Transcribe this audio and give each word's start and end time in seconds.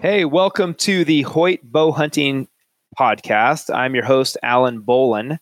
Hey, 0.00 0.24
welcome 0.24 0.74
to 0.74 1.04
the 1.04 1.22
Hoyt 1.22 1.58
Bow 1.64 1.90
Hunting 1.90 2.46
Podcast. 2.96 3.74
I'm 3.74 3.96
your 3.96 4.04
host, 4.04 4.36
Alan 4.44 4.80
Bolin. 4.80 5.40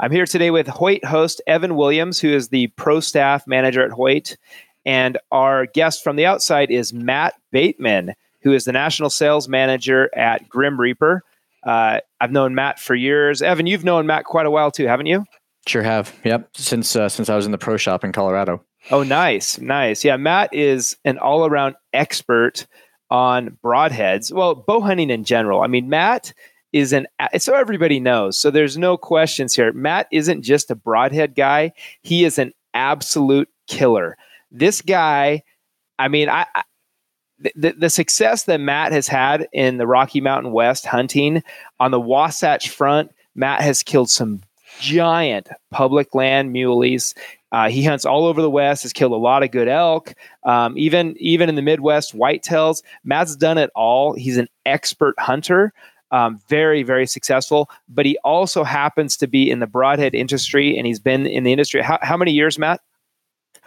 I'm 0.00 0.10
here 0.10 0.24
today 0.24 0.50
with 0.50 0.66
Hoyt 0.66 1.04
host 1.04 1.42
Evan 1.46 1.76
Williams, 1.76 2.18
who 2.18 2.30
is 2.30 2.48
the 2.48 2.68
pro 2.68 3.00
staff 3.00 3.46
manager 3.46 3.84
at 3.84 3.90
Hoyt. 3.90 4.38
And 4.86 5.18
our 5.30 5.66
guest 5.66 6.02
from 6.02 6.16
the 6.16 6.24
outside 6.24 6.70
is 6.70 6.94
Matt 6.94 7.34
Bateman, 7.52 8.14
who 8.40 8.54
is 8.54 8.64
the 8.64 8.72
national 8.72 9.10
sales 9.10 9.46
manager 9.46 10.08
at 10.16 10.48
Grim 10.48 10.80
Reaper. 10.80 11.22
Uh, 11.62 12.00
I've 12.18 12.32
known 12.32 12.54
Matt 12.54 12.80
for 12.80 12.94
years. 12.94 13.42
Evan, 13.42 13.66
you've 13.66 13.84
known 13.84 14.06
Matt 14.06 14.24
quite 14.24 14.46
a 14.46 14.50
while 14.50 14.70
too, 14.70 14.86
haven't 14.86 15.06
you? 15.06 15.26
Sure 15.66 15.82
have. 15.82 16.14
Yep. 16.24 16.56
Since 16.56 16.96
uh, 16.96 17.10
since 17.10 17.28
I 17.28 17.36
was 17.36 17.44
in 17.44 17.52
the 17.52 17.58
pro 17.58 17.76
shop 17.76 18.04
in 18.04 18.12
Colorado. 18.12 18.64
Oh, 18.90 19.02
nice, 19.02 19.58
nice. 19.58 20.02
Yeah, 20.02 20.16
Matt 20.16 20.54
is 20.54 20.96
an 21.04 21.18
all 21.18 21.44
around 21.44 21.74
expert 21.92 22.66
on 23.10 23.56
broadheads. 23.64 24.32
Well, 24.32 24.54
bow 24.54 24.80
hunting 24.80 25.10
in 25.10 25.24
general. 25.24 25.62
I 25.62 25.66
mean, 25.66 25.88
Matt 25.88 26.32
is 26.72 26.92
an 26.92 27.06
so 27.38 27.54
everybody 27.54 28.00
knows. 28.00 28.38
So 28.38 28.50
there's 28.50 28.76
no 28.76 28.96
questions 28.96 29.54
here. 29.54 29.72
Matt 29.72 30.06
isn't 30.12 30.42
just 30.42 30.70
a 30.70 30.74
broadhead 30.74 31.34
guy. 31.34 31.72
He 32.02 32.24
is 32.24 32.38
an 32.38 32.52
absolute 32.74 33.48
killer. 33.66 34.16
This 34.50 34.82
guy, 34.82 35.42
I 35.98 36.08
mean, 36.08 36.28
I, 36.28 36.46
I 36.54 36.62
the, 37.54 37.72
the 37.72 37.90
success 37.90 38.44
that 38.44 38.60
Matt 38.60 38.92
has 38.92 39.06
had 39.06 39.48
in 39.52 39.78
the 39.78 39.86
Rocky 39.86 40.20
Mountain 40.20 40.52
West 40.52 40.86
hunting 40.86 41.42
on 41.78 41.90
the 41.92 42.00
Wasatch 42.00 42.70
front, 42.70 43.12
Matt 43.34 43.60
has 43.60 43.82
killed 43.82 44.10
some 44.10 44.42
giant 44.78 45.48
public 45.70 46.14
land 46.14 46.52
muleys. 46.52 47.14
Uh, 47.50 47.68
he 47.68 47.82
hunts 47.84 48.04
all 48.04 48.26
over 48.26 48.42
the 48.42 48.50
West. 48.50 48.82
Has 48.82 48.92
killed 48.92 49.12
a 49.12 49.16
lot 49.16 49.42
of 49.42 49.50
good 49.50 49.68
elk. 49.68 50.14
Um, 50.44 50.76
even 50.76 51.16
even 51.18 51.48
in 51.48 51.54
the 51.54 51.62
Midwest, 51.62 52.16
whitetails. 52.16 52.82
Matt's 53.04 53.36
done 53.36 53.58
it 53.58 53.70
all. 53.74 54.14
He's 54.14 54.36
an 54.36 54.48
expert 54.66 55.14
hunter. 55.18 55.72
Um, 56.10 56.40
very 56.48 56.82
very 56.82 57.06
successful. 57.06 57.70
But 57.88 58.06
he 58.06 58.18
also 58.24 58.64
happens 58.64 59.16
to 59.18 59.26
be 59.26 59.50
in 59.50 59.60
the 59.60 59.66
broadhead 59.66 60.14
industry, 60.14 60.76
and 60.76 60.86
he's 60.86 61.00
been 61.00 61.26
in 61.26 61.44
the 61.44 61.52
industry. 61.52 61.82
How, 61.82 61.98
how 62.02 62.16
many 62.16 62.32
years, 62.32 62.58
Matt? 62.58 62.80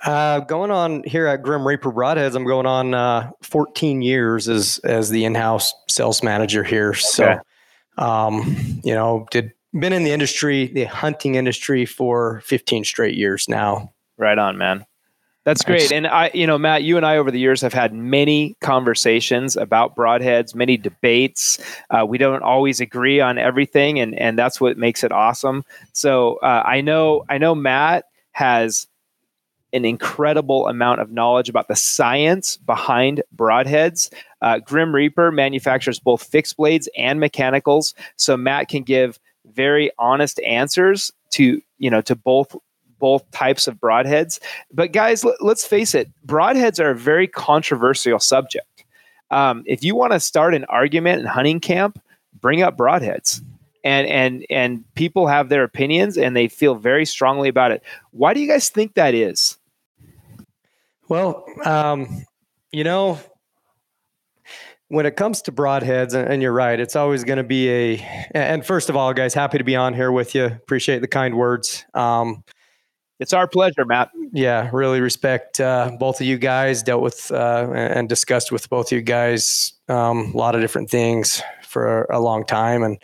Uh, 0.03 0.39
going 0.39 0.71
on 0.71 1.03
here 1.03 1.27
at 1.27 1.43
Grim 1.43 1.67
Reaper 1.67 1.91
Broadheads, 1.91 2.35
I'm 2.35 2.45
going 2.45 2.65
on 2.65 2.95
uh, 2.95 3.29
14 3.43 4.01
years 4.01 4.47
as 4.47 4.79
as 4.83 5.09
the 5.09 5.25
in-house 5.25 5.73
sales 5.87 6.23
manager 6.23 6.63
here. 6.63 6.95
So, 6.95 7.39
um, 7.99 8.81
you 8.83 8.95
know, 8.95 9.27
did 9.29 9.51
been 9.73 9.93
in 9.93 10.03
the 10.03 10.11
industry, 10.11 10.67
the 10.67 10.85
hunting 10.85 11.35
industry 11.35 11.85
for 11.85 12.41
15 12.41 12.83
straight 12.83 13.15
years 13.15 13.47
now. 13.47 13.91
Right 14.17 14.37
on, 14.37 14.57
man. 14.57 14.85
That's 15.43 15.63
great. 15.63 15.91
And 15.91 16.05
I, 16.05 16.29
you 16.35 16.45
know, 16.45 16.59
Matt, 16.59 16.83
you 16.83 16.97
and 16.97 17.05
I 17.05 17.17
over 17.17 17.31
the 17.31 17.39
years 17.39 17.61
have 17.61 17.73
had 17.73 17.93
many 17.93 18.55
conversations 18.61 19.57
about 19.57 19.95
broadheads, 19.95 20.53
many 20.53 20.77
debates. 20.77 21.57
Uh, 21.89 22.05
we 22.07 22.19
don't 22.19 22.43
always 22.43 22.79
agree 22.79 23.19
on 23.19 23.39
everything, 23.39 23.99
and 23.99 24.13
and 24.19 24.37
that's 24.37 24.61
what 24.61 24.77
makes 24.77 25.03
it 25.03 25.11
awesome. 25.11 25.65
So 25.93 26.35
uh, 26.37 26.61
I 26.63 26.81
know, 26.81 27.25
I 27.27 27.39
know, 27.39 27.55
Matt 27.55 28.05
has 28.33 28.87
an 29.73 29.83
incredible 29.83 30.67
amount 30.67 31.01
of 31.01 31.11
knowledge 31.11 31.49
about 31.49 31.67
the 31.67 31.75
science 31.75 32.57
behind 32.57 33.23
broadheads. 33.35 34.13
Uh, 34.41 34.59
Grim 34.59 34.93
Reaper 34.93 35.31
manufactures 35.31 35.99
both 35.99 36.21
fixed 36.23 36.57
blades 36.57 36.87
and 36.95 37.19
mechanicals, 37.19 37.95
so 38.15 38.37
Matt 38.37 38.67
can 38.67 38.83
give 38.83 39.19
very 39.45 39.91
honest 39.97 40.39
answers 40.41 41.11
to 41.31 41.61
you 41.77 41.89
know 41.89 42.01
to 42.01 42.15
both 42.15 42.55
both 42.99 43.29
types 43.31 43.67
of 43.67 43.75
broadheads. 43.75 44.39
But 44.71 44.93
guys, 44.93 45.25
let, 45.25 45.41
us 45.41 45.65
face 45.65 45.95
it, 45.95 46.09
broadheads 46.25 46.79
are 46.79 46.91
a 46.91 46.95
very 46.95 47.27
controversial 47.27 48.19
subject. 48.19 48.85
Um, 49.31 49.63
if 49.65 49.83
you 49.83 49.95
want 49.95 50.13
to 50.13 50.19
start 50.19 50.53
an 50.53 50.65
argument 50.65 51.21
in 51.21 51.25
hunting 51.25 51.59
camp, 51.59 51.99
bring 52.39 52.61
up 52.61 52.77
broadheads. 52.77 53.41
And 53.83 54.07
and 54.07 54.45
and 54.51 54.83
people 54.93 55.25
have 55.25 55.49
their 55.49 55.63
opinions 55.63 56.15
and 56.15 56.35
they 56.35 56.47
feel 56.47 56.75
very 56.75 57.03
strongly 57.03 57.49
about 57.49 57.71
it. 57.71 57.81
Why 58.11 58.35
do 58.35 58.39
you 58.39 58.47
guys 58.47 58.69
think 58.69 58.93
that 58.93 59.15
is? 59.15 59.57
Well, 61.09 61.43
um, 61.65 62.23
you 62.71 62.83
know, 62.83 63.19
when 64.91 65.05
it 65.05 65.15
comes 65.15 65.41
to 65.43 65.53
broadheads, 65.53 66.13
and 66.13 66.41
you're 66.41 66.51
right, 66.51 66.77
it's 66.77 66.97
always 66.97 67.23
going 67.23 67.37
to 67.37 67.43
be 67.43 67.69
a. 67.69 68.27
And 68.31 68.65
first 68.65 68.89
of 68.89 68.97
all, 68.97 69.13
guys, 69.13 69.33
happy 69.33 69.57
to 69.57 69.63
be 69.63 69.75
on 69.75 69.93
here 69.93 70.11
with 70.11 70.35
you. 70.35 70.45
Appreciate 70.45 70.99
the 70.99 71.07
kind 71.07 71.35
words. 71.35 71.85
Um, 71.93 72.43
it's 73.17 73.31
our 73.31 73.47
pleasure, 73.47 73.85
Matt. 73.85 74.09
Yeah, 74.33 74.69
really 74.73 74.99
respect 74.99 75.61
uh, 75.61 75.91
both 75.97 76.19
of 76.19 76.27
you 76.27 76.37
guys. 76.37 76.83
Dealt 76.83 77.01
with 77.01 77.31
uh, 77.31 77.71
and 77.73 78.09
discussed 78.09 78.51
with 78.51 78.69
both 78.69 78.87
of 78.87 78.91
you 78.91 79.01
guys 79.01 79.73
um, 79.87 80.31
a 80.33 80.37
lot 80.37 80.55
of 80.55 80.61
different 80.61 80.89
things 80.89 81.41
for 81.63 82.03
a 82.11 82.19
long 82.19 82.43
time, 82.45 82.83
and 82.83 82.97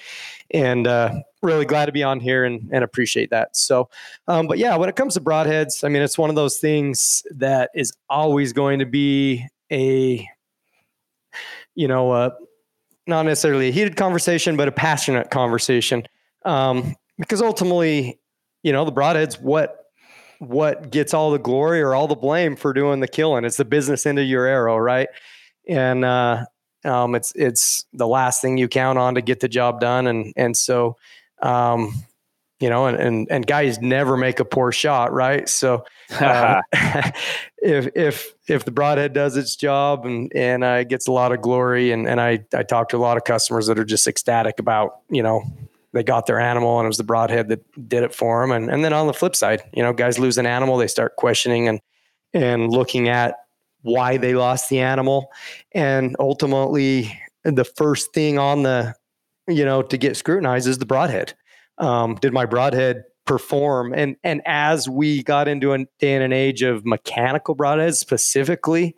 and 0.51 0.87
uh, 0.87 1.13
really 1.41 1.65
glad 1.65 1.85
to 1.85 1.93
be 1.93 2.03
on 2.03 2.19
here 2.19 2.43
and, 2.43 2.69
and 2.73 2.83
appreciate 2.83 3.29
that. 3.29 3.55
So, 3.55 3.89
um, 4.27 4.47
but 4.47 4.57
yeah, 4.57 4.75
when 4.75 4.89
it 4.89 4.97
comes 4.97 5.13
to 5.13 5.21
broadheads, 5.21 5.85
I 5.85 5.89
mean, 5.89 6.01
it's 6.01 6.17
one 6.17 6.29
of 6.29 6.35
those 6.35 6.57
things 6.57 7.23
that 7.31 7.69
is 7.73 7.93
always 8.09 8.51
going 8.51 8.79
to 8.79 8.85
be 8.85 9.45
a 9.71 10.27
you 11.77 11.87
know, 11.87 12.11
uh, 12.11 12.31
not 13.05 13.23
necessarily 13.23 13.69
a 13.69 13.71
heated 13.71 13.95
conversation, 13.95 14.57
but 14.57 14.67
a 14.67 14.71
passionate 14.71 15.29
conversation. 15.29 16.05
Um, 16.43 16.95
because 17.19 17.41
ultimately, 17.41 18.19
you 18.63 18.73
know, 18.73 18.83
the 18.83 18.91
broadhead's 18.91 19.39
what 19.39 19.85
what 20.39 20.91
gets 20.91 21.13
all 21.13 21.31
the 21.31 21.39
glory 21.39 21.81
or 21.81 21.95
all 21.95 22.07
the 22.07 22.15
blame 22.15 22.55
for 22.55 22.73
doing 22.73 22.99
the 22.99 23.07
killing. 23.07 23.45
It's 23.45 23.57
the 23.57 23.65
business 23.65 24.05
end 24.05 24.19
of 24.19 24.25
your 24.25 24.45
arrow, 24.45 24.77
right? 24.77 25.07
And 25.67 26.03
uh, 26.03 26.45
um, 26.83 27.13
it's 27.13 27.31
it's 27.35 27.85
the 27.93 28.07
last 28.07 28.41
thing 28.41 28.57
you 28.57 28.67
count 28.67 28.97
on 28.97 29.15
to 29.15 29.21
get 29.21 29.39
the 29.39 29.47
job 29.47 29.79
done, 29.79 30.07
and 30.07 30.33
and 30.35 30.57
so 30.57 30.97
um, 31.43 31.93
you 32.59 32.69
know, 32.69 32.87
and, 32.87 32.97
and, 32.97 33.27
and 33.29 33.45
guys 33.45 33.79
never 33.79 34.17
make 34.17 34.39
a 34.39 34.45
poor 34.45 34.71
shot, 34.71 35.13
right? 35.13 35.47
So, 35.47 35.85
uh, 36.19 36.61
if, 37.57 37.87
if, 37.95 38.33
if 38.47 38.65
the 38.65 38.71
broadhead 38.71 39.13
does 39.13 39.37
its 39.37 39.55
job 39.55 40.05
and, 40.05 40.31
and 40.35 40.63
uh, 40.63 40.83
gets 40.83 41.07
a 41.07 41.11
lot 41.11 41.31
of 41.31 41.41
glory 41.41 41.91
and, 41.91 42.07
and 42.07 42.19
I, 42.19 42.45
I 42.53 42.63
talk 42.63 42.89
to 42.89 42.97
a 42.97 42.99
lot 42.99 43.17
of 43.17 43.23
customers 43.23 43.67
that 43.67 43.77
are 43.77 43.85
just 43.85 44.07
ecstatic 44.07 44.59
about, 44.59 45.01
you 45.09 45.21
know, 45.21 45.43
they 45.93 46.03
got 46.03 46.25
their 46.25 46.39
animal 46.39 46.79
and 46.79 46.85
it 46.85 46.89
was 46.89 46.97
the 46.97 47.03
broadhead 47.03 47.49
that 47.49 47.89
did 47.89 48.03
it 48.03 48.13
for 48.13 48.41
them. 48.41 48.51
And, 48.51 48.69
and 48.69 48.83
then 48.83 48.93
on 48.93 49.07
the 49.07 49.13
flip 49.13 49.35
side, 49.35 49.61
you 49.73 49.83
know, 49.83 49.93
guys 49.93 50.19
lose 50.19 50.37
an 50.37 50.45
animal, 50.45 50.77
they 50.77 50.87
start 50.87 51.15
questioning 51.15 51.67
and, 51.67 51.79
and 52.33 52.71
looking 52.71 53.07
at 53.07 53.35
why 53.83 54.17
they 54.17 54.33
lost 54.33 54.69
the 54.69 54.79
animal. 54.79 55.31
And 55.73 56.15
ultimately 56.19 57.19
the 57.43 57.63
first 57.63 58.13
thing 58.13 58.37
on 58.39 58.63
the, 58.63 58.95
you 59.47 59.63
know, 59.63 59.81
to 59.81 59.97
get 59.97 60.17
scrutinized 60.17 60.67
is 60.67 60.79
the 60.79 60.85
broadhead 60.85 61.33
um, 61.77 62.15
did 62.15 62.33
my 62.33 62.45
broadhead 62.45 63.03
perform? 63.25 63.93
And 63.93 64.15
and 64.23 64.41
as 64.45 64.89
we 64.89 65.23
got 65.23 65.47
into 65.47 65.73
a 65.73 65.85
day 65.99 66.13
and 66.13 66.23
an 66.23 66.33
age 66.33 66.63
of 66.63 66.85
mechanical 66.85 67.55
broadheads 67.55 67.97
specifically 67.97 68.95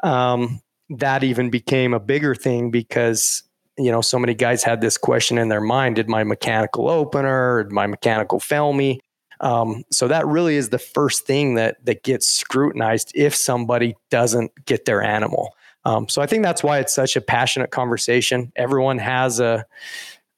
um, 0.00 0.62
that 0.90 1.24
even 1.24 1.50
became 1.50 1.92
a 1.92 2.00
bigger 2.00 2.34
thing 2.34 2.70
because 2.70 3.42
you 3.76 3.90
know 3.90 4.00
so 4.00 4.18
many 4.18 4.34
guys 4.34 4.62
had 4.62 4.80
this 4.80 4.96
question 4.96 5.36
in 5.36 5.48
their 5.48 5.60
mind 5.60 5.96
did 5.96 6.08
my 6.08 6.22
mechanical 6.24 6.88
opener 6.88 7.64
did 7.64 7.72
my 7.72 7.86
mechanical 7.86 8.40
fail 8.40 8.72
me? 8.72 9.00
Um, 9.40 9.82
so 9.90 10.08
that 10.08 10.26
really 10.26 10.56
is 10.56 10.70
the 10.70 10.78
first 10.78 11.26
thing 11.26 11.56
that 11.56 11.84
that 11.84 12.02
gets 12.02 12.28
scrutinized 12.28 13.12
if 13.14 13.34
somebody 13.34 13.96
doesn't 14.10 14.52
get 14.64 14.84
their 14.84 15.02
animal. 15.02 15.54
Um, 15.86 16.08
so 16.08 16.22
i 16.22 16.26
think 16.26 16.42
that's 16.42 16.62
why 16.62 16.78
it's 16.78 16.94
such 16.94 17.14
a 17.14 17.20
passionate 17.20 17.70
conversation. 17.70 18.52
Everyone 18.56 18.96
has 18.98 19.38
a 19.38 19.66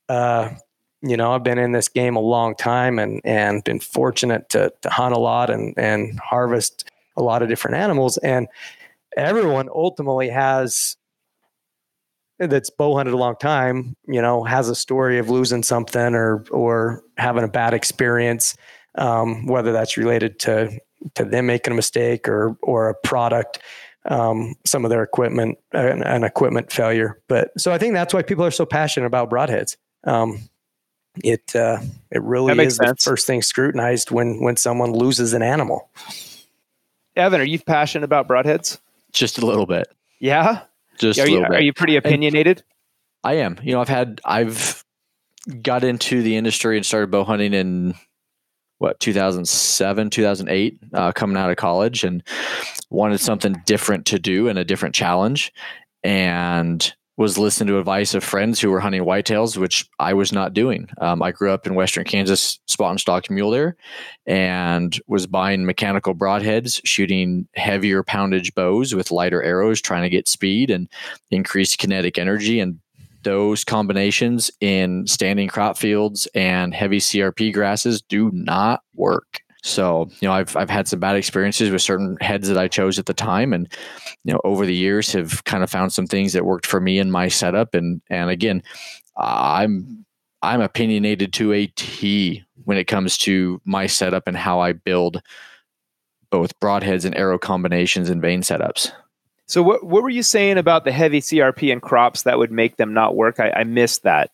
uh, 0.09 0.51
you 1.09 1.17
know, 1.17 1.33
I've 1.33 1.44
been 1.44 1.59
in 1.59 1.72
this 1.72 1.89
game 1.89 2.17
a 2.17 2.21
long 2.21 2.55
time 2.55 2.99
and 2.99 3.21
and 3.25 3.62
been 3.65 3.81
fortunate 3.81 4.49
to 4.50 4.72
to 4.83 4.91
hunt 4.91 5.15
a 5.15 5.19
lot 5.19 5.50
and 5.50 5.75
and 5.77 6.19
harvest 6.21 6.91
a 7.17 7.22
lot 7.22 7.43
of 7.43 7.49
different 7.49 7.77
animals. 7.77 8.19
And 8.19 8.48
everyone 9.16 9.69
ultimately 9.69 10.28
has 10.28 10.97
that's 12.39 12.71
bow 12.71 12.97
hunted 12.97 13.15
a 13.15 13.16
long 13.16 13.36
time, 13.36 13.97
you 14.07 14.21
know, 14.21 14.45
has 14.45 14.69
a 14.69 14.75
story 14.75 15.19
of 15.19 15.31
losing 15.31 15.63
something 15.63 16.15
or 16.15 16.45
or 16.51 17.03
having 17.16 17.45
a 17.45 17.48
bad 17.48 17.72
experience, 17.75 18.57
um, 18.97 19.47
whether 19.47 19.72
that's 19.72 19.97
related 19.97 20.39
to 20.41 20.78
to 21.15 21.25
them 21.25 21.47
making 21.47 21.72
a 21.72 21.77
mistake 21.77 22.28
or 22.28 22.57
or 22.63 22.91
a 22.91 22.95
product, 22.95 23.60
um, 24.07 24.54
some 24.65 24.84
of 24.84 24.91
their 24.91 25.03
equipment, 25.03 25.59
an, 25.72 26.03
an, 26.03 26.25
equipment 26.25 26.72
failure. 26.72 27.21
But 27.28 27.51
so 27.59 27.72
I 27.72 27.78
think 27.78 27.95
that's 27.95 28.13
why 28.13 28.22
people 28.22 28.45
are 28.45 28.51
so 28.51 28.66
passionate 28.66 29.07
about 29.07 29.31
broadheads. 29.31 29.77
Um, 30.04 30.48
it 31.24 31.54
uh, 31.54 31.78
it 32.10 32.22
really 32.22 32.53
is 32.65 32.77
sense. 32.77 33.04
the 33.04 33.10
first 33.10 33.27
thing 33.27 33.42
scrutinized 33.42 34.10
when 34.10 34.41
when 34.41 34.57
someone 34.57 34.92
loses 34.92 35.33
an 35.33 35.42
animal. 35.42 35.89
Evan, 37.16 37.41
are 37.41 37.45
you 37.45 37.59
passionate 37.59 38.04
about 38.04 38.28
broadheads? 38.28 38.78
Just 39.13 39.39
a 39.39 39.47
little 39.47 39.66
bit. 39.66 39.89
Yeah. 40.21 40.63
Just 40.98 41.18
are 41.18 41.28
you, 41.28 41.45
Are 41.45 41.60
you 41.60 41.72
pretty 41.72 41.97
opinionated? 41.97 42.63
I 43.24 43.34
am. 43.34 43.59
You 43.63 43.72
know, 43.72 43.80
I've 43.80 43.89
had 43.89 44.21
I've 44.24 44.84
got 45.63 45.84
into 45.84 46.22
the 46.22 46.36
industry 46.36 46.77
and 46.77 46.84
started 46.84 47.10
bow 47.10 47.24
hunting 47.24 47.54
in 47.54 47.95
what 48.78 49.01
2007 49.01 50.10
2008 50.10 50.78
uh, 50.92 51.12
coming 51.12 51.36
out 51.36 51.51
of 51.51 51.57
college 51.57 52.04
and 52.04 52.22
wanted 52.91 53.19
something 53.19 53.57
different 53.65 54.07
to 54.07 54.19
do 54.19 54.48
and 54.48 54.59
a 54.59 54.65
different 54.65 54.95
challenge 54.95 55.53
and 56.04 56.95
was 57.16 57.39
listening 57.39 57.68
to 57.68 57.78
advice 57.78 58.15
of 58.15 58.22
friends 58.22 58.60
who 58.60 58.71
were 58.71 58.80
hunting 58.80 59.03
whitetails, 59.03 59.57
which 59.57 59.89
I 59.98 60.13
was 60.13 60.33
not 60.33 60.53
doing. 60.53 60.89
Um, 61.01 61.22
I 61.22 61.33
grew 61.33 61.51
up 61.51 61.66
in 61.66 61.74
Western 61.74 62.04
Kansas, 62.04 62.59
spot 62.66 62.91
and 62.91 63.01
stalk 63.01 63.30
mule 63.30 63.53
deer, 63.53 63.77
and 64.27 64.98
was 65.07 65.27
buying 65.27 65.65
mechanical 65.65 66.15
broadheads, 66.15 66.80
shooting 66.84 67.48
heavier 67.54 68.03
poundage 68.03 68.54
bows 68.54 68.95
with 68.95 69.10
lighter 69.10 69.42
arrows, 69.42 69.80
trying 69.80 70.03
to 70.03 70.10
get 70.10 70.28
speed 70.28 70.71
and 70.71 70.89
increase 71.30 71.74
kinetic 71.74 72.18
energy. 72.18 72.60
And 72.60 72.80
those 73.22 73.65
combinations 73.65 74.51
in 74.60 75.07
standing 75.07 75.48
crop 75.48 75.78
fields 75.78 76.28
and 76.34 76.74
heavy 76.74 76.98
CRP 76.98 77.53
grasses 77.53 78.03
do 78.03 78.30
not 78.33 78.83
work. 78.95 79.41
So, 79.66 80.09
you 80.21 80.28
know, 80.28 80.34
I've 80.34 80.57
I've 80.57 80.71
had 80.71 80.86
some 80.89 81.01
bad 81.01 81.16
experiences 81.16 81.71
with 81.71 81.83
certain 81.83 82.16
heads 82.21 82.48
that 82.48 82.59
I 82.59 82.68
chose 82.68 82.98
at 82.98 83.07
the 83.07 83.15
time 83.15 83.53
and 83.53 83.68
you 84.24 84.33
know, 84.33 84.41
over 84.45 84.65
the 84.65 84.74
years 84.74 85.13
have 85.13 85.45
kind 85.45 85.65
of 85.65 85.71
found 85.71 85.92
some 85.92 86.07
things 86.07 86.33
that 86.33 86.45
worked 86.45 86.66
for 86.66 86.80
me 86.80 86.98
in 86.98 87.10
my 87.10 87.28
setup 87.28 87.74
and 87.74 88.01
and 88.09 88.30
again, 88.30 88.63
I'm 89.16 90.04
I'm 90.42 90.60
opinionated 90.60 91.33
to 91.34 91.53
a 91.53 91.66
T 91.66 92.45
when 92.65 92.78
it 92.78 92.84
comes 92.84 93.18
to 93.18 93.60
my 93.65 93.86
setup 93.86 94.24
and 94.27 94.36
how 94.36 94.60
I 94.60 94.72
build 94.72 95.21
both 96.30 96.59
broadheads 96.60 97.04
and 97.04 97.16
arrow 97.16 97.39
combinations 97.39 98.10
and 98.10 98.21
vane 98.21 98.42
setups. 98.42 98.92
So 99.47 99.62
what 99.62 99.84
what 99.84 100.03
were 100.03 100.10
you 100.10 100.22
saying 100.22 100.59
about 100.59 100.84
the 100.84 100.92
heavy 100.92 101.21
CRP 101.21 101.72
and 101.72 101.83
crops 101.83 102.22
that 102.22 102.39
would 102.39 102.53
make 102.53 102.77
them 102.77 102.95
not 102.95 103.16
work? 103.16 103.41
I, 103.41 103.51
I 103.51 103.65
missed 103.65 104.03
that. 104.04 104.30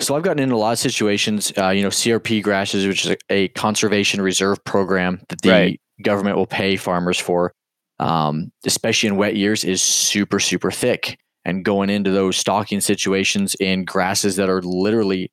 So 0.00 0.16
I've 0.16 0.22
gotten 0.22 0.42
in 0.42 0.50
a 0.50 0.56
lot 0.56 0.72
of 0.72 0.78
situations, 0.78 1.52
uh, 1.58 1.68
you 1.68 1.82
know, 1.82 1.88
CRP 1.88 2.42
grasses, 2.42 2.86
which 2.86 3.04
is 3.04 3.10
a, 3.10 3.16
a, 3.28 3.48
conservation 3.48 4.22
reserve 4.22 4.62
program 4.64 5.20
that 5.28 5.42
the 5.42 5.50
right. 5.50 5.80
government 6.02 6.36
will 6.36 6.46
pay 6.46 6.76
farmers 6.76 7.18
for, 7.18 7.52
um, 7.98 8.50
especially 8.64 9.08
in 9.08 9.16
wet 9.16 9.36
years, 9.36 9.62
is 9.62 9.82
super, 9.82 10.40
super 10.40 10.70
thick. 10.70 11.18
And 11.44 11.64
going 11.64 11.90
into 11.90 12.10
those 12.10 12.36
stalking 12.36 12.80
situations 12.80 13.54
in 13.60 13.84
grasses 13.84 14.36
that 14.36 14.48
are 14.48 14.62
literally 14.62 15.30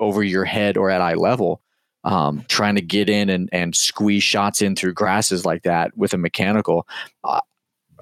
over 0.00 0.22
your 0.22 0.44
head 0.44 0.76
or 0.76 0.90
at 0.90 1.00
eye 1.00 1.14
level, 1.14 1.60
um, 2.04 2.44
trying 2.48 2.76
to 2.76 2.82
get 2.82 3.10
in 3.10 3.28
and, 3.28 3.50
and 3.52 3.74
squeeze 3.74 4.22
shots 4.22 4.62
in 4.62 4.76
through 4.76 4.94
grasses 4.94 5.44
like 5.44 5.62
that 5.64 5.96
with 5.96 6.14
a 6.14 6.18
mechanical. 6.18 6.86
Uh, 7.22 7.40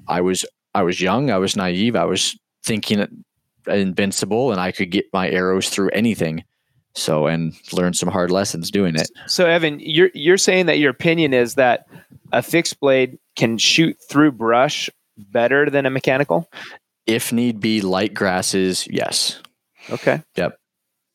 I 0.07 0.21
was 0.21 0.45
I 0.75 0.83
was 0.83 1.01
young, 1.01 1.31
I 1.31 1.39
was 1.39 1.57
naive, 1.57 1.97
I 1.97 2.05
was 2.05 2.39
thinking 2.65 3.24
invincible 3.69 4.53
and 4.53 4.61
I 4.61 4.73
could 4.73 4.91
get 4.91 5.07
my 5.13 5.29
arrows 5.29 5.69
through 5.69 5.91
anything. 5.91 6.45
So 6.97 7.27
and 7.27 7.55
learn 7.73 7.93
some 7.93 8.09
hard 8.09 8.31
lessons 8.31 8.71
doing 8.71 8.95
it. 8.95 9.11
So 9.27 9.47
Evan, 9.47 9.81
you're 9.81 10.11
you're 10.15 10.39
saying 10.39 10.67
that 10.67 10.79
your 10.79 10.91
opinion 10.91 11.35
is 11.35 11.57
that 11.57 11.89
a 12.33 12.41
fixed 12.41 12.79
blade 12.79 13.19
can 13.35 13.59
shoot 13.59 13.97
through 14.09 14.33
brush 14.33 14.89
better 15.17 15.69
than 15.71 15.87
a 15.87 15.91
mechanical? 15.91 16.49
If 17.07 17.33
need 17.33 17.61
be, 17.61 17.81
light 17.81 18.15
grasses, 18.15 18.87
yes. 18.89 19.41
Okay. 19.91 20.23
Yep. 20.37 20.59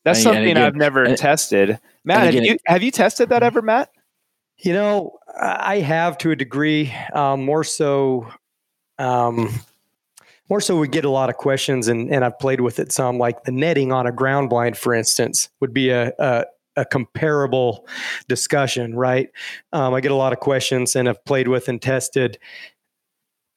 That's 0.04 0.18
and, 0.18 0.22
something 0.22 0.42
and 0.42 0.50
again, 0.52 0.62
I've 0.62 0.76
never 0.76 1.04
and, 1.04 1.16
tested. 1.16 1.78
Matt, 2.04 2.28
again, 2.28 2.44
have 2.44 2.52
you 2.52 2.58
have 2.66 2.82
you 2.82 2.90
tested 2.90 3.30
that 3.30 3.42
ever, 3.42 3.62
Matt? 3.62 3.90
You 4.58 4.74
know, 4.74 5.18
I 5.34 5.78
have 5.78 6.18
to 6.18 6.30
a 6.30 6.36
degree, 6.36 6.92
um, 7.14 7.44
more 7.44 7.64
so 7.64 8.30
um, 8.98 9.48
more 10.50 10.60
so 10.60 10.76
we 10.76 10.88
get 10.88 11.04
a 11.04 11.10
lot 11.10 11.30
of 11.30 11.36
questions 11.36 11.88
and, 11.88 12.12
and 12.12 12.24
I've 12.24 12.38
played 12.38 12.60
with 12.60 12.78
it 12.80 12.92
some 12.92 13.18
like 13.18 13.44
the 13.44 13.52
netting 13.52 13.92
on 13.92 14.06
a 14.06 14.12
ground 14.12 14.50
blind, 14.50 14.76
for 14.76 14.92
instance, 14.92 15.48
would 15.60 15.72
be 15.72 15.90
a, 15.90 16.12
a, 16.18 16.44
a 16.76 16.84
comparable 16.84 17.86
discussion, 18.28 18.96
right? 18.96 19.30
Um, 19.72 19.94
I 19.94 20.00
get 20.00 20.10
a 20.10 20.16
lot 20.16 20.32
of 20.32 20.40
questions 20.40 20.96
and 20.96 21.08
I've 21.08 21.24
played 21.24 21.48
with 21.48 21.68
and 21.68 21.80
tested 21.80 22.38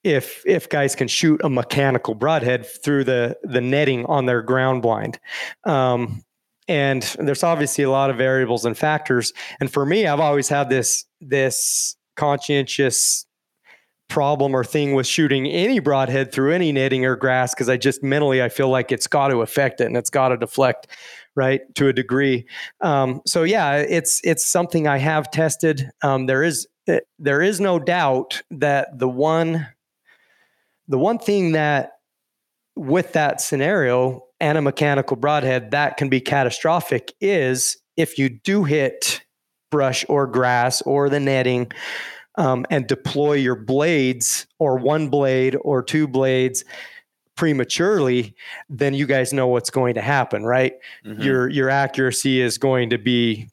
if 0.04 0.42
if 0.46 0.68
guys 0.68 0.94
can 0.94 1.08
shoot 1.08 1.40
a 1.42 1.48
mechanical 1.48 2.14
broadhead 2.14 2.66
through 2.66 3.04
the 3.04 3.36
the 3.42 3.60
netting 3.60 4.04
on 4.06 4.26
their 4.26 4.42
ground 4.42 4.82
blind. 4.82 5.18
Um, 5.64 6.22
and 6.68 7.02
there's 7.18 7.42
obviously 7.42 7.84
a 7.84 7.90
lot 7.90 8.10
of 8.10 8.16
variables 8.16 8.64
and 8.64 8.76
factors. 8.76 9.32
And 9.60 9.70
for 9.70 9.84
me, 9.84 10.06
I've 10.06 10.20
always 10.20 10.48
had 10.48 10.68
this 10.68 11.06
this 11.20 11.96
conscientious 12.16 13.26
problem 14.08 14.54
or 14.54 14.64
thing 14.64 14.94
with 14.94 15.06
shooting 15.06 15.46
any 15.46 15.78
broadhead 15.78 16.32
through 16.32 16.52
any 16.52 16.72
netting 16.72 17.04
or 17.04 17.16
grass 17.16 17.54
because 17.54 17.68
I 17.68 17.76
just 17.76 18.02
mentally 18.02 18.42
I 18.42 18.48
feel 18.48 18.68
like 18.68 18.92
it's 18.92 19.06
got 19.06 19.28
to 19.28 19.40
affect 19.42 19.80
it 19.80 19.86
and 19.86 19.96
it's 19.96 20.10
got 20.10 20.28
to 20.28 20.36
deflect 20.36 20.86
right 21.34 21.62
to 21.74 21.88
a 21.88 21.92
degree. 21.92 22.46
Um, 22.80 23.22
so 23.26 23.42
yeah, 23.42 23.76
it's 23.76 24.20
it's 24.24 24.44
something 24.44 24.86
I 24.86 24.98
have 24.98 25.30
tested. 25.30 25.90
Um, 26.02 26.26
there 26.26 26.42
is 26.42 26.66
eh, 26.86 27.00
there 27.18 27.42
is 27.42 27.60
no 27.60 27.78
doubt 27.78 28.42
that 28.50 28.98
the 28.98 29.08
one 29.08 29.66
the 30.88 30.98
one 30.98 31.18
thing 31.18 31.52
that 31.52 31.92
with 32.76 33.12
that 33.12 33.40
scenario 33.40 34.24
and 34.40 34.58
a 34.58 34.62
mechanical 34.62 35.16
broadhead 35.16 35.70
that 35.70 35.96
can 35.96 36.08
be 36.08 36.20
catastrophic 36.20 37.14
is 37.20 37.78
if 37.96 38.18
you 38.18 38.28
do 38.28 38.64
hit 38.64 39.22
brush 39.70 40.04
or 40.08 40.26
grass 40.26 40.82
or 40.82 41.08
the 41.08 41.20
netting 41.20 41.70
um, 42.36 42.66
and 42.70 42.86
deploy 42.86 43.34
your 43.34 43.56
blades 43.56 44.46
or 44.58 44.76
one 44.78 45.08
blade 45.08 45.56
or 45.60 45.82
two 45.82 46.06
blades 46.06 46.64
prematurely, 47.36 48.34
then 48.68 48.94
you 48.94 49.06
guys 49.06 49.32
know 49.32 49.46
what's 49.48 49.70
going 49.70 49.94
to 49.94 50.00
happen, 50.00 50.44
right? 50.44 50.74
Mm-hmm. 51.04 51.22
Your 51.22 51.48
your 51.48 51.70
accuracy 51.70 52.40
is 52.40 52.58
going 52.58 52.90
to 52.90 52.98
be 52.98 53.48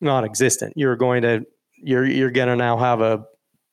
non-existent. 0.00 0.74
You're 0.76 0.96
going 0.96 1.22
to 1.22 1.46
you're 1.76 2.06
you're 2.06 2.30
going 2.30 2.48
to 2.48 2.56
now 2.56 2.76
have 2.76 3.00
a 3.00 3.24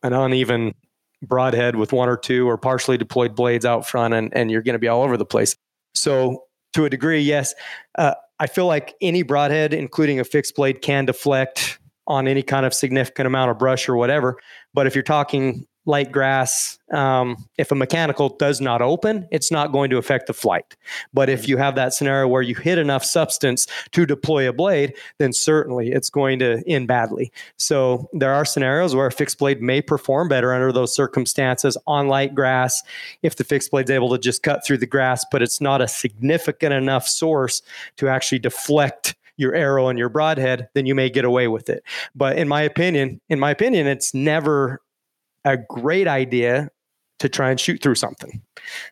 an 0.03 0.13
uneven 0.13 0.73
broadhead 1.21 1.75
with 1.75 1.93
one 1.93 2.09
or 2.09 2.17
two 2.17 2.49
or 2.49 2.57
partially 2.57 2.97
deployed 2.97 3.35
blades 3.35 3.65
out 3.65 3.87
front, 3.87 4.13
and 4.13 4.35
and 4.35 4.51
you're 4.51 4.61
going 4.61 4.73
to 4.73 4.79
be 4.79 4.87
all 4.87 5.03
over 5.03 5.17
the 5.17 5.25
place. 5.25 5.55
So 5.93 6.45
to 6.73 6.85
a 6.85 6.89
degree, 6.89 7.21
yes, 7.21 7.53
uh, 7.97 8.15
I 8.39 8.47
feel 8.47 8.65
like 8.65 8.95
any 9.01 9.23
broadhead, 9.23 9.73
including 9.73 10.19
a 10.19 10.23
fixed 10.23 10.55
blade, 10.55 10.81
can 10.81 11.05
deflect 11.05 11.79
on 12.07 12.27
any 12.27 12.43
kind 12.43 12.65
of 12.65 12.73
significant 12.73 13.27
amount 13.27 13.51
of 13.51 13.57
brush 13.57 13.87
or 13.87 13.95
whatever. 13.95 14.37
But 14.73 14.87
if 14.87 14.95
you're 14.95 15.03
talking 15.03 15.65
light 15.85 16.11
grass, 16.11 16.79
um, 16.93 17.35
if 17.57 17.71
a 17.71 17.75
mechanical 17.75 18.29
does 18.29 18.61
not 18.61 18.81
open, 18.81 19.27
it's 19.31 19.51
not 19.51 19.73
going 19.73 19.89
to 19.89 19.97
affect 19.97 20.27
the 20.27 20.33
flight. 20.33 20.77
But 21.13 21.29
if 21.29 21.47
you 21.47 21.57
have 21.57 21.75
that 21.75 21.93
scenario 21.93 22.27
where 22.27 22.41
you 22.41 22.55
hit 22.55 22.77
enough 22.77 23.03
substance 23.03 23.67
to 23.91 24.05
deploy 24.05 24.47
a 24.47 24.53
blade, 24.53 24.93
then 25.17 25.33
certainly 25.33 25.91
it's 25.91 26.09
going 26.09 26.39
to 26.39 26.63
end 26.67 26.87
badly. 26.87 27.31
So 27.57 28.09
there 28.13 28.33
are 28.33 28.45
scenarios 28.45 28.95
where 28.95 29.07
a 29.07 29.11
fixed 29.11 29.39
blade 29.39 29.61
may 29.61 29.81
perform 29.81 30.29
better 30.29 30.53
under 30.53 30.71
those 30.71 30.95
circumstances 30.95 31.77
on 31.85 32.07
light 32.07 32.33
grass 32.33 32.81
if 33.21 33.35
the 33.35 33.43
fixed 33.43 33.71
blade's 33.71 33.91
able 33.91 34.09
to 34.11 34.17
just 34.17 34.41
cut 34.41 34.65
through 34.65 34.77
the 34.77 34.87
grass, 34.87 35.25
but 35.31 35.41
it's 35.41 35.59
not 35.59 35.81
a 35.81 35.87
significant 35.87 36.73
enough 36.73 37.07
source 37.07 37.61
to 37.97 38.07
actually 38.07 38.39
deflect 38.39 39.15
your 39.37 39.55
arrow 39.55 39.87
and 39.87 39.97
your 39.97 40.09
broadhead, 40.09 40.67
then 40.75 40.85
you 40.85 40.95
may 40.95 41.09
get 41.09 41.25
away 41.25 41.47
with 41.47 41.69
it. 41.69 41.83
But 42.15 42.37
in 42.37 42.47
my 42.47 42.61
opinion, 42.61 43.21
in 43.29 43.39
my 43.39 43.51
opinion, 43.51 43.87
it's 43.87 44.13
never 44.13 44.81
a 45.45 45.57
great 45.57 46.07
idea 46.07 46.69
to 47.19 47.29
try 47.29 47.49
and 47.49 47.59
shoot 47.59 47.81
through 47.81 47.95
something 47.95 48.41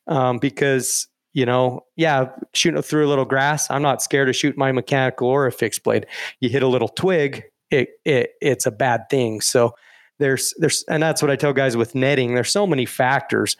um, 0.07 0.37
because 0.37 1.07
you 1.33 1.45
know, 1.45 1.85
yeah, 1.95 2.25
shooting 2.53 2.81
through 2.81 3.07
a 3.07 3.09
little 3.09 3.25
grass. 3.25 3.71
I'm 3.71 3.81
not 3.81 4.01
scared 4.01 4.27
to 4.27 4.33
shoot 4.33 4.57
my 4.57 4.73
mechanical 4.73 5.29
or 5.29 5.47
a 5.47 5.51
fixed 5.51 5.83
blade. 5.83 6.05
You 6.41 6.49
hit 6.49 6.61
a 6.61 6.67
little 6.67 6.89
twig, 6.89 7.45
it 7.69 7.89
it 8.05 8.31
it's 8.41 8.65
a 8.65 8.71
bad 8.71 9.09
thing. 9.09 9.41
So 9.41 9.73
there's 10.19 10.53
there's 10.57 10.83
and 10.89 11.01
that's 11.01 11.21
what 11.21 11.31
I 11.31 11.35
tell 11.35 11.53
guys 11.53 11.77
with 11.77 11.95
netting. 11.95 12.35
There's 12.35 12.51
so 12.51 12.67
many 12.67 12.85
factors. 12.85 13.55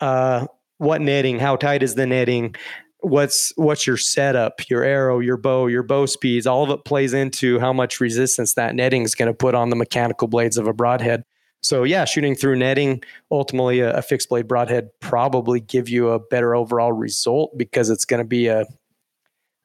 Uh, 0.00 0.46
what 0.78 1.00
netting? 1.00 1.38
How 1.38 1.56
tight 1.56 1.82
is 1.82 1.94
the 1.94 2.06
netting? 2.06 2.56
What's 3.02 3.52
what's 3.56 3.86
your 3.86 3.96
setup 3.96 4.68
your 4.70 4.84
arrow 4.84 5.18
your 5.18 5.36
bow 5.36 5.66
your 5.66 5.82
bow 5.82 6.06
speeds 6.06 6.46
all 6.46 6.62
of 6.62 6.70
it 6.70 6.84
plays 6.84 7.12
into 7.12 7.58
how 7.58 7.72
much 7.72 8.00
resistance 8.00 8.54
that 8.54 8.74
netting 8.74 9.02
is 9.02 9.14
going 9.14 9.26
to 9.26 9.34
put 9.34 9.54
on 9.54 9.70
the 9.70 9.76
mechanical 9.76 10.28
blades 10.28 10.56
of 10.56 10.68
a 10.68 10.72
broadhead. 10.72 11.24
So 11.62 11.82
yeah 11.82 12.04
shooting 12.04 12.36
through 12.36 12.56
netting 12.56 13.02
ultimately 13.30 13.80
a, 13.80 13.96
a 13.98 14.02
fixed 14.02 14.28
blade 14.28 14.46
broadhead 14.46 14.88
probably 15.00 15.60
give 15.60 15.88
you 15.88 16.10
a 16.10 16.20
better 16.20 16.54
overall 16.54 16.92
result 16.92 17.56
because 17.58 17.90
it's 17.90 18.04
going 18.04 18.18
to 18.18 18.28
be 18.28 18.46
a 18.46 18.64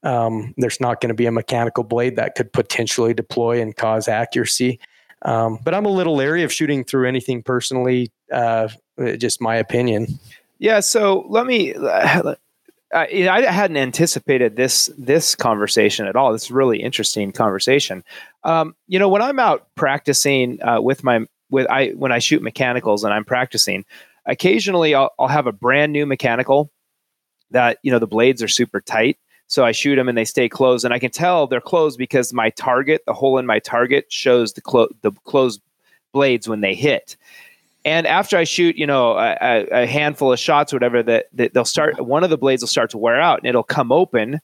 um, 0.04 0.54
there's 0.58 0.80
not 0.80 1.02
going 1.02 1.10
to 1.10 1.16
be 1.16 1.26
a 1.26 1.32
mechanical 1.32 1.84
blade 1.84 2.16
that 2.16 2.36
could 2.36 2.54
potentially 2.54 3.14
deploy 3.14 3.60
and 3.62 3.76
cause 3.76 4.08
accuracy. 4.08 4.80
Um, 5.24 5.58
but 5.64 5.74
i'm 5.74 5.86
a 5.86 5.92
little 5.92 6.16
leery 6.16 6.44
of 6.44 6.54
shooting 6.54 6.84
through 6.84 7.08
anything 7.08 7.42
personally 7.42 8.12
uh, 8.32 8.70
just 9.18 9.42
my 9.42 9.56
opinion. 9.56 10.08
Yeah 10.60 10.80
so 10.80 11.26
let 11.30 11.46
me 11.46 11.74
I, 12.94 13.28
I 13.30 13.52
hadn't 13.52 13.78
anticipated 13.78 14.56
this 14.56 14.90
this 14.98 15.36
conversation 15.36 16.08
at 16.08 16.16
all. 16.16 16.32
This 16.32 16.44
is 16.44 16.52
really 16.52 16.82
interesting 16.82 17.32
conversation. 17.32 18.04
Um, 18.44 18.76
you 18.88 18.98
know, 18.98 19.10
when 19.10 19.22
I'm 19.22 19.40
out 19.40 19.68
practicing 19.76 20.62
uh, 20.64 20.82
with 20.82 21.04
my 21.04 21.26
with 21.50 21.70
I 21.70 21.90
when 21.90 22.12
I 22.12 22.20
shoot 22.20 22.42
mechanicals 22.42 23.04
and 23.04 23.14
I'm 23.14 23.26
practicing, 23.26 23.86
occasionally 24.26 24.96
I'll, 24.96 25.12
I'll 25.20 25.28
have 25.28 25.48
a 25.48 25.52
brand 25.52 25.92
new 25.92 26.06
mechanical 26.06 26.72
that 27.52 27.78
you 27.84 27.92
know 27.92 28.00
the 28.00 28.08
blades 28.08 28.42
are 28.42 28.48
super 28.48 28.80
tight. 28.80 29.18
So 29.50 29.64
I 29.64 29.72
shoot 29.72 29.96
them 29.96 30.10
and 30.10 30.18
they 30.18 30.26
stay 30.26 30.50
closed, 30.50 30.84
and 30.86 30.94
I 30.94 31.00
can 31.00 31.12
tell 31.12 31.48
they're 31.48 31.62
closed 31.62 31.98
because 31.98 32.34
my 32.34 32.50
target, 32.52 33.04
the 33.06 33.14
hole 33.14 33.38
in 33.38 33.46
my 33.46 33.60
target, 33.60 34.06
shows 34.10 34.54
the 34.54 34.62
clo- 34.62 34.90
the 35.02 35.12
closed 35.26 35.62
blades 36.14 36.48
when 36.48 36.62
they 36.62 36.74
hit 36.74 37.18
And 37.88 38.06
after 38.06 38.38
I 38.38 38.44
shoot, 38.44 38.76
you 38.76 38.86
know, 38.86 39.14
a, 39.14 39.66
a 39.72 39.86
handful 39.88 40.34
of 40.34 40.40
shots, 40.40 40.74
or 40.74 40.76
whatever, 40.76 41.02
that, 41.04 41.28
that 41.32 41.54
they'll 41.54 41.64
start. 41.64 42.06
One 42.06 42.22
of 42.22 42.30
the 42.30 42.38
blades 42.38 42.62
will 42.62 42.68
start 42.68 42.90
to 42.90 42.98
wear 42.98 43.18
out, 43.18 43.40
and 43.40 43.48
it'll 43.48 43.64
come 43.64 43.94
open 43.94 44.42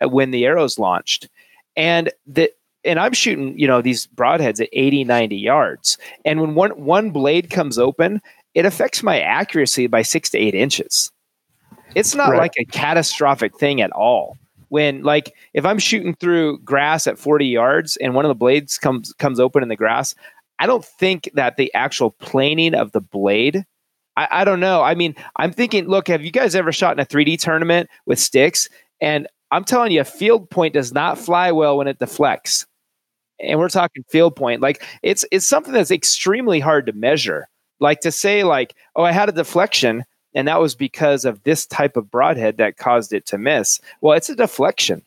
uh, 0.00 0.08
when 0.08 0.30
the 0.30 0.46
arrow's 0.46 0.78
launched. 0.78 1.28
And 1.76 2.12
the 2.28 2.48
and 2.84 3.00
I'm 3.00 3.12
shooting, 3.12 3.58
you 3.58 3.66
know, 3.66 3.82
these 3.82 4.06
broadheads 4.06 4.60
at 4.60 4.68
80, 4.72 5.02
90 5.02 5.36
yards. 5.36 5.98
And 6.24 6.40
when 6.40 6.54
one 6.54 6.70
one 6.70 7.10
blade 7.10 7.50
comes 7.50 7.76
open, 7.76 8.22
it 8.54 8.64
affects 8.64 9.02
my 9.02 9.18
accuracy 9.18 9.88
by 9.88 10.02
six 10.02 10.30
to 10.30 10.38
eight 10.38 10.54
inches. 10.54 11.10
It's 11.96 12.14
not 12.14 12.30
right. 12.30 12.38
like 12.38 12.54
a 12.56 12.66
catastrophic 12.66 13.58
thing 13.58 13.80
at 13.80 13.90
all. 13.90 14.38
When 14.68 15.02
like 15.02 15.34
if 15.54 15.66
I'm 15.66 15.80
shooting 15.80 16.14
through 16.14 16.58
grass 16.58 17.08
at 17.08 17.18
40 17.18 17.46
yards 17.46 17.96
and 17.96 18.14
one 18.14 18.24
of 18.24 18.28
the 18.28 18.36
blades 18.36 18.78
comes 18.78 19.12
comes 19.14 19.40
open 19.40 19.64
in 19.64 19.70
the 19.70 19.76
grass, 19.76 20.14
I 20.58 20.66
don't 20.66 20.84
think 20.84 21.30
that 21.34 21.56
the 21.56 21.72
actual 21.74 22.10
planing 22.10 22.74
of 22.74 22.92
the 22.92 23.00
blade. 23.00 23.64
I, 24.16 24.28
I 24.30 24.44
don't 24.44 24.60
know. 24.60 24.82
I 24.82 24.94
mean, 24.94 25.14
I'm 25.36 25.52
thinking, 25.52 25.86
look, 25.86 26.08
have 26.08 26.24
you 26.24 26.30
guys 26.30 26.54
ever 26.54 26.72
shot 26.72 26.96
in 26.96 27.00
a 27.00 27.06
3D 27.06 27.38
tournament 27.38 27.90
with 28.06 28.18
sticks? 28.18 28.68
And 29.00 29.28
I'm 29.50 29.64
telling 29.64 29.92
you, 29.92 30.00
a 30.00 30.04
field 30.04 30.50
point 30.50 30.74
does 30.74 30.92
not 30.92 31.18
fly 31.18 31.52
well 31.52 31.76
when 31.76 31.88
it 31.88 31.98
deflects. 31.98 32.66
And 33.38 33.58
we're 33.58 33.68
talking 33.68 34.02
field 34.08 34.34
point. 34.34 34.62
Like 34.62 34.82
it's 35.02 35.24
it's 35.30 35.46
something 35.46 35.74
that's 35.74 35.90
extremely 35.90 36.58
hard 36.58 36.86
to 36.86 36.92
measure. 36.92 37.48
Like 37.80 38.00
to 38.00 38.10
say, 38.10 38.44
like, 38.44 38.74
oh, 38.96 39.02
I 39.02 39.12
had 39.12 39.28
a 39.28 39.32
deflection, 39.32 40.04
and 40.34 40.48
that 40.48 40.58
was 40.58 40.74
because 40.74 41.26
of 41.26 41.42
this 41.42 41.66
type 41.66 41.98
of 41.98 42.10
broadhead 42.10 42.56
that 42.56 42.78
caused 42.78 43.12
it 43.12 43.26
to 43.26 43.36
miss. 43.36 43.78
Well, 44.00 44.16
it's 44.16 44.30
a 44.30 44.36
deflection. 44.36 45.02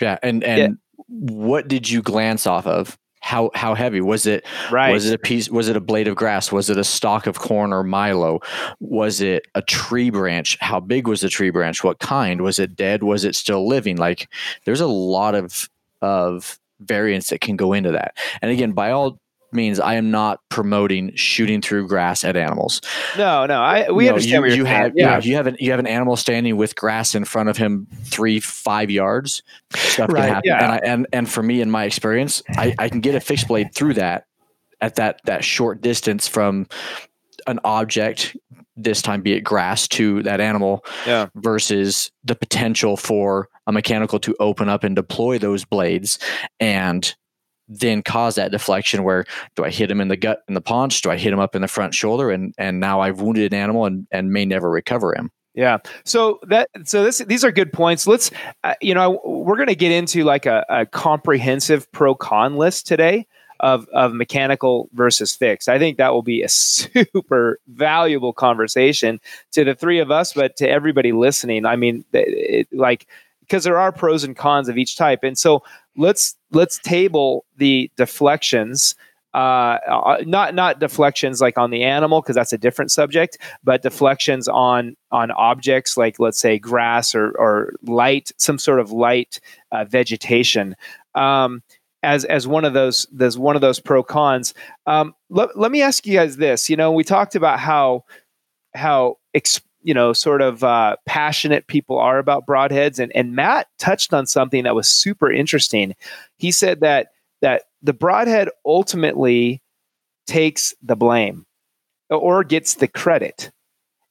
Yeah, 0.00 0.18
and 0.22 0.44
and 0.44 0.58
yeah. 0.58 1.04
what 1.08 1.66
did 1.66 1.90
you 1.90 2.00
glance 2.00 2.46
off 2.46 2.68
of? 2.68 2.96
How 3.24 3.50
how 3.54 3.74
heavy? 3.74 4.02
Was 4.02 4.26
it 4.26 4.44
right. 4.70 4.92
was 4.92 5.08
it 5.08 5.14
a 5.14 5.18
piece 5.18 5.48
was 5.48 5.68
it 5.68 5.76
a 5.76 5.80
blade 5.80 6.08
of 6.08 6.14
grass? 6.14 6.52
Was 6.52 6.68
it 6.68 6.76
a 6.76 6.84
stalk 6.84 7.26
of 7.26 7.38
corn 7.38 7.72
or 7.72 7.82
milo? 7.82 8.40
Was 8.80 9.22
it 9.22 9.46
a 9.54 9.62
tree 9.62 10.10
branch? 10.10 10.58
How 10.60 10.78
big 10.78 11.08
was 11.08 11.22
the 11.22 11.30
tree 11.30 11.48
branch? 11.48 11.82
What 11.82 12.00
kind? 12.00 12.42
Was 12.42 12.58
it 12.58 12.76
dead? 12.76 13.02
Was 13.02 13.24
it 13.24 13.34
still 13.34 13.66
living? 13.66 13.96
Like 13.96 14.28
there's 14.66 14.82
a 14.82 14.86
lot 14.86 15.34
of 15.34 15.70
of 16.02 16.58
variance 16.80 17.30
that 17.30 17.40
can 17.40 17.56
go 17.56 17.72
into 17.72 17.92
that. 17.92 18.14
And 18.42 18.50
again 18.50 18.72
by 18.72 18.90
all 18.90 19.18
means 19.54 19.80
I 19.80 19.94
am 19.94 20.10
not 20.10 20.40
promoting 20.48 21.14
shooting 21.14 21.60
through 21.60 21.88
grass 21.88 22.24
at 22.24 22.36
animals. 22.36 22.80
No, 23.16 23.46
no, 23.46 23.60
I 23.60 23.90
we 23.90 24.08
understand. 24.08 24.46
You, 24.46 24.54
you 24.54 24.64
have 24.64 24.92
yeah. 24.96 25.18
you, 25.18 25.30
you 25.30 25.36
have 25.36 25.46
an 25.46 25.56
you 25.60 25.70
have 25.70 25.80
an 25.80 25.86
animal 25.86 26.16
standing 26.16 26.56
with 26.56 26.76
grass 26.76 27.14
in 27.14 27.24
front 27.24 27.48
of 27.48 27.56
him 27.56 27.86
three 28.04 28.40
five 28.40 28.90
yards. 28.90 29.42
Stuff 29.74 30.10
right, 30.10 30.22
can 30.22 30.28
happen, 30.28 30.48
yeah. 30.48 30.62
and 30.64 30.72
I, 30.72 30.76
and 30.78 31.06
and 31.12 31.30
for 31.30 31.42
me 31.42 31.60
in 31.60 31.70
my 31.70 31.84
experience, 31.84 32.42
I, 32.50 32.74
I 32.78 32.88
can 32.88 33.00
get 33.00 33.14
a 33.14 33.20
fixed 33.20 33.48
blade 33.48 33.74
through 33.74 33.94
that 33.94 34.26
at 34.80 34.96
that 34.96 35.20
that 35.24 35.44
short 35.44 35.80
distance 35.80 36.28
from 36.28 36.66
an 37.46 37.60
object 37.64 38.36
this 38.76 39.02
time 39.02 39.22
be 39.22 39.32
it 39.32 39.40
grass 39.40 39.86
to 39.86 40.22
that 40.22 40.40
animal 40.40 40.84
yeah. 41.06 41.28
versus 41.36 42.10
the 42.24 42.34
potential 42.34 42.96
for 42.96 43.48
a 43.66 43.72
mechanical 43.72 44.18
to 44.18 44.34
open 44.40 44.68
up 44.68 44.84
and 44.84 44.96
deploy 44.96 45.38
those 45.38 45.64
blades 45.64 46.18
and 46.58 47.14
then 47.68 48.02
cause 48.02 48.34
that 48.34 48.50
deflection 48.50 49.04
where 49.04 49.24
do 49.56 49.64
I 49.64 49.70
hit 49.70 49.90
him 49.90 50.00
in 50.00 50.08
the 50.08 50.16
gut 50.16 50.42
in 50.48 50.54
the 50.54 50.60
paunch? 50.60 51.00
Do 51.02 51.10
I 51.10 51.16
hit 51.16 51.32
him 51.32 51.40
up 51.40 51.54
in 51.54 51.62
the 51.62 51.68
front 51.68 51.94
shoulder? 51.94 52.30
And 52.30 52.54
and 52.58 52.80
now 52.80 53.00
I've 53.00 53.20
wounded 53.20 53.52
an 53.52 53.58
animal 53.58 53.86
and, 53.86 54.06
and 54.10 54.32
may 54.32 54.44
never 54.44 54.70
recover 54.70 55.14
him. 55.14 55.30
Yeah. 55.54 55.78
So 56.04 56.40
that 56.48 56.68
so 56.84 57.04
this 57.04 57.18
these 57.18 57.44
are 57.44 57.52
good 57.52 57.72
points. 57.72 58.06
Let's 58.06 58.30
uh, 58.64 58.74
you 58.80 58.92
know 58.92 59.20
we're 59.24 59.56
going 59.56 59.68
to 59.68 59.76
get 59.76 59.92
into 59.92 60.24
like 60.24 60.46
a, 60.46 60.66
a 60.68 60.86
comprehensive 60.86 61.90
pro 61.92 62.14
con 62.14 62.56
list 62.56 62.86
today 62.86 63.26
of 63.60 63.88
of 63.90 64.12
mechanical 64.12 64.88
versus 64.94 65.34
fixed. 65.34 65.68
I 65.68 65.78
think 65.78 65.96
that 65.98 66.12
will 66.12 66.22
be 66.22 66.42
a 66.42 66.48
super 66.50 67.60
valuable 67.68 68.32
conversation 68.32 69.20
to 69.52 69.64
the 69.64 69.76
three 69.76 70.00
of 70.00 70.10
us, 70.10 70.32
but 70.32 70.56
to 70.56 70.68
everybody 70.68 71.12
listening. 71.12 71.64
I 71.66 71.76
mean, 71.76 72.04
it, 72.12 72.68
like 72.72 73.06
because 73.40 73.62
there 73.62 73.78
are 73.78 73.92
pros 73.92 74.24
and 74.24 74.36
cons 74.36 74.68
of 74.68 74.76
each 74.76 74.96
type, 74.96 75.20
and 75.22 75.38
so 75.38 75.62
let's 75.96 76.34
let's 76.54 76.78
table 76.78 77.44
the 77.56 77.90
deflections 77.96 78.94
uh, 79.34 79.78
uh, 79.88 80.16
not 80.24 80.54
not 80.54 80.78
deflections 80.78 81.40
like 81.40 81.58
on 81.58 81.70
the 81.70 81.82
animal 81.82 82.22
because 82.22 82.36
that's 82.36 82.52
a 82.52 82.58
different 82.58 82.92
subject, 82.92 83.36
but 83.64 83.82
deflections 83.82 84.46
on 84.46 84.96
on 85.10 85.32
objects 85.32 85.96
like 85.96 86.20
let's 86.20 86.38
say 86.38 86.56
grass 86.56 87.16
or 87.16 87.32
or 87.36 87.74
light, 87.82 88.30
some 88.38 88.58
sort 88.58 88.78
of 88.78 88.92
light 88.92 89.40
uh, 89.72 89.84
vegetation. 89.84 90.76
Um, 91.16 91.64
as 92.04 92.24
as 92.26 92.46
one 92.46 92.64
of 92.64 92.74
those 92.74 93.08
there's 93.10 93.36
one 93.36 93.56
of 93.56 93.60
those 93.60 93.80
pro 93.80 94.04
cons. 94.04 94.54
Um, 94.86 95.14
let, 95.30 95.58
let 95.58 95.72
me 95.72 95.82
ask 95.82 96.06
you 96.06 96.16
guys 96.16 96.36
this. 96.36 96.70
You 96.70 96.76
know, 96.76 96.92
we 96.92 97.02
talked 97.02 97.34
about 97.34 97.58
how 97.58 98.04
how 98.76 99.18
you 99.84 99.94
know 99.94 100.12
sort 100.12 100.42
of 100.42 100.64
uh, 100.64 100.96
passionate 101.06 101.68
people 101.68 101.98
are 101.98 102.18
about 102.18 102.46
broadheads, 102.46 102.98
and 102.98 103.12
and 103.14 103.36
Matt 103.36 103.68
touched 103.78 104.12
on 104.12 104.26
something 104.26 104.64
that 104.64 104.74
was 104.74 104.88
super 104.88 105.30
interesting. 105.30 105.94
He 106.38 106.50
said 106.50 106.80
that 106.80 107.08
that 107.40 107.64
the 107.82 107.92
broadhead 107.92 108.48
ultimately 108.64 109.62
takes 110.26 110.74
the 110.82 110.96
blame 110.96 111.46
or 112.10 112.44
gets 112.44 112.74
the 112.74 112.88
credit. 112.88 113.50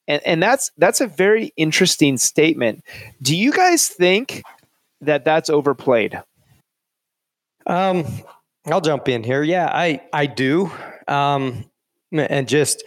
And, 0.08 0.22
and 0.26 0.44
that's 0.44 0.72
that's 0.78 1.02
a 1.02 1.08
very 1.08 1.54
interesting 1.58 2.18
statement. 2.18 2.84
Do 3.22 3.36
you 3.36 3.52
guys 3.52 3.88
think 3.88 4.44
that 5.02 5.26
that's 5.26 5.50
overplayed? 5.50 6.22
Um, 7.66 8.06
I'll 8.68 8.82
jump 8.82 9.08
in 9.08 9.24
here. 9.24 9.44
Yeah, 9.44 9.70
I 9.72 10.02
I 10.12 10.26
do. 10.26 10.72
Um, 11.08 11.66
and 12.12 12.48
just 12.48 12.84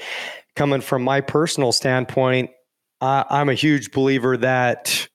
coming 0.54 0.82
from 0.82 1.02
my 1.02 1.20
personal 1.20 1.72
standpoint, 1.72 2.50
I, 3.00 3.24
I'm 3.28 3.48
a 3.48 3.54
huge 3.54 3.90
believer 3.90 4.36
that 4.38 5.08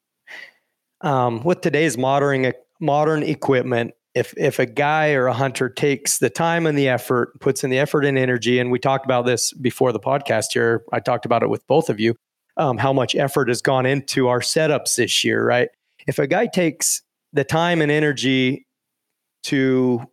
um, 1.02 1.44
with 1.44 1.62
today's 1.62 1.98
modern 1.98 2.54
modern 2.80 3.24
equipment, 3.24 3.94
if 4.14 4.34
if 4.38 4.60
a 4.60 4.66
guy 4.66 5.14
or 5.14 5.28
a 5.28 5.34
hunter 5.34 5.70
takes 5.70 6.18
the 6.18 6.30
time 6.30 6.66
and 6.66 6.78
the 6.78 6.90
effort, 6.90 7.40
puts 7.40 7.64
in 7.64 7.70
the 7.70 7.80
effort 7.80 8.06
and 8.06 8.18
energy, 8.18 8.60
and 8.60 8.72
we 8.72 8.80
talked 8.80 9.06
about 9.06 9.26
this 9.26 9.54
before 9.54 9.92
the 9.92 10.00
podcast 10.00 10.48
here, 10.54 10.84
I 10.92 11.00
talked 11.00 11.26
about 11.26 11.44
it 11.44 11.50
with 11.50 11.66
both 11.68 11.90
of 11.90 12.00
you, 12.00 12.16
um, 12.58 12.78
how 12.78 12.94
much 12.94 13.16
effort 13.16 13.48
has 13.48 13.62
gone 13.62 13.86
into 13.86 14.28
our 14.28 14.42
setups 14.42 14.96
this 14.96 15.24
year, 15.24 15.46
right? 15.46 15.70
If 16.08 16.20
a 16.20 16.28
guy 16.28 16.48
takes 16.48 17.02
the 17.34 17.44
time 17.44 17.82
and 17.82 17.92
energy 17.92 18.66
to 19.44 20.06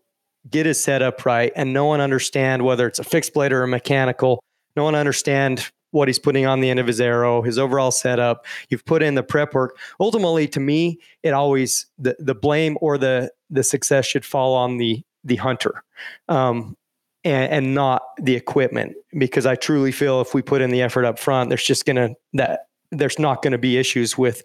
get 0.49 0.65
his 0.65 0.83
setup 0.83 1.27
right, 1.27 1.53
and 1.57 1.73
no 1.73 1.87
one 1.87 2.01
understand 2.01 2.65
whether 2.65 2.87
it's 2.87 2.99
a 2.99 3.05
fixed 3.05 3.35
blade 3.35 3.53
or 3.53 3.63
a 3.63 3.69
mechanical, 3.69 4.43
no 4.77 4.85
one 4.85 4.95
understand 4.95 5.71
what 5.91 6.09
he's 6.09 6.19
putting 6.19 6.47
on 6.47 6.61
the 6.61 6.71
end 6.71 6.81
of 6.81 6.87
his 6.87 7.01
arrow, 7.01 7.43
his 7.43 7.59
overall 7.59 7.91
setup. 7.91 8.47
You've 8.69 8.85
put 8.85 9.03
in 9.03 9.15
the 9.15 9.23
prep 9.23 9.55
work. 9.55 9.77
Ultimately, 10.01 10.49
to 10.49 10.61
me, 10.61 10.99
it 11.23 11.33
always 11.33 11.87
the 11.99 12.17
the 12.19 12.35
blame 12.35 12.77
or 12.81 12.99
the 12.99 13.31
the 13.51 13.63
success 13.63 14.07
should 14.07 14.25
fall 14.25 14.55
on 14.55 14.79
the 14.79 15.03
the 15.25 15.37
hunter, 15.37 15.83
um, 16.29 16.77
and, 17.25 17.53
and 17.53 17.75
not 17.75 18.03
the 18.19 18.35
equipment. 18.35 18.95
Because 19.17 19.47
I 19.47 19.55
truly 19.55 19.93
feel 19.93 20.21
if 20.21 20.35
we 20.35 20.43
put 20.43 20.61
in 20.61 20.71
the 20.71 20.83
effort 20.83 21.05
up 21.05 21.19
front, 21.19 21.51
there's 21.51 21.65
just 21.65 21.87
gonna 21.87 22.11
that 22.35 22.67
there's 22.91 23.19
not 23.19 23.43
to 23.43 23.59
be 23.59 23.77
issues 23.77 24.17
with 24.17 24.43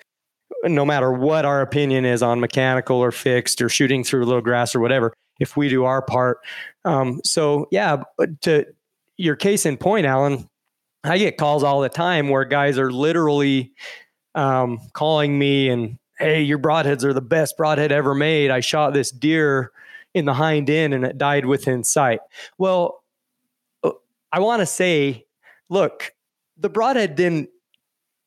no 0.63 0.85
matter 0.85 1.11
what 1.11 1.45
our 1.45 1.61
opinion 1.61 2.05
is 2.05 2.21
on 2.23 2.39
mechanical 2.39 2.97
or 2.97 3.11
fixed 3.11 3.61
or 3.61 3.69
shooting 3.69 4.03
through 4.03 4.25
little 4.25 4.41
grass 4.41 4.73
or 4.75 4.79
whatever 4.79 5.13
if 5.39 5.57
we 5.57 5.67
do 5.69 5.83
our 5.83 6.01
part 6.01 6.39
um, 6.85 7.19
so 7.23 7.67
yeah 7.71 8.01
to 8.41 8.65
your 9.17 9.35
case 9.35 9.65
in 9.65 9.77
point 9.77 10.05
alan 10.05 10.47
I 11.03 11.17
get 11.17 11.37
calls 11.37 11.63
all 11.63 11.81
the 11.81 11.89
time 11.89 12.29
where 12.29 12.45
guys 12.45 12.77
are 12.77 12.91
literally 12.91 13.73
um, 14.35 14.79
calling 14.93 15.37
me 15.37 15.69
and, 15.69 15.97
hey, 16.17 16.41
your 16.41 16.59
broadheads 16.59 17.03
are 17.03 17.13
the 17.13 17.21
best 17.21 17.57
broadhead 17.57 17.91
ever 17.91 18.15
made. 18.15 18.51
I 18.51 18.61
shot 18.61 18.93
this 18.93 19.11
deer 19.11 19.71
in 20.13 20.25
the 20.25 20.33
hind 20.33 20.69
end 20.69 20.93
and 20.93 21.03
it 21.03 21.17
died 21.17 21.45
within 21.45 21.83
sight. 21.83 22.19
Well, 22.57 23.03
uh, 23.83 23.91
I 24.31 24.39
want 24.39 24.61
to 24.61 24.65
say, 24.65 25.25
look, 25.69 26.13
the 26.57 26.69
broadhead 26.69 27.15
didn't, 27.15 27.49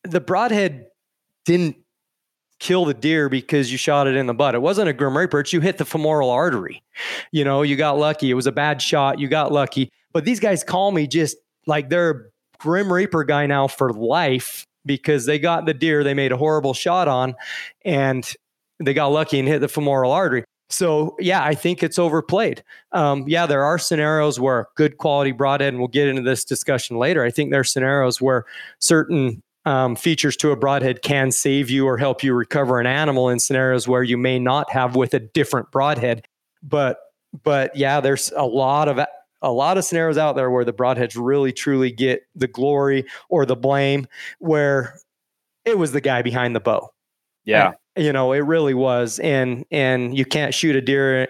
the 0.02 0.20
broadhead 0.20 0.86
didn't 1.44 1.76
kill 2.58 2.84
the 2.84 2.94
deer 2.94 3.28
because 3.28 3.70
you 3.70 3.78
shot 3.78 4.06
it 4.06 4.16
in 4.16 4.26
the 4.26 4.34
butt. 4.34 4.54
It 4.54 4.62
wasn't 4.62 4.88
a 4.88 4.92
grim 4.92 5.16
reaper. 5.16 5.44
You 5.46 5.60
hit 5.60 5.78
the 5.78 5.84
femoral 5.84 6.30
artery. 6.30 6.82
You 7.30 7.44
know, 7.44 7.62
you 7.62 7.76
got 7.76 7.98
lucky. 7.98 8.30
It 8.30 8.34
was 8.34 8.46
a 8.46 8.52
bad 8.52 8.82
shot. 8.82 9.18
You 9.18 9.28
got 9.28 9.52
lucky. 9.52 9.90
But 10.12 10.24
these 10.24 10.40
guys 10.40 10.64
call 10.64 10.90
me 10.92 11.06
just 11.06 11.36
like 11.66 11.88
they're 11.88 12.30
Grim 12.58 12.92
Reaper 12.92 13.24
guy 13.24 13.46
now 13.46 13.66
for 13.68 13.92
life 13.92 14.64
because 14.84 15.26
they 15.26 15.38
got 15.38 15.66
the 15.66 15.74
deer 15.74 16.04
they 16.04 16.14
made 16.14 16.32
a 16.32 16.36
horrible 16.36 16.74
shot 16.74 17.08
on 17.08 17.34
and 17.84 18.32
they 18.78 18.94
got 18.94 19.08
lucky 19.08 19.38
and 19.38 19.48
hit 19.48 19.60
the 19.60 19.68
femoral 19.68 20.12
artery. 20.12 20.44
So 20.68 21.16
yeah, 21.18 21.44
I 21.44 21.54
think 21.54 21.82
it's 21.82 21.98
overplayed. 21.98 22.62
Um, 22.92 23.24
yeah, 23.26 23.46
there 23.46 23.64
are 23.64 23.78
scenarios 23.78 24.40
where 24.40 24.66
good 24.76 24.98
quality 24.98 25.32
broadhead, 25.32 25.68
and 25.68 25.78
we'll 25.78 25.88
get 25.88 26.08
into 26.08 26.22
this 26.22 26.44
discussion 26.44 26.96
later. 26.96 27.24
I 27.24 27.30
think 27.30 27.50
there 27.50 27.60
are 27.60 27.64
scenarios 27.64 28.20
where 28.20 28.44
certain 28.80 29.40
um, 29.64 29.96
features 29.96 30.36
to 30.38 30.50
a 30.50 30.56
broadhead 30.56 31.02
can 31.02 31.30
save 31.30 31.70
you 31.70 31.86
or 31.86 31.98
help 31.98 32.22
you 32.22 32.34
recover 32.34 32.80
an 32.80 32.86
animal 32.86 33.28
in 33.28 33.38
scenarios 33.38 33.86
where 33.86 34.02
you 34.02 34.16
may 34.16 34.38
not 34.38 34.70
have 34.70 34.96
with 34.96 35.14
a 35.14 35.20
different 35.20 35.70
broadhead. 35.70 36.24
But 36.62 36.98
but 37.44 37.76
yeah, 37.76 38.00
there's 38.00 38.32
a 38.34 38.46
lot 38.46 38.88
of 38.88 38.98
a 39.42 39.52
lot 39.52 39.78
of 39.78 39.84
scenarios 39.84 40.18
out 40.18 40.36
there 40.36 40.50
where 40.50 40.64
the 40.64 40.72
broadheads 40.72 41.16
really 41.16 41.52
truly 41.52 41.90
get 41.90 42.22
the 42.34 42.48
glory 42.48 43.04
or 43.28 43.46
the 43.46 43.56
blame 43.56 44.06
where 44.38 44.98
it 45.64 45.78
was 45.78 45.92
the 45.92 46.00
guy 46.00 46.22
behind 46.22 46.54
the 46.56 46.60
bow. 46.60 46.90
Yeah. 47.44 47.72
And, 47.94 48.04
you 48.04 48.12
know, 48.12 48.32
it 48.32 48.40
really 48.40 48.74
was. 48.74 49.18
And 49.18 49.64
and 49.70 50.16
you 50.16 50.24
can't 50.24 50.54
shoot 50.54 50.76
a 50.76 50.80
deer. 50.80 51.28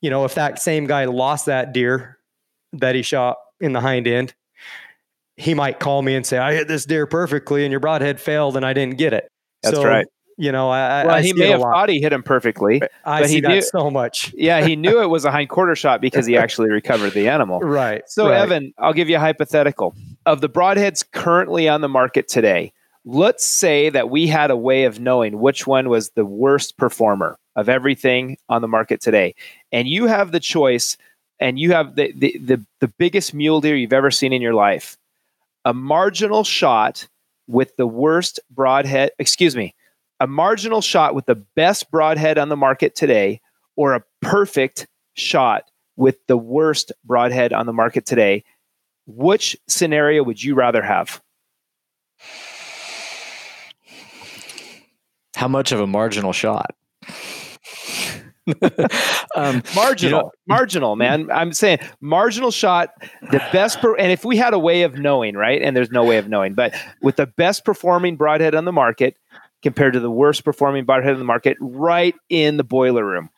You 0.00 0.10
know, 0.10 0.24
if 0.24 0.34
that 0.34 0.60
same 0.60 0.86
guy 0.86 1.04
lost 1.06 1.46
that 1.46 1.72
deer 1.72 2.18
that 2.72 2.94
he 2.94 3.02
shot 3.02 3.36
in 3.60 3.72
the 3.72 3.80
hind 3.80 4.06
end, 4.06 4.34
he 5.36 5.54
might 5.54 5.80
call 5.80 6.02
me 6.02 6.14
and 6.14 6.26
say, 6.26 6.38
I 6.38 6.54
hit 6.54 6.68
this 6.68 6.84
deer 6.84 7.06
perfectly 7.06 7.64
and 7.64 7.70
your 7.70 7.80
broadhead 7.80 8.20
failed 8.20 8.56
and 8.56 8.64
I 8.64 8.72
didn't 8.72 8.98
get 8.98 9.12
it. 9.12 9.28
That's 9.62 9.76
so, 9.76 9.84
right. 9.84 10.06
You 10.36 10.50
know, 10.52 10.68
I, 10.70 11.04
well, 11.04 11.14
I 11.16 11.22
he 11.22 11.32
may 11.32 11.48
have 11.48 11.60
thought 11.60 11.88
he 11.88 12.00
hit 12.00 12.12
him 12.12 12.22
perfectly. 12.22 12.82
I 13.04 13.20
but 13.20 13.28
see 13.28 13.34
he 13.36 13.40
that 13.42 13.48
knew- 13.48 13.62
so 13.62 13.90
much. 13.90 14.34
Yeah, 14.36 14.66
he 14.66 14.76
knew 14.76 15.00
it 15.00 15.06
was 15.10 15.24
a 15.24 15.30
hind 15.30 15.48
quarter 15.48 15.76
shot 15.76 16.00
because 16.00 16.26
he 16.26 16.36
actually 16.36 16.70
recovered 16.70 17.12
the 17.12 17.28
animal. 17.28 17.60
Right. 17.60 18.02
So, 18.08 18.28
right. 18.28 18.40
Evan, 18.40 18.74
I'll 18.78 18.92
give 18.92 19.08
you 19.08 19.16
a 19.16 19.20
hypothetical. 19.20 19.94
Of 20.26 20.40
the 20.40 20.48
broadheads 20.48 21.04
currently 21.12 21.68
on 21.68 21.80
the 21.82 21.88
market 21.88 22.28
today, 22.28 22.72
let's 23.04 23.44
say 23.44 23.90
that 23.90 24.10
we 24.10 24.26
had 24.26 24.50
a 24.50 24.56
way 24.56 24.84
of 24.84 24.98
knowing 24.98 25.38
which 25.38 25.66
one 25.66 25.88
was 25.88 26.10
the 26.10 26.24
worst 26.24 26.76
performer 26.76 27.38
of 27.56 27.68
everything 27.68 28.36
on 28.48 28.62
the 28.62 28.68
market 28.68 29.00
today. 29.00 29.34
And 29.70 29.86
you 29.86 30.06
have 30.06 30.32
the 30.32 30.40
choice, 30.40 30.96
and 31.38 31.58
you 31.58 31.72
have 31.72 31.94
the, 31.94 32.12
the, 32.12 32.36
the, 32.38 32.64
the 32.80 32.88
biggest 32.88 33.34
mule 33.34 33.60
deer 33.60 33.76
you've 33.76 33.92
ever 33.92 34.10
seen 34.10 34.32
in 34.32 34.42
your 34.42 34.54
life. 34.54 34.96
A 35.64 35.72
marginal 35.72 36.44
shot 36.44 37.06
with 37.46 37.76
the 37.76 37.86
worst 37.86 38.40
broadhead, 38.50 39.10
excuse 39.18 39.54
me, 39.54 39.73
a 40.20 40.26
marginal 40.26 40.80
shot 40.80 41.14
with 41.14 41.26
the 41.26 41.34
best 41.34 41.90
broadhead 41.90 42.38
on 42.38 42.48
the 42.48 42.56
market 42.56 42.94
today, 42.94 43.40
or 43.76 43.94
a 43.94 44.02
perfect 44.20 44.86
shot 45.14 45.64
with 45.96 46.16
the 46.26 46.36
worst 46.36 46.92
broadhead 47.04 47.52
on 47.52 47.66
the 47.66 47.72
market 47.72 48.06
today, 48.06 48.44
which 49.06 49.56
scenario 49.68 50.22
would 50.22 50.42
you 50.42 50.54
rather 50.54 50.82
have? 50.82 51.20
How 55.34 55.48
much 55.48 55.72
of 55.72 55.80
a 55.80 55.86
marginal 55.86 56.32
shot? 56.32 56.74
um, 59.36 59.62
Marginal, 59.74 60.00
You 60.02 60.10
know- 60.10 60.30
marginal, 60.46 60.96
man. 60.96 61.30
I'm 61.30 61.52
saying 61.52 61.78
marginal 62.00 62.50
shot, 62.50 62.90
the 63.30 63.38
best. 63.52 63.80
Per- 63.80 63.96
and 63.96 64.12
if 64.12 64.24
we 64.24 64.36
had 64.36 64.52
a 64.52 64.58
way 64.58 64.82
of 64.82 64.98
knowing, 64.98 65.34
right? 65.34 65.60
And 65.62 65.74
there's 65.76 65.90
no 65.90 66.04
way 66.04 66.18
of 66.18 66.28
knowing, 66.28 66.54
but 66.54 66.74
with 67.02 67.16
the 67.16 67.26
best 67.26 67.64
performing 67.64 68.16
broadhead 68.16 68.54
on 68.54 68.64
the 68.66 68.72
market 68.72 69.16
compared 69.64 69.94
to 69.94 70.00
the 70.00 70.10
worst 70.10 70.44
performing 70.44 70.84
broadhead 70.84 71.14
in 71.14 71.18
the 71.18 71.24
market, 71.24 71.56
right 71.58 72.14
in 72.28 72.56
the 72.56 72.62
boiler 72.62 73.04
room. 73.04 73.30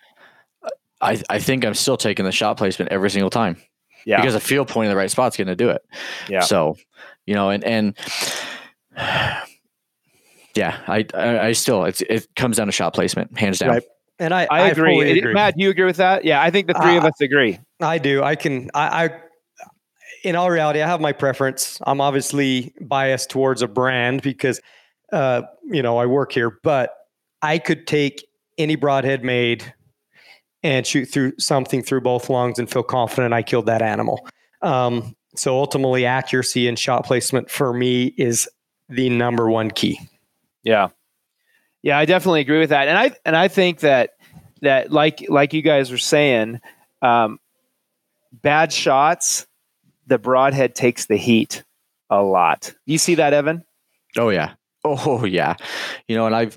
I, 1.01 1.23
I 1.31 1.39
think 1.39 1.65
I'm 1.65 1.75
still 1.75 1.97
taking 1.97 2.27
the 2.27 2.33
shot 2.33 2.59
placement 2.59 2.91
every 2.91 3.11
single 3.11 3.31
time 3.31 3.57
Yeah, 4.05 4.17
because 4.21 4.35
a 4.35 4.41
field 4.41 4.69
point 4.69 4.87
in 4.87 4.91
the 4.91 4.97
right 4.97 5.11
spot's 5.11 5.37
going 5.37 5.49
to 5.49 5.57
do 5.57 5.71
it. 5.71 5.83
Yeah. 6.29 6.41
So, 6.41 6.77
you 7.27 7.35
know, 7.35 7.51
and 7.51 7.65
and 7.65 7.97
yeah, 8.97 10.79
I 10.87 11.07
I, 11.15 11.39
I 11.39 11.53
still 11.53 11.85
it's, 11.85 12.03
it 12.03 12.27
comes 12.35 12.57
down 12.57 12.67
to 12.67 12.73
shot 12.73 12.93
placement, 12.95 13.39
hands 13.39 13.59
down. 13.59 13.71
Right. 13.71 13.83
And 14.19 14.33
I, 14.33 14.47
I 14.51 14.69
agree. 14.69 14.95
fully 14.95 15.19
agree. 15.19 15.35
Matt, 15.35 15.57
do 15.57 15.63
you 15.63 15.71
agree 15.71 15.85
with 15.85 15.99
that? 15.99 16.25
Yeah, 16.25 16.41
I 16.41 16.51
think 16.51 16.67
the 16.67 16.75
three 16.75 16.97
of 16.97 17.05
Uh, 17.05 17.09
us 17.09 17.21
agree. 17.21 17.59
I 17.81 17.99
do. 17.99 18.23
I 18.23 18.35
can. 18.35 18.71
I, 18.75 19.05
I. 19.05 19.11
In 20.25 20.35
all 20.35 20.51
reality, 20.51 20.81
I 20.81 20.89
have 20.89 21.01
my 21.03 21.13
preference. 21.13 21.79
I'm 21.87 22.01
obviously 22.01 22.73
biased 22.81 23.29
towards 23.29 23.61
a 23.61 23.69
brand 23.69 24.23
because, 24.23 24.61
uh, 25.13 25.43
you 25.65 25.83
know, 25.83 25.99
I 25.99 26.07
work 26.07 26.33
here. 26.33 26.59
But 26.63 26.93
I 27.43 27.59
could 27.59 27.87
take 27.87 28.27
any 28.59 28.77
broadhead 28.77 29.25
made 29.25 29.73
and 30.63 30.87
shoot 30.87 31.07
through 31.07 31.33
something 31.39 31.83
through 31.83 32.01
both 32.01 32.29
lungs 32.29 32.59
and 32.59 32.71
feel 32.71 32.83
confident 32.83 33.35
I 33.35 33.43
killed 33.43 33.67
that 33.67 33.83
animal. 33.83 34.27
Um, 34.63 35.15
so 35.37 35.57
ultimately, 35.57 36.07
accuracy 36.07 36.67
and 36.67 36.79
shot 36.79 37.05
placement 37.05 37.51
for 37.51 37.73
me 37.73 38.15
is 38.17 38.49
the 38.89 39.11
number 39.11 39.51
one 39.51 39.71
key. 39.71 40.01
Yeah. 40.63 40.89
Yeah, 41.83 41.99
I 41.99 42.05
definitely 42.05 42.41
agree 42.41 42.59
with 42.59 42.71
that. 42.71 42.89
And 42.89 42.99
I 42.99 43.13
and 43.25 43.37
I 43.37 43.49
think 43.49 43.81
that 43.81 44.11
that 44.63 44.91
like 44.91 45.25
like 45.29 45.53
you 45.53 45.63
guys 45.63 45.91
were 45.91 45.99
saying, 45.99 46.61
um, 47.03 47.39
bad 48.33 48.73
shots, 48.73 49.47
the 50.07 50.19
broadhead 50.19 50.75
takes 50.75 51.07
the 51.07 51.17
heat 51.17 51.63
a 52.11 52.23
lot. 52.23 52.75
You 52.87 52.99
see 52.99 53.17
that, 53.17 53.33
Evan? 53.33 53.65
Oh 54.17 54.31
yeah. 54.31 54.55
Oh 54.87 55.25
yeah. 55.25 55.57
You 56.09 56.17
know, 56.17 56.27
and 56.27 56.35
I've 56.35 56.57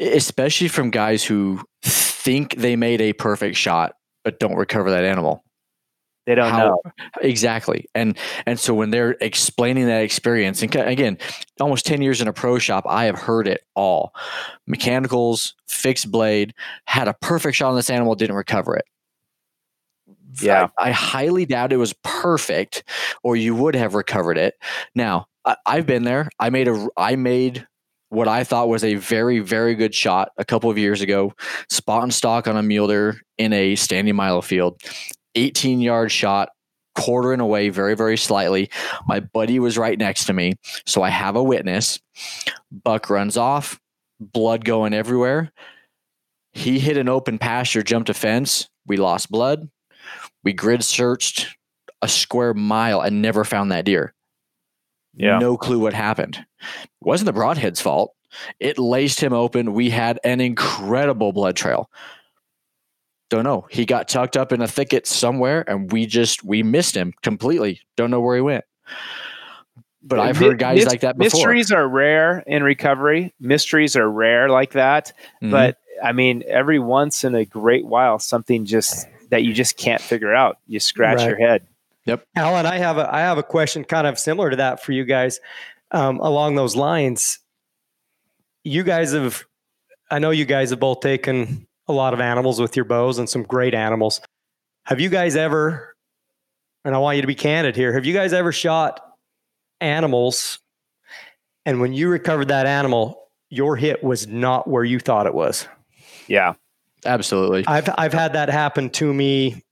especially 0.00 0.68
from 0.68 0.90
guys 0.90 1.24
who 1.24 1.60
think 1.82 2.56
they 2.56 2.76
made 2.76 3.00
a 3.00 3.12
perfect 3.12 3.56
shot 3.56 3.94
but 4.24 4.40
don't 4.40 4.56
recover 4.56 4.90
that 4.90 5.04
animal. 5.04 5.44
They 6.26 6.34
don't 6.34 6.50
How- 6.50 6.68
know. 6.68 6.82
Exactly. 7.20 7.86
And 7.94 8.16
and 8.46 8.58
so 8.58 8.72
when 8.72 8.90
they're 8.90 9.16
explaining 9.20 9.86
that 9.86 10.02
experience, 10.02 10.62
and 10.62 10.74
again, 10.74 11.18
almost 11.60 11.84
10 11.84 12.00
years 12.00 12.22
in 12.22 12.28
a 12.28 12.32
pro 12.32 12.58
shop, 12.58 12.84
I 12.88 13.04
have 13.04 13.18
heard 13.18 13.46
it 13.46 13.62
all. 13.74 14.14
Mechanicals, 14.66 15.54
fixed 15.68 16.10
blade, 16.10 16.54
had 16.86 17.08
a 17.08 17.14
perfect 17.14 17.56
shot 17.56 17.68
on 17.68 17.76
this 17.76 17.90
animal, 17.90 18.14
didn't 18.14 18.36
recover 18.36 18.74
it. 18.74 18.86
Yeah. 20.40 20.68
I, 20.78 20.88
I 20.88 20.92
highly 20.92 21.44
doubt 21.44 21.72
it 21.72 21.76
was 21.76 21.92
perfect, 22.02 22.84
or 23.22 23.36
you 23.36 23.54
would 23.54 23.74
have 23.74 23.94
recovered 23.94 24.38
it. 24.38 24.54
Now, 24.94 25.26
I, 25.44 25.56
I've 25.66 25.86
been 25.86 26.04
there. 26.04 26.28
I 26.38 26.50
made 26.50 26.68
a 26.68 26.88
I 26.96 27.16
made 27.16 27.66
what 28.08 28.28
I 28.28 28.44
thought 28.44 28.68
was 28.68 28.84
a 28.84 28.94
very, 28.94 29.40
very 29.40 29.74
good 29.74 29.94
shot 29.94 30.30
a 30.38 30.44
couple 30.44 30.70
of 30.70 30.78
years 30.78 31.00
ago, 31.00 31.32
spot 31.68 32.04
and 32.04 32.14
stalk 32.14 32.46
on 32.46 32.56
a 32.56 32.62
mule 32.62 32.86
deer 32.86 33.20
in 33.38 33.52
a 33.52 33.74
standing 33.74 34.14
milo 34.14 34.40
field. 34.40 34.80
18 35.34 35.80
yard 35.80 36.12
shot, 36.12 36.50
quartering 36.94 37.40
away 37.40 37.68
very, 37.70 37.96
very 37.96 38.16
slightly. 38.16 38.70
My 39.06 39.20
buddy 39.20 39.58
was 39.58 39.76
right 39.76 39.98
next 39.98 40.26
to 40.26 40.32
me. 40.32 40.54
So 40.86 41.02
I 41.02 41.08
have 41.08 41.34
a 41.34 41.42
witness. 41.42 41.98
Buck 42.70 43.10
runs 43.10 43.36
off, 43.36 43.80
blood 44.20 44.64
going 44.64 44.94
everywhere. 44.94 45.52
He 46.52 46.78
hit 46.78 46.96
an 46.96 47.08
open 47.08 47.38
pasture, 47.38 47.82
jumped 47.82 48.10
a 48.10 48.14
fence. 48.14 48.68
We 48.86 48.96
lost 48.96 49.30
blood. 49.30 49.68
We 50.44 50.52
grid 50.52 50.84
searched 50.84 51.56
a 52.00 52.06
square 52.06 52.54
mile 52.54 53.00
and 53.00 53.20
never 53.20 53.44
found 53.44 53.72
that 53.72 53.86
deer. 53.86 54.13
Yeah. 55.16 55.38
No 55.38 55.56
clue 55.56 55.78
what 55.78 55.92
happened. 55.94 56.36
It 56.60 56.88
wasn't 57.00 57.26
the 57.26 57.32
broadhead's 57.32 57.80
fault. 57.80 58.14
It 58.58 58.78
laced 58.78 59.20
him 59.20 59.32
open. 59.32 59.72
We 59.74 59.90
had 59.90 60.18
an 60.24 60.40
incredible 60.40 61.32
blood 61.32 61.54
trail. 61.56 61.88
Don't 63.30 63.44
know. 63.44 63.66
He 63.70 63.86
got 63.86 64.08
tucked 64.08 64.36
up 64.36 64.52
in 64.52 64.60
a 64.60 64.68
thicket 64.68 65.06
somewhere 65.06 65.64
and 65.68 65.90
we 65.90 66.06
just 66.06 66.44
we 66.44 66.62
missed 66.62 66.96
him 66.96 67.12
completely. 67.22 67.80
Don't 67.96 68.10
know 68.10 68.20
where 68.20 68.36
he 68.36 68.42
went. 68.42 68.64
But 70.02 70.18
I've 70.20 70.36
heard 70.36 70.58
guys 70.58 70.78
mys- 70.78 70.86
like 70.86 71.00
that 71.00 71.16
before. 71.16 71.38
Mysteries 71.38 71.72
are 71.72 71.88
rare 71.88 72.42
in 72.46 72.62
recovery. 72.62 73.32
Mysteries 73.40 73.96
are 73.96 74.08
rare 74.10 74.48
like 74.50 74.72
that. 74.72 75.12
Mhm. 75.42 75.50
But 75.50 75.78
I 76.02 76.12
mean, 76.12 76.42
every 76.46 76.78
once 76.78 77.24
in 77.24 77.34
a 77.34 77.44
great 77.44 77.86
while, 77.86 78.18
something 78.18 78.64
just 78.66 79.06
that 79.30 79.44
you 79.44 79.54
just 79.54 79.78
can't 79.78 80.02
figure 80.02 80.34
out. 80.34 80.58
You 80.66 80.78
scratch 80.80 81.18
Right. 81.18 81.28
your 81.28 81.38
head. 81.38 81.66
Alan, 82.36 82.66
I 82.66 82.78
have 82.78 82.98
a 82.98 83.12
I 83.12 83.20
have 83.20 83.38
a 83.38 83.42
question 83.42 83.84
kind 83.84 84.06
of 84.06 84.18
similar 84.18 84.50
to 84.50 84.56
that 84.56 84.82
for 84.82 84.92
you 84.92 85.04
guys 85.04 85.40
um, 85.90 86.18
along 86.20 86.54
those 86.54 86.76
lines. 86.76 87.38
You 88.62 88.82
guys 88.82 89.12
have, 89.12 89.44
I 90.10 90.18
know 90.18 90.30
you 90.30 90.44
guys 90.44 90.70
have 90.70 90.80
both 90.80 91.00
taken 91.00 91.66
a 91.86 91.92
lot 91.92 92.14
of 92.14 92.20
animals 92.20 92.60
with 92.60 92.76
your 92.76 92.84
bows 92.84 93.18
and 93.18 93.28
some 93.28 93.42
great 93.42 93.74
animals. 93.74 94.20
Have 94.86 95.00
you 95.00 95.08
guys 95.08 95.36
ever, 95.36 95.94
and 96.84 96.94
I 96.94 96.98
want 96.98 97.16
you 97.16 97.22
to 97.22 97.26
be 97.26 97.34
candid 97.34 97.76
here, 97.76 97.92
have 97.92 98.04
you 98.04 98.14
guys 98.14 98.32
ever 98.32 98.52
shot 98.52 99.00
animals 99.80 100.60
and 101.66 101.80
when 101.80 101.92
you 101.92 102.08
recovered 102.08 102.48
that 102.48 102.66
animal, 102.66 103.28
your 103.48 103.76
hit 103.76 104.02
was 104.02 104.26
not 104.26 104.68
where 104.68 104.84
you 104.84 105.00
thought 105.00 105.26
it 105.26 105.34
was? 105.34 105.66
Yeah. 106.28 106.54
Absolutely. 107.06 107.66
I've 107.66 107.88
I've 107.98 108.14
had 108.14 108.32
that 108.32 108.48
happen 108.48 108.88
to 108.90 109.12
me 109.12 109.62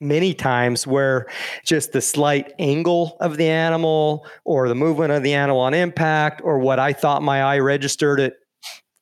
many 0.00 0.34
times 0.34 0.86
where 0.86 1.26
just 1.64 1.92
the 1.92 2.00
slight 2.00 2.52
angle 2.58 3.16
of 3.20 3.36
the 3.36 3.48
animal 3.48 4.26
or 4.44 4.68
the 4.68 4.74
movement 4.74 5.12
of 5.12 5.22
the 5.22 5.32
animal 5.32 5.60
on 5.60 5.74
impact 5.74 6.42
or 6.44 6.58
what 6.58 6.78
I 6.78 6.92
thought 6.92 7.22
my 7.22 7.42
eye 7.42 7.58
registered 7.58 8.20
at 8.20 8.34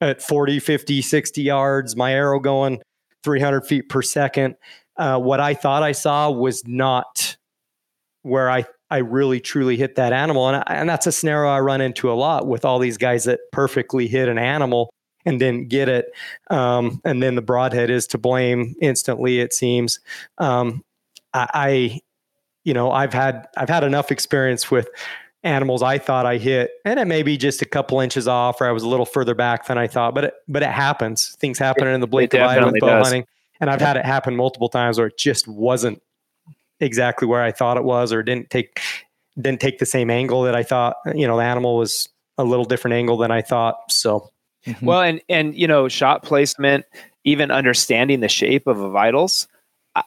at 0.00 0.22
40, 0.22 0.60
50, 0.60 1.02
60 1.02 1.42
yards, 1.42 1.96
my 1.96 2.12
arrow 2.12 2.38
going 2.38 2.82
300 3.22 3.62
feet 3.62 3.88
per 3.88 4.02
second. 4.02 4.56
Uh, 4.96 5.18
what 5.18 5.40
I 5.40 5.54
thought 5.54 5.82
I 5.82 5.92
saw 5.92 6.30
was 6.30 6.62
not 6.66 7.36
where 8.22 8.50
I, 8.50 8.66
I 8.90 8.98
really 8.98 9.40
truly 9.40 9.76
hit 9.76 9.96
that 9.96 10.12
animal. 10.12 10.48
And, 10.48 10.56
I, 10.56 10.62
and 10.68 10.88
that's 10.88 11.06
a 11.06 11.12
scenario 11.12 11.50
I 11.50 11.60
run 11.60 11.80
into 11.80 12.10
a 12.10 12.14
lot 12.14 12.46
with 12.46 12.64
all 12.64 12.78
these 12.78 12.98
guys 12.98 13.24
that 13.24 13.40
perfectly 13.52 14.06
hit 14.06 14.28
an 14.28 14.38
animal 14.38 14.92
and 15.24 15.38
didn't 15.38 15.68
get 15.68 15.88
it. 15.88 16.12
Um, 16.50 17.00
and 17.04 17.22
then 17.22 17.34
the 17.34 17.42
broadhead 17.42 17.90
is 17.90 18.06
to 18.08 18.18
blame 18.18 18.74
instantly, 18.80 19.40
it 19.40 19.52
seems. 19.52 20.00
Um, 20.38 20.84
I, 21.32 21.48
I, 21.54 22.00
you 22.64 22.74
know, 22.74 22.90
I've 22.90 23.12
had 23.12 23.46
I've 23.56 23.68
had 23.68 23.84
enough 23.84 24.10
experience 24.10 24.70
with 24.70 24.88
animals 25.42 25.82
I 25.82 25.98
thought 25.98 26.26
I 26.26 26.38
hit, 26.38 26.70
and 26.84 26.98
it 26.98 27.06
may 27.06 27.22
be 27.22 27.36
just 27.36 27.62
a 27.62 27.66
couple 27.66 28.00
inches 28.00 28.26
off, 28.26 28.60
or 28.60 28.66
I 28.66 28.72
was 28.72 28.82
a 28.82 28.88
little 28.88 29.06
further 29.06 29.34
back 29.34 29.66
than 29.66 29.78
I 29.78 29.86
thought. 29.86 30.14
But 30.14 30.24
it, 30.24 30.34
but 30.48 30.62
it 30.62 30.70
happens. 30.70 31.36
Things 31.38 31.58
happen 31.58 31.86
in 31.86 32.00
the 32.00 32.06
blink 32.06 32.32
of 32.34 32.40
eye 32.40 32.64
with 32.64 32.80
bow 32.80 32.86
does. 32.86 33.06
hunting, 33.06 33.26
and 33.60 33.70
I've 33.70 33.80
had 33.80 33.96
it 33.96 34.04
happen 34.04 34.34
multiple 34.34 34.68
times 34.68 34.98
where 34.98 35.08
it 35.08 35.18
just 35.18 35.46
wasn't 35.46 36.02
exactly 36.80 37.28
where 37.28 37.42
I 37.42 37.52
thought 37.52 37.76
it 37.76 37.84
was, 37.84 38.12
or 38.12 38.22
didn't 38.22 38.50
take 38.50 38.80
didn't 39.36 39.60
take 39.60 39.78
the 39.78 39.86
same 39.86 40.10
angle 40.10 40.42
that 40.42 40.54
I 40.54 40.62
thought. 40.62 40.96
You 41.14 41.26
know, 41.26 41.36
the 41.36 41.44
animal 41.44 41.76
was 41.76 42.08
a 42.38 42.44
little 42.44 42.64
different 42.64 42.94
angle 42.94 43.16
than 43.16 43.30
I 43.30 43.42
thought. 43.42 43.76
So, 43.90 44.30
mm-hmm. 44.66 44.84
well, 44.84 45.02
and 45.02 45.20
and 45.28 45.54
you 45.54 45.66
know, 45.66 45.88
shot 45.88 46.22
placement, 46.22 46.84
even 47.24 47.50
understanding 47.50 48.20
the 48.20 48.28
shape 48.28 48.66
of 48.66 48.80
a 48.80 48.90
vitals. 48.90 49.48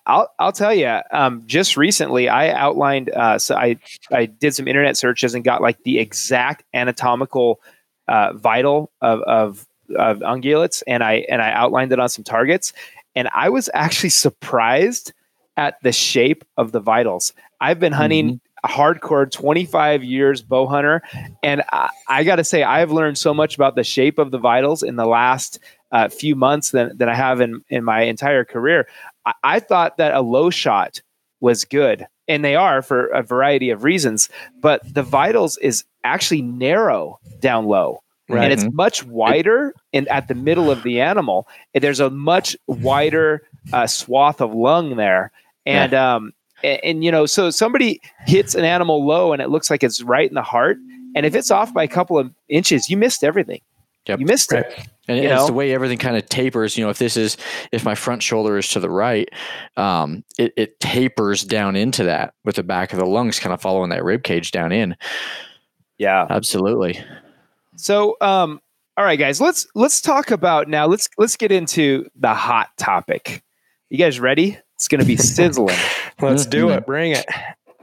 I'll 0.05 0.29
I'll 0.37 0.51
tell 0.51 0.73
you. 0.73 0.99
Um, 1.11 1.43
just 1.45 1.77
recently, 1.77 2.27
I 2.27 2.49
outlined. 2.51 3.09
Uh, 3.09 3.39
so 3.39 3.55
I 3.55 3.77
I 4.11 4.25
did 4.25 4.53
some 4.53 4.67
internet 4.67 4.97
searches 4.97 5.33
and 5.33 5.43
got 5.43 5.61
like 5.61 5.83
the 5.83 5.99
exact 5.99 6.63
anatomical 6.73 7.61
uh, 8.07 8.33
vital 8.33 8.91
of, 9.01 9.21
of 9.21 9.67
of 9.95 10.19
ungulates, 10.19 10.83
and 10.87 11.03
I 11.03 11.25
and 11.29 11.41
I 11.41 11.51
outlined 11.51 11.93
it 11.93 11.99
on 11.99 12.09
some 12.09 12.23
targets, 12.23 12.73
and 13.15 13.29
I 13.33 13.49
was 13.49 13.69
actually 13.73 14.09
surprised 14.09 15.13
at 15.55 15.81
the 15.81 15.91
shape 15.91 16.43
of 16.57 16.71
the 16.71 16.79
vitals. 16.79 17.33
I've 17.61 17.79
been 17.79 17.93
hunting 17.93 18.25
mm-hmm. 18.25 18.46
Hardcore 18.65 19.29
25 19.31 20.03
years 20.03 20.41
bow 20.41 20.67
hunter, 20.67 21.01
and 21.43 21.63
I, 21.71 21.89
I 22.07 22.23
got 22.23 22.37
to 22.37 22.43
say 22.43 22.63
I've 22.63 22.91
learned 22.91 23.17
so 23.17 23.33
much 23.33 23.55
about 23.55 23.75
the 23.75 23.83
shape 23.83 24.19
of 24.19 24.31
the 24.31 24.37
vitals 24.37 24.83
in 24.83 24.95
the 24.95 25.05
last 25.05 25.59
uh, 25.91 26.09
few 26.09 26.35
months 26.35 26.71
than 26.71 26.97
than 26.97 27.09
I 27.09 27.15
have 27.15 27.41
in 27.41 27.63
in 27.69 27.83
my 27.83 28.01
entire 28.01 28.45
career. 28.45 28.87
I, 29.25 29.33
I 29.43 29.59
thought 29.59 29.97
that 29.97 30.13
a 30.13 30.21
low 30.21 30.49
shot 30.49 31.01
was 31.39 31.65
good, 31.65 32.07
and 32.27 32.43
they 32.43 32.55
are 32.55 32.81
for 32.81 33.07
a 33.07 33.23
variety 33.23 33.69
of 33.69 33.83
reasons. 33.83 34.29
But 34.61 34.81
the 34.93 35.03
vitals 35.03 35.57
is 35.57 35.83
actually 36.03 36.41
narrow 36.41 37.19
down 37.39 37.65
low. 37.65 38.01
Right. 38.29 38.43
And 38.43 38.51
it's 38.51 38.65
mm-hmm. 38.65 38.75
much 38.75 39.05
wider 39.05 39.73
and 39.93 40.05
at 40.09 40.27
the 40.27 40.35
middle 40.35 40.69
of 40.69 40.83
the 40.83 40.99
animal. 40.99 41.47
And 41.73 41.81
there's 41.81 42.01
a 42.01 42.09
much 42.09 42.57
wider 42.67 43.43
uh, 43.71 43.87
swath 43.87 44.41
of 44.41 44.53
lung 44.53 44.97
there. 44.97 45.31
And 45.65 45.93
yeah. 45.93 46.15
um 46.15 46.33
and, 46.63 46.79
and, 46.83 47.03
you 47.03 47.11
know, 47.11 47.25
so 47.25 47.49
somebody 47.49 48.01
hits 48.25 48.55
an 48.55 48.63
animal 48.63 49.05
low 49.05 49.33
and 49.33 49.41
it 49.41 49.49
looks 49.49 49.69
like 49.69 49.83
it's 49.83 50.01
right 50.01 50.27
in 50.27 50.35
the 50.35 50.41
heart. 50.41 50.77
And 51.15 51.25
if 51.25 51.35
it's 51.35 51.51
off 51.51 51.73
by 51.73 51.83
a 51.83 51.87
couple 51.87 52.17
of 52.17 52.31
inches, 52.49 52.89
you 52.89 52.97
missed 52.97 53.23
everything. 53.23 53.61
Yep. 54.07 54.19
You 54.19 54.25
missed 54.25 54.51
right. 54.51 54.65
it. 54.65 54.87
And 55.07 55.17
you 55.17 55.23
it's 55.23 55.33
know? 55.33 55.47
the 55.47 55.53
way 55.53 55.73
everything 55.73 55.97
kind 55.97 56.17
of 56.17 56.27
tapers. 56.29 56.77
You 56.77 56.83
know, 56.83 56.89
if 56.89 56.97
this 56.97 57.17
is 57.17 57.37
if 57.71 57.83
my 57.83 57.95
front 57.95 58.23
shoulder 58.23 58.57
is 58.57 58.67
to 58.69 58.79
the 58.79 58.89
right, 58.89 59.29
um, 59.75 60.23
it, 60.37 60.53
it 60.57 60.79
tapers 60.79 61.43
down 61.43 61.75
into 61.75 62.03
that 62.03 62.33
with 62.43 62.55
the 62.55 62.63
back 62.63 62.93
of 62.93 62.99
the 62.99 63.05
lungs 63.05 63.39
kind 63.39 63.53
of 63.53 63.61
following 63.61 63.89
that 63.89 64.03
rib 64.03 64.23
cage 64.23 64.51
down 64.51 64.71
in. 64.71 64.95
Yeah, 65.97 66.27
absolutely. 66.29 67.03
So, 67.75 68.17
um, 68.21 68.61
all 68.97 69.05
right, 69.05 69.19
guys, 69.19 69.39
let's 69.39 69.67
let's 69.75 70.01
talk 70.01 70.31
about 70.31 70.67
now. 70.67 70.87
Let's 70.87 71.09
let's 71.17 71.37
get 71.37 71.51
into 71.51 72.07
the 72.15 72.33
hot 72.33 72.69
topic. 72.77 73.43
You 73.89 73.97
guys 73.97 74.19
ready? 74.19 74.57
It's 74.77 74.87
going 74.87 75.01
to 75.01 75.07
be 75.07 75.17
sizzling. 75.17 75.75
let's 76.21 76.45
do 76.45 76.69
it. 76.69 76.85
Bring 76.85 77.11
it. 77.11 77.25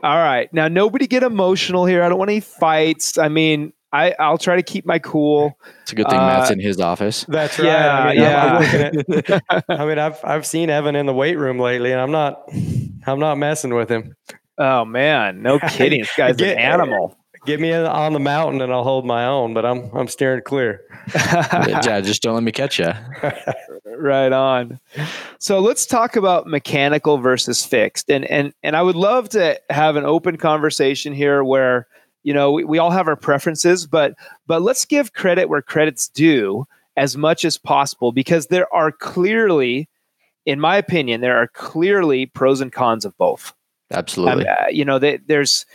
All 0.04 0.16
right. 0.16 0.52
Now, 0.52 0.68
nobody 0.68 1.08
get 1.08 1.24
emotional 1.24 1.86
here. 1.86 2.04
I 2.04 2.08
don't 2.08 2.18
want 2.18 2.30
any 2.30 2.38
fights. 2.38 3.18
I 3.18 3.28
mean, 3.28 3.72
I, 3.92 4.14
I'll 4.18 4.38
try 4.38 4.54
to 4.54 4.62
keep 4.62 4.86
my 4.86 5.00
cool. 5.00 5.58
It's 5.82 5.92
a 5.92 5.96
good 5.96 6.08
thing 6.08 6.18
uh, 6.18 6.26
Matt's 6.26 6.52
in 6.52 6.60
his 6.60 6.78
office. 6.78 7.24
That's 7.28 7.58
right. 7.58 7.66
Yeah, 7.66 7.98
I 7.98 8.12
mean, 8.12 9.22
yeah. 9.24 9.42
At, 9.50 9.68
I 9.68 9.86
mean, 9.86 9.98
I've 9.98 10.20
I've 10.24 10.46
seen 10.46 10.70
Evan 10.70 10.96
in 10.96 11.06
the 11.06 11.12
weight 11.12 11.36
room 11.36 11.58
lately, 11.58 11.92
and 11.92 12.00
I'm 12.00 12.10
not 12.10 12.48
I'm 13.06 13.18
not 13.18 13.38
messing 13.38 13.74
with 13.74 13.88
him. 13.88 14.16
Oh 14.58 14.84
man, 14.84 15.42
no 15.42 15.58
kidding. 15.58 16.00
This 16.00 16.14
guy's 16.16 16.36
Get, 16.36 16.54
an 16.54 16.58
animal. 16.58 17.16
Get 17.46 17.60
me 17.60 17.72
on 17.72 18.12
the 18.12 18.20
mountain, 18.20 18.60
and 18.62 18.72
I'll 18.72 18.84
hold 18.84 19.04
my 19.04 19.26
own. 19.26 19.54
But 19.54 19.66
I'm 19.66 19.90
I'm 19.94 20.08
steering 20.08 20.42
clear. 20.42 20.82
yeah, 21.14 22.00
just 22.00 22.22
don't 22.22 22.34
let 22.34 22.42
me 22.42 22.52
catch 22.52 22.78
you. 22.78 22.92
right 23.98 24.32
on. 24.32 24.80
So 25.38 25.60
let's 25.60 25.86
talk 25.86 26.16
about 26.16 26.46
mechanical 26.46 27.18
versus 27.18 27.64
fixed, 27.64 28.10
and 28.10 28.24
and 28.24 28.52
and 28.62 28.76
I 28.76 28.82
would 28.82 28.96
love 28.96 29.28
to 29.30 29.60
have 29.70 29.96
an 29.96 30.04
open 30.04 30.36
conversation 30.36 31.12
here 31.12 31.44
where 31.44 31.86
you 32.24 32.32
know 32.32 32.50
we, 32.50 32.64
we 32.64 32.78
all 32.78 32.90
have 32.90 33.06
our 33.06 33.16
preferences 33.16 33.86
but 33.86 34.14
but 34.46 34.62
let's 34.62 34.84
give 34.84 35.12
credit 35.12 35.48
where 35.48 35.62
credit's 35.62 36.08
due 36.08 36.66
as 36.96 37.16
much 37.16 37.44
as 37.44 37.56
possible 37.56 38.10
because 38.10 38.48
there 38.48 38.72
are 38.74 38.90
clearly 38.90 39.88
in 40.44 40.58
my 40.58 40.76
opinion 40.76 41.20
there 41.20 41.36
are 41.36 41.48
clearly 41.48 42.26
pros 42.26 42.60
and 42.60 42.72
cons 42.72 43.04
of 43.04 43.16
both 43.18 43.52
absolutely 43.92 44.48
uh, 44.48 44.68
you 44.68 44.84
know 44.84 44.98
they, 44.98 45.18
there's 45.18 45.66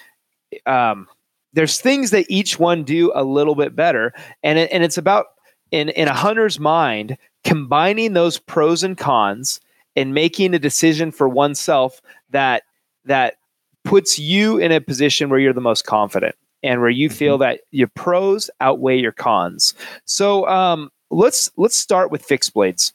um, 0.65 1.07
there's 1.53 1.81
things 1.81 2.11
that 2.11 2.25
each 2.29 2.59
one 2.59 2.83
do 2.83 3.11
a 3.15 3.23
little 3.23 3.55
bit 3.55 3.75
better 3.75 4.13
and 4.43 4.59
it, 4.59 4.69
and 4.71 4.83
it's 4.83 4.97
about 4.97 5.27
in 5.71 5.89
in 5.89 6.07
a 6.07 6.13
hunter's 6.13 6.59
mind 6.59 7.17
combining 7.43 8.13
those 8.13 8.37
pros 8.37 8.83
and 8.83 8.97
cons 8.97 9.59
and 9.95 10.13
making 10.13 10.53
a 10.53 10.59
decision 10.59 11.11
for 11.11 11.27
oneself 11.27 12.01
that 12.29 12.63
that 13.05 13.35
puts 13.83 14.19
you 14.19 14.57
in 14.57 14.71
a 14.71 14.81
position 14.81 15.29
where 15.29 15.39
you're 15.39 15.53
the 15.53 15.61
most 15.61 15.85
confident 15.85 16.35
and 16.63 16.81
where 16.81 16.89
you 16.89 17.09
feel 17.09 17.35
mm-hmm. 17.35 17.43
that 17.43 17.61
your 17.71 17.87
pros 17.87 18.49
outweigh 18.59 18.99
your 18.99 19.11
cons. 19.11 19.73
So 20.05 20.47
um, 20.47 20.91
let's 21.09 21.49
let's 21.57 21.75
start 21.75 22.11
with 22.11 22.23
fixed 22.23 22.53
blades. 22.53 22.93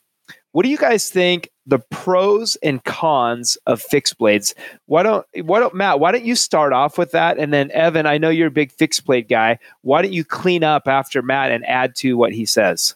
What 0.54 0.62
do 0.62 0.68
you 0.68 0.78
guys 0.78 1.10
think 1.10 1.50
the 1.66 1.80
pros 1.80 2.54
and 2.62 2.82
cons 2.84 3.58
of 3.66 3.82
fixed 3.82 4.18
blades? 4.18 4.54
Why 4.86 5.02
don't 5.02 5.26
why 5.42 5.58
don't 5.58 5.74
Matt? 5.74 5.98
Why 5.98 6.12
don't 6.12 6.24
you 6.24 6.36
start 6.36 6.72
off 6.72 6.96
with 6.96 7.10
that, 7.10 7.40
and 7.40 7.52
then 7.52 7.72
Evan? 7.72 8.06
I 8.06 8.18
know 8.18 8.30
you're 8.30 8.46
a 8.46 8.52
big 8.52 8.70
fixed 8.70 9.04
blade 9.04 9.26
guy. 9.26 9.58
Why 9.80 10.00
don't 10.00 10.12
you 10.12 10.24
clean 10.24 10.62
up 10.62 10.86
after 10.86 11.22
Matt 11.22 11.50
and 11.50 11.66
add 11.66 11.96
to 11.96 12.16
what 12.16 12.32
he 12.32 12.46
says? 12.46 12.94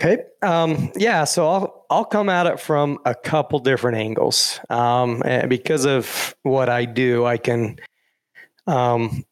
Okay. 0.00 0.22
Um, 0.40 0.90
yeah. 0.96 1.24
So 1.24 1.46
I'll 1.46 1.86
I'll 1.90 2.06
come 2.06 2.30
at 2.30 2.46
it 2.46 2.58
from 2.58 2.98
a 3.04 3.14
couple 3.14 3.58
different 3.58 3.98
angles. 3.98 4.60
Um, 4.70 5.22
because 5.48 5.84
of 5.84 6.34
what 6.44 6.70
I 6.70 6.86
do, 6.86 7.26
I 7.26 7.36
can 7.36 7.78
um, 8.66 9.22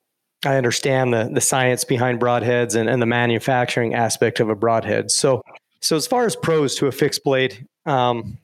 I 0.44 0.56
understand 0.56 1.14
the 1.14 1.30
the 1.32 1.40
science 1.40 1.84
behind 1.84 2.20
broadheads 2.20 2.76
and, 2.78 2.90
and 2.90 3.00
the 3.00 3.06
manufacturing 3.06 3.94
aspect 3.94 4.38
of 4.38 4.50
a 4.50 4.54
broadhead. 4.54 5.10
So 5.10 5.40
so 5.82 5.96
as 5.96 6.06
far 6.06 6.24
as 6.24 6.36
pros 6.36 6.76
to 6.76 6.86
a 6.86 6.92
fixed 6.92 7.24
blade, 7.24 7.66
um, 7.86 8.38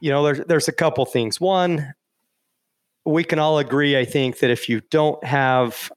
you 0.00 0.10
know, 0.10 0.24
there's 0.24 0.40
there's 0.46 0.68
a 0.68 0.72
couple 0.72 1.04
things. 1.06 1.40
One, 1.40 1.94
we 3.04 3.24
can 3.24 3.38
all 3.38 3.58
agree, 3.58 3.96
I 3.96 4.04
think, 4.04 4.40
that 4.40 4.50
if 4.50 4.68
you 4.68 4.82
don't 4.90 5.22
have 5.24 5.90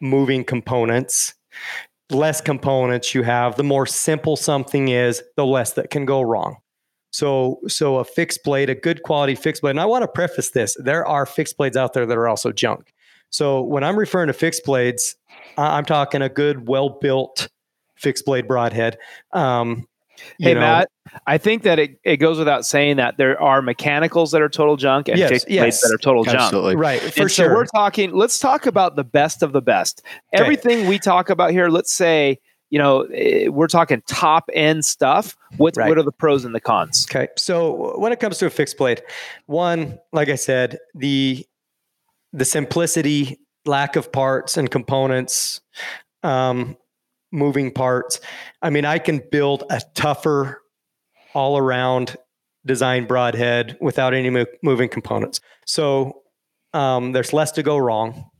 moving 0.00 0.42
components, 0.42 1.34
less 2.10 2.40
components 2.40 3.14
you 3.14 3.22
have, 3.22 3.56
the 3.56 3.62
more 3.62 3.86
simple 3.86 4.36
something 4.36 4.88
is, 4.88 5.22
the 5.36 5.46
less 5.46 5.74
that 5.74 5.90
can 5.90 6.04
go 6.04 6.22
wrong. 6.22 6.56
So, 7.12 7.60
so 7.68 7.98
a 7.98 8.04
fixed 8.04 8.42
blade, 8.42 8.70
a 8.70 8.74
good 8.74 9.02
quality 9.02 9.34
fixed 9.34 9.60
blade. 9.60 9.72
And 9.72 9.80
I 9.80 9.84
want 9.84 10.02
to 10.02 10.08
preface 10.08 10.50
this: 10.50 10.76
there 10.80 11.06
are 11.06 11.26
fixed 11.26 11.58
blades 11.58 11.76
out 11.76 11.92
there 11.92 12.06
that 12.06 12.16
are 12.16 12.28
also 12.28 12.52
junk. 12.52 12.92
So 13.28 13.62
when 13.62 13.84
I'm 13.84 13.98
referring 13.98 14.26
to 14.26 14.32
fixed 14.32 14.64
blades, 14.64 15.16
I'm 15.56 15.84
talking 15.84 16.22
a 16.22 16.28
good, 16.28 16.68
well-built 16.68 17.48
fixed 18.02 18.24
blade 18.24 18.46
broadhead. 18.46 18.98
Um, 19.32 19.86
hey 20.38 20.54
know, 20.54 20.60
Matt, 20.60 20.90
I 21.26 21.38
think 21.38 21.62
that 21.62 21.78
it, 21.78 21.98
it 22.04 22.18
goes 22.18 22.38
without 22.38 22.66
saying 22.66 22.96
that 22.96 23.16
there 23.16 23.40
are 23.40 23.62
mechanicals 23.62 24.30
that 24.32 24.42
are 24.42 24.48
total 24.48 24.76
junk 24.76 25.08
and 25.08 25.18
yes, 25.18 25.30
fixed 25.30 25.50
yes. 25.50 25.62
blades 25.62 25.80
that 25.82 25.94
are 25.94 25.98
total 25.98 26.28
Absolutely. 26.28 26.72
junk. 26.72 26.82
Right, 26.82 27.00
for 27.00 27.22
and 27.22 27.30
sure. 27.30 27.48
So 27.48 27.54
we're 27.54 27.66
talking. 27.66 28.12
Let's 28.12 28.38
talk 28.38 28.66
about 28.66 28.96
the 28.96 29.04
best 29.04 29.42
of 29.42 29.52
the 29.52 29.62
best. 29.62 30.02
Okay. 30.34 30.42
Everything 30.42 30.86
we 30.86 30.98
talk 30.98 31.30
about 31.30 31.50
here. 31.50 31.68
Let's 31.68 31.92
say 31.92 32.38
you 32.70 32.78
know 32.78 33.02
eh, 33.14 33.48
we're 33.48 33.68
talking 33.68 34.02
top 34.06 34.48
end 34.52 34.84
stuff. 34.84 35.36
What 35.56 35.76
right. 35.76 35.88
what 35.88 35.98
are 35.98 36.02
the 36.02 36.12
pros 36.12 36.44
and 36.44 36.54
the 36.54 36.60
cons? 36.60 37.06
Okay, 37.10 37.28
so 37.36 37.98
when 37.98 38.12
it 38.12 38.20
comes 38.20 38.38
to 38.38 38.46
a 38.46 38.50
fixed 38.50 38.76
blade, 38.78 39.02
one, 39.46 39.98
like 40.12 40.28
I 40.28 40.36
said, 40.36 40.78
the 40.94 41.46
the 42.32 42.44
simplicity, 42.44 43.38
lack 43.66 43.96
of 43.96 44.10
parts 44.10 44.56
and 44.56 44.70
components, 44.70 45.60
um, 46.22 46.76
moving 47.32 47.72
parts. 47.72 48.20
I 48.60 48.70
mean, 48.70 48.84
I 48.84 48.98
can 48.98 49.22
build 49.30 49.64
a 49.70 49.80
tougher, 49.94 50.62
all 51.34 51.56
around 51.56 52.16
design 52.64 53.06
broadhead 53.06 53.76
without 53.80 54.14
any 54.14 54.30
mo- 54.30 54.46
moving 54.62 54.88
components. 54.88 55.40
So 55.66 56.22
um, 56.74 57.12
there's 57.12 57.32
less 57.32 57.50
to 57.52 57.62
go 57.62 57.78
wrong. 57.78 58.30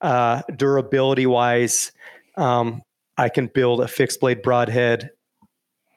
Uh, 0.00 0.42
durability 0.54 1.26
wise, 1.26 1.92
um, 2.36 2.82
I 3.16 3.28
can 3.30 3.46
build 3.46 3.80
a 3.80 3.88
fixed 3.88 4.20
blade 4.20 4.42
broadhead 4.42 5.10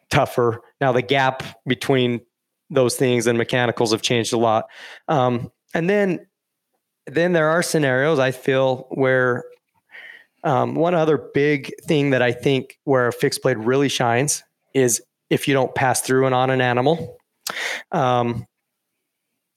tougher. 0.10 0.62
Now, 0.80 0.93
the 0.93 1.02
gap 1.02 1.43
between 1.67 2.21
those 2.69 2.95
things 2.95 3.28
and 3.28 3.38
mechanicals 3.38 3.91
have 3.91 4.02
changed 4.02 4.32
a 4.34 4.38
lot. 4.38 4.65
Um, 5.08 5.52
and 5.73 5.89
then 5.89 6.25
then 7.08 7.34
there 7.34 7.49
are 7.49 7.63
scenarios 7.63 8.19
I 8.19 8.32
feel 8.32 8.88
where 8.91 9.43
um, 10.43 10.75
one 10.75 10.95
other 10.95 11.17
big 11.34 11.71
thing 11.86 12.12
that 12.12 12.21
I 12.21 12.32
think 12.32 12.78
where 12.84 13.08
a 13.08 13.13
fixed 13.13 13.41
blade 13.41 13.58
really 13.58 13.89
shines 13.89 14.43
is 14.73 15.02
if 15.30 15.47
you 15.47 15.54
don't 15.54 15.73
pass 15.75 16.02
through 16.02 16.25
and 16.25 16.36
on 16.36 16.49
an 16.49 16.62
animal. 16.62 17.17
Um, 17.91 18.45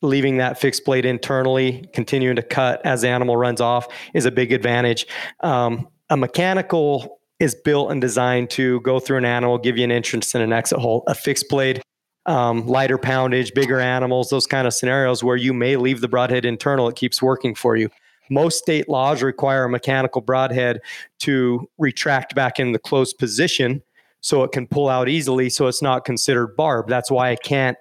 leaving 0.03 0.39
that 0.39 0.59
fixed 0.61 0.85
blade 0.85 1.05
internally, 1.05 1.85
continuing 1.95 2.37
to 2.37 2.43
cut 2.43 2.85
as 2.85 3.03
the 3.03 3.09
animal 3.09 3.37
runs 3.37 3.61
off 3.61 3.87
is 4.15 4.27
a 4.27 4.31
big 4.31 4.53
advantage. 4.53 5.07
Um, 5.41 5.89
a 6.11 6.17
mechanical 6.17 7.21
is 7.39 7.55
built 7.55 7.91
and 7.91 8.01
designed 8.01 8.51
to 8.51 8.81
go 8.81 8.99
through 9.01 9.19
an 9.19 9.25
animal, 9.25 9.59
give 9.59 9.79
you 9.79 9.85
an 9.85 9.93
entrance 9.93 10.35
and 10.35 10.43
an 10.43 10.53
exit 10.53 10.79
hole. 10.79 11.05
A 11.07 11.15
fixed 11.15 11.49
blade 11.49 11.83
um, 12.27 12.67
lighter 12.67 12.99
poundage, 12.99 13.53
bigger 13.55 13.81
animals, 13.81 14.29
those 14.29 14.47
kind 14.47 14.67
of 14.67 14.75
scenarios 14.75 15.25
where 15.25 15.37
you 15.37 15.53
may 15.53 15.77
leave 15.77 16.01
the 16.01 16.09
broadhead 16.09 16.45
internal, 16.45 16.89
it 16.89 16.97
keeps 16.97 17.21
working 17.21 17.55
for 17.55 17.77
you. 17.77 17.89
Most 18.31 18.59
state 18.59 18.89
laws 18.89 19.23
require 19.23 19.65
a 19.65 19.69
mechanical 19.69 20.21
broadhead 20.21 20.81
to 21.21 21.69
retract 21.79 22.35
back 22.35 22.59
in 22.59 22.73
the 22.73 22.79
closed 22.79 23.19
position 23.19 23.83
so 24.21 24.43
it 24.45 24.53
can 24.53 24.67
pull 24.67 24.89
out 24.89 25.09
easily 25.09 25.51
so 25.51 25.67
it's 25.67 25.83
not 25.83 26.05
considered 26.05 26.57
barb. 26.57 26.89
That's 26.89 27.11
why 27.11 27.31
I 27.31 27.37
can't 27.37 27.77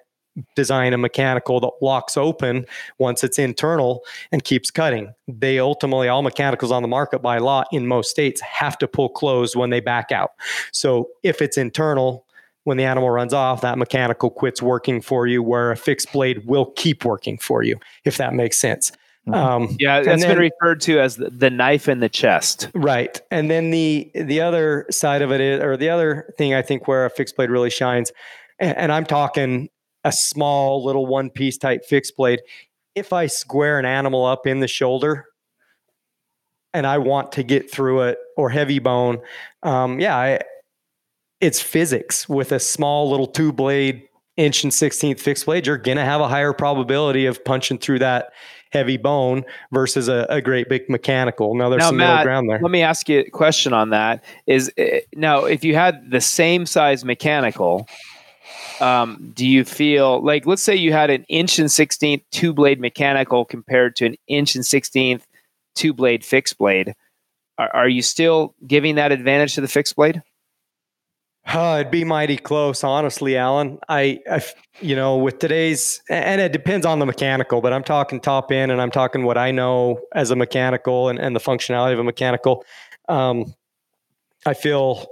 design 0.56 0.92
a 0.92 0.98
mechanical 0.98 1.60
that 1.60 1.72
locks 1.82 2.16
open 2.16 2.64
once 2.98 3.22
it's 3.22 3.38
internal 3.38 4.02
and 4.32 4.42
keeps 4.42 4.70
cutting. 4.70 5.12
They 5.28 5.58
ultimately, 5.58 6.08
all 6.08 6.22
mechanicals 6.22 6.72
on 6.72 6.82
the 6.82 6.88
market 6.88 7.20
by 7.20 7.38
law 7.38 7.64
in 7.70 7.86
most 7.86 8.10
states 8.10 8.40
have 8.40 8.78
to 8.78 8.88
pull 8.88 9.10
closed 9.10 9.56
when 9.56 9.70
they 9.70 9.80
back 9.80 10.10
out. 10.10 10.30
So 10.72 11.10
if 11.22 11.42
it's 11.42 11.58
internal, 11.58 12.26
when 12.64 12.76
the 12.76 12.84
animal 12.84 13.10
runs 13.10 13.34
off, 13.34 13.60
that 13.60 13.76
mechanical 13.76 14.30
quits 14.30 14.62
working 14.62 15.00
for 15.00 15.26
you, 15.26 15.42
where 15.42 15.72
a 15.72 15.76
fixed 15.76 16.12
blade 16.12 16.46
will 16.46 16.66
keep 16.76 17.04
working 17.04 17.36
for 17.36 17.62
you, 17.62 17.78
if 18.04 18.16
that 18.16 18.34
makes 18.34 18.58
sense. 18.58 18.92
Mm-hmm. 19.26 19.34
Um, 19.34 19.76
yeah, 19.78 20.00
that's 20.00 20.22
then, 20.22 20.30
been 20.30 20.50
referred 20.50 20.80
to 20.82 20.98
as 20.98 21.16
the, 21.16 21.30
the, 21.30 21.48
knife 21.48 21.88
in 21.88 22.00
the 22.00 22.08
chest. 22.08 22.68
Right, 22.74 23.20
and 23.30 23.48
then 23.48 23.70
the 23.70 24.10
the 24.14 24.40
other 24.40 24.84
side 24.90 25.22
of 25.22 25.30
it 25.30 25.40
is, 25.40 25.60
or 25.62 25.76
the 25.76 25.90
other 25.90 26.34
thing 26.36 26.54
I 26.54 26.62
think 26.62 26.88
where 26.88 27.06
a 27.06 27.10
fixed 27.10 27.36
blade 27.36 27.48
really 27.48 27.70
shines, 27.70 28.10
and, 28.58 28.76
and 28.76 28.92
I'm 28.92 29.04
talking 29.04 29.68
a 30.02 30.10
small 30.10 30.84
little 30.84 31.06
one 31.06 31.30
piece 31.30 31.56
type 31.56 31.84
fixed 31.84 32.16
blade. 32.16 32.40
If 32.96 33.12
I 33.12 33.28
square 33.28 33.78
an 33.78 33.84
animal 33.84 34.26
up 34.26 34.44
in 34.44 34.58
the 34.58 34.66
shoulder, 34.66 35.26
and 36.74 36.84
I 36.84 36.98
want 36.98 37.30
to 37.32 37.44
get 37.44 37.70
through 37.70 38.02
it, 38.02 38.18
or 38.36 38.50
heavy 38.50 38.80
bone, 38.80 39.20
um, 39.62 40.00
yeah, 40.00 40.16
I, 40.16 40.40
it's 41.40 41.60
physics 41.60 42.28
with 42.28 42.50
a 42.50 42.58
small 42.58 43.08
little 43.08 43.28
two 43.28 43.52
blade 43.52 44.08
inch 44.36 44.64
and 44.64 44.72
16th 44.72 45.20
fixed 45.20 45.46
blade, 45.46 45.66
you're 45.66 45.78
going 45.78 45.98
to 45.98 46.04
have 46.04 46.20
a 46.20 46.28
higher 46.28 46.52
probability 46.52 47.26
of 47.26 47.44
punching 47.44 47.78
through 47.78 48.00
that 48.00 48.32
heavy 48.72 48.96
bone 48.96 49.44
versus 49.70 50.08
a, 50.08 50.26
a 50.28 50.40
great 50.40 50.68
big 50.68 50.88
mechanical. 50.88 51.54
Now 51.54 51.68
there's 51.68 51.80
now, 51.80 51.88
some 51.88 51.96
Matt, 51.98 52.10
middle 52.10 52.24
ground 52.24 52.50
there. 52.50 52.58
Let 52.60 52.70
me 52.70 52.82
ask 52.82 53.08
you 53.08 53.20
a 53.20 53.30
question 53.30 53.72
on 53.72 53.90
that. 53.90 54.24
Is 54.46 54.72
uh, 54.78 55.00
now 55.14 55.44
if 55.44 55.62
you 55.62 55.74
had 55.74 56.10
the 56.10 56.20
same 56.20 56.66
size 56.66 57.04
mechanical, 57.04 57.86
um, 58.80 59.32
do 59.34 59.46
you 59.46 59.64
feel 59.64 60.22
like 60.22 60.46
let's 60.46 60.62
say 60.62 60.74
you 60.74 60.92
had 60.92 61.10
an 61.10 61.24
inch 61.28 61.58
and 61.58 61.68
16th 61.68 62.22
two 62.30 62.52
blade 62.52 62.80
mechanical 62.80 63.44
compared 63.44 63.94
to 63.96 64.06
an 64.06 64.16
inch 64.26 64.54
and 64.54 64.64
16th 64.64 65.22
two 65.74 65.92
blade 65.92 66.24
fixed 66.24 66.58
blade? 66.58 66.94
Are, 67.58 67.74
are 67.74 67.88
you 67.88 68.02
still 68.02 68.54
giving 68.66 68.94
that 68.96 69.12
advantage 69.12 69.54
to 69.54 69.60
the 69.60 69.68
fixed 69.68 69.96
blade? 69.96 70.22
Uh, 71.44 71.78
it'd 71.80 71.90
be 71.90 72.04
mighty 72.04 72.36
close, 72.36 72.84
honestly, 72.84 73.36
Alan. 73.36 73.78
I, 73.88 74.20
I, 74.30 74.42
you 74.80 74.94
know, 74.94 75.16
with 75.16 75.38
today's, 75.38 76.00
and 76.08 76.40
it 76.40 76.52
depends 76.52 76.86
on 76.86 76.98
the 76.98 77.06
mechanical, 77.06 77.60
but 77.60 77.72
I'm 77.72 77.82
talking 77.82 78.20
top 78.20 78.52
end 78.52 78.70
and 78.70 78.80
I'm 78.80 78.92
talking 78.92 79.24
what 79.24 79.36
I 79.36 79.50
know 79.50 80.00
as 80.14 80.30
a 80.30 80.36
mechanical 80.36 81.08
and, 81.08 81.18
and 81.18 81.34
the 81.34 81.40
functionality 81.40 81.92
of 81.94 81.98
a 81.98 82.04
mechanical. 82.04 82.64
Um, 83.08 83.54
I 84.46 84.54
feel 84.54 85.06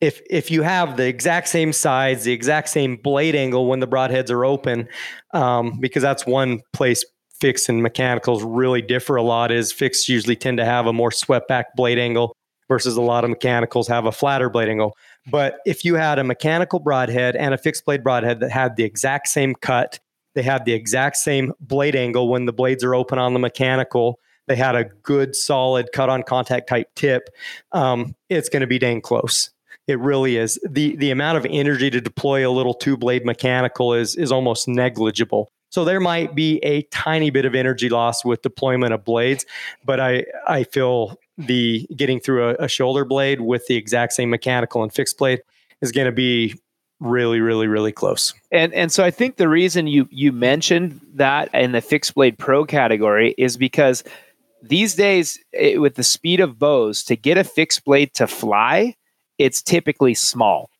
if 0.00 0.20
if 0.28 0.50
you 0.50 0.62
have 0.62 0.96
the 0.96 1.06
exact 1.06 1.48
same 1.48 1.72
size, 1.72 2.24
the 2.24 2.32
exact 2.32 2.68
same 2.68 2.96
blade 2.96 3.34
angle 3.34 3.66
when 3.66 3.80
the 3.80 3.88
broadheads 3.88 4.30
are 4.30 4.44
open, 4.44 4.88
um, 5.32 5.78
because 5.80 6.02
that's 6.02 6.26
one 6.26 6.60
place 6.72 7.04
fixed 7.40 7.68
and 7.68 7.82
mechanicals 7.82 8.42
really 8.42 8.82
differ 8.82 9.16
a 9.16 9.22
lot. 9.22 9.50
Is 9.50 9.72
fixed 9.72 10.08
usually 10.08 10.36
tend 10.36 10.58
to 10.58 10.64
have 10.64 10.86
a 10.86 10.92
more 10.92 11.10
swept 11.10 11.48
back 11.48 11.74
blade 11.76 11.98
angle 11.98 12.36
versus 12.68 12.96
a 12.96 13.02
lot 13.02 13.24
of 13.24 13.30
mechanicals 13.30 13.88
have 13.88 14.06
a 14.06 14.12
flatter 14.12 14.50
blade 14.50 14.68
angle. 14.68 14.96
But 15.30 15.58
if 15.66 15.84
you 15.84 15.96
had 15.96 16.18
a 16.18 16.24
mechanical 16.24 16.78
broadhead 16.78 17.36
and 17.36 17.52
a 17.52 17.58
fixed 17.58 17.84
blade 17.84 18.04
broadhead 18.04 18.40
that 18.40 18.50
had 18.50 18.76
the 18.76 18.84
exact 18.84 19.28
same 19.28 19.54
cut, 19.54 19.98
they 20.34 20.42
had 20.42 20.64
the 20.64 20.72
exact 20.72 21.16
same 21.16 21.52
blade 21.60 21.96
angle 21.96 22.28
when 22.28 22.44
the 22.44 22.52
blades 22.52 22.84
are 22.84 22.94
open 22.94 23.18
on 23.18 23.32
the 23.32 23.38
mechanical, 23.38 24.20
they 24.46 24.56
had 24.56 24.76
a 24.76 24.84
good 24.84 25.34
solid 25.34 25.90
cut 25.92 26.08
on 26.08 26.22
contact 26.22 26.68
type 26.68 26.88
tip, 26.94 27.28
um, 27.72 28.14
it's 28.28 28.48
going 28.48 28.60
to 28.60 28.66
be 28.66 28.78
dang 28.78 29.00
close. 29.00 29.50
It 29.88 29.98
really 30.00 30.36
is. 30.36 30.58
The 30.68 30.96
the 30.96 31.10
amount 31.10 31.38
of 31.38 31.46
energy 31.48 31.90
to 31.90 32.00
deploy 32.00 32.48
a 32.48 32.50
little 32.50 32.74
two 32.74 32.96
blade 32.96 33.24
mechanical 33.24 33.94
is 33.94 34.16
is 34.16 34.32
almost 34.32 34.66
negligible. 34.66 35.52
So 35.70 35.84
there 35.84 36.00
might 36.00 36.34
be 36.34 36.58
a 36.58 36.82
tiny 36.84 37.30
bit 37.30 37.44
of 37.44 37.54
energy 37.54 37.88
loss 37.88 38.24
with 38.24 38.42
deployment 38.42 38.92
of 38.94 39.04
blades, 39.04 39.46
but 39.84 40.00
I 40.00 40.24
I 40.48 40.64
feel 40.64 41.16
the 41.38 41.86
getting 41.96 42.20
through 42.20 42.50
a, 42.50 42.54
a 42.54 42.68
shoulder 42.68 43.04
blade 43.04 43.40
with 43.40 43.66
the 43.66 43.76
exact 43.76 44.12
same 44.12 44.30
mechanical 44.30 44.82
and 44.82 44.92
fixed 44.92 45.18
blade 45.18 45.42
is 45.80 45.92
going 45.92 46.06
to 46.06 46.12
be 46.12 46.54
really 46.98 47.40
really 47.40 47.66
really 47.66 47.92
close. 47.92 48.32
And 48.50 48.72
and 48.72 48.90
so 48.90 49.04
i 49.04 49.10
think 49.10 49.36
the 49.36 49.48
reason 49.48 49.86
you 49.86 50.08
you 50.10 50.32
mentioned 50.32 51.00
that 51.14 51.54
in 51.54 51.72
the 51.72 51.82
fixed 51.82 52.14
blade 52.14 52.38
pro 52.38 52.64
category 52.64 53.34
is 53.36 53.56
because 53.56 54.02
these 54.62 54.94
days 54.94 55.38
it, 55.52 55.80
with 55.80 55.94
the 55.96 56.02
speed 56.02 56.40
of 56.40 56.58
bows 56.58 57.04
to 57.04 57.16
get 57.16 57.36
a 57.36 57.44
fixed 57.44 57.84
blade 57.84 58.14
to 58.14 58.26
fly 58.26 58.94
it's 59.38 59.60
typically 59.60 60.14
small. 60.14 60.70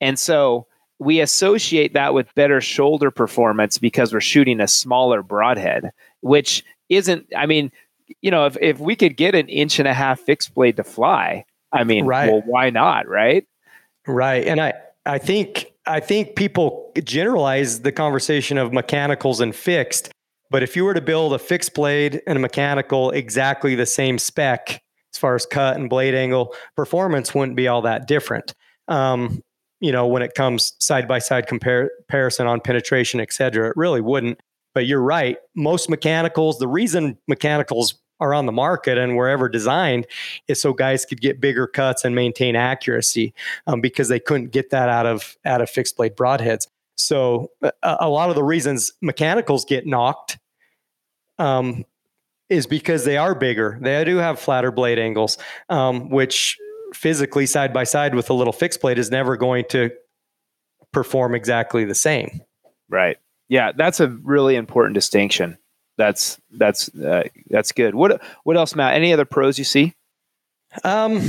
And 0.00 0.18
so 0.18 0.66
we 0.98 1.20
associate 1.20 1.92
that 1.92 2.14
with 2.14 2.34
better 2.34 2.60
shoulder 2.60 3.10
performance 3.10 3.78
because 3.78 4.12
we're 4.12 4.20
shooting 4.20 4.60
a 4.60 4.68
smaller 4.68 5.22
broadhead 5.22 5.90
which 6.20 6.64
isn't 6.88 7.26
i 7.36 7.46
mean 7.46 7.70
you 8.20 8.30
know, 8.30 8.46
if, 8.46 8.56
if 8.60 8.78
we 8.78 8.96
could 8.96 9.16
get 9.16 9.34
an 9.34 9.48
inch 9.48 9.78
and 9.78 9.88
a 9.88 9.94
half 9.94 10.20
fixed 10.20 10.54
blade 10.54 10.76
to 10.76 10.84
fly, 10.84 11.44
I 11.72 11.84
mean, 11.84 12.06
right. 12.06 12.30
well, 12.30 12.42
why 12.46 12.70
not? 12.70 13.08
Right. 13.08 13.46
Right. 14.06 14.46
And 14.46 14.60
I, 14.60 14.74
I 15.04 15.18
think, 15.18 15.72
I 15.86 16.00
think 16.00 16.36
people 16.36 16.92
generalize 17.04 17.82
the 17.82 17.92
conversation 17.92 18.58
of 18.58 18.72
mechanicals 18.72 19.40
and 19.40 19.54
fixed. 19.54 20.10
But 20.50 20.62
if 20.62 20.76
you 20.76 20.84
were 20.84 20.94
to 20.94 21.00
build 21.00 21.34
a 21.34 21.38
fixed 21.38 21.74
blade 21.74 22.22
and 22.26 22.36
a 22.36 22.40
mechanical 22.40 23.10
exactly 23.10 23.74
the 23.74 23.84
same 23.84 24.18
spec 24.18 24.82
as 25.12 25.18
far 25.18 25.34
as 25.34 25.44
cut 25.44 25.76
and 25.76 25.90
blade 25.90 26.14
angle, 26.14 26.54
performance 26.74 27.34
wouldn't 27.34 27.56
be 27.56 27.68
all 27.68 27.82
that 27.82 28.06
different. 28.06 28.54
Um, 28.88 29.42
you 29.80 29.92
know, 29.92 30.06
when 30.06 30.22
it 30.22 30.34
comes 30.34 30.72
side 30.80 31.06
by 31.06 31.18
side 31.18 31.46
comparison 31.46 32.46
on 32.46 32.60
penetration, 32.60 33.20
et 33.20 33.32
cetera, 33.32 33.68
it 33.68 33.76
really 33.76 34.00
wouldn't. 34.00 34.40
But 34.78 34.86
you're 34.86 35.02
right. 35.02 35.38
Most 35.56 35.90
mechanicals, 35.90 36.60
the 36.60 36.68
reason 36.68 37.18
mechanicals 37.26 37.96
are 38.20 38.32
on 38.32 38.46
the 38.46 38.52
market 38.52 38.96
and 38.96 39.16
wherever 39.16 39.48
designed 39.48 40.06
is 40.46 40.62
so 40.62 40.72
guys 40.72 41.04
could 41.04 41.20
get 41.20 41.40
bigger 41.40 41.66
cuts 41.66 42.04
and 42.04 42.14
maintain 42.14 42.54
accuracy 42.54 43.34
um, 43.66 43.80
because 43.80 44.06
they 44.06 44.20
couldn't 44.20 44.52
get 44.52 44.70
that 44.70 44.88
out 44.88 45.04
of 45.04 45.36
out 45.44 45.60
of 45.60 45.68
fixed 45.68 45.96
blade 45.96 46.14
broadheads. 46.14 46.68
So 46.94 47.50
a, 47.60 47.72
a 47.82 48.08
lot 48.08 48.28
of 48.28 48.36
the 48.36 48.44
reasons 48.44 48.92
mechanicals 49.02 49.64
get 49.64 49.84
knocked 49.84 50.38
um, 51.40 51.84
is 52.48 52.68
because 52.68 53.04
they 53.04 53.16
are 53.16 53.34
bigger. 53.34 53.80
They 53.82 54.04
do 54.04 54.18
have 54.18 54.38
flatter 54.38 54.70
blade 54.70 55.00
angles, 55.00 55.38
um, 55.70 56.08
which 56.08 56.56
physically 56.94 57.46
side 57.46 57.72
by 57.72 57.82
side 57.82 58.14
with 58.14 58.30
a 58.30 58.32
little 58.32 58.52
fixed 58.52 58.80
blade 58.80 59.00
is 59.00 59.10
never 59.10 59.36
going 59.36 59.64
to 59.70 59.90
perform 60.92 61.34
exactly 61.34 61.84
the 61.84 61.96
same. 61.96 62.42
Right. 62.88 63.16
Yeah, 63.48 63.72
that's 63.72 64.00
a 64.00 64.08
really 64.08 64.56
important 64.56 64.94
distinction. 64.94 65.58
That's 65.96 66.40
that's 66.50 66.94
uh, 66.94 67.24
that's 67.48 67.72
good. 67.72 67.94
What 67.94 68.22
what 68.44 68.56
else, 68.56 68.74
Matt? 68.74 68.94
Any 68.94 69.12
other 69.12 69.24
pros 69.24 69.58
you 69.58 69.64
see? 69.64 69.94
Um, 70.84 71.22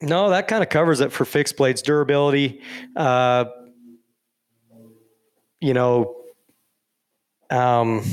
no, 0.00 0.30
that 0.30 0.48
kind 0.48 0.62
of 0.62 0.68
covers 0.68 1.00
it 1.00 1.12
for 1.12 1.24
fixed 1.24 1.56
blades 1.56 1.80
durability. 1.80 2.60
Uh, 2.94 3.46
you 5.60 5.74
know, 5.74 6.16
um, 7.50 8.04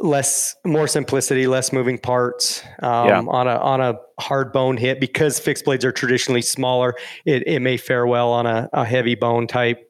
less 0.00 0.54
more 0.64 0.86
simplicity, 0.86 1.46
less 1.46 1.72
moving 1.72 1.98
parts 1.98 2.62
um, 2.82 3.08
yeah. 3.08 3.22
on 3.26 3.48
a 3.48 3.56
on 3.56 3.80
a 3.80 3.94
hard 4.20 4.52
bone 4.52 4.76
hit 4.76 5.00
because 5.00 5.38
fixed 5.38 5.64
blades 5.64 5.84
are 5.84 5.92
traditionally 5.92 6.42
smaller. 6.42 6.94
It 7.24 7.46
it 7.46 7.60
may 7.60 7.76
fare 7.76 8.06
well 8.06 8.32
on 8.32 8.46
a, 8.46 8.68
a 8.72 8.84
heavy 8.84 9.14
bone 9.14 9.46
type 9.46 9.85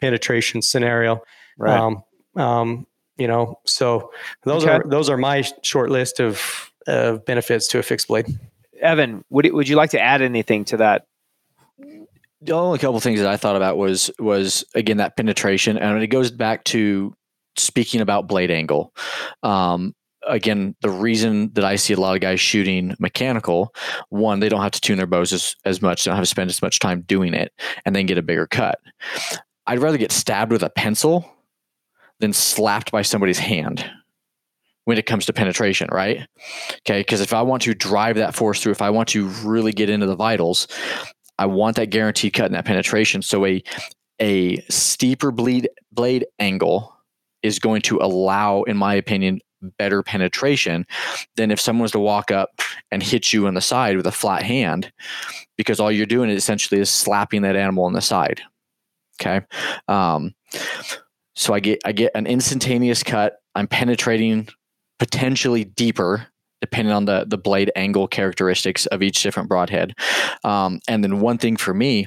penetration 0.00 0.62
scenario. 0.62 1.22
Right. 1.58 1.78
Um, 1.78 2.02
um, 2.36 2.86
you 3.16 3.28
know, 3.28 3.60
so 3.66 4.10
those 4.44 4.64
okay. 4.64 4.74
are 4.74 4.84
those 4.86 5.10
are 5.10 5.18
my 5.18 5.44
short 5.62 5.90
list 5.90 6.20
of 6.20 6.70
uh, 6.86 7.18
benefits 7.18 7.68
to 7.68 7.78
a 7.78 7.82
fixed 7.82 8.08
blade. 8.08 8.26
Evan, 8.80 9.24
would 9.30 9.52
would 9.52 9.68
you 9.68 9.76
like 9.76 9.90
to 9.90 10.00
add 10.00 10.22
anything 10.22 10.64
to 10.66 10.78
that? 10.78 11.06
The 12.42 12.52
only 12.52 12.78
couple 12.78 12.96
of 12.96 13.02
things 13.02 13.20
that 13.20 13.28
I 13.28 13.36
thought 13.36 13.56
about 13.56 13.76
was 13.76 14.10
was 14.18 14.64
again 14.74 14.96
that 14.96 15.16
penetration, 15.16 15.76
and 15.76 16.02
it 16.02 16.06
goes 16.06 16.30
back 16.30 16.64
to 16.64 17.14
speaking 17.56 18.00
about 18.00 18.26
blade 18.26 18.50
angle. 18.50 18.94
Um, 19.42 19.94
again, 20.26 20.74
the 20.80 20.90
reason 20.90 21.52
that 21.54 21.64
I 21.64 21.76
see 21.76 21.92
a 21.92 22.00
lot 22.00 22.14
of 22.14 22.20
guys 22.20 22.40
shooting 22.40 22.94
mechanical, 22.98 23.74
one, 24.08 24.40
they 24.40 24.48
don't 24.48 24.62
have 24.62 24.72
to 24.72 24.80
tune 24.80 24.98
their 24.98 25.06
bows 25.06 25.32
as, 25.32 25.56
as 25.64 25.82
much, 25.82 26.04
they 26.04 26.10
don't 26.10 26.16
have 26.16 26.24
to 26.24 26.30
spend 26.30 26.50
as 26.50 26.62
much 26.62 26.78
time 26.78 27.02
doing 27.02 27.34
it, 27.34 27.52
and 27.84 27.94
then 27.94 28.06
get 28.06 28.18
a 28.18 28.22
bigger 28.22 28.46
cut. 28.46 28.78
I'd 29.70 29.78
rather 29.78 29.98
get 29.98 30.10
stabbed 30.10 30.50
with 30.50 30.64
a 30.64 30.68
pencil 30.70 31.32
than 32.18 32.32
slapped 32.32 32.90
by 32.90 33.02
somebody's 33.02 33.38
hand 33.38 33.88
when 34.84 34.98
it 34.98 35.06
comes 35.06 35.26
to 35.26 35.32
penetration, 35.32 35.88
right? 35.92 36.26
Okay, 36.78 37.02
because 37.02 37.20
if 37.20 37.32
I 37.32 37.42
want 37.42 37.62
to 37.62 37.74
drive 37.74 38.16
that 38.16 38.34
force 38.34 38.60
through, 38.60 38.72
if 38.72 38.82
I 38.82 38.90
want 38.90 39.08
to 39.10 39.28
really 39.44 39.70
get 39.70 39.88
into 39.88 40.06
the 40.06 40.16
vitals, 40.16 40.66
I 41.38 41.46
want 41.46 41.76
that 41.76 41.90
guaranteed 41.90 42.32
cut 42.32 42.46
and 42.46 42.54
that 42.56 42.64
penetration. 42.64 43.22
So 43.22 43.46
a 43.46 43.62
a 44.20 44.56
steeper 44.62 45.30
bleed 45.30 45.68
blade 45.92 46.26
angle 46.40 46.92
is 47.44 47.60
going 47.60 47.82
to 47.82 47.98
allow, 47.98 48.64
in 48.64 48.76
my 48.76 48.94
opinion, 48.94 49.38
better 49.78 50.02
penetration 50.02 50.84
than 51.36 51.52
if 51.52 51.60
someone 51.60 51.82
was 51.82 51.92
to 51.92 52.00
walk 52.00 52.32
up 52.32 52.60
and 52.90 53.04
hit 53.04 53.32
you 53.32 53.46
in 53.46 53.54
the 53.54 53.60
side 53.60 53.96
with 53.96 54.06
a 54.08 54.12
flat 54.12 54.42
hand, 54.42 54.92
because 55.56 55.78
all 55.78 55.92
you're 55.92 56.06
doing 56.06 56.28
is 56.28 56.38
essentially 56.38 56.80
is 56.80 56.90
slapping 56.90 57.42
that 57.42 57.54
animal 57.54 57.86
in 57.86 57.92
the 57.92 58.00
side. 58.00 58.42
Okay. 59.20 59.40
Um, 59.88 60.34
so 61.34 61.54
I 61.54 61.60
get 61.60 61.80
I 61.84 61.92
get 61.92 62.12
an 62.14 62.26
instantaneous 62.26 63.02
cut. 63.02 63.36
I'm 63.54 63.66
penetrating 63.66 64.48
potentially 64.98 65.64
deeper 65.64 66.26
depending 66.60 66.92
on 66.92 67.04
the 67.04 67.24
the 67.26 67.38
blade 67.38 67.70
angle 67.76 68.06
characteristics 68.06 68.86
of 68.86 69.02
each 69.02 69.22
different 69.22 69.48
broadhead. 69.48 69.94
Um, 70.44 70.80
and 70.88 71.02
then 71.02 71.20
one 71.20 71.38
thing 71.38 71.56
for 71.56 71.74
me 71.74 72.06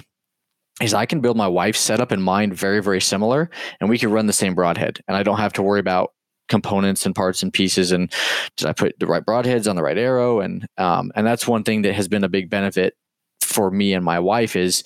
is 0.82 0.93
I 0.93 1.06
can 1.06 1.21
build 1.21 1.38
my 1.38 1.47
wife's 1.47 1.80
setup 1.80 2.12
in 2.12 2.21
mind 2.21 2.56
very 2.56 2.82
very 2.82 3.02
similar, 3.02 3.49
and 3.80 3.89
we 3.89 3.97
can 3.97 4.12
run 4.12 4.28
the 4.28 4.34
same 4.34 4.56
broadhead, 4.56 4.99
and 5.08 5.15
I 5.15 5.23
don't 5.23 5.38
have 5.38 5.54
to 5.54 5.63
worry 5.63 5.80
about 5.80 6.12
components 6.49 7.06
and 7.06 7.15
parts 7.15 7.41
and 7.41 7.54
pieces 7.54 7.91
and 7.91 8.12
did 8.58 8.67
I 8.67 8.73
put 8.73 8.99
the 8.99 9.08
right 9.08 9.26
broadheads 9.26 9.67
on 9.67 9.78
the 9.78 9.82
right 9.82 9.97
arrow 9.97 10.41
and 10.41 10.67
um, 10.78 11.12
and 11.15 11.26
that's 11.26 11.47
one 11.47 11.63
thing 11.63 11.84
that 11.84 11.95
has 11.95 12.10
been 12.10 12.23
a 12.23 12.30
big 12.30 12.49
benefit 12.49 12.95
for 13.41 13.71
me 13.71 13.93
and 13.93 14.04
my 14.04 14.19
wife 14.19 14.56
is 14.56 14.84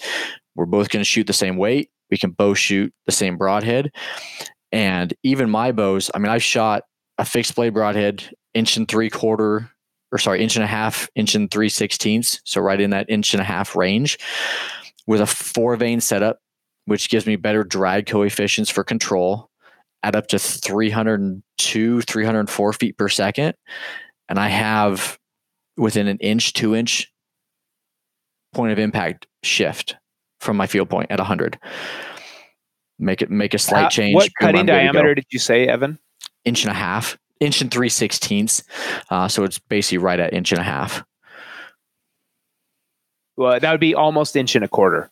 we're 0.56 0.66
both 0.66 0.90
going 0.90 1.02
to 1.02 1.10
shoot 1.10 1.26
the 1.26 1.34
same 1.34 1.58
weight 1.58 1.90
we 2.10 2.18
can 2.18 2.32
both 2.32 2.58
shoot 2.58 2.94
the 3.06 3.12
same 3.12 3.38
broadhead 3.38 3.92
and 4.72 5.14
even 5.24 5.50
my 5.50 5.72
bows 5.72 6.12
I 6.14 6.20
mean 6.20 6.32
I've 6.32 6.44
shot 6.44 6.84
a 7.18 7.26
fixed 7.26 7.56
blade 7.56 7.74
broadhead 7.74 8.24
inch 8.54 8.78
and 8.78 8.88
three 8.88 9.10
quarter 9.10 9.70
or 10.12 10.18
sorry 10.18 10.42
inch 10.42 10.56
and 10.56 10.64
a 10.64 10.68
half 10.68 11.10
inch 11.16 11.36
and 11.36 11.50
three 11.50 11.70
sixteenths 11.70 12.42
so 12.46 12.62
right 12.62 12.80
in 12.80 12.92
that 12.92 13.10
inch 13.10 13.34
and 13.34 13.42
a 13.42 13.46
half 13.46 13.76
range 13.76 14.18
with 15.06 15.22
a 15.22 15.28
four 15.28 15.76
vane 15.76 16.02
setup 16.02 16.40
which 16.86 17.10
gives 17.10 17.26
me 17.26 17.36
better 17.36 17.64
drag 17.64 18.06
coefficients 18.06 18.70
for 18.70 18.84
control 18.84 19.50
at 20.04 20.16
up 20.16 20.28
to 20.28 20.40
302, 20.40 22.02
304 22.02 22.74
feet 22.74 22.98
per 22.98 23.10
second. 23.10 23.56
And 24.30 24.40
I 24.40 24.48
have 24.48 25.18
within 25.76 26.08
an 26.08 26.18
inch, 26.20 26.54
two 26.54 26.76
inch 26.76 27.12
point 28.54 28.72
of 28.72 28.80
impact 28.80 29.28
shift 29.44 29.98
from 30.40 30.58
my 30.58 30.68
field 30.68 30.90
point 30.90 31.12
at 31.12 31.20
100. 31.20 31.60
Make 33.00 33.22
it 33.22 33.30
make 33.30 33.54
a 33.54 33.60
slight 33.60 33.86
uh, 33.86 33.90
change. 33.90 34.16
What 34.16 34.32
cutting 34.40 34.66
diameter 34.66 35.14
did 35.14 35.26
you 35.30 35.38
say, 35.38 35.68
Evan? 35.68 36.00
Inch 36.46 36.64
and 36.64 36.72
a 36.72 36.76
half, 36.76 37.18
inch 37.40 37.62
and 37.62 37.70
three 37.70 37.90
sixteenths. 37.90 38.64
Uh, 39.12 39.28
so 39.28 39.44
it's 39.44 39.60
basically 39.60 40.00
right 40.00 40.20
at 40.20 40.34
inch 40.34 40.52
and 40.52 40.60
a 40.60 40.64
half. 40.64 41.04
Well, 43.36 43.60
that 43.60 43.70
would 43.70 43.80
be 43.80 43.94
almost 43.94 44.36
inch 44.36 44.56
and 44.56 44.66
a 44.66 44.68
quarter. 44.68 45.12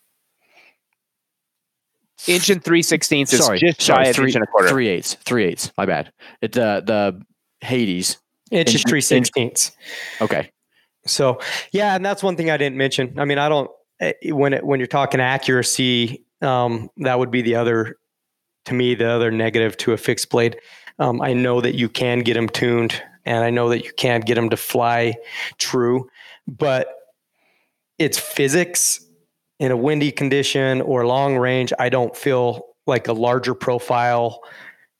Inch 2.26 2.50
and 2.50 2.64
three 2.64 2.82
sixteenths 2.82 3.32
is 3.32 3.44
sorry, 3.44 3.60
just 3.60 3.80
sorry, 3.80 4.04
shy 4.06 4.10
of 4.10 4.16
three, 4.16 4.26
inch 4.26 4.34
and 4.34 4.44
a 4.44 4.48
quarter. 4.48 4.68
Three 4.68 4.88
eighths. 4.88 5.14
Three 5.14 5.44
eighths. 5.44 5.72
My 5.78 5.86
bad. 5.86 6.12
It 6.42 6.52
the 6.52 6.82
the 6.84 7.22
Hades. 7.64 8.18
Inch, 8.50 8.74
inch 8.74 8.84
three 8.88 9.00
sixteenths. 9.00 9.70
Okay. 10.20 10.50
So 11.06 11.38
yeah, 11.70 11.94
and 11.94 12.04
that's 12.04 12.24
one 12.24 12.36
thing 12.36 12.50
I 12.50 12.56
didn't 12.56 12.76
mention. 12.76 13.16
I 13.20 13.24
mean, 13.24 13.38
I 13.38 13.48
don't 13.48 13.70
when 14.24 14.54
it, 14.54 14.64
when 14.64 14.80
you're 14.80 14.86
talking 14.86 15.20
accuracy, 15.20 16.24
um, 16.42 16.90
that 16.98 17.18
would 17.18 17.30
be 17.30 17.42
the 17.42 17.56
other 17.56 17.96
to 18.66 18.74
me 18.74 18.94
the 18.94 19.08
other 19.08 19.30
negative 19.30 19.76
to 19.78 19.92
a 19.92 19.96
fixed 19.96 20.28
blade. 20.30 20.58
Um, 20.98 21.22
I 21.22 21.32
know 21.32 21.60
that 21.60 21.74
you 21.74 21.88
can 21.88 22.20
get 22.20 22.34
them 22.34 22.48
tuned, 22.48 23.00
and 23.24 23.44
I 23.44 23.50
know 23.50 23.68
that 23.68 23.84
you 23.84 23.92
can 23.96 24.20
get 24.20 24.34
them 24.34 24.50
to 24.50 24.56
fly 24.56 25.14
true, 25.58 26.08
but 26.46 26.88
it's 27.98 28.18
physics 28.18 29.06
in 29.58 29.72
a 29.72 29.76
windy 29.76 30.12
condition 30.12 30.80
or 30.82 31.06
long 31.06 31.36
range, 31.36 31.72
I 31.78 31.88
don't 31.88 32.16
feel 32.16 32.66
like 32.86 33.08
a 33.08 33.12
larger 33.12 33.54
profile 33.54 34.42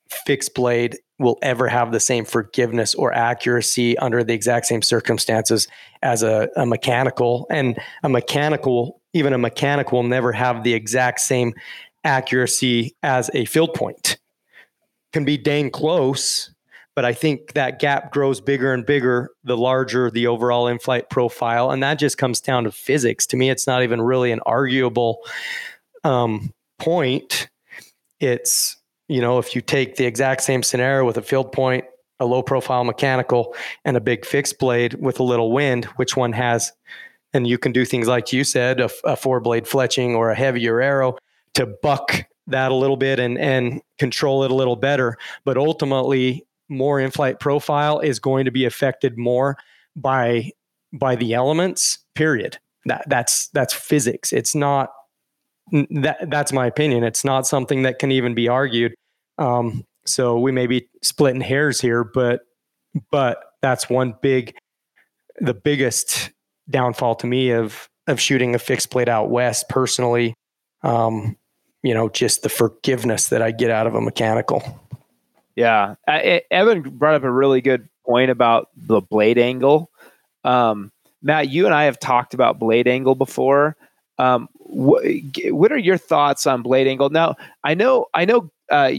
fixed 0.08 0.54
blade 0.54 0.96
will 1.18 1.38
ever 1.42 1.68
have 1.68 1.92
the 1.92 2.00
same 2.00 2.24
forgiveness 2.24 2.94
or 2.94 3.12
accuracy 3.12 3.96
under 3.98 4.22
the 4.22 4.34
exact 4.34 4.66
same 4.66 4.82
circumstances 4.82 5.66
as 6.02 6.22
a, 6.22 6.48
a 6.56 6.66
mechanical. 6.66 7.46
And 7.50 7.78
a 8.02 8.08
mechanical, 8.08 9.00
even 9.14 9.32
a 9.32 9.38
mechanic, 9.38 9.92
will 9.92 10.02
never 10.02 10.32
have 10.32 10.62
the 10.62 10.74
exact 10.74 11.20
same 11.20 11.54
accuracy 12.04 12.94
as 13.02 13.30
a 13.34 13.46
field 13.46 13.74
point. 13.74 14.18
Can 15.12 15.24
be 15.24 15.38
dang 15.38 15.70
close, 15.70 16.50
but 16.94 17.06
I 17.06 17.14
think 17.14 17.54
that 17.54 17.78
gap 17.78 18.12
grows 18.12 18.40
bigger 18.40 18.74
and 18.74 18.84
bigger 18.84 19.30
the 19.44 19.56
larger 19.56 20.10
the 20.10 20.26
overall 20.26 20.68
in 20.68 20.78
flight 20.78 21.08
profile. 21.08 21.70
And 21.70 21.82
that 21.82 21.98
just 21.98 22.18
comes 22.18 22.40
down 22.40 22.64
to 22.64 22.72
physics. 22.72 23.26
To 23.28 23.36
me, 23.36 23.48
it's 23.48 23.66
not 23.66 23.82
even 23.82 24.02
really 24.02 24.32
an 24.32 24.40
arguable 24.44 25.20
um, 26.04 26.52
point. 26.78 27.48
It's, 28.20 28.76
you 29.08 29.20
know, 29.20 29.38
if 29.38 29.54
you 29.54 29.60
take 29.60 29.96
the 29.96 30.04
exact 30.04 30.42
same 30.42 30.62
scenario 30.62 31.04
with 31.04 31.16
a 31.16 31.22
field 31.22 31.52
point, 31.52 31.84
a 32.18 32.26
low 32.26 32.42
profile 32.42 32.84
mechanical, 32.84 33.54
and 33.84 33.96
a 33.96 34.00
big 34.00 34.24
fixed 34.24 34.58
blade 34.58 34.94
with 34.94 35.20
a 35.20 35.22
little 35.22 35.52
wind, 35.52 35.84
which 35.96 36.16
one 36.16 36.32
has, 36.32 36.72
and 37.32 37.46
you 37.46 37.58
can 37.58 37.72
do 37.72 37.84
things 37.84 38.08
like 38.08 38.32
you 38.32 38.42
said, 38.44 38.80
a, 38.80 38.90
a 39.04 39.16
four 39.16 39.40
blade 39.40 39.64
fletching 39.64 40.14
or 40.14 40.30
a 40.30 40.34
heavier 40.34 40.80
arrow 40.80 41.16
to 41.54 41.66
buck 41.66 42.24
that 42.46 42.70
a 42.70 42.74
little 42.74 42.96
bit 42.96 43.18
and 43.18 43.38
and 43.38 43.80
control 43.98 44.44
it 44.44 44.50
a 44.50 44.54
little 44.54 44.76
better. 44.76 45.16
But 45.44 45.56
ultimately, 45.56 46.46
more 46.68 47.00
in-flight 47.00 47.40
profile 47.40 48.00
is 48.00 48.18
going 48.18 48.44
to 48.44 48.50
be 48.50 48.64
affected 48.64 49.18
more 49.18 49.56
by 49.94 50.50
by 50.92 51.16
the 51.16 51.34
elements 51.34 51.98
period 52.14 52.58
that 52.84 53.04
that's 53.08 53.48
that's 53.48 53.74
physics 53.74 54.32
it's 54.32 54.54
not 54.54 54.90
that 55.72 56.30
that's 56.30 56.52
my 56.52 56.66
opinion. 56.66 57.04
It's 57.04 57.24
not 57.24 57.46
something 57.46 57.82
that 57.82 57.98
can 57.98 58.12
even 58.12 58.34
be 58.34 58.48
argued. 58.48 58.94
Um, 59.38 59.84
so 60.04 60.38
we 60.38 60.52
may 60.52 60.66
be 60.66 60.88
splitting 61.02 61.40
hairs 61.40 61.80
here 61.80 62.04
but 62.04 62.42
but 63.10 63.38
that's 63.60 63.90
one 63.90 64.14
big 64.22 64.54
the 65.38 65.54
biggest 65.54 66.30
downfall 66.70 67.16
to 67.16 67.26
me 67.26 67.50
of 67.50 67.88
of 68.06 68.20
shooting 68.20 68.54
a 68.54 68.58
fixed 68.58 68.90
blade 68.90 69.08
out 69.08 69.30
west 69.30 69.68
personally. 69.68 70.34
Um, 70.82 71.36
you 71.82 71.94
know 71.94 72.08
just 72.08 72.42
the 72.42 72.48
forgiveness 72.48 73.28
that 73.28 73.42
i 73.42 73.50
get 73.50 73.70
out 73.70 73.86
of 73.86 73.94
a 73.94 74.00
mechanical. 74.00 74.62
Yeah, 75.54 75.94
uh, 76.06 76.40
Evan 76.50 76.82
brought 76.82 77.14
up 77.14 77.24
a 77.24 77.30
really 77.30 77.62
good 77.62 77.88
point 78.04 78.30
about 78.30 78.68
the 78.76 79.00
blade 79.00 79.38
angle. 79.38 79.90
Um, 80.44 80.92
Matt, 81.22 81.48
you 81.48 81.64
and 81.64 81.74
I 81.74 81.84
have 81.84 81.98
talked 81.98 82.34
about 82.34 82.58
blade 82.58 82.86
angle 82.86 83.14
before. 83.14 83.74
Um, 84.18 84.48
wh- 84.76 85.52
what 85.52 85.72
are 85.72 85.78
your 85.78 85.98
thoughts 85.98 86.46
on 86.46 86.62
blade 86.62 86.86
angle? 86.86 87.10
Now, 87.10 87.36
I 87.64 87.74
know, 87.74 88.06
I 88.14 88.24
know, 88.24 88.50
uh, 88.70 88.92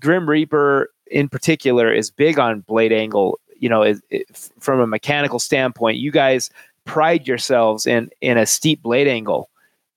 Grim 0.00 0.28
Reaper 0.28 0.90
in 1.06 1.28
particular 1.28 1.92
is 1.92 2.10
big 2.10 2.38
on 2.38 2.60
blade 2.60 2.92
angle. 2.92 3.38
You 3.58 3.68
know, 3.68 3.82
it, 3.82 3.98
it, 4.10 4.50
from 4.58 4.80
a 4.80 4.86
mechanical 4.86 5.38
standpoint, 5.38 5.98
you 5.98 6.10
guys 6.10 6.50
pride 6.84 7.28
yourselves 7.28 7.86
in 7.86 8.10
in 8.20 8.38
a 8.38 8.46
steep 8.46 8.82
blade 8.82 9.06
angle. 9.06 9.50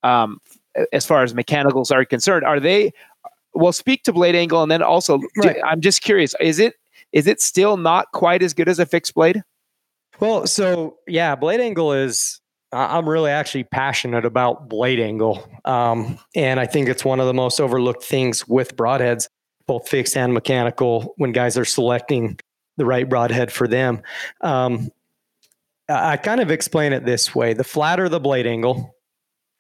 Um, 0.04 0.40
as 0.92 1.06
far 1.06 1.24
as 1.24 1.34
mechanicals 1.34 1.92
are 1.92 2.04
concerned, 2.04 2.46
are 2.46 2.60
they 2.60 2.92
well, 3.54 3.72
speak 3.72 4.04
to 4.04 4.14
blade 4.14 4.36
angle, 4.36 4.62
and 4.64 4.72
then 4.72 4.82
also, 4.82 5.20
right. 5.38 5.58
I'm 5.66 5.82
just 5.82 6.02
curious: 6.02 6.36
is 6.40 6.60
it 6.60 6.76
is 7.12 7.28
it 7.28 7.42
still 7.42 7.78
not 7.78 8.12
quite 8.12 8.42
as 8.44 8.54
good 8.54 8.68
as 8.68 8.80
a 8.80 8.86
fixed 8.86 9.14
blade? 9.14 9.44
Well, 10.20 10.48
so 10.48 10.98
yeah, 11.08 11.36
blade 11.36 11.60
angle 11.60 11.94
is. 11.94 12.40
I'm 12.74 13.08
really 13.08 13.32
actually 13.32 13.64
passionate 13.66 14.26
about 14.26 14.70
blade 14.70 15.00
angle, 15.00 15.48
um, 15.66 16.20
and 16.36 16.60
I 16.60 16.66
think 16.66 16.90
it's 16.90 17.06
one 17.06 17.20
of 17.20 17.28
the 17.28 17.34
most 17.34 17.60
overlooked 17.60 18.04
things 18.04 18.48
with 18.48 18.76
broadheads, 18.76 19.28
both 19.68 19.88
fixed 19.88 20.18
and 20.18 20.34
mechanical. 20.34 21.14
When 21.18 21.32
guys 21.32 21.58
are 21.58 21.66
selecting 21.66 22.40
the 22.78 22.86
right 22.86 23.08
broadhead 23.08 23.52
for 23.52 23.68
them, 23.68 24.02
um, 24.42 24.90
I 25.88 26.18
kind 26.18 26.42
of 26.42 26.52
explain 26.52 26.94
it 26.94 27.06
this 27.06 27.34
way: 27.36 27.54
the 27.54 27.64
flatter 27.64 28.10
the 28.10 28.20
blade 28.20 28.48
angle, 28.48 28.96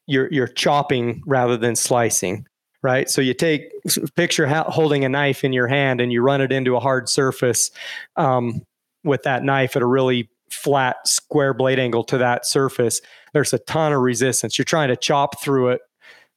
you're 0.07 0.31
you're 0.31 0.47
chopping 0.47 1.21
rather 1.25 1.57
than 1.57 1.75
slicing 1.75 2.47
right? 2.83 3.09
So 3.09 3.21
you 3.21 3.33
take 3.33 3.71
picture 4.15 4.45
holding 4.45 5.05
a 5.05 5.09
knife 5.09 5.43
in 5.43 5.53
your 5.53 5.67
hand 5.67 6.01
and 6.01 6.11
you 6.11 6.21
run 6.21 6.41
it 6.41 6.51
into 6.51 6.75
a 6.75 6.79
hard 6.79 7.09
surface 7.09 7.71
um, 8.17 8.61
with 9.03 9.23
that 9.23 9.43
knife 9.43 9.75
at 9.75 9.81
a 9.81 9.85
really 9.85 10.29
flat 10.53 11.07
square 11.07 11.53
blade 11.53 11.79
angle 11.79 12.03
to 12.05 12.17
that 12.17 12.45
surface. 12.45 13.01
There's 13.33 13.53
a 13.53 13.59
ton 13.59 13.93
of 13.93 14.01
resistance. 14.01 14.57
You're 14.57 14.65
trying 14.65 14.89
to 14.89 14.95
chop 14.95 15.41
through 15.41 15.69
it 15.69 15.81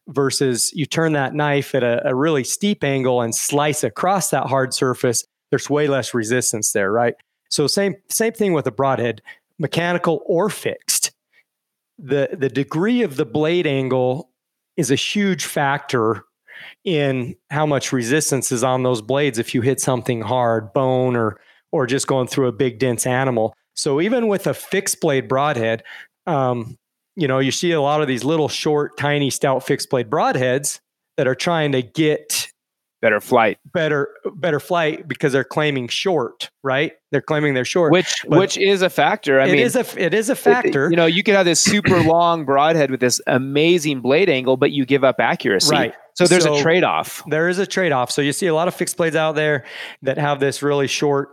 versus 0.09 0.73
you 0.73 0.87
turn 0.87 1.12
that 1.12 1.35
knife 1.35 1.75
at 1.75 1.83
a, 1.83 2.09
a 2.09 2.14
really 2.14 2.45
steep 2.45 2.85
angle 2.85 3.21
and 3.21 3.35
slice 3.35 3.83
across 3.83 4.31
that 4.31 4.47
hard 4.47 4.73
surface. 4.73 5.25
There's 5.51 5.69
way 5.69 5.89
less 5.89 6.14
resistance 6.14 6.73
there, 6.73 6.93
right? 6.93 7.14
So 7.49 7.67
same 7.67 7.95
same 8.09 8.33
thing 8.33 8.53
with 8.53 8.67
a 8.67 8.73
broadhead, 8.73 9.23
mechanical 9.59 10.23
or 10.27 10.51
fixed. 10.51 11.12
The 11.99 12.31
the 12.33 12.49
degree 12.49 13.03
of 13.03 13.17
the 13.17 13.25
blade 13.25 13.67
angle 13.67 14.31
is 14.77 14.91
a 14.91 14.97
huge 14.97 15.45
factor 15.45 16.25
in 16.85 17.37
how 17.51 17.67
much 17.67 17.93
resistance 17.93 18.53
is 18.53 18.64
on 18.64 18.83
those 18.83 19.03
blades 19.03 19.39
if 19.39 19.55
you 19.55 19.61
hit 19.61 19.81
something 19.81 20.23
hard, 20.23 20.73
bone 20.73 21.17
or 21.17 21.39
or 21.73 21.87
just 21.87 22.07
going 22.07 22.27
through 22.27 22.47
a 22.47 22.53
big 22.53 22.79
dense 22.79 23.07
animal. 23.07 23.55
So 23.77 24.01
even 24.01 24.27
with 24.29 24.47
a 24.47 24.55
fixed 24.55 25.01
blade 25.01 25.29
broadhead, 25.29 25.83
um, 26.27 26.77
you 27.14 27.29
know, 27.29 27.39
you 27.39 27.51
see 27.51 27.72
a 27.72 27.81
lot 27.81 28.03
of 28.03 28.09
these 28.09 28.24
little 28.24 28.49
short, 28.49 28.97
tiny, 28.97 29.31
stout 29.31 29.64
fixed 29.64 29.91
blade 29.91 30.11
broadheads. 30.11 30.81
that 31.16 31.27
are 31.27 31.35
trying 31.35 31.72
to 31.72 31.83
get 31.83 32.49
better 33.01 33.20
flight. 33.20 33.59
better 33.72 34.09
better 34.35 34.61
flight 34.61 35.07
because 35.09 35.33
they're 35.33 35.45
claiming 35.45 35.89
short 35.89 36.51
right? 36.66 36.93
They're 37.12 37.22
claiming 37.22 37.55
they're 37.55 37.64
short. 37.64 37.93
Which 37.93 38.12
but 38.29 38.39
which 38.41 38.59
is 38.59 38.83
a 38.83 38.91
factor. 38.91 39.41
I 39.41 39.47
it 39.47 39.53
mean 39.53 39.61
is 39.61 39.77
a 39.77 40.05
it 40.05 40.12
is 40.12 40.29
a 40.29 40.35
factor. 40.35 40.87
it, 40.87 40.91
you 40.91 40.97
know 40.97 41.07
you 41.07 41.22
could 41.22 41.35
have 41.35 41.47
this 41.47 41.61
super 41.61 42.01
long 42.03 42.45
broadhead 42.45 42.91
with 42.91 43.01
this 43.01 43.20
amazing 43.27 44.01
blade 44.01 44.29
angle 44.29 44.57
but 44.57 44.72
you 44.72 44.85
give 44.85 45.05
up 45.05 45.20
accuracy. 45.20 45.70
Right. 45.70 45.95
So 46.14 46.27
there's 46.27 46.45
so 46.45 46.57
a 46.57 46.62
trade-off. 46.62 47.22
there 47.29 47.49
is 47.49 47.59
a 47.59 47.66
trade-off. 47.66 48.11
So 48.11 48.22
you 48.22 48.33
see 48.33 48.47
a 48.47 48.55
lot 48.55 48.68
of 48.68 48.74
fixed 48.74 48.97
blades 48.97 49.16
out 49.16 49.35
there 49.35 49.64
that 50.03 50.16
have 50.16 50.41
this 50.41 50.62
really 50.62 50.87
short 50.87 51.29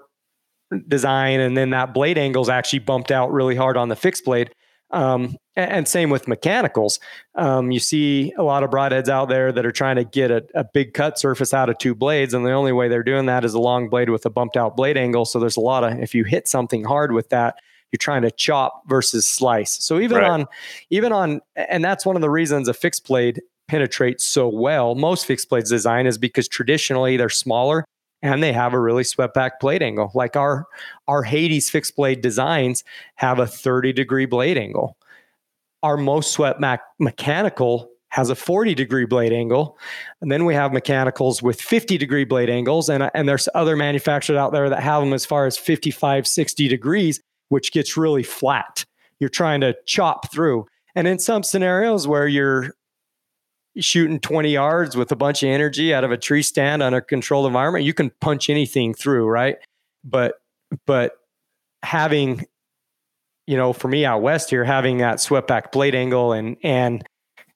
design 0.88 1.40
and 1.40 1.56
then 1.56 1.70
that 1.70 1.94
blade 1.94 2.18
angle 2.18 2.42
is 2.42 2.50
actually 2.50 2.80
bumped 2.80 3.12
out 3.12 3.32
really 3.32 3.56
hard 3.56 3.78
on 3.78 3.90
the 3.90 3.96
fixed 3.96 4.26
blade 4.26 4.52
um, 4.94 5.36
and 5.56 5.88
same 5.88 6.10
with 6.12 6.28
mechanicals. 6.28 7.00
Um, 7.36 7.72
you 7.72 7.80
see 7.80 8.32
a 8.38 8.44
lot 8.44 8.64
of 8.64 8.70
broadheads 8.70 9.10
out 9.10 9.28
there 9.28 9.52
that 9.52 9.66
are 9.66 9.72
trying 9.72 9.96
to 9.98 10.04
get 10.04 10.32
a, 10.32 10.46
a, 10.54 10.64
big 10.64 10.94
cut 10.94 11.20
surface 11.20 11.54
out 11.54 11.70
of 11.70 11.78
two 11.80 11.96
blades, 11.96 12.34
and 12.34 12.46
the 12.46 12.52
only 12.52 12.72
way 12.72 12.88
they're 12.88 13.04
doing 13.04 13.26
that 13.26 13.44
is 13.44 13.56
a 13.56 13.60
long 13.60 13.90
blade 13.90 14.10
with 14.10 14.26
a 14.26 14.30
bumped 14.30 14.56
out 14.56 14.78
blade 14.78 14.96
angle. 14.96 15.26
So 15.26 15.40
there's 15.40 15.58
a 15.58 15.62
lot 15.62 15.84
of 15.84 16.00
if 16.00 16.14
you 16.14 16.24
hit 16.24 16.48
something 16.48 16.84
hard 16.84 17.12
with 17.12 17.30
that, 17.30 17.56
you're 17.92 17.98
trying 17.98 18.22
to 18.22 18.32
chop 18.32 18.84
versus 18.88 19.28
slice. 19.28 19.84
So 19.84 20.00
even 20.00 20.18
right. 20.18 20.30
on 20.30 20.46
even 20.92 21.12
on 21.12 21.42
and 21.56 21.84
that's 21.84 22.06
one 22.06 22.16
of 22.16 22.22
the 22.22 22.30
reasons 22.30 22.68
a 22.68 22.74
fixed 22.74 23.08
blade 23.08 23.42
penetrates 23.68 24.28
so 24.28 24.48
well. 24.48 24.94
Most 24.94 25.26
fixed 25.26 25.50
blades 25.50 25.72
design 25.72 26.06
is 26.06 26.20
because 26.20 26.48
traditionally 26.48 27.18
they're 27.18 27.30
smaller 27.30 27.86
and 28.24 28.42
they 28.42 28.54
have 28.54 28.74
a 28.74 28.80
really 28.80 29.04
swept 29.04 29.36
back 29.36 29.60
blade 29.60 29.84
angle. 29.84 30.10
Like 30.16 30.36
our 30.36 30.66
our 31.08 31.22
Hades 31.22 31.70
fixed 31.70 31.96
blade 31.96 32.22
designs 32.22 32.84
have 33.16 33.38
a 33.38 33.46
30 33.46 33.94
degree 33.94 34.26
blade 34.26 34.58
angle. 34.58 34.98
Our 35.84 35.98
most 35.98 36.32
swept 36.32 36.62
back 36.62 36.82
mechanical 36.98 37.90
has 38.08 38.30
a 38.30 38.36
40 38.36 38.74
degree 38.76 39.06
blade 39.06 39.34
angle. 39.34 39.78
And 40.22 40.32
then 40.32 40.46
we 40.46 40.54
have 40.54 40.72
mechanicals 40.72 41.44
with 41.44 41.60
50 41.62 41.98
degree 41.98 42.24
blade 42.24 42.50
angles. 42.50 42.88
And, 42.88 43.10
and 43.14 43.28
there's 43.28 43.50
other 43.54 43.76
manufacturers 43.76 44.38
out 44.38 44.54
there 44.54 44.70
that 44.70 44.82
have 44.82 45.02
them 45.02 45.14
as 45.14 45.26
far 45.26 45.46
as 45.46 45.58
55, 45.58 46.26
60 46.26 46.68
degrees, 46.68 47.20
which 47.50 47.72
gets 47.72 47.98
really 47.98 48.24
flat. 48.24 48.86
You're 49.20 49.30
trying 49.30 49.62
to 49.62 49.76
chop 49.86 50.32
through. 50.32 50.68
And 50.96 51.08
in 51.08 51.18
some 51.18 51.42
scenarios 51.42 52.08
where 52.08 52.28
you're 52.28 52.76
shooting 53.80 54.20
20 54.20 54.52
yards 54.52 54.96
with 54.96 55.12
a 55.12 55.16
bunch 55.16 55.44
of 55.44 55.50
energy 55.50 55.94
out 55.94 56.04
of 56.04 56.12
a 56.12 56.18
tree 56.18 56.44
stand 56.44 56.84
on 56.84 56.94
a 56.94 57.02
controlled 57.02 57.48
environment, 57.48 57.86
you 57.86 57.94
can 57.94 58.12
punch 58.22 58.50
anything 58.50 58.94
through, 58.94 59.26
right? 59.28 59.58
But 60.04 60.36
but 60.86 61.14
having 61.82 62.46
you 63.46 63.58
know, 63.58 63.74
for 63.74 63.88
me 63.88 64.06
out 64.06 64.22
west 64.22 64.50
here, 64.50 64.64
having 64.64 65.00
that 65.00 65.20
swept 65.20 65.48
back 65.48 65.72
blade 65.72 65.96
angle 65.96 66.32
and 66.32 66.58
and 66.64 67.04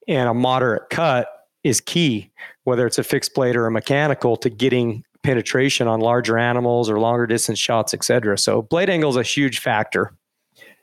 and 0.08 0.30
a 0.30 0.34
moderate 0.34 0.90
cut 0.90 1.28
is 1.64 1.82
key, 1.82 2.32
whether 2.64 2.86
it's 2.86 2.98
a 2.98 3.04
fixed 3.04 3.34
blade 3.34 3.56
or 3.56 3.68
a 3.68 3.72
mechanical, 3.72 4.38
to 4.38 4.50
getting 4.50 5.04
penetration 5.24 5.88
on 5.88 6.00
larger 6.00 6.38
animals 6.38 6.90
or 6.90 7.00
longer 7.00 7.28
distance 7.28 7.60
shots, 7.60 7.94
et 7.94 8.04
cetera. 8.04 8.38
So 8.38 8.62
blade 8.62 8.90
angle 8.90 9.10
is 9.10 9.16
a 9.16 9.24
huge 9.24 9.60
factor. 9.60 10.14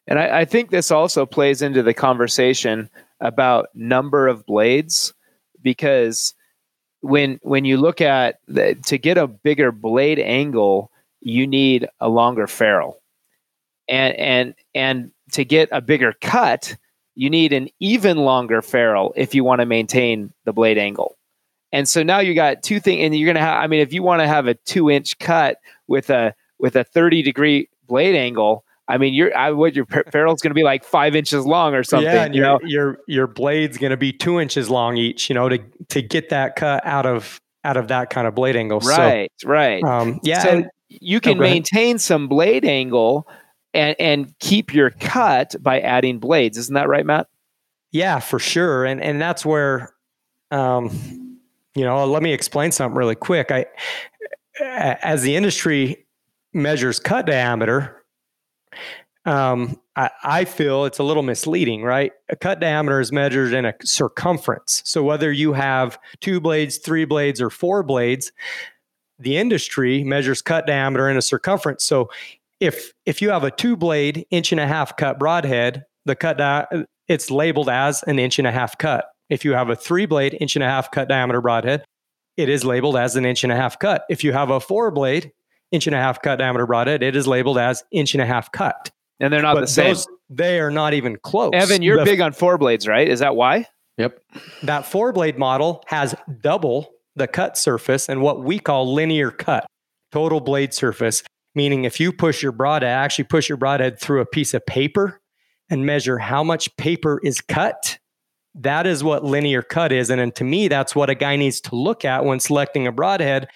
And 0.07 0.19
I, 0.19 0.41
I 0.41 0.45
think 0.45 0.71
this 0.71 0.91
also 0.91 1.25
plays 1.25 1.63
into 1.63 1.83
the 1.83 1.95
conversation 1.95 2.91
about 3.21 3.69
number 3.75 4.29
of 4.29 4.45
blades 4.45 5.15
because 5.65 6.35
when 7.01 7.41
when 7.43 7.65
you 7.65 7.77
look 7.77 8.01
at 8.01 8.39
the, 8.47 8.77
to 8.87 8.99
get 8.99 9.19
a 9.19 9.27
bigger 9.27 9.73
blade 9.73 10.21
angle, 10.21 10.93
you 11.21 11.47
need 11.47 11.89
a 11.99 12.09
longer 12.09 12.47
ferrule, 12.47 13.01
and 13.89 14.15
and 14.15 14.55
and 14.75 15.11
to 15.33 15.45
get 15.45 15.69
a 15.73 15.81
bigger 15.81 16.15
cut, 16.21 16.77
you 17.17 17.29
need 17.29 17.53
an 17.53 17.69
even 17.81 18.19
longer 18.19 18.63
ferrule 18.63 19.13
if 19.17 19.35
you 19.35 19.43
want 19.43 19.61
to 19.61 19.67
maintain 19.67 20.33
the 20.45 20.53
blade 20.53 20.79
angle. 20.79 21.17
And 21.73 21.89
so 21.89 22.05
now 22.05 22.21
you 22.21 22.35
got 22.35 22.63
two 22.63 22.79
things, 22.79 23.05
and 23.05 23.19
you're 23.19 23.27
gonna 23.27 23.45
have. 23.45 23.63
I 23.63 23.67
mean, 23.67 23.81
if 23.81 23.93
you 23.93 24.03
want 24.03 24.21
to 24.21 24.29
have 24.29 24.47
a 24.47 24.55
two 24.55 24.89
inch 24.91 25.19
cut 25.19 25.59
with 25.89 26.11
a 26.11 26.35
with 26.59 26.77
a 26.77 26.85
30 26.85 27.23
degree 27.23 27.69
blade 27.87 28.15
angle, 28.15 28.64
I 28.87 28.99
mean, 28.99 29.15
your 29.15 29.35
I 29.37 29.51
what 29.51 29.75
your 29.75 29.87
ferrule's 30.13 30.43
going 30.43 30.51
to 30.51 30.55
be 30.55 30.63
like 30.63 30.85
five 30.85 31.17
inches 31.17 31.47
long 31.47 31.75
or 31.75 31.83
something. 31.83 32.07
Yeah, 32.07 32.25
and 32.25 32.35
you 32.35 32.43
your, 32.43 32.51
know, 32.51 32.61
your 32.65 32.99
your 33.07 33.27
blade's 33.27 33.79
going 33.79 33.93
to 33.93 33.97
be 33.97 34.13
two 34.13 34.39
inches 34.39 34.69
long 34.69 34.97
each. 34.97 35.29
You 35.31 35.35
know, 35.35 35.49
to 35.49 35.59
to 35.89 36.03
get 36.03 36.29
that 36.29 36.57
cut 36.57 36.85
out 36.85 37.07
of 37.07 37.41
out 37.65 37.77
of 37.77 37.89
that 37.89 38.11
kind 38.11 38.27
of 38.27 38.35
blade 38.35 38.57
angle. 38.57 38.81
Right, 38.81 39.33
so, 39.39 39.49
right. 39.49 39.83
Um, 39.83 40.21
yeah, 40.23 40.43
so 40.43 40.49
and, 40.51 40.71
you 40.89 41.21
can 41.21 41.39
oh, 41.39 41.41
maintain 41.41 41.99
some 41.99 42.29
blade 42.29 42.67
angle 42.67 43.27
and 43.73 43.97
and 43.99 44.39
keep 44.39 44.75
your 44.75 44.91
cut 44.91 45.55
by 45.61 45.81
adding 45.81 46.19
blades. 46.19 46.59
Isn't 46.59 46.75
that 46.75 46.89
right, 46.89 47.07
Matt? 47.07 47.27
Yeah, 47.91 48.19
for 48.19 48.39
sure. 48.39 48.85
And 48.85 49.03
and 49.03 49.21
that's 49.21 49.47
where, 49.47 49.95
um, 50.51 51.39
you 51.75 51.85
know, 51.85 52.05
let 52.07 52.23
me 52.23 52.33
explain 52.33 52.73
something 52.73 52.97
really 52.97 53.15
quick. 53.15 53.51
I, 53.51 53.67
as 54.61 55.23
the 55.23 55.37
industry 55.37 56.07
measures 56.53 57.01
cut 57.01 57.27
diameter 57.27 58.04
um, 59.27 59.81
I, 59.97 60.11
I, 60.23 60.45
feel 60.45 60.85
it's 60.85 60.99
a 60.99 61.03
little 61.03 61.23
misleading, 61.23 61.83
right? 61.83 62.13
A 62.29 62.37
cut 62.37 62.61
diameter 62.61 63.01
is 63.01 63.11
measured 63.11 63.55
in 63.55 63.65
a 63.65 63.75
circumference. 63.83 64.83
So 64.85 65.03
whether 65.03 65.33
you 65.33 65.55
have 65.55 65.99
two 66.21 66.41
blades, 66.41 66.77
three 66.77 67.07
blades, 67.07 67.41
or 67.41 67.49
four 67.49 67.83
blades, 67.83 68.33
the 69.19 69.39
industry 69.39 70.05
measures 70.05 70.43
cut 70.43 70.67
diameter 70.67 71.09
in 71.09 71.17
a 71.17 71.23
circumference. 71.23 71.85
So 71.85 72.11
if 72.61 72.93
if 73.07 73.23
you 73.23 73.31
have 73.31 73.45
a 73.45 73.51
two 73.51 73.77
blade 73.77 74.27
inch 74.31 74.53
and 74.53 74.61
a 74.61 74.67
half 74.67 74.97
cut 74.97 75.19
broadhead, 75.19 75.85
the 76.05 76.17
cut 76.17 76.39
di- 76.39 76.67
it's 77.09 77.31
labeled 77.31 77.69
as 77.69 78.03
an 78.05 78.19
inch 78.19 78.39
and 78.39 78.49
a 78.49 78.53
half 78.53 78.77
cut. 78.79 79.07
If 79.31 79.45
you 79.45 79.53
have 79.53 79.71
a 79.71 79.77
three 79.77 80.07
blade 80.07 80.37
inch 80.41 80.57
and 80.57 80.63
a 80.63 80.69
half 80.69 80.91
cut 80.91 81.09
diameter 81.09 81.41
broadhead, 81.41 81.85
it 82.37 82.49
is 82.49 82.65
labeled 82.65 82.97
as 82.97 83.17
an 83.17 83.25
inch 83.25 83.45
and 83.45 83.53
a 83.53 83.57
half 83.57 83.79
cut. 83.79 84.05
If 84.11 84.25
you 84.25 84.33
have 84.33 84.51
a 84.51 84.61
four 84.61 84.91
blade 84.91 85.33
inch 85.75 85.87
and 85.87 85.95
a 85.95 85.99
half 85.99 86.23
cut 86.23 86.37
diameter 86.37 86.67
broadhead, 86.67 87.03
it 87.03 87.17
is 87.17 87.27
labeled 87.27 87.59
as 87.59 87.85
inch 87.91 88.15
and 88.15 88.23
a 88.23 88.27
half 88.27 88.51
cut 88.53 88.91
and 89.21 89.33
they're 89.33 89.43
not 89.43 89.55
but 89.55 89.63
the 89.63 89.67
same. 89.67 89.95
Those, 89.95 90.07
they 90.31 90.61
are 90.61 90.71
not 90.71 90.95
even 90.95 91.17
close. 91.17 91.51
Evan, 91.55 91.83
you're 91.83 91.99
the, 91.99 92.05
big 92.05 92.21
on 92.21 92.33
four 92.33 92.59
blades, 92.59 92.89
right? 92.89 93.09
Is 93.09 93.21
that 93.21 93.37
why? 93.37 93.67
Yep. 93.99 94.21
That 94.65 94.87
four 94.87 95.13
blade 95.13 95.39
model 95.39 95.83
has 95.87 96.15
double 96.41 96.91
the 97.17 97.29
cut 97.29 97.57
surface 97.57 98.09
and 98.09 98.21
what 98.21 98.43
we 98.43 98.59
call 98.59 98.93
linear 98.93 99.31
cut, 99.31 99.67
total 100.13 100.41
blade 100.41 100.75
surface. 100.75 101.23
Meaning, 101.55 101.85
if 101.85 102.01
you 102.01 102.13
push 102.13 102.43
your 102.43 102.51
broadhead, 102.51 102.91
actually 102.91 103.27
push 103.27 103.49
your 103.49 103.57
broadhead 103.57 104.01
through 104.01 104.21
a 104.21 104.27
piece 104.27 104.55
of 104.55 104.67
paper 104.67 105.21
and 105.71 105.87
measure 105.87 106.19
how 106.19 106.43
much 106.43 106.77
paper 106.77 107.21
is 107.23 107.41
cut, 107.41 107.99
that 108.57 108.89
is 108.89 109.05
what 109.05 109.25
linear 109.25 109.63
cut 109.63 109.93
is. 109.93 110.11
And, 110.11 110.21
and 110.21 110.35
to 110.35 110.43
me, 110.43 110.67
that's 110.67 110.97
what 110.97 111.11
a 111.11 111.15
guy 111.15 111.37
needs 111.37 111.61
to 111.63 111.77
look 111.77 112.05
at 112.05 112.25
when 112.25 112.41
selecting 112.41 112.89
a 112.89 112.93
broadhead, 112.93 113.47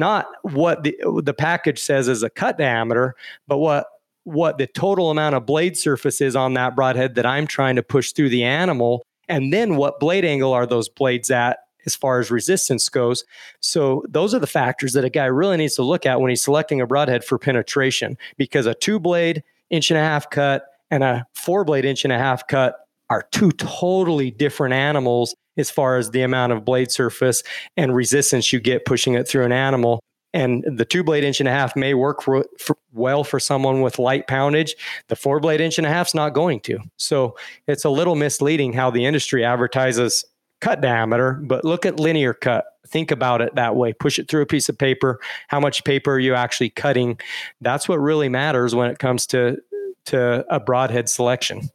not 0.00 0.26
what 0.42 0.82
the, 0.82 0.96
the 1.22 1.32
package 1.34 1.78
says 1.78 2.08
is 2.08 2.24
a 2.24 2.30
cut 2.30 2.58
diameter, 2.58 3.14
but 3.46 3.58
what 3.58 3.86
what 4.24 4.58
the 4.58 4.66
total 4.66 5.10
amount 5.10 5.34
of 5.34 5.46
blade 5.46 5.76
surface 5.76 6.20
is 6.20 6.36
on 6.36 6.54
that 6.54 6.76
broadhead 6.76 7.14
that 7.14 7.24
I'm 7.24 7.46
trying 7.46 7.76
to 7.76 7.82
push 7.82 8.12
through 8.12 8.30
the 8.30 8.42
animal, 8.42 9.02
and 9.28 9.52
then 9.52 9.76
what 9.76 10.00
blade 10.00 10.24
angle 10.24 10.52
are 10.52 10.66
those 10.66 10.88
blades 10.88 11.30
at 11.30 11.60
as 11.86 11.94
far 11.94 12.20
as 12.20 12.30
resistance 12.30 12.88
goes. 12.88 13.24
So 13.60 14.04
those 14.08 14.34
are 14.34 14.38
the 14.38 14.46
factors 14.46 14.92
that 14.92 15.04
a 15.04 15.10
guy 15.10 15.24
really 15.24 15.56
needs 15.56 15.76
to 15.76 15.82
look 15.82 16.04
at 16.04 16.20
when 16.20 16.28
he's 16.28 16.42
selecting 16.42 16.80
a 16.80 16.86
broadhead 16.86 17.24
for 17.24 17.38
penetration, 17.38 18.18
because 18.36 18.66
a 18.66 18.74
two 18.74 18.98
blade 18.98 19.42
inch 19.70 19.90
and 19.90 19.98
a 19.98 20.02
half 20.02 20.28
cut 20.30 20.64
and 20.90 21.02
a 21.02 21.26
four 21.34 21.64
blade 21.64 21.84
inch 21.84 22.04
and 22.04 22.12
a 22.12 22.18
half 22.18 22.46
cut 22.48 22.86
are 23.08 23.26
two 23.32 23.50
totally 23.52 24.30
different 24.30 24.74
animals 24.74 25.34
as 25.60 25.70
far 25.70 25.96
as 25.96 26.10
the 26.10 26.22
amount 26.22 26.52
of 26.52 26.64
blade 26.64 26.90
surface 26.90 27.42
and 27.76 27.94
resistance 27.94 28.52
you 28.52 28.58
get 28.58 28.84
pushing 28.84 29.14
it 29.14 29.28
through 29.28 29.44
an 29.44 29.52
animal 29.52 30.00
and 30.32 30.64
the 30.66 30.84
two 30.84 31.02
blade 31.02 31.24
inch 31.24 31.40
and 31.40 31.48
a 31.48 31.52
half 31.52 31.74
may 31.74 31.94
work 31.94 32.22
for, 32.22 32.44
for, 32.58 32.76
well 32.92 33.24
for 33.24 33.40
someone 33.40 33.80
with 33.80 33.98
light 33.98 34.26
poundage. 34.26 34.74
The 35.08 35.16
four 35.16 35.40
blade 35.40 35.60
inch 35.60 35.78
and 35.78 35.86
a 35.86 35.90
half 35.90 36.08
is 36.08 36.14
not 36.14 36.34
going 36.34 36.60
to. 36.60 36.78
So 36.96 37.36
it's 37.66 37.84
a 37.84 37.90
little 37.90 38.14
misleading 38.14 38.72
how 38.72 38.90
the 38.90 39.04
industry 39.04 39.44
advertises 39.44 40.24
cut 40.60 40.80
diameter, 40.80 41.32
but 41.32 41.64
look 41.64 41.84
at 41.84 41.98
linear 41.98 42.34
cut. 42.34 42.66
Think 42.86 43.10
about 43.10 43.40
it 43.40 43.54
that 43.54 43.76
way. 43.76 43.92
Push 43.92 44.18
it 44.18 44.28
through 44.28 44.42
a 44.42 44.46
piece 44.46 44.68
of 44.68 44.78
paper. 44.78 45.20
How 45.48 45.58
much 45.58 45.84
paper 45.84 46.12
are 46.12 46.18
you 46.18 46.34
actually 46.34 46.70
cutting? 46.70 47.18
That's 47.60 47.88
what 47.88 47.96
really 47.96 48.28
matters 48.28 48.74
when 48.74 48.90
it 48.90 48.98
comes 48.98 49.26
to 49.28 49.58
to 50.06 50.44
a 50.48 50.58
broadhead 50.58 51.08
selection. 51.08 51.70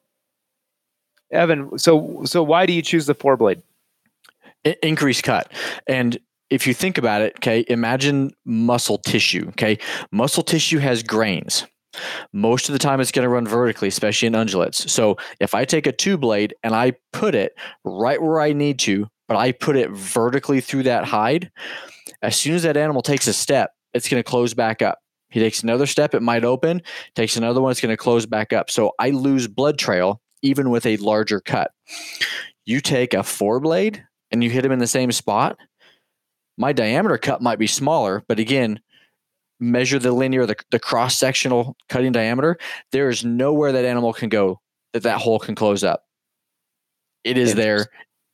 Evan, 1.31 1.77
so 1.77 2.23
so 2.25 2.43
why 2.43 2.65
do 2.65 2.73
you 2.73 2.81
choose 2.81 3.05
the 3.05 3.15
four 3.15 3.37
blade? 3.37 3.61
Increase 4.81 5.21
cut. 5.21 5.51
And 5.87 6.17
if 6.49 6.67
you 6.67 6.73
think 6.73 6.97
about 6.97 7.21
it, 7.21 7.33
okay, 7.37 7.65
imagine 7.67 8.31
muscle 8.45 8.97
tissue, 8.97 9.47
okay? 9.49 9.77
Muscle 10.11 10.43
tissue 10.43 10.79
has 10.79 11.03
grains. 11.03 11.65
Most 12.33 12.67
of 12.67 12.73
the 12.73 12.79
time, 12.79 12.99
it's 12.99 13.11
going 13.11 13.23
to 13.23 13.29
run 13.29 13.47
vertically, 13.47 13.87
especially 13.87 14.27
in 14.27 14.33
ungulates. 14.33 14.89
So 14.89 15.17
if 15.39 15.55
I 15.55 15.65
take 15.65 15.87
a 15.87 15.91
two 15.91 16.17
blade 16.17 16.53
and 16.63 16.75
I 16.75 16.93
put 17.13 17.35
it 17.35 17.53
right 17.83 18.21
where 18.21 18.41
I 18.41 18.53
need 18.53 18.79
to, 18.79 19.07
but 19.27 19.37
I 19.37 19.53
put 19.53 19.75
it 19.75 19.91
vertically 19.91 20.61
through 20.61 20.83
that 20.83 21.05
hide, 21.05 21.51
as 22.21 22.35
soon 22.35 22.55
as 22.55 22.63
that 22.63 22.77
animal 22.77 23.01
takes 23.01 23.27
a 23.27 23.33
step, 23.33 23.71
it's 23.93 24.09
going 24.09 24.21
to 24.21 24.29
close 24.29 24.53
back 24.53 24.81
up. 24.81 24.99
He 25.29 25.39
takes 25.39 25.63
another 25.63 25.85
step, 25.85 26.13
it 26.13 26.21
might 26.21 26.43
open, 26.43 26.81
takes 27.15 27.35
another 27.37 27.61
one, 27.61 27.71
it's 27.71 27.81
going 27.81 27.93
to 27.93 27.97
close 27.97 28.25
back 28.25 28.53
up. 28.53 28.69
So 28.69 28.93
I 28.99 29.09
lose 29.09 29.47
blood 29.47 29.77
trail 29.77 30.21
even 30.41 30.69
with 30.69 30.85
a 30.85 30.97
larger 30.97 31.39
cut. 31.39 31.71
You 32.65 32.81
take 32.81 33.13
a 33.13 33.23
four 33.23 33.59
blade, 33.59 34.05
and 34.31 34.43
you 34.43 34.49
hit 34.49 34.65
him 34.65 34.71
in 34.71 34.79
the 34.79 34.87
same 34.87 35.11
spot, 35.11 35.57
my 36.57 36.73
diameter 36.73 37.17
cut 37.17 37.41
might 37.41 37.59
be 37.59 37.67
smaller, 37.67 38.23
but 38.27 38.39
again, 38.39 38.79
measure 39.59 39.99
the 39.99 40.11
linear, 40.11 40.45
the, 40.45 40.55
the 40.71 40.79
cross 40.79 41.17
sectional 41.17 41.75
cutting 41.89 42.11
diameter. 42.11 42.57
There 42.91 43.09
is 43.09 43.23
nowhere 43.23 43.71
that 43.71 43.85
animal 43.85 44.13
can 44.13 44.29
go 44.29 44.61
that 44.93 45.03
that 45.03 45.19
hole 45.19 45.39
can 45.39 45.55
close 45.55 45.83
up. 45.83 46.03
It 47.23 47.37
is 47.37 47.55
there. 47.55 47.87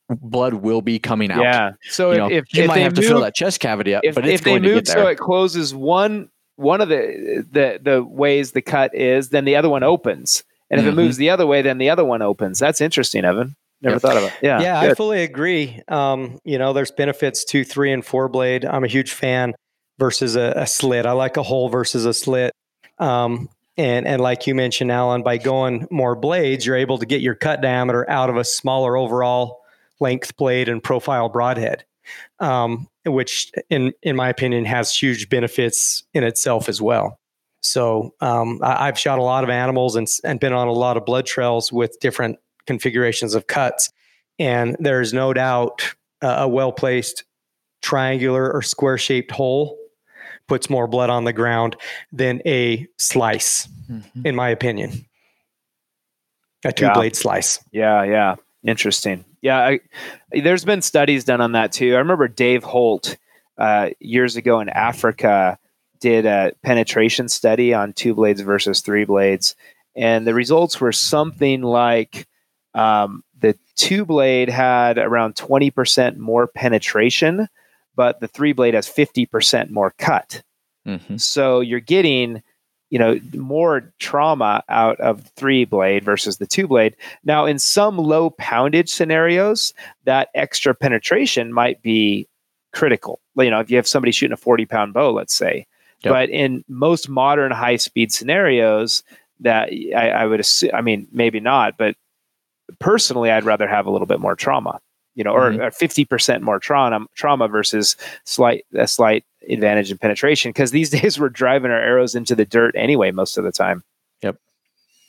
Blood 0.08 0.54
will 0.54 0.82
be 0.82 0.98
coming 0.98 1.30
out. 1.30 1.42
Yeah. 1.42 1.70
So 1.88 2.08
You 2.10 2.12
if, 2.12 2.18
know, 2.18 2.26
if, 2.30 2.44
you 2.54 2.62
if 2.64 2.68
might 2.68 2.78
have 2.78 2.92
move, 2.96 3.02
to 3.04 3.08
fill 3.08 3.20
that 3.22 3.34
chest 3.34 3.60
cavity 3.60 3.94
up, 3.94 4.04
if, 4.04 4.14
but 4.14 4.26
it's 4.26 4.40
if 4.40 4.44
they 4.44 4.58
move 4.58 4.86
so 4.86 5.06
it 5.06 5.18
closes 5.18 5.74
one 5.74 6.28
one 6.56 6.80
of 6.80 6.88
the 6.88 7.46
the 7.50 7.80
the 7.82 8.04
ways 8.04 8.52
the 8.52 8.60
cut 8.62 8.94
is, 8.94 9.30
then 9.30 9.44
the 9.44 9.56
other 9.56 9.68
one 9.70 9.82
opens. 9.82 10.44
And 10.70 10.80
if 10.80 10.86
Mhm. 10.86 10.90
it 10.90 10.94
moves 10.94 11.16
the 11.16 11.30
other 11.30 11.46
way, 11.46 11.62
then 11.62 11.78
the 11.78 11.88
other 11.90 12.04
one 12.04 12.20
opens. 12.22 12.58
That's 12.58 12.80
interesting, 12.80 13.24
Evan. 13.24 13.56
Never 13.82 13.94
Yep. 13.96 14.02
thought 14.02 14.16
of 14.16 14.24
it. 14.24 14.32
Yeah. 14.42 14.60
yeah, 14.60 14.80
I 14.80 14.94
fully 14.94 15.22
agree. 15.22 15.80
Um, 15.88 16.38
you 16.44 16.56
know, 16.56 16.72
there's 16.72 16.92
benefits 16.92 17.44
to 17.46 17.64
three 17.64 17.92
and 17.92 18.04
four 18.04 18.28
blade. 18.28 18.64
I'm 18.64 18.84
a 18.84 18.88
huge 18.88 19.12
fan 19.12 19.54
versus 19.98 20.36
a, 20.36 20.52
a 20.56 20.66
slit. 20.66 21.04
I 21.04 21.12
like 21.12 21.36
a 21.36 21.42
hole 21.42 21.68
versus 21.68 22.06
a 22.06 22.14
slit. 22.14 22.52
Um, 22.98 23.48
and 23.76 24.06
and 24.06 24.20
like 24.22 24.46
you 24.46 24.54
mentioned, 24.54 24.92
Alan, 24.92 25.22
by 25.22 25.38
going 25.38 25.88
more 25.90 26.14
blades, 26.14 26.64
you're 26.64 26.76
able 26.76 26.98
to 26.98 27.06
get 27.06 27.20
your 27.22 27.34
cut 27.34 27.60
diameter 27.60 28.08
out 28.08 28.30
of 28.30 28.36
a 28.36 28.44
smaller 28.44 28.96
overall 28.96 29.62
length 29.98 30.36
blade 30.36 30.68
and 30.68 30.82
profile 30.82 31.28
broadhead, 31.28 31.84
um, 32.38 32.86
which 33.06 33.50
in 33.70 33.92
in 34.02 34.14
my 34.14 34.28
opinion 34.28 34.64
has 34.66 34.94
huge 34.96 35.28
benefits 35.28 36.04
in 36.14 36.22
itself 36.22 36.68
as 36.68 36.80
well. 36.82 37.18
So 37.62 38.14
um, 38.20 38.60
I, 38.62 38.88
I've 38.88 38.98
shot 38.98 39.18
a 39.18 39.22
lot 39.22 39.42
of 39.44 39.50
animals 39.50 39.96
and, 39.96 40.06
and 40.24 40.38
been 40.38 40.52
on 40.52 40.68
a 40.68 40.72
lot 40.72 40.96
of 40.96 41.04
blood 41.06 41.26
trails 41.26 41.72
with 41.72 41.98
different 42.00 42.38
configurations 42.66 43.34
of 43.34 43.46
cuts. 43.46 43.90
And 44.38 44.76
there's 44.78 45.12
no 45.12 45.32
doubt 45.32 45.94
uh, 46.22 46.36
a 46.40 46.48
well 46.48 46.72
placed 46.72 47.24
triangular 47.82 48.50
or 48.52 48.62
square 48.62 48.98
shaped 48.98 49.30
hole 49.30 49.76
puts 50.48 50.70
more 50.70 50.86
blood 50.86 51.10
on 51.10 51.24
the 51.24 51.32
ground 51.32 51.76
than 52.12 52.40
a 52.46 52.86
slice, 52.98 53.68
Mhm. 53.90 54.26
in 54.26 54.34
my 54.36 54.48
opinion. 54.48 55.04
A 56.64 56.72
two 56.72 56.84
Yeah. 56.86 56.94
blade 56.94 57.16
slice. 57.16 57.58
Yeah, 57.72 58.04
yeah. 58.04 58.36
Interesting. 58.64 59.24
Yeah, 59.40 59.58
I, 59.58 59.80
there's 60.30 60.64
been 60.64 60.82
studies 60.82 61.24
done 61.24 61.40
on 61.40 61.52
that 61.52 61.72
too. 61.72 61.94
I 61.94 61.98
remember 61.98 62.28
Dave 62.28 62.62
Holt 62.62 63.16
uh, 63.58 63.90
years 64.00 64.36
ago 64.36 64.60
in 64.60 64.68
Africa 64.68 65.58
did 66.00 66.24
a 66.26 66.52
penetration 66.64 67.28
study 67.28 67.74
on 67.74 67.92
two 67.92 68.14
blades 68.14 68.40
versus 68.40 68.80
three 68.80 69.04
blades, 69.04 69.54
and 69.96 70.26
the 70.26 70.34
results 70.34 70.80
were 70.80 70.92
something 70.92 71.62
like 71.62 72.26
um, 72.74 73.22
the 73.38 73.56
two 73.76 74.04
blade 74.04 74.48
had 74.48 74.98
around 74.98 75.34
20% 75.34 76.16
more 76.16 76.46
penetration, 76.46 77.48
but 77.94 78.20
the 78.20 78.28
three 78.28 78.52
blade 78.52 78.74
has 78.74 78.88
50% 78.88 79.70
more 79.70 79.94
cut. 79.98 80.42
Mhm. 80.86 81.20
So 81.20 81.60
you're 81.60 81.80
getting, 81.80 82.42
you 82.90 82.98
know, 82.98 83.18
more 83.34 83.92
trauma 83.98 84.62
out 84.68 84.98
of 85.00 85.24
the 85.24 85.30
three 85.36 85.64
blade 85.64 86.04
versus 86.04 86.38
the 86.38 86.46
two 86.46 86.66
blade. 86.66 86.96
Now, 87.24 87.46
in 87.46 87.58
some 87.58 87.98
low 87.98 88.30
poundage 88.30 88.88
scenarios, 88.88 89.74
that 90.04 90.28
extra 90.34 90.74
penetration 90.74 91.52
might 91.52 91.82
be 91.82 92.28
critical. 92.72 93.20
You 93.36 93.50
know, 93.50 93.60
if 93.60 93.70
you 93.70 93.76
have 93.76 93.88
somebody 93.88 94.12
shooting 94.12 94.32
a 94.32 94.36
40 94.36 94.66
pound 94.66 94.94
bow, 94.94 95.12
let's 95.12 95.34
say. 95.34 95.66
Yep. 96.04 96.12
But 96.12 96.30
in 96.30 96.64
most 96.68 97.08
modern 97.08 97.52
high 97.52 97.76
speed 97.76 98.12
scenarios, 98.12 99.04
that 99.40 99.70
I, 99.94 100.10
I 100.10 100.26
would 100.26 100.40
assume, 100.40 100.70
I 100.74 100.80
mean, 100.80 101.06
maybe 101.12 101.40
not, 101.40 101.76
but 101.76 101.96
personally, 102.78 103.30
I'd 103.30 103.44
rather 103.44 103.66
have 103.68 103.86
a 103.86 103.90
little 103.90 104.06
bit 104.06 104.20
more 104.20 104.34
trauma, 104.36 104.80
you 105.14 105.24
know, 105.24 105.32
Mhm. 105.34 105.58
or, 105.58 105.64
or 105.64 105.70
50% 105.70 106.42
more 106.42 106.58
trauma, 106.58 107.06
trauma 107.14 107.48
versus 107.48 107.96
slight, 108.24 108.64
a 108.74 108.86
slight 108.86 109.24
advantage 109.48 109.90
in 109.90 109.98
penetration. 109.98 110.50
Because 110.50 110.70
these 110.70 110.90
days 111.00 111.18
we're 111.18 111.28
driving 111.28 111.70
our 111.70 111.80
arrows 111.80 112.14
into 112.14 112.34
the 112.34 112.44
dirt 112.44 112.74
anyway, 112.76 113.10
most 113.10 113.36
of 113.38 113.44
the 113.44 113.52
time. 113.52 113.82
Yep, 114.22 114.36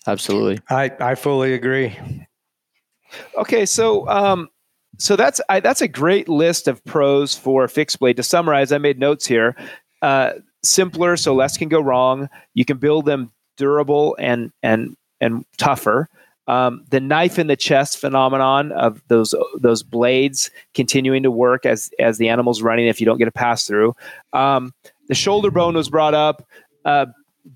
absolutely. 0.08 0.60
I, 0.70 0.92
I 1.00 1.16
fully 1.16 1.54
agree. 1.54 1.98
Okay, 3.38 3.66
so 3.66 4.08
um, 4.10 4.50
so 4.98 5.16
that's 5.16 5.40
I, 5.50 5.60
that's 5.60 5.82
a 5.82 5.88
great 5.88 6.28
list 6.28 6.68
of 6.68 6.84
pros 6.86 7.36
for 7.36 7.68
fixed 7.68 8.00
blade. 8.00 8.18
To 8.18 8.24
summarize, 8.24 8.72
I 8.72 8.78
made 8.80 9.00
notes 9.00 9.26
here. 9.26 9.56
Uh, 10.02 10.34
simpler, 10.64 11.16
so 11.16 11.36
less 11.36 11.58
can 11.58 11.70
go 11.70 11.80
wrong. 11.80 12.28
You 12.56 12.66
can 12.66 12.78
build 12.78 13.06
them 13.06 13.32
durable 13.58 14.16
and 14.20 14.52
and 14.64 14.96
and 15.22 15.46
tougher. 15.58 16.10
Um, 16.48 16.84
the 16.90 17.00
knife 17.00 17.40
in 17.40 17.48
the 17.48 17.56
chest 17.56 17.98
phenomenon 17.98 18.74
of 18.74 19.02
those 19.08 19.34
those 19.56 19.82
blades 19.82 20.52
continuing 20.74 21.24
to 21.24 21.32
work 21.32 21.66
as 21.66 21.90
as 22.00 22.18
the 22.18 22.28
animal's 22.30 22.62
running. 22.62 22.88
If 22.88 23.00
you 23.00 23.06
don't 23.06 23.18
get 23.18 23.30
a 23.30 23.32
pass 23.32 23.66
through, 23.66 23.96
um, 24.34 24.74
the 25.08 25.16
shoulder 25.16 25.52
bone 25.52 25.76
was 25.76 25.90
brought 25.90 26.14
up, 26.14 26.46
uh, 26.84 27.06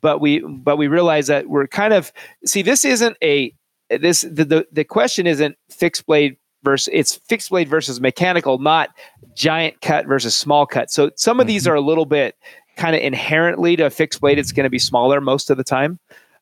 but 0.01 0.21
we 0.21 0.39
but 0.39 0.77
we 0.77 0.87
realize 0.87 1.27
that 1.27 1.49
we're 1.49 1.67
kind 1.67 1.93
of 1.93 2.13
see 2.45 2.61
this 2.61 2.85
isn't 2.85 3.17
a 3.21 3.53
this 3.89 4.21
the, 4.21 4.45
the 4.45 4.67
the 4.71 4.83
question 4.83 5.27
isn't 5.27 5.57
fixed 5.69 6.05
blade 6.05 6.37
versus 6.63 6.89
it's 6.93 7.15
fixed 7.27 7.49
blade 7.49 7.69
versus 7.69 8.01
mechanical, 8.01 8.57
not 8.57 8.89
giant 9.35 9.81
cut 9.81 10.05
versus 10.05 10.35
small 10.35 10.65
cut. 10.65 10.91
So 10.91 11.11
some 11.15 11.39
of 11.39 11.47
these 11.47 11.67
are 11.67 11.75
a 11.75 11.81
little 11.81 12.05
bit 12.05 12.35
kind 12.75 12.95
of 12.95 13.01
inherently 13.01 13.75
to 13.75 13.85
a 13.85 13.89
fixed 13.89 14.21
blade. 14.21 14.39
It's 14.39 14.51
going 14.51 14.65
to 14.65 14.69
be 14.69 14.79
smaller 14.79 15.21
most 15.21 15.49
of 15.49 15.57
the 15.57 15.63
time. 15.63 15.99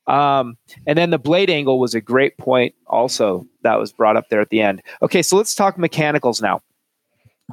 Um, 0.08 0.58
and 0.86 0.98
then 0.98 1.10
the 1.10 1.18
blade 1.18 1.50
angle 1.50 1.80
was 1.80 1.96
a 1.96 2.02
great 2.02 2.38
point 2.38 2.76
also 2.88 3.48
that 3.64 3.80
was 3.80 3.92
brought 3.92 4.18
up 4.18 4.30
there 4.30 4.42
at 4.42 4.50
the 4.50 4.62
end. 4.62 4.82
Okay, 5.02 5.22
so 5.22 5.36
let's 5.36 5.56
talk 5.56 5.78
mechanicals 5.78 6.42
now. 6.42 6.62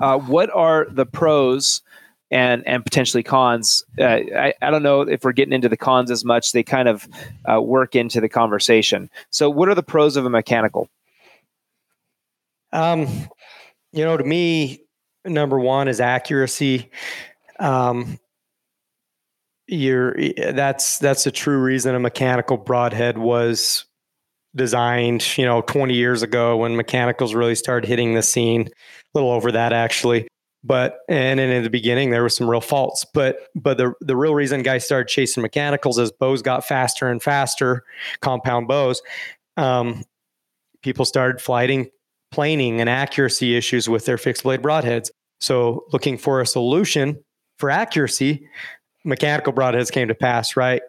Uh, 0.01 0.19
what 0.19 0.51
are 0.51 0.87
the 0.91 1.07
pros 1.07 1.83
and 2.31 2.67
and 2.67 2.85
potentially 2.85 3.23
cons? 3.23 3.85
Uh, 3.99 4.05
I, 4.05 4.55
I 4.63 4.71
don't 4.71 4.83
know 4.83 5.03
if 5.03 5.25
we're 5.25 5.33
getting 5.33 5.53
into 5.53 5.69
the 5.69 5.77
cons 5.77 6.11
as 6.11 6.25
much. 6.25 6.53
They 6.53 6.63
kind 6.63 6.89
of 6.89 7.09
uh, 7.51 7.61
work 7.61 7.95
into 7.95 8.21
the 8.21 8.29
conversation. 8.29 9.11
So, 9.31 9.51
what 9.51 9.69
are 9.69 9.75
the 9.75 9.83
pros 9.83 10.17
of 10.17 10.25
a 10.25 10.31
mechanical? 10.31 10.89
Um, 12.73 13.07
you 13.93 14.05
know, 14.05 14.17
to 14.17 14.25
me, 14.25 14.83
number 15.27 15.61
one 15.61 15.89
is 15.89 16.01
accuracy. 16.01 16.91
Um, 17.61 18.19
you're 19.73 20.15
that's 20.53 20.99
that's 20.99 21.27
a 21.27 21.31
true 21.31 21.59
reason 21.59 21.95
a 21.95 22.01
mechanical 22.01 22.57
broadhead 22.57 23.19
was 23.19 23.85
designed. 24.55 25.37
You 25.39 25.47
know, 25.47 25.63
20 25.63 25.95
years 25.95 26.23
ago 26.23 26.57
when 26.59 26.77
mechanicals 26.77 27.35
really 27.35 27.55
started 27.55 27.89
hitting 27.89 28.15
the 28.15 28.23
scene. 28.23 28.69
A 28.69 29.19
little 29.19 29.31
over 29.31 29.53
that 29.53 29.73
actually. 29.73 30.29
But 30.65 30.99
and, 31.09 31.41
and 31.41 31.53
in 31.53 31.65
the 31.65 31.71
beginning 31.71 32.11
there 32.11 32.23
were 32.23 32.29
some 32.29 32.49
real 32.49 32.61
faults. 32.61 33.05
But 33.15 33.49
but 33.55 33.79
the 33.79 33.95
the 34.01 34.17
real 34.17 34.35
reason 34.35 34.63
guys 34.63 34.85
started 34.85 35.09
chasing 35.09 35.43
mechanicals 35.43 35.99
as 35.99 36.13
bows 36.13 36.43
got 36.43 36.65
faster 36.65 37.09
and 37.09 37.23
faster, 37.23 37.83
compound 38.21 38.69
bows. 38.69 39.03
Um, 39.57 40.05
people 40.83 41.05
started 41.05 41.41
flighting 41.41 41.91
planing 42.31 42.81
and 42.81 42.89
accuracy 42.89 43.57
issues 43.57 43.89
with 43.89 44.07
their 44.07 44.19
fixed 44.19 44.43
blade 44.43 44.63
broadheads. 44.63 45.11
So, 45.41 45.85
looking 45.93 46.19
for 46.19 46.41
a 46.41 46.47
solution 46.47 47.23
for 47.59 47.71
accuracy, 47.71 48.49
mechanical 49.05 49.53
broadheads 49.53 49.91
came 49.91 50.09
to 50.09 50.15
pass, 50.15 50.57
right? 50.57 50.83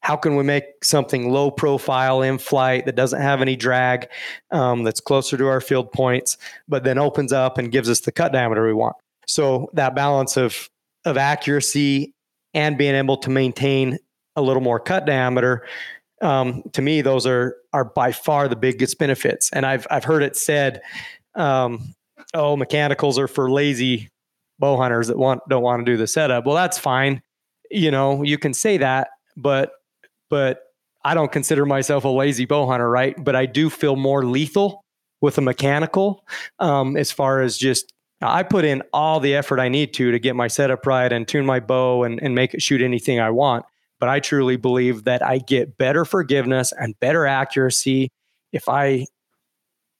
How 0.00 0.16
can 0.16 0.36
we 0.36 0.44
make 0.44 0.84
something 0.84 1.30
low 1.30 1.50
profile 1.50 2.20
in 2.20 2.38
flight 2.38 2.84
that 2.86 2.94
doesn't 2.94 3.22
have 3.22 3.40
any 3.40 3.56
drag, 3.56 4.08
um, 4.50 4.82
that's 4.84 5.00
closer 5.00 5.36
to 5.38 5.46
our 5.48 5.62
field 5.62 5.92
points, 5.92 6.36
but 6.68 6.84
then 6.84 6.98
opens 6.98 7.32
up 7.32 7.56
and 7.56 7.72
gives 7.72 7.88
us 7.88 8.00
the 8.00 8.12
cut 8.12 8.32
diameter 8.32 8.66
we 8.66 8.74
want? 8.74 8.96
So, 9.26 9.70
that 9.72 9.94
balance 9.94 10.36
of, 10.36 10.68
of 11.06 11.16
accuracy 11.16 12.12
and 12.52 12.76
being 12.76 12.94
able 12.94 13.16
to 13.18 13.30
maintain 13.30 13.98
a 14.36 14.42
little 14.42 14.62
more 14.62 14.78
cut 14.78 15.06
diameter 15.06 15.64
um, 16.24 16.62
to 16.72 16.82
me, 16.82 17.02
those 17.02 17.26
are 17.26 17.56
are 17.72 17.84
by 17.84 18.12
far 18.12 18.48
the 18.48 18.56
biggest 18.56 18.98
benefits. 18.98 19.50
And 19.52 19.66
I've 19.66 19.86
I've 19.90 20.04
heard 20.04 20.22
it 20.22 20.36
said, 20.36 20.80
um, 21.34 21.94
"Oh, 22.32 22.56
mechanicals 22.56 23.18
are 23.18 23.28
for 23.28 23.50
lazy 23.50 24.08
bow 24.58 24.76
hunters 24.76 25.08
that 25.08 25.18
want 25.18 25.42
don't 25.48 25.62
want 25.62 25.84
to 25.84 25.92
do 25.92 25.96
the 25.96 26.06
setup." 26.06 26.46
Well, 26.46 26.54
that's 26.54 26.78
fine. 26.78 27.22
You 27.70 27.90
know, 27.90 28.22
you 28.22 28.38
can 28.38 28.54
say 28.54 28.78
that, 28.78 29.08
but 29.36 29.72
but 30.30 30.62
I 31.04 31.14
don't 31.14 31.32
consider 31.32 31.66
myself 31.66 32.04
a 32.04 32.08
lazy 32.08 32.44
bow 32.44 32.66
hunter, 32.66 32.88
right? 32.88 33.14
But 33.22 33.36
I 33.36 33.46
do 33.46 33.70
feel 33.70 33.96
more 33.96 34.24
lethal 34.24 34.84
with 35.20 35.38
a 35.38 35.40
mechanical, 35.40 36.24
um, 36.58 36.96
as 36.96 37.10
far 37.12 37.40
as 37.40 37.56
just 37.56 37.92
I 38.20 38.42
put 38.42 38.64
in 38.64 38.82
all 38.92 39.20
the 39.20 39.34
effort 39.34 39.60
I 39.60 39.68
need 39.68 39.92
to 39.94 40.12
to 40.12 40.18
get 40.18 40.36
my 40.36 40.48
setup 40.48 40.86
right 40.86 41.12
and 41.12 41.26
tune 41.26 41.46
my 41.46 41.60
bow 41.60 42.04
and, 42.04 42.22
and 42.22 42.34
make 42.34 42.54
it 42.54 42.62
shoot 42.62 42.80
anything 42.80 43.20
I 43.20 43.30
want 43.30 43.64
but 44.04 44.10
I 44.10 44.20
truly 44.20 44.56
believe 44.56 45.04
that 45.04 45.24
I 45.24 45.38
get 45.38 45.78
better 45.78 46.04
forgiveness 46.04 46.74
and 46.78 46.94
better 47.00 47.26
accuracy 47.26 48.10
if 48.52 48.68
I 48.68 49.06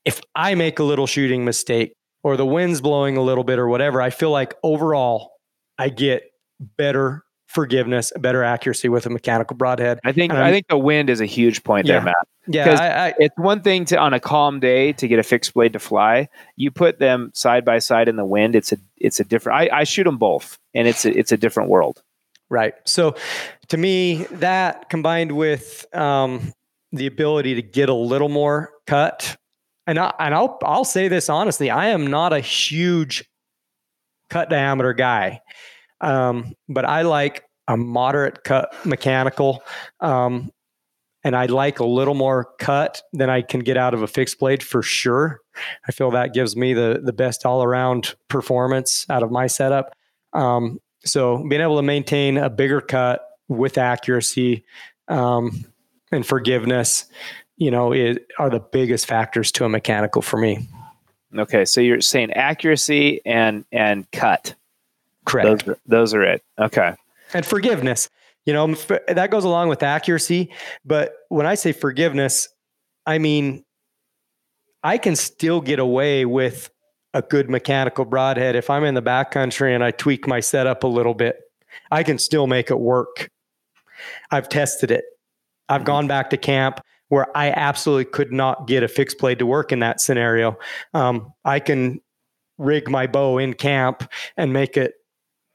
if 0.05 0.21
I 0.35 0.55
make 0.55 0.79
a 0.79 0.85
little 0.85 1.07
shooting 1.07 1.47
mistake 1.47 1.95
or 2.23 2.37
the 2.37 2.45
wind's 2.45 2.83
blowing 2.83 3.17
a 3.17 3.23
little 3.23 3.45
bit 3.45 3.59
or 3.59 3.67
whatever. 3.67 4.03
I 4.03 4.11
feel 4.11 4.31
like 4.31 4.55
overall 4.63 5.33
I 5.79 5.89
get 5.89 6.25
better 6.61 7.24
forgiveness, 7.55 8.13
better 8.19 8.43
accuracy 8.43 8.89
with 8.89 9.07
a 9.07 9.11
mechanical 9.11 9.57
broadhead. 9.57 10.01
I 10.05 10.13
think 10.13 10.33
I 10.33 10.51
think 10.51 10.69
the 10.69 10.79
wind 10.79 11.09
is 11.09 11.21
a 11.21 11.27
huge 11.27 11.63
point 11.65 11.87
Yeah. 11.87 11.95
there, 11.95 12.03
Matt. 12.03 12.29
Yeah, 12.47 12.77
I, 12.79 13.07
I, 13.09 13.15
It's 13.19 13.39
one 13.39 13.63
thing 13.63 13.87
to 13.87 13.99
on 13.99 14.13
a 14.13 14.21
calm 14.21 14.61
day 14.61 14.93
to 14.95 15.09
get 15.09 15.19
a 15.19 15.23
fixed 15.23 15.55
blade 15.55 15.73
to 15.73 15.79
fly. 15.79 16.29
You 16.57 16.71
put 16.71 16.99
them 16.99 17.31
side 17.33 17.65
by 17.65 17.79
side 17.79 18.09
in 18.09 18.17
the 18.17 18.25
wind. 18.27 18.55
It's 18.55 18.73
a 18.73 18.77
it's 18.99 19.21
a 19.21 19.25
different. 19.25 19.73
I, 19.73 19.81
I 19.81 19.85
shoot 19.85 20.05
them 20.05 20.19
both, 20.19 20.59
and 20.75 20.87
it's 20.87 21.05
a, 21.07 21.17
it's 21.17 21.33
a 21.33 21.37
different 21.37 21.71
world. 21.71 22.03
Right. 22.51 22.75
So 22.85 23.15
to 23.69 23.77
me, 23.79 24.25
that 24.33 24.91
combined 24.91 25.33
with 25.33 25.87
um, 25.95 26.53
the 26.93 27.07
ability 27.07 27.55
to 27.55 27.63
get 27.63 27.89
a 27.89 27.95
little 27.95 28.29
more 28.29 28.73
cut, 28.87 29.37
and 29.87 29.99
I, 29.99 30.13
and 30.19 30.35
I'll 30.35 30.59
I'll 30.63 30.85
say 30.85 31.09
this 31.09 31.31
honestly, 31.31 31.71
I 31.71 31.89
am 31.89 32.07
not 32.07 32.33
a 32.35 32.41
huge 32.41 33.25
cut 34.29 34.51
diameter 34.51 34.93
guy, 34.93 35.41
um, 36.03 36.55
but 36.69 36.85
I 36.85 37.03
like 37.03 37.44
a 37.69 37.77
moderate 37.77 38.45
cut 38.45 38.75
mechanical, 38.85 39.63
um, 40.01 40.51
and 41.23 41.35
I 41.35 41.47
like 41.47 41.79
a 41.79 41.87
little 41.87 42.15
more 42.15 42.51
cut 42.59 43.03
than 43.13 43.31
I 43.31 43.41
can 43.43 43.61
get 43.61 43.77
out 43.77 43.95
of 43.95 44.03
a 44.03 44.07
fixed 44.07 44.39
blade 44.39 44.63
for 44.63 44.83
sure. 44.83 45.41
I 45.89 45.93
feel 45.93 46.11
that 46.11 46.35
gives 46.35 46.57
me 46.57 46.75
the 46.75 47.01
the 47.03 47.13
best 47.13 47.47
all 47.47 47.63
around 47.63 48.15
performance 48.29 49.07
out 49.09 49.23
of 49.23 49.31
my 49.31 49.47
setup. 49.47 49.95
Um, 50.33 50.81
so 51.05 51.39
being 51.49 51.63
able 51.63 51.77
to 51.77 51.83
maintain 51.83 52.37
a 52.37 52.51
bigger 52.51 52.81
cut 52.81 53.27
with 53.49 53.79
accuracy 53.79 54.65
um, 55.09 55.65
and 56.11 56.27
forgiveness, 56.27 57.07
you 57.57 57.71
know, 57.71 57.93
it, 57.93 58.27
are 58.39 58.51
the 58.51 58.61
biggest 58.61 59.07
factors 59.07 59.53
to 59.53 59.65
a 59.65 59.69
mechanical 59.69 60.23
for 60.23 60.39
me. 60.39 60.69
Okay, 61.37 61.65
so 61.65 61.81
you're 61.81 62.01
saying 62.01 62.33
accuracy 62.33 63.21
and 63.25 63.65
and 63.73 64.11
cut. 64.13 64.55
Correct. 65.25 65.65
Those 65.67 65.77
those 65.87 66.15
are 66.15 66.23
it. 66.23 66.45
Okay. 66.59 66.95
And 67.35 67.45
forgiveness. 67.45 68.09
You 68.47 68.53
know, 68.53 68.75
that 69.09 69.31
goes 69.31 69.45
along 69.45 69.69
with 69.69 69.83
accuracy. 69.83 70.53
But 70.85 71.15
when 71.29 71.47
I 71.47 71.55
say 71.55 71.73
forgiveness, 71.73 72.49
I 73.07 73.19
mean, 73.19 73.65
I 74.83 74.99
can 74.99 75.17
still 75.17 75.61
get 75.61 75.79
away 75.79 76.25
with 76.25 76.71
a 77.15 77.23
good 77.23 77.49
mechanical 77.49 78.05
broadhead 78.05 78.57
if 78.57 78.69
I'm 78.69 78.85
in 78.85 78.95
the 78.95 79.03
backcountry 79.03 79.75
and 79.75 79.83
I 79.83 79.93
tweak 79.93 80.27
my 80.27 80.41
setup 80.41 80.85
a 80.85 80.89
little 80.89 81.15
bit. 81.15 81.39
I 81.91 82.03
can 82.03 82.19
still 82.19 82.47
make 82.47 82.71
it 82.71 82.79
work. 82.79 83.31
I've 84.31 84.49
tested 84.49 84.91
it. 84.91 85.05
I've 85.69 85.85
gone 85.85 86.07
back 86.07 86.31
to 86.31 86.37
camp 86.37 86.81
where 87.09 87.35
I 87.37 87.51
absolutely 87.51 88.07
could 88.07 88.33
not 88.33 88.67
get 88.67 88.83
a 88.83 88.89
fixed 88.89 89.19
blade 89.19 89.39
to 89.39 89.47
work 89.47 89.73
in 89.73 89.79
that 89.81 90.01
scenario. 90.01 90.59
Um, 90.93 91.33
I 91.45 91.61
can 91.61 92.01
rig 92.59 92.91
my 92.91 93.07
bow 93.07 93.39
in 93.39 93.55
camp 93.55 94.11
and 94.37 94.53
make 94.53 94.77
it 94.77 94.95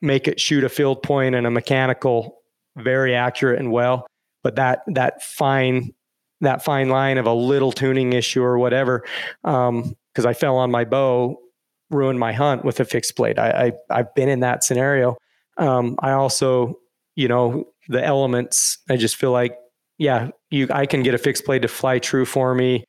make 0.02 0.28
it 0.28 0.40
shoot 0.40 0.64
a 0.64 0.70
field 0.70 1.04
point 1.04 1.36
and 1.36 1.46
a 1.46 1.52
mechanical 1.52 2.40
very 2.78 3.16
accurate 3.16 3.60
and 3.60 3.72
well. 3.72 4.08
But 4.44 4.56
that 4.56 4.84
that 4.88 5.22
fine 5.22 5.94
that 6.42 6.64
fine 6.64 6.90
line 6.90 7.18
of 7.18 7.26
a 7.26 7.34
little 7.34 7.72
tuning 7.72 8.14
issue 8.14 8.42
or 8.42 8.58
whatever 8.58 9.04
um 9.44 9.94
because 10.14 10.26
i 10.26 10.34
fell 10.34 10.58
on 10.58 10.72
my 10.72 10.86
bow 10.86 11.38
ruined 11.90 12.20
my 12.20 12.32
hunt 12.32 12.64
with 12.64 12.80
a 12.80 12.86
fixed 12.86 13.16
blade. 13.16 13.40
I, 13.40 13.74
I 13.90 14.00
i've 14.00 14.14
been 14.16 14.30
in 14.30 14.42
that 14.42 14.64
scenario. 14.64 15.18
Um 15.58 15.98
i 16.00 16.12
also 16.12 16.80
you 17.16 17.28
know 17.28 17.66
the 17.88 18.04
elements 18.04 18.78
i 18.90 18.96
just 18.96 19.16
feel 19.16 19.32
like 19.32 19.58
yeah 19.98 20.30
you 20.50 20.68
i 20.72 20.86
can 20.86 21.04
get 21.04 21.14
a 21.14 21.18
fixed 21.18 21.46
blade 21.46 21.64
to 21.64 21.68
fly 21.68 22.00
true 22.00 22.26
for 22.26 22.56
me 22.56 22.86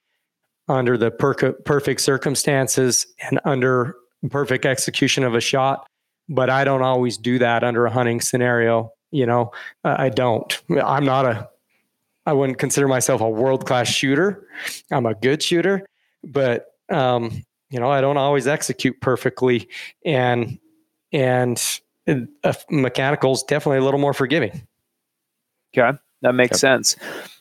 under 0.69 0.97
the 0.97 1.11
per- 1.11 1.53
perfect 1.65 2.01
circumstances 2.01 3.07
and 3.29 3.41
under 3.45 3.97
perfect 4.31 4.67
execution 4.67 5.25
of 5.25 5.35
a 5.35 5.41
shot 5.41 5.87
but 6.31 6.49
I 6.49 6.65
don't 6.65 6.83
always 6.83 7.19
do 7.19 7.39
that 7.41 7.63
under 7.63 7.85
a 7.85 7.91
hunting 7.91 8.21
scenario. 8.23 8.93
You 9.11 9.27
know, 9.27 9.51
uh, 9.85 9.97
I 9.99 10.09
don't. 10.09 10.63
I'm 10.83 11.05
not 11.05 11.27
a. 11.27 11.49
I 12.27 12.33
wouldn't 12.33 12.59
consider 12.59 12.87
myself 12.87 13.21
a 13.21 13.29
world 13.29 13.67
class 13.67 13.89
shooter. 13.89 14.47
I'm 14.93 15.05
a 15.05 15.15
good 15.15 15.43
shooter, 15.43 15.85
but 16.23 16.67
um, 16.91 17.45
you 17.71 17.81
know, 17.81 17.91
I 17.91 18.01
don't 18.01 18.17
always 18.17 18.47
execute 18.47 19.01
perfectly, 19.01 19.69
and 20.05 20.59
and 21.13 21.61
uh, 22.09 22.53
mechanical 22.71 23.33
is 23.33 23.43
definitely 23.43 23.79
a 23.79 23.85
little 23.85 24.01
more 24.01 24.15
forgiving. 24.15 24.63
Okay, 25.77 25.99
that 26.23 26.35
makes 26.35 26.55
Yep. 26.55 26.61
sense. 26.61 26.97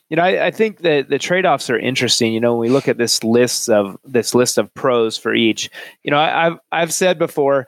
You 0.09 0.17
know, 0.17 0.23
I, 0.23 0.47
I 0.47 0.51
think 0.51 0.79
that 0.79 1.09
the 1.09 1.19
trade-offs 1.19 1.69
are 1.69 1.77
interesting. 1.77 2.33
You 2.33 2.39
know, 2.39 2.53
when 2.53 2.61
we 2.61 2.69
look 2.69 2.87
at 2.87 2.97
this 2.97 3.23
list 3.23 3.69
of 3.69 3.95
this 4.03 4.33
list 4.33 4.57
of 4.57 4.73
pros 4.73 5.17
for 5.17 5.35
each, 5.35 5.69
you 6.03 6.09
know, 6.09 6.17
I, 6.17 6.47
I've 6.47 6.59
I've 6.71 6.93
said 6.93 7.19
before, 7.19 7.67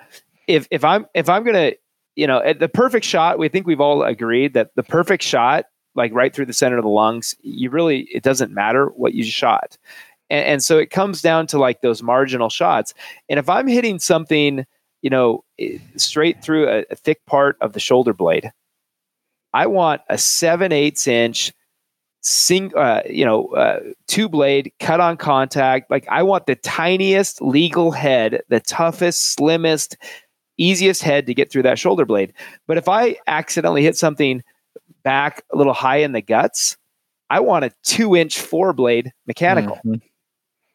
if 0.52 0.68
if 0.70 0.84
I'm 0.84 1.06
if 1.14 1.30
I'm 1.30 1.44
gonna, 1.44 1.72
you 2.16 2.28
know, 2.28 2.42
at 2.42 2.60
the 2.60 2.68
perfect 2.68 3.06
shot, 3.06 3.40
we 3.40 3.48
think 3.48 3.66
we've 3.66 3.82
all 3.82 4.04
agreed 4.04 4.54
that 4.54 4.72
the 4.76 4.84
perfect 4.84 5.24
shot, 5.24 5.66
like 5.96 6.14
right 6.14 6.34
through 6.34 6.48
the 6.48 6.54
center 6.54 6.78
of 6.78 6.84
the 6.84 6.90
lungs, 6.90 7.36
you 7.42 7.70
really 7.70 8.02
it 8.14 8.24
doesn't 8.24 8.52
matter 8.52 8.88
what 8.88 9.14
you 9.14 9.24
shot, 9.24 9.78
and, 10.30 10.46
and 10.46 10.64
so 10.64 10.78
it 10.78 10.90
comes 10.90 11.22
down 11.22 11.48
to 11.48 11.58
like 11.58 11.82
those 11.82 12.04
marginal 12.04 12.50
shots. 12.50 12.94
And 13.30 13.40
if 13.40 13.48
I'm 13.48 13.68
hitting 13.68 13.98
something, 13.98 14.66
you 15.02 15.10
know, 15.10 15.46
straight 15.96 16.44
through 16.44 16.68
a, 16.68 16.86
a 16.92 16.96
thick 16.96 17.26
part 17.26 17.58
of 17.62 17.72
the 17.72 17.80
shoulder 17.80 18.14
blade, 18.14 18.52
I 19.54 19.68
want 19.68 20.02
a 20.10 20.18
seven 20.18 20.74
eighths 20.74 21.08
inch 21.08 21.54
sing 22.22 22.72
uh, 22.76 23.02
you 23.10 23.26
know 23.26 23.48
uh, 23.54 23.80
two 24.08 24.30
blade 24.30 24.72
cut 24.80 25.00
on 25.00 25.18
contact 25.18 25.90
like 25.90 26.08
i 26.10 26.22
want 26.22 26.46
the 26.46 26.56
tiniest 26.56 27.42
legal 27.42 27.92
head 27.92 28.42
the 28.50 28.60
toughest 28.60 29.34
slimmest 29.34 29.98
easiest 30.58 31.02
head 31.04 31.26
to 31.28 31.34
get 31.34 31.52
through 31.52 31.64
that 31.64 31.80
shoulder 31.80 32.06
blade. 32.06 32.34
But 32.68 32.78
if 32.78 32.88
i 32.88 33.18
accidentally 33.28 33.84
hit 33.84 33.96
something 33.98 34.44
back 35.04 35.44
a 35.54 35.58
little 35.58 35.74
high 35.74 35.98
in 35.98 36.12
the 36.12 36.22
guts 36.22 36.78
i 37.30 37.40
want 37.40 37.66
a 37.66 37.72
two 37.84 38.16
inch 38.16 38.40
four 38.40 38.74
blade 38.74 39.12
mechanical. 39.28 39.80
Mhm. 39.86 40.02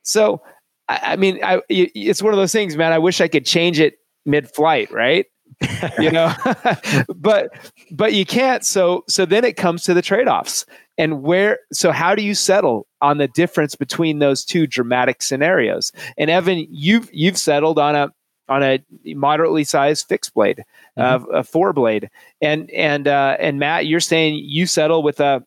so 0.02 0.42
I, 0.88 1.00
I 1.02 1.16
mean 1.16 1.38
I, 1.44 1.60
it's 1.68 2.22
one 2.22 2.32
of 2.32 2.38
those 2.38 2.52
things 2.52 2.76
man 2.76 2.92
i 2.92 2.98
wish 2.98 3.20
i 3.20 3.28
could 3.28 3.46
change 3.46 3.78
it 3.78 3.98
mid-flight 4.24 4.90
right? 4.90 5.26
You 5.98 6.10
know? 6.10 6.32
But 7.14 7.50
but 7.92 8.12
you 8.12 8.26
can't. 8.26 8.64
So 8.64 9.04
so 9.08 9.24
then 9.24 9.44
it 9.44 9.56
comes 9.56 9.84
to 9.84 9.94
the 9.94 10.02
trade-offs. 10.02 10.66
And 10.98 11.22
where 11.22 11.58
so 11.72 11.92
how 11.92 12.14
do 12.14 12.22
you 12.22 12.34
settle 12.34 12.86
on 13.00 13.18
the 13.18 13.28
difference 13.28 13.74
between 13.76 14.18
those 14.18 14.44
two 14.44 14.66
dramatic 14.66 15.22
scenarios? 15.22 15.92
And 16.18 16.30
evan 16.30 16.66
you've 16.70 17.08
you've 17.12 17.38
settled 17.38 17.78
on 17.78 17.94
a 17.94 18.12
on 18.48 18.62
a 18.62 18.84
moderately 19.06 19.64
sized 19.64 20.06
fixed 20.08 20.34
blade 20.34 20.64
uh, 20.96 21.20
a 21.32 21.44
four 21.44 21.72
blade. 21.72 22.10
And 22.40 22.70
and 22.70 23.08
uh, 23.08 23.36
and 23.38 23.58
matt 23.58 23.86
you're 23.86 24.00
saying 24.00 24.36
you 24.44 24.66
settle 24.66 25.02
with 25.02 25.20
a 25.20 25.44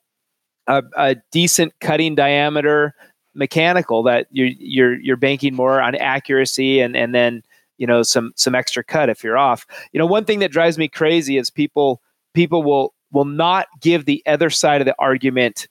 a, 0.67 0.83
a 0.95 1.15
decent 1.31 1.73
cutting 1.79 2.15
diameter 2.15 2.93
mechanical 3.33 4.03
that 4.03 4.27
you're 4.31 4.49
you're 4.59 4.99
you're 4.99 5.17
banking 5.17 5.55
more 5.55 5.81
on 5.81 5.95
accuracy 5.95 6.79
and 6.79 6.95
and 6.95 7.13
then 7.13 7.43
you 7.77 7.87
know 7.87 8.03
some 8.03 8.33
some 8.35 8.55
extra 8.55 8.83
cut 8.83 9.09
if 9.09 9.23
you're 9.23 9.37
off. 9.37 9.65
You 9.91 9.99
know 9.99 10.05
one 10.05 10.25
thing 10.25 10.39
that 10.39 10.51
drives 10.51 10.77
me 10.77 10.87
crazy 10.87 11.37
is 11.37 11.49
people 11.49 12.01
people 12.33 12.63
will 12.63 12.93
will 13.11 13.25
not 13.25 13.67
give 13.81 14.05
the 14.05 14.21
other 14.25 14.49
side 14.49 14.81
of 14.81 14.85
the 14.85 14.95
argument 14.99 15.67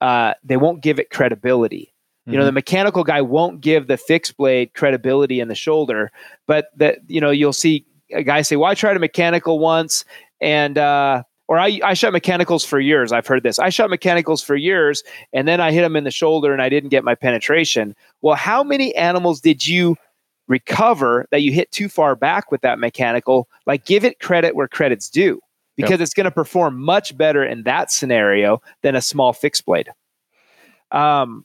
uh, 0.00 0.34
they 0.42 0.56
won't 0.56 0.82
give 0.82 0.98
it 0.98 1.10
credibility 1.10 1.91
you 2.26 2.38
know 2.38 2.44
the 2.44 2.52
mechanical 2.52 3.04
guy 3.04 3.20
won't 3.20 3.60
give 3.60 3.88
the 3.88 3.96
fixed 3.96 4.36
blade 4.36 4.74
credibility 4.74 5.40
in 5.40 5.48
the 5.48 5.54
shoulder 5.54 6.10
but 6.46 6.66
that 6.76 6.98
you 7.08 7.20
know 7.20 7.30
you'll 7.30 7.52
see 7.52 7.84
a 8.12 8.22
guy 8.22 8.42
say 8.42 8.56
well 8.56 8.70
i 8.70 8.74
tried 8.74 8.96
a 8.96 9.00
mechanical 9.00 9.58
once 9.58 10.04
and 10.40 10.78
uh 10.78 11.22
or 11.48 11.58
I, 11.58 11.80
I 11.84 11.92
shot 11.92 12.14
mechanicals 12.14 12.64
for 12.64 12.80
years. 12.80 13.12
I've 13.12 13.26
heard 13.26 13.42
this. 13.42 13.58
I 13.58 13.68
shot 13.68 13.90
mechanicals 13.90 14.42
for 14.42 14.56
years 14.56 15.02
and 15.32 15.46
then 15.46 15.60
i 15.60 15.72
hit 15.72 15.82
them 15.82 15.96
in 15.96 16.04
the 16.04 16.10
shoulder 16.10 16.52
and 16.52 16.62
i 16.62 16.68
didn't 16.68 16.90
get 16.90 17.04
my 17.04 17.14
penetration. 17.14 17.94
Well 18.20 18.36
how 18.36 18.62
many 18.62 18.94
animals 18.94 19.40
did 19.40 19.66
you 19.66 19.96
recover 20.48 21.26
that 21.30 21.42
you 21.42 21.52
hit 21.52 21.70
too 21.70 21.88
far 21.88 22.14
back 22.16 22.50
with 22.50 22.60
that 22.62 22.78
mechanical? 22.78 23.48
Like 23.66 23.84
give 23.84 24.04
it 24.04 24.20
credit 24.20 24.54
where 24.54 24.68
credit's 24.68 25.10
due 25.10 25.40
because 25.76 26.00
it's 26.00 26.14
going 26.14 26.24
to 26.24 26.30
perform 26.30 26.80
much 26.80 27.16
better 27.16 27.42
in 27.42 27.62
that 27.64 27.90
scenario 27.90 28.62
than 28.82 28.94
a 28.94 29.02
small 29.02 29.32
fixed 29.32 29.64
blade. 29.66 29.90
Um 30.90 31.44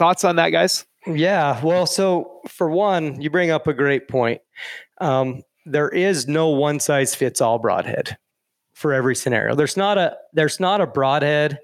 thoughts 0.00 0.24
on 0.24 0.36
that 0.36 0.48
guys 0.48 0.86
Yeah. 1.06 1.62
Well, 1.62 1.86
so 1.86 2.40
for 2.48 2.70
one, 2.70 3.20
you 3.20 3.30
bring 3.30 3.50
up 3.50 3.66
a 3.66 3.74
great 3.74 4.08
point. 4.08 4.40
Um, 5.00 5.42
there 5.66 5.88
is 5.88 6.26
no 6.26 6.48
one 6.48 6.80
size 6.80 7.14
fits 7.14 7.40
all 7.40 7.58
broadhead 7.58 8.16
for 8.74 8.92
every 8.92 9.14
scenario. 9.14 9.54
There's 9.54 9.76
not 9.76 9.98
a 9.98 10.16
there's 10.32 10.58
not 10.58 10.80
a 10.80 10.86
broadhead 10.86 11.58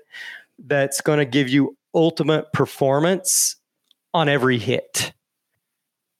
that's 0.58 1.00
going 1.00 1.18
to 1.18 1.24
give 1.24 1.48
you 1.48 1.76
ultimate 1.94 2.52
performance 2.52 3.56
on 4.14 4.28
every 4.28 4.58
hit. 4.58 5.12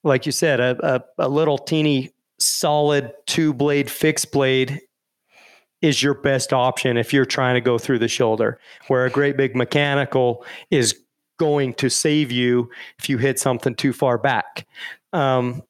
Like 0.02 0.26
you 0.26 0.32
said, 0.32 0.60
a, 0.60 0.96
a, 0.96 1.26
a 1.26 1.28
little 1.28 1.58
teeny 1.58 2.12
solid 2.38 3.12
two 3.26 3.52
blade 3.52 3.90
fixed 3.90 4.32
blade 4.32 4.80
is 5.82 6.02
your 6.02 6.14
best 6.14 6.52
option 6.52 6.96
if 6.96 7.12
you're 7.12 7.26
trying 7.26 7.54
to 7.54 7.60
go 7.60 7.78
through 7.78 7.98
the 7.98 8.08
shoulder, 8.08 8.58
where 8.88 9.04
a 9.04 9.10
great 9.10 9.36
big 9.36 9.54
mechanical 9.54 10.44
is 10.70 10.94
going 11.38 11.74
to 11.74 11.88
save 11.88 12.30
you 12.30 12.70
if 12.98 13.08
you 13.08 13.18
hit 13.18 13.38
something 13.38 13.74
too 13.74 13.92
far 13.92 14.18
back. 14.18 14.66
Um, 15.12 15.62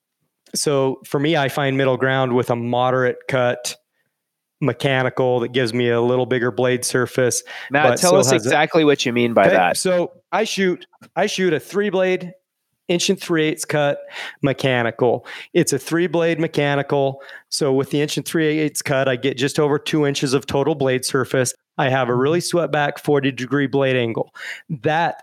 so 0.55 1.01
for 1.05 1.21
me, 1.21 1.37
I 1.37 1.49
find 1.49 1.77
middle 1.77 1.97
ground 1.97 2.35
with 2.35 2.51
a 2.51 2.57
moderate 2.57 3.19
cut 3.29 3.77
mechanical 4.61 5.41
that 5.41 5.53
gives 5.53 5.75
me 5.75 5.91
a 5.91 6.01
little 6.01 6.27
bigger 6.27 6.51
blade 6.51 6.85
surface. 6.85 7.43
Matt, 7.71 7.99
tell 7.99 8.17
us 8.17 8.33
exactly 8.33 8.83
a, 8.83 8.87
what 8.87 9.05
you 9.05 9.13
mean 9.13 9.35
by 9.35 9.47
okay, 9.47 9.51
that. 9.51 9.77
So 9.77 10.13
I 10.33 10.45
shoot 10.45 10.87
I 11.15 11.27
shoot 11.27 11.53
a 11.53 11.61
three 11.61 11.91
blade 11.91 12.33
inch 12.89 13.11
and 13.11 13.21
three 13.21 13.45
eighths 13.45 13.65
cut 13.65 13.99
mechanical. 14.43 15.27
It's 15.53 15.73
a 15.73 15.79
three 15.79 16.07
blade 16.07 16.39
mechanical. 16.39 17.23
So 17.51 17.73
with 17.73 17.91
the 17.91 18.01
inch 18.01 18.17
and 18.17 18.27
three 18.27 18.59
eighths 18.59 18.83
cut, 18.83 19.09
I 19.09 19.17
get 19.17 19.37
just 19.37 19.59
over 19.59 19.79
two 19.79 20.07
inches 20.07 20.35
of 20.35 20.47
total 20.47 20.75
blade 20.75 21.05
surface. 21.05 21.55
I 21.79 21.91
have 21.91 22.09
a 22.09 22.15
really 22.15 22.41
swept 22.41 22.73
back 22.73 22.99
40 22.99 23.33
degree 23.33 23.67
blade 23.67 23.97
angle. 23.97 24.35
That 24.71 25.23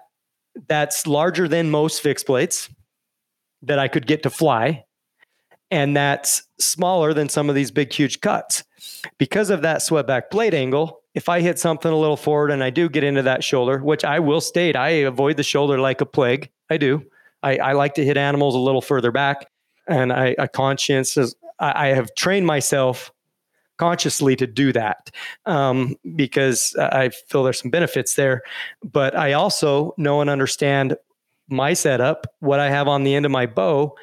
that's 0.68 1.08
larger 1.08 1.48
than 1.48 1.70
most 1.70 2.02
fixed 2.02 2.28
blades 2.28 2.70
that 3.62 3.80
I 3.80 3.88
could 3.88 4.08
get 4.08 4.24
to 4.24 4.30
fly. 4.30 4.86
And 5.72 5.96
that's 5.96 6.44
smaller 6.60 7.14
than 7.14 7.30
some 7.30 7.50
of 7.50 7.56
these 7.56 7.72
big, 7.72 7.92
huge 7.92 8.22
cuts. 8.22 8.64
Because 9.18 9.50
of 9.50 9.64
that 9.64 9.82
swept 9.82 10.08
back 10.08 10.30
blade 10.30 10.54
angle, 10.54 11.02
if 11.16 11.30
I 11.30 11.42
hit 11.42 11.60
something 11.60 11.92
a 11.92 11.98
little 11.98 12.18
forward 12.18 12.52
and 12.52 12.64
I 12.64 12.70
do 12.70 12.90
get 12.90 13.04
into 13.04 13.24
that 13.24 13.44
shoulder, 13.44 13.80
which 13.80 14.04
I 14.04 14.20
will 14.20 14.42
state, 14.42 14.76
I 14.76 14.90
avoid 14.90 15.38
the 15.38 15.44
shoulder 15.44 15.80
like 15.80 16.02
a 16.02 16.06
plague. 16.06 16.50
I 16.70 16.78
do. 16.78 17.04
I, 17.42 17.58
I 17.58 17.72
like 17.74 17.96
to 17.96 18.06
hit 18.06 18.18
animals 18.18 18.56
a 18.56 18.60
little 18.60 18.82
further 18.82 19.12
back. 19.12 19.48
And 19.88 20.14
I, 20.14 20.36
I 20.38 20.48
conscience, 20.48 21.18
I, 21.18 21.34
I 21.60 21.88
have 21.88 22.14
trained 22.16 22.46
myself 22.46 23.12
consciously 23.78 24.36
to 24.36 24.48
do 24.48 24.72
that 24.72 25.12
um, 25.46 25.96
because 26.16 26.76
I 26.78 27.10
feel 27.10 27.44
there's 27.44 27.62
some 27.62 27.72
benefits 27.72 28.16
there. 28.16 28.44
But 28.84 29.18
I 29.18 29.34
also 29.34 29.94
know 29.98 30.22
and 30.22 30.30
understand 30.30 30.96
my 31.50 31.74
setup, 31.74 32.28
what 32.40 32.60
I 32.60 32.70
have 32.70 32.88
on 32.88 33.04
the 33.04 33.16
end 33.16 33.26
of 33.26 33.32
my 33.32 33.46
bow, 33.46 33.96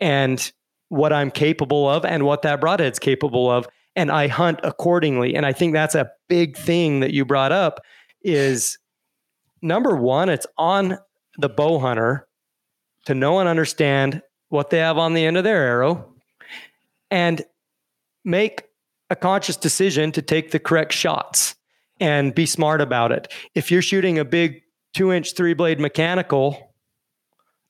and 0.00 0.52
what 0.88 1.12
I'm 1.12 1.30
capable 1.30 1.88
of, 1.88 2.04
and 2.04 2.24
what 2.24 2.42
that 2.42 2.60
broadhead's 2.60 2.98
capable 2.98 3.50
of, 3.50 3.66
and 3.96 4.10
I 4.10 4.26
hunt 4.26 4.60
accordingly. 4.62 5.34
And 5.34 5.46
I 5.46 5.52
think 5.52 5.72
that's 5.72 5.94
a 5.94 6.10
big 6.28 6.56
thing 6.56 7.00
that 7.00 7.12
you 7.12 7.24
brought 7.24 7.52
up. 7.52 7.80
Is 8.22 8.78
number 9.62 9.96
one, 9.96 10.28
it's 10.28 10.46
on 10.58 10.98
the 11.38 11.48
bow 11.48 11.78
hunter 11.78 12.26
to 13.06 13.14
know 13.14 13.38
and 13.38 13.48
understand 13.48 14.22
what 14.48 14.70
they 14.70 14.78
have 14.78 14.98
on 14.98 15.14
the 15.14 15.24
end 15.24 15.36
of 15.36 15.44
their 15.44 15.62
arrow, 15.62 16.12
and 17.10 17.42
make 18.24 18.64
a 19.14 19.16
conscious 19.16 19.56
decision 19.56 20.10
to 20.10 20.20
take 20.20 20.50
the 20.50 20.58
correct 20.58 20.92
shots 20.92 21.54
and 22.00 22.34
be 22.34 22.46
smart 22.46 22.80
about 22.80 23.12
it. 23.12 23.32
If 23.54 23.70
you're 23.70 23.80
shooting 23.80 24.18
a 24.18 24.24
big 24.24 24.60
two 24.92 25.12
inch 25.12 25.36
three 25.36 25.54
blade 25.54 25.78
mechanical, 25.78 26.74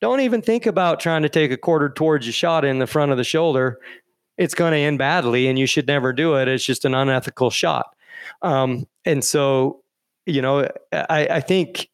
don't 0.01 0.21
even 0.21 0.41
think 0.41 0.65
about 0.65 1.01
trying 1.01 1.21
to 1.21 1.29
take 1.29 1.53
a 1.53 1.59
quarter 1.59 1.91
towards 1.91 2.25
your 2.25 2.33
shot 2.33 2.65
in 2.65 2.79
the 2.79 2.87
front 2.87 3.13
of 3.13 3.19
the 3.19 3.25
shoulder. 3.25 3.79
It's 4.39 4.55
going 4.55 4.73
to 4.73 4.79
end 4.79 4.99
badly 4.99 5.47
and 5.47 5.59
you 5.59 5.67
should 5.67 5.87
never 5.87 6.15
do 6.15 6.35
it. 6.37 6.49
It's 6.49 6.65
just 6.65 6.87
an 6.87 6.95
unethical 6.95 7.51
shot. 7.51 7.95
Um, 8.41 8.87
and 9.05 9.23
so, 9.23 9.83
you 10.25 10.41
know, 10.41 10.67
I, 10.93 11.29
I 11.31 11.41
think 11.41 11.91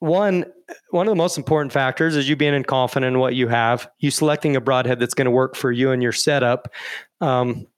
one 0.00 0.46
one 0.90 1.06
of 1.06 1.12
the 1.12 1.16
most 1.16 1.38
important 1.38 1.72
factors 1.72 2.16
is 2.16 2.28
you 2.28 2.34
being 2.34 2.54
in 2.54 2.64
confident 2.64 3.14
in 3.14 3.20
what 3.20 3.36
you 3.36 3.46
have, 3.46 3.88
you 4.00 4.10
selecting 4.10 4.56
a 4.56 4.60
broadhead 4.60 4.98
that's 4.98 5.14
going 5.14 5.26
to 5.26 5.30
work 5.30 5.54
for 5.54 5.70
you 5.70 5.92
and 5.92 6.02
your 6.02 6.10
setup. 6.10 6.66
Um, 7.20 7.68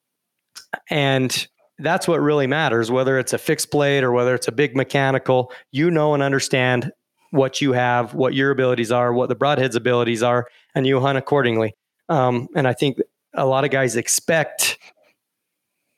and 0.91 1.47
that's 1.79 2.09
what 2.09 2.21
really 2.21 2.47
matters, 2.47 2.91
whether 2.91 3.19
it's 3.19 3.33
a 3.33 3.39
fixed 3.39 3.71
blade 3.71 4.03
or 4.03 4.13
whether 4.13 4.35
it's 4.35 4.49
a 4.49 4.53
big 4.53 4.77
mechanical, 4.77 5.53
you 5.71 5.91
know 5.91 6.15
and 6.15 6.23
understand 6.23 6.91
what 7.31 7.61
you 7.61 7.73
have, 7.73 8.15
what 8.15 8.35
your 8.35 8.51
abilities 8.51 8.91
are, 8.91 9.13
what 9.13 9.29
the 9.29 9.37
broadhead's 9.37 9.77
abilities 9.77 10.23
are, 10.23 10.47
and 10.75 10.87
you 10.87 11.01
hunt 11.01 11.19
accordingly. 11.19 11.75
Um, 12.09 12.49
and 12.57 12.67
I 12.67 12.73
think 12.73 12.99
a 13.35 13.47
lot 13.47 13.65
of 13.65 13.71
guys 13.71 13.97
expect 13.97 14.79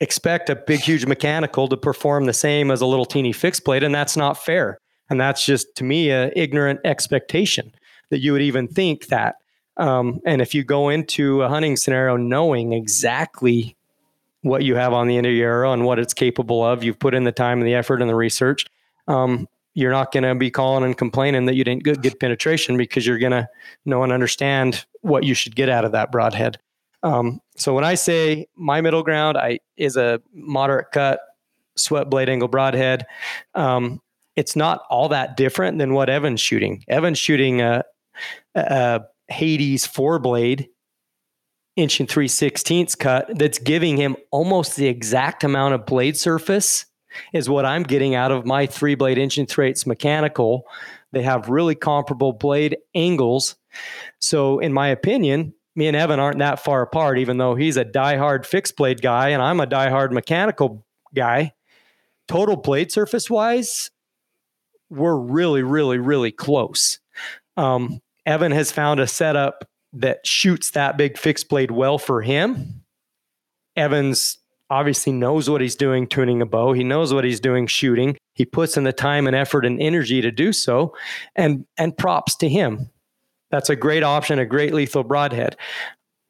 expect 0.01 0.49
a 0.49 0.55
big, 0.55 0.79
huge 0.79 1.05
mechanical 1.05 1.67
to 1.67 1.77
perform 1.77 2.25
the 2.25 2.33
same 2.33 2.71
as 2.71 2.81
a 2.81 2.85
little 2.87 3.05
teeny 3.05 3.31
fixed 3.31 3.63
blade, 3.63 3.83
and 3.83 3.93
that's 3.93 4.17
not 4.17 4.33
fair. 4.37 4.79
And 5.09 5.21
that's 5.21 5.45
just 5.45 5.75
to 5.75 5.83
me 5.83 6.09
an 6.09 6.31
ignorant 6.35 6.79
expectation 6.83 7.71
that 8.09 8.19
you 8.19 8.33
would 8.33 8.41
even 8.41 8.67
think 8.67 9.07
that. 9.07 9.35
Um, 9.77 10.19
and 10.25 10.41
if 10.41 10.55
you 10.55 10.63
go 10.63 10.89
into 10.89 11.43
a 11.43 11.49
hunting 11.49 11.77
scenario 11.77 12.17
knowing 12.17 12.73
exactly 12.73 13.75
what 14.41 14.63
you 14.63 14.75
have 14.75 14.93
on 14.93 15.07
the 15.07 15.17
end 15.17 15.27
of 15.27 15.33
your 15.33 15.51
arrow 15.51 15.73
and 15.73 15.85
what 15.85 15.99
it's 15.99 16.13
capable 16.13 16.63
of. 16.63 16.83
You've 16.83 16.99
put 16.99 17.13
in 17.13 17.23
the 17.23 17.31
time 17.31 17.59
and 17.59 17.67
the 17.67 17.75
effort 17.75 18.01
and 18.01 18.09
the 18.09 18.15
research. 18.15 18.65
Um, 19.07 19.47
you're 19.73 19.91
not 19.91 20.11
going 20.11 20.23
to 20.23 20.35
be 20.35 20.51
calling 20.51 20.83
and 20.83 20.97
complaining 20.97 21.45
that 21.45 21.55
you 21.55 21.63
didn't 21.63 21.83
get, 21.83 22.19
penetration 22.19 22.77
because 22.77 23.05
you're 23.05 23.19
going 23.19 23.31
to 23.31 23.47
know 23.85 24.03
and 24.03 24.11
understand 24.11 24.85
what 25.01 25.23
you 25.23 25.33
should 25.33 25.55
get 25.55 25.69
out 25.69 25.85
of 25.85 25.91
that 25.93 26.11
broadhead. 26.11 26.57
Um, 27.03 27.39
so 27.55 27.73
when 27.73 27.83
I 27.83 27.95
say 27.95 28.47
my 28.55 28.81
middle 28.81 29.03
ground, 29.03 29.37
I 29.37 29.59
is 29.77 29.97
a 29.97 30.21
moderate 30.33 30.91
cut 30.91 31.21
swept 31.77 32.09
blade 32.09 32.29
angle 32.29 32.47
broadhead. 32.47 33.05
Um, 33.55 34.01
it's 34.35 34.55
not 34.55 34.83
all 34.89 35.09
that 35.09 35.37
different 35.37 35.77
than 35.77 35.93
what 35.93 36.09
Evan's 36.09 36.41
shooting. 36.41 36.83
Evan's 36.87 37.17
shooting 37.17 37.61
a, 37.61 37.83
a 38.55 39.01
Hades 39.29 39.85
four 39.85 40.19
blade 40.19 40.67
inch 41.75 41.99
and 41.99 42.09
three 42.09 42.27
sixteenths 42.27 42.95
cut 42.95 43.29
that's 43.37 43.57
giving 43.59 43.97
him 43.97 44.15
almost 44.31 44.75
the 44.75 44.87
exact 44.87 45.43
amount 45.43 45.73
of 45.73 45.85
blade 45.85 46.17
surface 46.17 46.85
is 47.33 47.49
what 47.49 47.65
I'm 47.65 47.83
getting 47.83 48.15
out 48.15 48.31
of 48.31 48.45
my 48.45 48.65
three 48.65 48.95
blade 48.95 49.17
inch 49.17 49.37
and 49.37 49.47
three 49.47 49.69
eighths 49.69 49.85
mechanical. 49.85 50.65
They 51.11 51.23
have 51.23 51.49
really 51.49 51.75
comparable 51.75 52.33
blade 52.33 52.77
angles. 52.95 53.55
So, 54.19 54.59
in 54.59 54.73
my 54.73 54.87
opinion, 54.87 55.53
me 55.75 55.87
and 55.87 55.95
Evan 55.95 56.19
aren't 56.19 56.39
that 56.39 56.63
far 56.63 56.81
apart, 56.81 57.17
even 57.17 57.37
though 57.37 57.55
he's 57.55 57.77
a 57.77 57.85
die-hard 57.85 58.45
fixed 58.45 58.75
blade 58.75 59.01
guy 59.01 59.29
and 59.29 59.41
I'm 59.41 59.59
a 59.59 59.65
die-hard 59.65 60.11
mechanical 60.11 60.85
guy. 61.13 61.53
Total 62.27 62.55
blade 62.55 62.91
surface 62.91 63.29
wise, 63.29 63.91
we're 64.89 65.15
really, 65.15 65.63
really, 65.63 65.97
really 65.97 66.31
close. 66.31 66.99
Um, 67.57 68.01
Evan 68.25 68.51
has 68.51 68.71
found 68.71 68.99
a 68.99 69.07
setup 69.07 69.67
that 69.93 70.25
shoots 70.25 70.71
that 70.71 70.97
big 70.97 71.17
fixed 71.17 71.49
blade 71.49 71.71
well 71.71 71.97
for 71.97 72.21
him. 72.21 72.83
Evans 73.75 74.37
obviously 74.69 75.11
knows 75.11 75.49
what 75.49 75.61
he's 75.61 75.75
doing 75.75 76.07
tuning 76.07 76.41
a 76.41 76.45
bow. 76.45 76.73
He 76.73 76.83
knows 76.83 77.13
what 77.13 77.25
he's 77.25 77.41
doing 77.41 77.67
shooting. 77.67 78.17
He 78.33 78.45
puts 78.45 78.77
in 78.77 78.85
the 78.85 78.93
time 78.93 79.27
and 79.27 79.35
effort 79.35 79.65
and 79.65 79.81
energy 79.81 80.21
to 80.21 80.31
do 80.31 80.53
so. 80.53 80.95
And 81.35 81.65
and 81.77 81.97
props 81.97 82.35
to 82.37 82.49
him. 82.49 82.89
That's 83.51 83.69
a 83.69 83.75
great 83.75 84.03
option, 84.03 84.39
a 84.39 84.45
great 84.45 84.73
lethal 84.73 85.03
broadhead. 85.03 85.57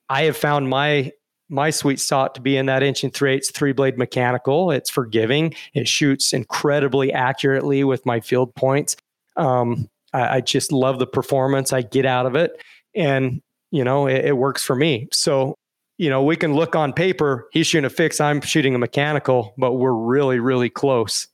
I 0.09 0.23
have 0.23 0.35
found 0.35 0.69
my 0.69 1.11
my 1.49 1.69
sweet 1.69 1.99
spot 1.99 2.33
to 2.35 2.41
be 2.41 2.57
in 2.57 2.65
that 2.65 2.81
inch 2.81 3.03
and 3.03 3.13
three 3.13 3.33
eighths 3.33 3.51
three 3.51 3.73
blade 3.73 3.97
mechanical. 3.97 4.71
It's 4.71 4.89
forgiving. 4.89 5.53
It 5.73 5.87
shoots 5.87 6.33
incredibly 6.33 7.13
accurately 7.13 7.83
with 7.83 8.05
my 8.05 8.21
field 8.21 8.55
points. 8.55 8.95
Um, 9.37 9.89
I, 10.13 10.37
I, 10.37 10.41
just 10.41 10.71
love 10.71 10.99
the 10.99 11.07
performance 11.07 11.71
I 11.71 11.83
get 11.83 12.05
out 12.05 12.25
of 12.25 12.35
it, 12.35 12.51
and 12.95 13.41
you 13.71 13.83
know, 13.83 14.07
it, 14.07 14.25
it 14.25 14.37
works 14.37 14.63
for 14.63 14.75
me. 14.75 15.07
So, 15.11 15.55
you 15.97 16.09
know, 16.09 16.23
we 16.23 16.35
can 16.35 16.53
look 16.53 16.75
on 16.75 16.93
paper, 16.93 17.47
he's 17.51 17.67
shooting 17.67 17.85
a 17.85 17.89
fix, 17.89 18.19
I'm 18.19 18.41
shooting 18.41 18.75
a 18.75 18.79
mechanical, 18.79 19.53
but 19.57 19.73
we're 19.73 19.93
really, 19.93 20.39
really 20.39 20.69
close 20.69 21.27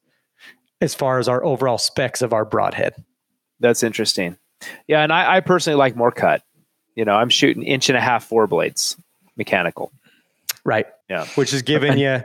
as 0.82 0.94
far 0.94 1.20
as 1.20 1.28
our 1.28 1.44
overall 1.44 1.78
specs 1.78 2.22
of 2.22 2.34
our 2.34 2.46
broadhead. 2.46 2.94
That's 3.60 3.84
interesting. 3.84 4.38
Yeah, 4.88 5.02
and 5.02 5.12
I, 5.12 5.38
I 5.38 5.40
personally 5.40 5.78
like 5.78 5.96
more 5.96 6.12
cut. 6.12 6.44
You 6.96 7.06
know, 7.06 7.16
I'm 7.16 7.30
shooting 7.30 7.64
inch 7.64 7.90
and 7.90 7.98
a 7.98 8.02
half 8.02 8.26
four 8.26 8.48
blades 8.48 8.98
mechanical. 9.36 9.92
Right. 10.64 10.88
Yeah. 11.10 11.26
Which 11.36 11.54
is 11.54 11.62
giving 11.62 11.98
you 11.98 12.22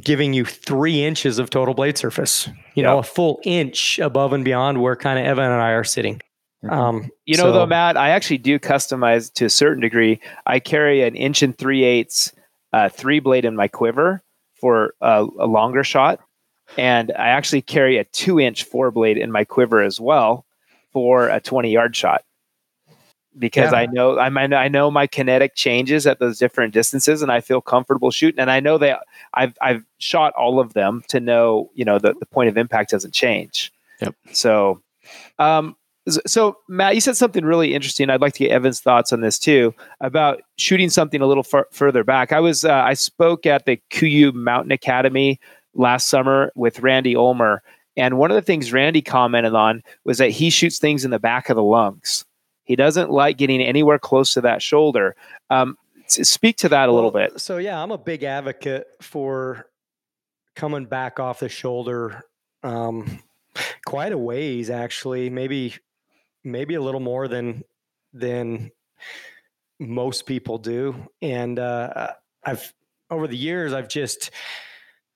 giving 0.00 0.32
you 0.32 0.44
three 0.44 1.04
inches 1.04 1.38
of 1.38 1.50
total 1.50 1.74
blade 1.74 1.98
surface. 1.98 2.48
You 2.74 2.82
know, 2.82 2.98
a 2.98 3.02
full 3.02 3.40
inch 3.42 3.98
above 3.98 4.32
and 4.32 4.44
beyond 4.44 4.80
where 4.80 4.96
kind 4.96 5.18
of 5.18 5.26
Evan 5.26 5.44
and 5.44 5.60
I 5.60 5.70
are 5.70 5.84
sitting. 5.84 6.20
Mm-hmm. 6.64 6.72
Um, 6.72 7.10
you 7.26 7.36
know, 7.36 7.44
so, 7.44 7.52
though, 7.52 7.66
Matt, 7.66 7.96
I 7.96 8.10
actually 8.10 8.38
do 8.38 8.58
customize 8.58 9.32
to 9.34 9.44
a 9.44 9.50
certain 9.50 9.82
degree. 9.82 10.20
I 10.46 10.60
carry 10.60 11.02
an 11.02 11.14
inch 11.14 11.42
and 11.42 11.56
three 11.56 11.84
eighths 11.84 12.32
uh, 12.72 12.88
three 12.88 13.20
blade 13.20 13.44
in 13.44 13.54
my 13.54 13.68
quiver 13.68 14.22
for 14.60 14.94
a, 15.00 15.26
a 15.38 15.46
longer 15.46 15.84
shot, 15.84 16.20
and 16.78 17.12
I 17.12 17.28
actually 17.28 17.62
carry 17.62 17.98
a 17.98 18.04
two 18.04 18.40
inch 18.40 18.64
four 18.64 18.90
blade 18.90 19.18
in 19.18 19.30
my 19.30 19.44
quiver 19.44 19.82
as 19.82 20.00
well 20.00 20.46
for 20.92 21.28
a 21.28 21.40
twenty 21.40 21.70
yard 21.70 21.94
shot 21.94 22.24
because 23.38 23.72
yeah. 23.72 23.78
I 23.78 23.86
know 23.86 24.18
I 24.18 24.30
mean, 24.30 24.52
I 24.52 24.68
know 24.68 24.90
my 24.90 25.06
kinetic 25.06 25.54
changes 25.54 26.06
at 26.06 26.18
those 26.18 26.38
different 26.38 26.72
distances, 26.72 27.22
and 27.22 27.30
I 27.30 27.40
feel 27.40 27.60
comfortable 27.60 28.10
shooting. 28.10 28.40
And 28.40 28.50
I 28.50 28.60
know 28.60 28.78
that 28.78 29.00
I've 29.34 29.56
I've 29.60 29.84
shot 29.98 30.32
all 30.34 30.60
of 30.60 30.72
them 30.72 31.02
to 31.08 31.20
know 31.20 31.70
you 31.74 31.84
know 31.84 31.98
the, 31.98 32.14
the 32.14 32.26
point 32.26 32.48
of 32.48 32.56
impact 32.56 32.90
doesn't 32.90 33.12
change. 33.12 33.72
Yep. 34.00 34.14
So, 34.32 34.82
um, 35.38 35.76
so, 36.26 36.58
Matt, 36.68 36.94
you 36.94 37.00
said 37.00 37.16
something 37.16 37.44
really 37.44 37.74
interesting. 37.74 38.10
I'd 38.10 38.20
like 38.20 38.34
to 38.34 38.40
get 38.40 38.52
Evan's 38.52 38.80
thoughts 38.80 39.12
on 39.12 39.20
this 39.20 39.38
too 39.38 39.74
about 40.00 40.42
shooting 40.56 40.90
something 40.90 41.20
a 41.20 41.26
little 41.26 41.42
far, 41.42 41.66
further 41.72 42.04
back. 42.04 42.32
I 42.32 42.40
was 42.40 42.64
uh, 42.64 42.72
I 42.72 42.94
spoke 42.94 43.46
at 43.46 43.64
the 43.64 43.80
KUIU 43.90 44.34
Mountain 44.34 44.72
Academy 44.72 45.40
last 45.74 46.08
summer 46.08 46.52
with 46.54 46.80
Randy 46.80 47.16
Ulmer, 47.16 47.62
and 47.96 48.18
one 48.18 48.30
of 48.30 48.34
the 48.34 48.42
things 48.42 48.72
Randy 48.72 49.02
commented 49.02 49.54
on 49.54 49.82
was 50.04 50.18
that 50.18 50.30
he 50.30 50.50
shoots 50.50 50.78
things 50.78 51.04
in 51.04 51.10
the 51.10 51.18
back 51.18 51.48
of 51.48 51.56
the 51.56 51.62
lungs. 51.62 52.24
He 52.64 52.76
doesn't 52.76 53.10
like 53.10 53.38
getting 53.38 53.60
anywhere 53.60 53.98
close 53.98 54.32
to 54.34 54.40
that 54.42 54.62
shoulder. 54.62 55.16
Um, 55.50 55.76
speak 56.06 56.56
to 56.58 56.68
that 56.70 56.88
a 56.88 56.92
little 56.92 57.10
bit. 57.10 57.40
So 57.40 57.58
yeah, 57.58 57.82
I'm 57.82 57.90
a 57.90 57.98
big 57.98 58.24
advocate 58.24 58.86
for 59.00 59.66
coming 60.54 60.86
back 60.86 61.18
off 61.18 61.40
the 61.40 61.48
shoulder 61.48 62.24
um, 62.62 63.22
quite 63.84 64.12
a 64.12 64.18
ways 64.18 64.70
actually 64.70 65.30
maybe 65.30 65.74
maybe 66.44 66.74
a 66.74 66.80
little 66.80 67.00
more 67.00 67.28
than 67.28 67.64
than 68.12 68.70
most 69.80 70.26
people 70.26 70.58
do. 70.58 71.08
And 71.20 71.58
uh, 71.58 72.12
i've 72.44 72.72
over 73.10 73.26
the 73.26 73.36
years 73.36 73.72
i've 73.72 73.88
just 73.88 74.30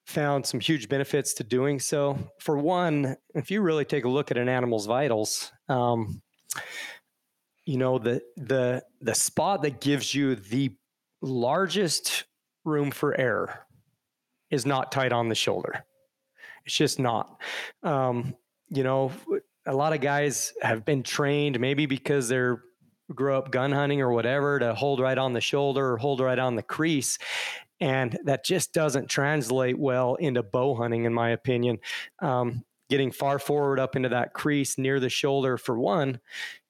found 0.07 0.47
some 0.47 0.61
huge 0.61 0.89
benefits 0.89 1.35
to 1.35 1.45
doing 1.45 1.79
so. 1.79 2.19
For 2.41 2.57
one 2.57 3.17
if 3.35 3.51
you 3.51 3.61
really 3.61 3.85
take 3.85 4.05
a 4.05 4.09
look 4.09 4.31
at 4.31 4.39
an 4.39 4.49
animal's 4.49 4.87
vitals 4.87 5.53
um, 5.69 6.23
you 7.67 7.77
know 7.77 7.99
the 7.99 8.23
the 8.37 8.83
the 9.01 9.15
spot 9.15 9.63
that 9.63 9.81
gives 9.81 10.15
you 10.15 10.35
the 10.35 10.75
largest 11.21 12.25
room 12.65 12.91
for 12.91 13.19
error 13.19 13.67
is 14.51 14.65
not 14.65 14.93
tight 14.93 15.13
on 15.13 15.29
the 15.29 15.35
shoulder. 15.35 15.85
It's 16.65 16.75
just 16.75 16.99
not. 16.99 17.41
Um, 17.83 18.35
you 18.71 18.83
know, 18.83 19.13
a 19.69 19.77
lot 19.77 19.93
of 19.93 20.01
guys 20.01 20.55
have 20.63 20.85
been 20.85 21.03
trained 21.03 21.61
maybe 21.61 21.87
because 21.87 22.29
they're 22.29 22.63
grew 23.15 23.35
up 23.35 23.51
gun 23.51 23.73
hunting 23.73 24.01
or 24.01 24.13
whatever 24.13 24.59
to 24.59 24.75
hold 24.75 25.01
right 25.01 25.17
on 25.17 25.33
the 25.33 25.41
shoulder 25.41 25.93
or 25.93 25.97
hold 25.97 26.21
right 26.21 26.39
on 26.39 26.57
the 26.57 26.63
crease. 26.63 27.19
And 27.81 28.19
that 28.25 28.45
just 28.45 28.73
doesn't 28.73 29.09
translate 29.09 29.79
well 29.79 30.17
into 30.17 30.43
bow 30.43 30.75
hunting, 30.75 31.05
in 31.05 31.15
my 31.15 31.31
opinion. 31.31 31.79
Um, 32.19 32.65
getting 32.91 33.13
far 33.13 33.39
forward 33.39 33.79
up 33.79 33.97
into 33.97 34.09
that 34.09 34.33
crease 34.35 34.79
near 34.79 34.99
the 35.01 35.09
shoulder, 35.09 35.57
for 35.57 35.79
one, 35.79 36.21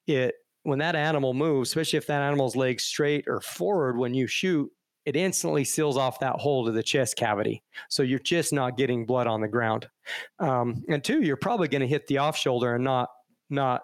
it 0.05 0.35
when 0.63 0.79
that 0.79 0.95
animal 0.95 1.33
moves, 1.33 1.69
especially 1.69 1.97
if 1.97 2.07
that 2.07 2.21
animal's 2.21 2.55
legs 2.55 2.83
straight 2.83 3.25
or 3.27 3.41
forward 3.41 3.97
when 3.97 4.13
you 4.13 4.27
shoot, 4.27 4.71
it 5.09 5.15
instantly 5.15 5.63
seals 5.63 5.97
off 5.97 6.19
that 6.19 6.35
hole 6.35 6.65
to 6.65 6.71
the 6.71 6.83
chest 6.83 7.15
cavity. 7.15 7.63
So 7.89 8.03
you're 8.03 8.19
just 8.19 8.53
not 8.53 8.77
getting 8.77 9.07
blood 9.07 9.25
on 9.25 9.41
the 9.41 9.47
ground. 9.47 9.89
Um, 10.37 10.83
and 10.87 11.03
two, 11.03 11.21
you're 11.23 11.35
probably 11.35 11.67
going 11.67 11.81
to 11.81 11.87
hit 11.87 12.05
the 12.05 12.19
off 12.19 12.37
shoulder 12.37 12.75
and 12.75 12.83
not, 12.83 13.09
not 13.49 13.81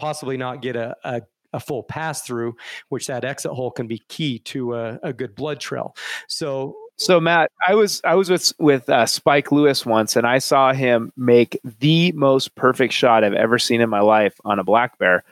possibly 0.00 0.36
not 0.36 0.62
get 0.62 0.74
a, 0.74 0.96
a, 1.04 1.22
a 1.52 1.60
full 1.60 1.84
pass 1.84 2.22
through, 2.22 2.56
which 2.88 3.06
that 3.06 3.24
exit 3.24 3.52
hole 3.52 3.70
can 3.70 3.86
be 3.86 4.02
key 4.08 4.40
to 4.40 4.74
a, 4.74 4.98
a 5.04 5.12
good 5.12 5.36
blood 5.36 5.60
trail. 5.60 5.94
So 6.26 6.74
so 6.98 7.20
Matt, 7.20 7.50
I 7.68 7.74
was 7.74 8.00
I 8.04 8.14
was 8.14 8.30
with 8.30 8.52
with 8.58 8.88
uh, 8.88 9.04
Spike 9.04 9.52
Lewis 9.52 9.84
once, 9.84 10.16
and 10.16 10.26
I 10.26 10.38
saw 10.38 10.72
him 10.72 11.12
make 11.14 11.60
the 11.78 12.10
most 12.12 12.54
perfect 12.54 12.94
shot 12.94 13.22
I've 13.22 13.34
ever 13.34 13.58
seen 13.58 13.82
in 13.82 13.90
my 13.90 14.00
life 14.00 14.40
on 14.46 14.58
a 14.58 14.64
black 14.64 14.98
bear. 14.98 15.22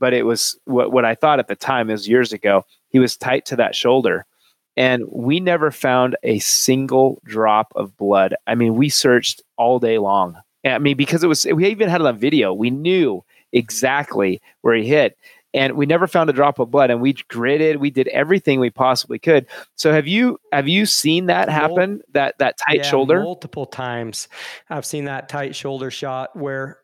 But 0.00 0.14
it 0.14 0.26
was 0.26 0.58
what 0.64 0.90
what 0.92 1.04
I 1.04 1.14
thought 1.14 1.38
at 1.38 1.46
the 1.46 1.54
time 1.54 1.90
is 1.90 2.08
years 2.08 2.32
ago. 2.32 2.66
He 2.88 2.98
was 2.98 3.16
tight 3.16 3.46
to 3.46 3.56
that 3.56 3.76
shoulder, 3.76 4.26
and 4.76 5.04
we 5.10 5.40
never 5.40 5.70
found 5.70 6.16
a 6.22 6.38
single 6.38 7.20
drop 7.24 7.72
of 7.76 7.96
blood. 7.96 8.34
I 8.46 8.54
mean, 8.54 8.74
we 8.74 8.88
searched 8.88 9.42
all 9.56 9.78
day 9.78 9.98
long. 9.98 10.36
I 10.64 10.78
mean, 10.78 10.96
because 10.96 11.24
it 11.24 11.26
was, 11.26 11.44
we 11.44 11.66
even 11.66 11.88
had 11.88 12.00
it 12.00 12.06
on 12.06 12.18
video. 12.18 12.52
We 12.52 12.70
knew 12.70 13.24
exactly 13.52 14.40
where 14.60 14.74
he 14.74 14.86
hit, 14.86 15.18
and 15.52 15.74
we 15.74 15.86
never 15.86 16.06
found 16.06 16.30
a 16.30 16.32
drop 16.32 16.58
of 16.58 16.70
blood. 16.70 16.90
And 16.90 17.00
we 17.00 17.14
gridded, 17.14 17.78
we 17.78 17.90
did 17.90 18.08
everything 18.08 18.60
we 18.60 18.70
possibly 18.70 19.18
could. 19.18 19.46
So, 19.74 19.92
have 19.92 20.06
you 20.06 20.38
have 20.52 20.68
you 20.68 20.86
seen 20.86 21.26
that 21.26 21.48
happen? 21.48 21.90
Mul- 21.94 22.02
that 22.12 22.38
that 22.38 22.58
tight 22.58 22.78
yeah, 22.78 22.82
shoulder 22.82 23.22
multiple 23.22 23.66
times. 23.66 24.28
I've 24.70 24.86
seen 24.86 25.06
that 25.06 25.28
tight 25.28 25.56
shoulder 25.56 25.90
shot 25.90 26.36
where 26.36 26.78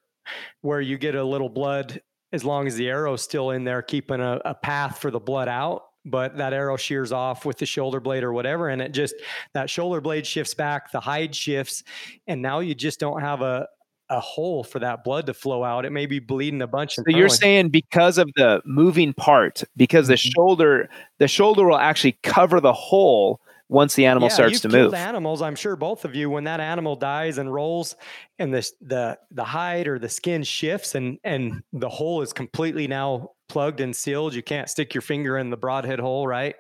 where 0.61 0.81
you 0.81 0.99
get 0.99 1.15
a 1.15 1.25
little 1.25 1.49
blood 1.49 2.03
as 2.33 2.45
long 2.45 2.67
as 2.67 2.75
the 2.75 2.89
arrow's 2.89 3.23
still 3.23 3.51
in 3.51 3.65
there, 3.65 3.81
keeping 3.81 4.21
a, 4.21 4.41
a 4.45 4.55
path 4.55 4.99
for 4.99 5.11
the 5.11 5.21
blood 5.21 5.49
out 5.49 5.88
but 6.05 6.37
that 6.37 6.53
arrow 6.53 6.77
shears 6.77 7.13
off 7.13 7.45
with 7.45 7.59
the 7.59 7.67
shoulder 7.67 8.01
blade 8.01 8.23
or 8.23 8.33
whatever 8.33 8.69
and 8.69 8.81
it 8.81 8.93
just 8.93 9.15
that 9.53 9.69
shoulder 9.69 10.01
blade 10.01 10.27
shifts 10.27 10.55
back 10.55 10.91
the 10.93 11.01
hide 11.01 11.35
shifts 11.35 11.83
and 12.27 12.41
now 12.41 12.61
you 12.61 12.75
just 12.75 13.01
don't 13.01 13.21
have 13.21 13.43
a 13.43 13.67
a 14.11 14.21
hole 14.21 14.65
for 14.65 14.79
that 14.79 15.05
blood 15.05 15.27
to 15.27 15.35
flow 15.35 15.63
out 15.63 15.85
it 15.85 15.91
may 15.91 16.07
be 16.07 16.19
bleeding 16.19 16.63
a 16.63 16.67
bunch 16.67 16.95
so 16.95 17.03
you're 17.09 17.29
saying 17.29 17.69
because 17.69 18.17
of 18.17 18.31
the 18.37 18.63
moving 18.65 19.13
part 19.13 19.63
because 19.77 20.09
the 20.09 20.15
mm-hmm. 20.15 20.31
shoulder 20.31 20.89
the 21.19 21.29
shoulder 21.29 21.67
will 21.67 21.77
actually 21.77 22.19
cover 22.23 22.59
the 22.59 22.73
hole 22.73 23.39
once 23.69 23.95
the 23.95 24.07
animal 24.07 24.29
yeah, 24.29 24.35
starts 24.35 24.61
to 24.61 24.69
move. 24.69 24.95
Animals, 24.95 25.43
I'm 25.43 25.55
sure 25.55 25.77
both 25.77 26.05
of 26.05 26.15
you, 26.15 26.31
when 26.31 26.45
that 26.45 26.61
animal 26.61 26.97
dies 26.97 27.39
and 27.39 27.53
rolls, 27.53 27.97
and 28.39 28.53
the 28.53 28.69
the 28.81 29.19
the 29.31 29.45
hide 29.45 29.87
or 29.87 29.99
the 29.99 30.09
skin 30.09 30.43
shifts, 30.43 30.95
and 30.95 31.19
and 31.25 31.63
the 31.73 31.89
hole 31.89 32.23
is 32.23 32.33
completely 32.33 32.89
now 32.89 33.33
plugged 33.49 33.81
and 33.81 33.95
sealed. 33.95 34.35
You 34.35 34.43
can't 34.43 34.69
stick 34.69 34.95
your 34.95 35.03
finger 35.03 35.39
in 35.39 35.51
the 35.51 35.57
broadhead 35.57 35.99
hole, 35.99 36.27
right? 36.27 36.55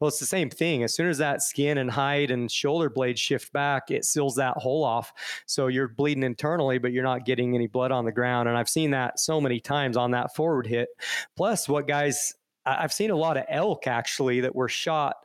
Well, 0.00 0.08
it's 0.08 0.18
the 0.18 0.26
same 0.26 0.50
thing. 0.50 0.82
As 0.82 0.94
soon 0.94 1.08
as 1.08 1.18
that 1.18 1.42
skin 1.42 1.78
and 1.78 1.90
hide 1.90 2.30
and 2.30 2.50
shoulder 2.50 2.90
blade 2.90 3.18
shift 3.18 3.52
back, 3.52 3.90
it 3.90 4.04
seals 4.04 4.34
that 4.36 4.56
hole 4.56 4.84
off. 4.84 5.12
So 5.46 5.68
you're 5.68 5.88
bleeding 5.88 6.24
internally, 6.24 6.78
but 6.78 6.92
you're 6.92 7.02
not 7.02 7.24
getting 7.24 7.54
any 7.54 7.66
blood 7.66 7.92
on 7.92 8.04
the 8.04 8.12
ground. 8.12 8.48
And 8.48 8.58
I've 8.58 8.68
seen 8.68 8.90
that 8.90 9.18
so 9.18 9.40
many 9.40 9.60
times 9.60 9.96
on 9.96 10.10
that 10.12 10.34
forward 10.34 10.66
hit. 10.66 10.88
Plus, 11.36 11.68
what 11.68 11.88
guys 11.88 12.34
I've 12.64 12.92
seen 12.92 13.10
a 13.10 13.16
lot 13.16 13.36
of 13.36 13.44
elk 13.48 13.86
actually 13.86 14.40
that 14.40 14.54
were 14.54 14.68
shot 14.68 15.16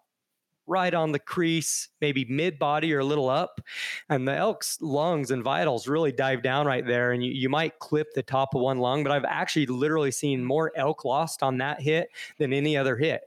right 0.67 0.93
on 0.93 1.11
the 1.11 1.19
crease, 1.19 1.89
maybe 2.01 2.25
mid 2.25 2.59
body 2.59 2.93
or 2.93 2.99
a 2.99 3.05
little 3.05 3.29
up. 3.29 3.61
And 4.09 4.27
the 4.27 4.35
elk's 4.35 4.79
lungs 4.81 5.31
and 5.31 5.43
vitals 5.43 5.87
really 5.87 6.11
dive 6.11 6.43
down 6.43 6.67
right 6.67 6.85
there. 6.85 7.13
And 7.13 7.23
you, 7.23 7.31
you 7.31 7.49
might 7.49 7.79
clip 7.79 8.13
the 8.13 8.23
top 8.23 8.53
of 8.53 8.61
one 8.61 8.77
lung, 8.77 9.03
but 9.03 9.11
I've 9.11 9.25
actually 9.25 9.65
literally 9.65 10.11
seen 10.11 10.43
more 10.43 10.71
elk 10.75 11.05
lost 11.05 11.41
on 11.41 11.57
that 11.57 11.81
hit 11.81 12.09
than 12.37 12.53
any 12.53 12.77
other 12.77 12.97
hit. 12.97 13.21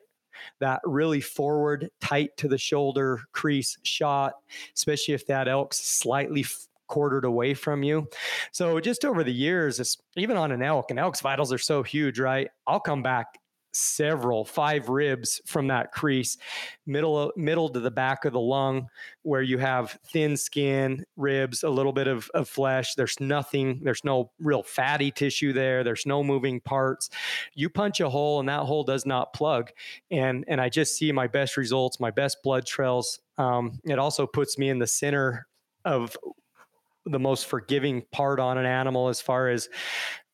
That 0.61 0.80
really 0.84 1.20
forward, 1.20 1.91
tight 2.01 2.36
to 2.38 2.49
the 2.49 2.59
shoulder 2.59 3.20
crease 3.32 3.76
shot, 3.82 4.34
especially 4.76 5.14
if 5.14 5.26
that 5.26 5.49
elk's 5.49 5.78
slightly 5.78 6.47
quartered 6.86 7.24
away 7.24 7.55
from 7.55 7.82
you. 7.82 8.09
So 8.53 8.80
just 8.80 9.05
over 9.05 9.24
the 9.24 9.32
years, 9.32 9.99
even 10.16 10.36
on 10.36 10.53
an 10.53 10.62
elk, 10.62 10.91
and 10.91 10.99
elk's 10.99 11.20
vitals 11.20 11.53
are 11.53 11.59
so 11.59 11.82
huge, 11.82 12.18
right? 12.18 12.49
I'll 12.66 12.80
come 12.80 13.03
back 13.03 13.39
several 13.72 14.44
five 14.44 14.88
ribs 14.88 15.40
from 15.46 15.68
that 15.68 15.92
crease 15.92 16.36
middle 16.86 17.32
middle 17.36 17.68
to 17.68 17.80
the 17.80 17.90
back 17.90 18.24
of 18.24 18.32
the 18.32 18.40
lung 18.40 18.88
where 19.22 19.42
you 19.42 19.58
have 19.58 19.98
thin 20.06 20.36
skin 20.36 21.04
ribs 21.16 21.62
a 21.62 21.70
little 21.70 21.92
bit 21.92 22.08
of, 22.08 22.28
of 22.34 22.48
flesh. 22.48 22.94
There's 22.94 23.18
nothing 23.20 23.80
there's 23.82 24.04
no 24.04 24.30
real 24.40 24.62
fatty 24.62 25.10
tissue 25.10 25.52
there. 25.52 25.84
There's 25.84 26.06
no 26.06 26.22
moving 26.22 26.60
parts. 26.60 27.10
You 27.54 27.70
punch 27.70 28.00
a 28.00 28.08
hole 28.08 28.40
and 28.40 28.48
that 28.48 28.62
hole 28.62 28.84
does 28.84 29.06
not 29.06 29.32
plug. 29.32 29.70
And 30.10 30.44
and 30.48 30.60
i 30.60 30.68
just 30.68 30.96
see 30.96 31.12
my 31.12 31.26
best 31.26 31.56
results 31.56 32.00
my 32.00 32.10
best 32.10 32.38
blood 32.42 32.66
trails. 32.66 33.20
Um, 33.38 33.80
it 33.84 33.98
also 33.98 34.26
puts 34.26 34.58
me 34.58 34.68
in 34.68 34.78
the 34.78 34.86
center 34.86 35.46
of 35.84 36.16
the 37.11 37.18
most 37.18 37.46
forgiving 37.46 38.02
part 38.12 38.40
on 38.40 38.58
an 38.58 38.66
animal 38.66 39.08
as 39.08 39.20
far 39.20 39.48
as 39.48 39.68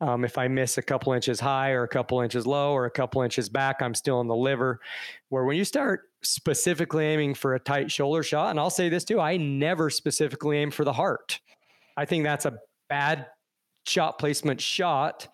um, 0.00 0.24
if 0.24 0.36
I 0.36 0.48
miss 0.48 0.78
a 0.78 0.82
couple 0.82 1.12
inches 1.12 1.40
high 1.40 1.70
or 1.70 1.82
a 1.82 1.88
couple 1.88 2.20
inches 2.20 2.46
low 2.46 2.72
or 2.72 2.84
a 2.84 2.90
couple 2.90 3.22
inches 3.22 3.48
back, 3.48 3.80
I'm 3.80 3.94
still 3.94 4.20
in 4.20 4.26
the 4.26 4.36
liver. 4.36 4.80
Where 5.30 5.44
when 5.44 5.56
you 5.56 5.64
start 5.64 6.02
specifically 6.22 7.04
aiming 7.06 7.34
for 7.34 7.54
a 7.54 7.60
tight 7.60 7.90
shoulder 7.90 8.22
shot, 8.22 8.50
and 8.50 8.60
I'll 8.60 8.70
say 8.70 8.88
this 8.88 9.04
too, 9.04 9.20
I 9.20 9.36
never 9.36 9.88
specifically 9.88 10.58
aim 10.58 10.70
for 10.70 10.84
the 10.84 10.92
heart. 10.92 11.40
I 11.96 12.04
think 12.04 12.24
that's 12.24 12.44
a 12.44 12.58
bad 12.88 13.26
shot 13.86 14.18
placement 14.18 14.60
shot. 14.60 15.28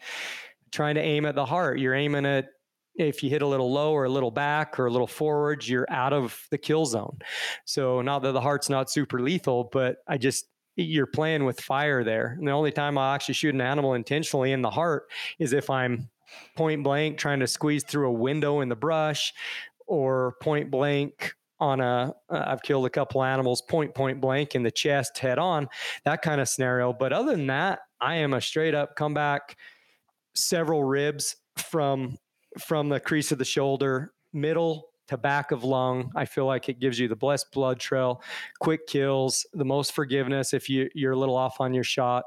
Trying 0.71 0.95
to 0.95 1.03
aim 1.03 1.27
at 1.27 1.35
the 1.35 1.45
heart, 1.45 1.79
you're 1.79 1.95
aiming 1.95 2.25
at 2.25 2.47
if 2.95 3.23
you 3.23 3.31
hit 3.31 3.43
a 3.43 3.47
little 3.47 3.73
low 3.73 3.93
or 3.93 4.05
a 4.05 4.09
little 4.09 4.31
back 4.31 4.79
or 4.79 4.87
a 4.87 4.91
little 4.91 5.07
forwards, 5.07 5.69
you're 5.69 5.87
out 5.91 6.13
of 6.13 6.39
the 6.51 6.59
kill 6.59 6.85
zone. 6.85 7.19
So 7.65 8.03
not 8.03 8.21
that 8.23 8.33
the 8.33 8.41
heart's 8.41 8.69
not 8.69 8.91
super 8.91 9.21
lethal, 9.21 9.71
but 9.73 9.97
I 10.07 10.19
just 10.19 10.47
you're 10.77 11.07
playing 11.07 11.45
with 11.45 11.61
fire 11.61 12.05
there. 12.05 12.37
And 12.39 12.47
the 12.47 12.53
only 12.53 12.73
time 12.73 12.97
I'll 12.97 13.15
actually 13.15 13.35
shoot 13.35 13.55
an 13.55 13.61
animal 13.61 13.95
intentionally 13.95 14.53
in 14.53 14.63
the 14.63 14.71
heart 14.71 15.11
is 15.39 15.53
if 15.53 15.69
I'm 15.71 16.09
point 16.57 16.83
blank 16.83 17.19
trying 17.19 17.41
to 17.41 17.47
squeeze 17.47 17.85
through 17.85 18.09
a 18.09 18.13
window 18.13 18.61
in 18.61 18.69
the 18.69 18.77
brush 18.77 19.33
or 19.87 20.37
point 20.41 20.71
blank 20.71 21.35
on 21.61 21.81
a 21.81 22.13
have 22.31 22.49
uh, 22.49 22.57
killed 22.57 22.87
a 22.87 22.91
couple 22.91 23.23
animals 23.23 23.63
point 23.63 23.95
point 23.95 24.21
blank 24.21 24.55
in 24.55 24.63
the 24.63 24.71
chest 24.71 25.19
head 25.19 25.39
on 25.39 25.69
that 26.05 26.23
kind 26.23 26.41
of 26.41 26.49
scenario 26.49 26.93
but 26.93 27.13
other 27.13 27.33
than 27.33 27.47
that 27.47 27.81
i 28.01 28.17
am 28.17 28.33
a 28.33 28.41
straight 28.41 28.75
up 28.75 28.97
comeback 28.97 29.57
several 30.35 30.83
ribs 30.83 31.37
from 31.57 32.17
from 32.59 32.89
the 32.89 32.99
crease 32.99 33.31
of 33.31 33.39
the 33.39 33.45
shoulder 33.45 34.13
middle 34.33 34.92
to 35.13 35.17
back 35.19 35.53
of 35.53 35.63
lung. 35.63 36.11
I 36.17 36.25
feel 36.25 36.47
like 36.47 36.69
it 36.69 36.81
gives 36.81 36.99
you 36.99 37.07
the 37.07 37.17
blessed 37.17 37.53
blood 37.53 37.79
trail, 37.79 38.23
quick 38.61 38.87
kills, 38.87 39.47
the 39.53 39.65
most 39.65 39.93
forgiveness 39.93 40.53
if 40.53 40.69
you 40.69 40.89
you're 40.95 41.13
a 41.13 41.19
little 41.19 41.37
off 41.37 41.61
on 41.61 41.73
your 41.75 41.85
shot, 41.85 42.25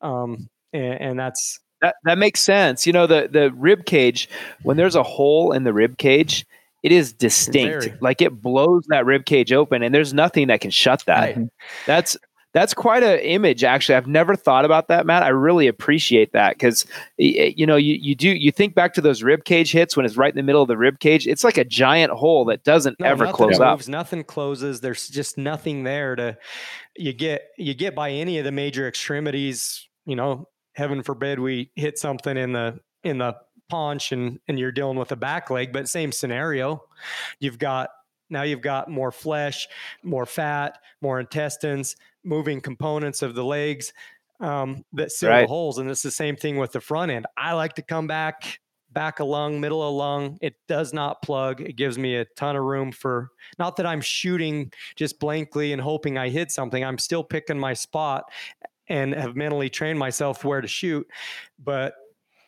um, 0.00 0.48
and, 0.72 1.00
and 1.00 1.18
that's 1.18 1.60
that 1.82 1.96
that 2.04 2.18
makes 2.18 2.40
sense. 2.40 2.86
You 2.86 2.92
know 2.92 3.06
the 3.06 3.28
the 3.30 3.52
rib 3.52 3.84
cage 3.84 4.28
when 4.62 4.76
there's 4.76 4.94
a 4.94 5.02
hole 5.02 5.52
in 5.52 5.64
the 5.64 5.72
rib 5.72 5.98
cage, 5.98 6.46
it 6.82 6.92
is 6.92 7.12
distinct. 7.12 7.84
Very. 7.84 7.98
Like 8.00 8.22
it 8.22 8.40
blows 8.40 8.84
that 8.88 9.04
rib 9.04 9.24
cage 9.24 9.52
open, 9.52 9.82
and 9.82 9.94
there's 9.94 10.14
nothing 10.14 10.48
that 10.48 10.60
can 10.60 10.70
shut 10.70 11.04
that. 11.06 11.36
Right. 11.36 11.48
That's 11.86 12.16
that's 12.54 12.72
quite 12.72 13.02
an 13.02 13.18
image. 13.20 13.62
Actually, 13.62 13.96
I've 13.96 14.06
never 14.06 14.34
thought 14.34 14.64
about 14.64 14.88
that, 14.88 15.04
Matt. 15.04 15.22
I 15.22 15.28
really 15.28 15.66
appreciate 15.66 16.32
that 16.32 16.54
because 16.54 16.86
you 17.18 17.66
know 17.66 17.76
you 17.76 17.94
you 17.94 18.14
do 18.14 18.30
you 18.30 18.50
think 18.50 18.74
back 18.74 18.94
to 18.94 19.00
those 19.00 19.22
rib 19.22 19.44
cage 19.44 19.72
hits 19.72 19.96
when 19.96 20.06
it's 20.06 20.16
right 20.16 20.32
in 20.32 20.36
the 20.36 20.42
middle 20.42 20.62
of 20.62 20.68
the 20.68 20.76
rib 20.76 20.98
cage. 20.98 21.26
It's 21.26 21.44
like 21.44 21.58
a 21.58 21.64
giant 21.64 22.12
hole 22.12 22.44
that 22.46 22.64
doesn't 22.64 22.98
no, 23.00 23.06
ever 23.06 23.30
close 23.32 23.58
moves, 23.58 23.60
up. 23.60 23.88
Nothing 23.88 24.24
closes. 24.24 24.80
There's 24.80 25.08
just 25.08 25.36
nothing 25.36 25.84
there 25.84 26.16
to 26.16 26.38
you 26.96 27.12
get 27.12 27.42
you 27.58 27.74
get 27.74 27.94
by 27.94 28.10
any 28.10 28.38
of 28.38 28.44
the 28.44 28.52
major 28.52 28.88
extremities. 28.88 29.86
You 30.06 30.16
know, 30.16 30.48
heaven 30.74 31.02
forbid 31.02 31.38
we 31.38 31.70
hit 31.76 31.98
something 31.98 32.36
in 32.36 32.52
the 32.52 32.80
in 33.04 33.18
the 33.18 33.36
paunch 33.68 34.12
and 34.12 34.40
and 34.48 34.58
you're 34.58 34.72
dealing 34.72 34.96
with 34.96 35.12
a 35.12 35.16
back 35.16 35.50
leg, 35.50 35.72
but 35.72 35.88
same 35.88 36.12
scenario. 36.12 36.82
You've 37.40 37.58
got 37.58 37.90
now 38.30 38.42
you've 38.42 38.60
got 38.60 38.90
more 38.90 39.12
flesh, 39.12 39.68
more 40.02 40.26
fat, 40.26 40.78
more 41.00 41.20
intestines, 41.20 41.96
moving 42.24 42.60
components 42.60 43.22
of 43.22 43.34
the 43.34 43.44
legs 43.44 43.92
um, 44.40 44.84
that 44.92 45.12
seal 45.12 45.30
right. 45.30 45.42
the 45.42 45.48
holes. 45.48 45.78
And 45.78 45.90
it's 45.90 46.02
the 46.02 46.10
same 46.10 46.36
thing 46.36 46.56
with 46.56 46.72
the 46.72 46.80
front 46.80 47.10
end. 47.10 47.26
I 47.36 47.52
like 47.52 47.74
to 47.74 47.82
come 47.82 48.06
back 48.06 48.60
back 48.90 49.20
a 49.20 49.24
lung, 49.24 49.60
middle 49.60 49.86
of 49.86 49.94
lung. 49.94 50.38
It 50.40 50.54
does 50.66 50.92
not 50.92 51.22
plug. 51.22 51.60
It 51.60 51.76
gives 51.76 51.98
me 51.98 52.16
a 52.16 52.24
ton 52.36 52.56
of 52.56 52.64
room 52.64 52.90
for 52.90 53.30
not 53.58 53.76
that 53.76 53.86
I'm 53.86 54.00
shooting 54.00 54.72
just 54.96 55.20
blankly 55.20 55.72
and 55.72 55.80
hoping 55.80 56.16
I 56.16 56.30
hit 56.30 56.50
something. 56.50 56.84
I'm 56.84 56.98
still 56.98 57.22
picking 57.22 57.58
my 57.58 57.74
spot 57.74 58.24
and 58.88 59.14
have 59.14 59.36
mentally 59.36 59.68
trained 59.68 59.98
myself 59.98 60.44
where 60.44 60.60
to 60.60 60.68
shoot. 60.68 61.06
But 61.62 61.94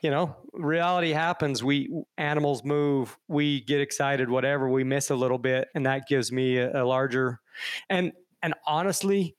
you 0.03 0.11
know, 0.11 0.37
reality 0.53 1.11
happens. 1.11 1.63
We 1.63 1.91
animals 2.17 2.65
move, 2.65 3.17
we 3.29 3.61
get 3.61 3.81
excited, 3.81 4.31
whatever, 4.31 4.69
we 4.69 4.85
miss 4.85 5.11
a 5.11 5.17
little 5.17 5.39
bit, 5.39 5.69
and 5.75 5.87
that 5.87 6.09
gives 6.09 6.33
me 6.33 6.57
a, 6.59 6.83
a 6.83 6.85
larger 6.85 7.41
and 7.89 8.13
and 8.43 8.55
honestly, 8.67 9.37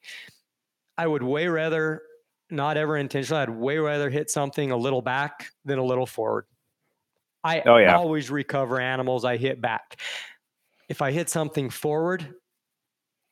I 0.98 1.08
would 1.08 1.24
way 1.24 1.48
rather 1.48 2.04
not 2.52 2.78
ever 2.78 2.98
intentionally, 2.98 3.42
I'd 3.42 3.50
way 3.50 3.78
rather 3.78 4.10
hit 4.10 4.30
something 4.30 4.72
a 4.72 4.78
little 4.78 5.02
back 5.02 5.48
than 5.66 5.80
a 5.80 5.84
little 5.84 6.06
forward. 6.06 6.46
I 7.44 7.62
oh, 7.66 7.78
yeah. 7.78 7.96
always 7.96 8.30
recover 8.30 8.80
animals 8.80 9.26
I 9.26 9.38
hit 9.38 9.62
back. 9.62 10.00
If 10.90 11.02
I 11.02 11.12
hit 11.12 11.30
something 11.30 11.70
forward, 11.70 12.36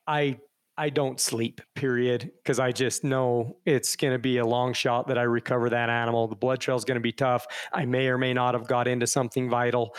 I 0.07 0.39
I 0.79 0.89
don't 0.89 1.19
sleep, 1.19 1.59
period, 1.75 2.31
because 2.41 2.57
I 2.57 2.71
just 2.71 3.03
know 3.03 3.57
it's 3.65 3.97
going 3.97 4.13
to 4.13 4.19
be 4.19 4.37
a 4.37 4.45
long 4.45 4.71
shot 4.71 5.07
that 5.07 5.17
I 5.17 5.23
recover 5.23 5.69
that 5.69 5.89
animal. 5.89 6.29
The 6.29 6.37
blood 6.37 6.61
trail 6.61 6.77
is 6.77 6.85
going 6.85 6.95
to 6.95 7.01
be 7.01 7.11
tough. 7.11 7.45
I 7.73 7.83
may 7.83 8.07
or 8.07 8.17
may 8.17 8.33
not 8.33 8.53
have 8.53 8.65
got 8.65 8.87
into 8.87 9.05
something 9.05 9.49
vital. 9.49 9.93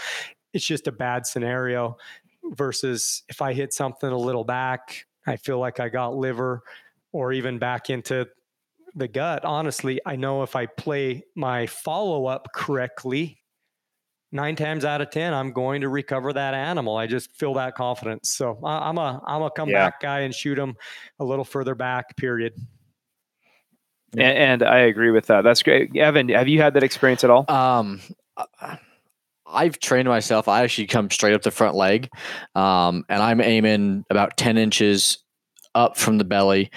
It's 0.54 0.64
just 0.64 0.86
a 0.86 0.92
bad 0.92 1.26
scenario 1.26 1.98
versus 2.42 3.24
if 3.28 3.42
I 3.42 3.52
hit 3.52 3.74
something 3.74 4.10
a 4.10 4.16
little 4.16 4.42
back, 4.42 5.04
I 5.26 5.36
feel 5.36 5.58
like 5.58 5.80
I 5.80 5.90
got 5.90 6.16
liver 6.16 6.62
or 7.12 7.34
even 7.34 7.58
back 7.58 7.90
into 7.90 8.26
the 8.94 9.06
gut. 9.06 9.44
Honestly, 9.44 10.00
I 10.06 10.16
know 10.16 10.42
if 10.42 10.56
I 10.56 10.64
play 10.64 11.24
my 11.36 11.66
follow 11.66 12.24
up 12.24 12.48
correctly, 12.54 13.39
nine 14.32 14.56
times 14.56 14.84
out 14.84 15.00
of 15.00 15.10
ten, 15.10 15.34
I'm 15.34 15.52
going 15.52 15.80
to 15.82 15.88
recover 15.88 16.32
that 16.32 16.54
animal. 16.54 16.96
I 16.96 17.06
just 17.06 17.34
feel 17.36 17.54
that 17.54 17.74
confidence. 17.74 18.30
So 18.30 18.58
I'm 18.64 18.98
a 18.98 19.20
I'm 19.26 19.42
a 19.42 19.50
come 19.50 19.68
yeah. 19.68 19.86
back 19.86 20.00
guy 20.00 20.20
and 20.20 20.34
shoot 20.34 20.56
them 20.56 20.76
a 21.18 21.24
little 21.24 21.44
further 21.44 21.74
back. 21.74 22.16
Period. 22.16 22.54
And, 24.14 24.22
and, 24.22 24.62
I 24.64 24.78
agree 24.80 25.12
with 25.12 25.26
that. 25.26 25.42
That's 25.42 25.62
great, 25.62 25.96
Evan. 25.96 26.30
Have 26.30 26.48
you 26.48 26.60
had 26.60 26.74
that 26.74 26.82
experience 26.82 27.22
at 27.22 27.30
all? 27.30 27.48
Um, 27.48 28.00
I've 29.46 29.78
trained 29.78 30.08
myself. 30.08 30.48
I 30.48 30.62
actually 30.62 30.88
come 30.88 31.10
straight 31.10 31.34
up 31.34 31.42
the 31.42 31.52
front 31.52 31.76
leg, 31.76 32.08
um, 32.56 33.04
and 33.08 33.22
I'm 33.22 33.40
aiming 33.40 34.04
about 34.10 34.36
ten 34.36 34.58
inches 34.58 35.18
up 35.74 35.96
from 35.96 36.18
the 36.18 36.24
belly, 36.24 36.70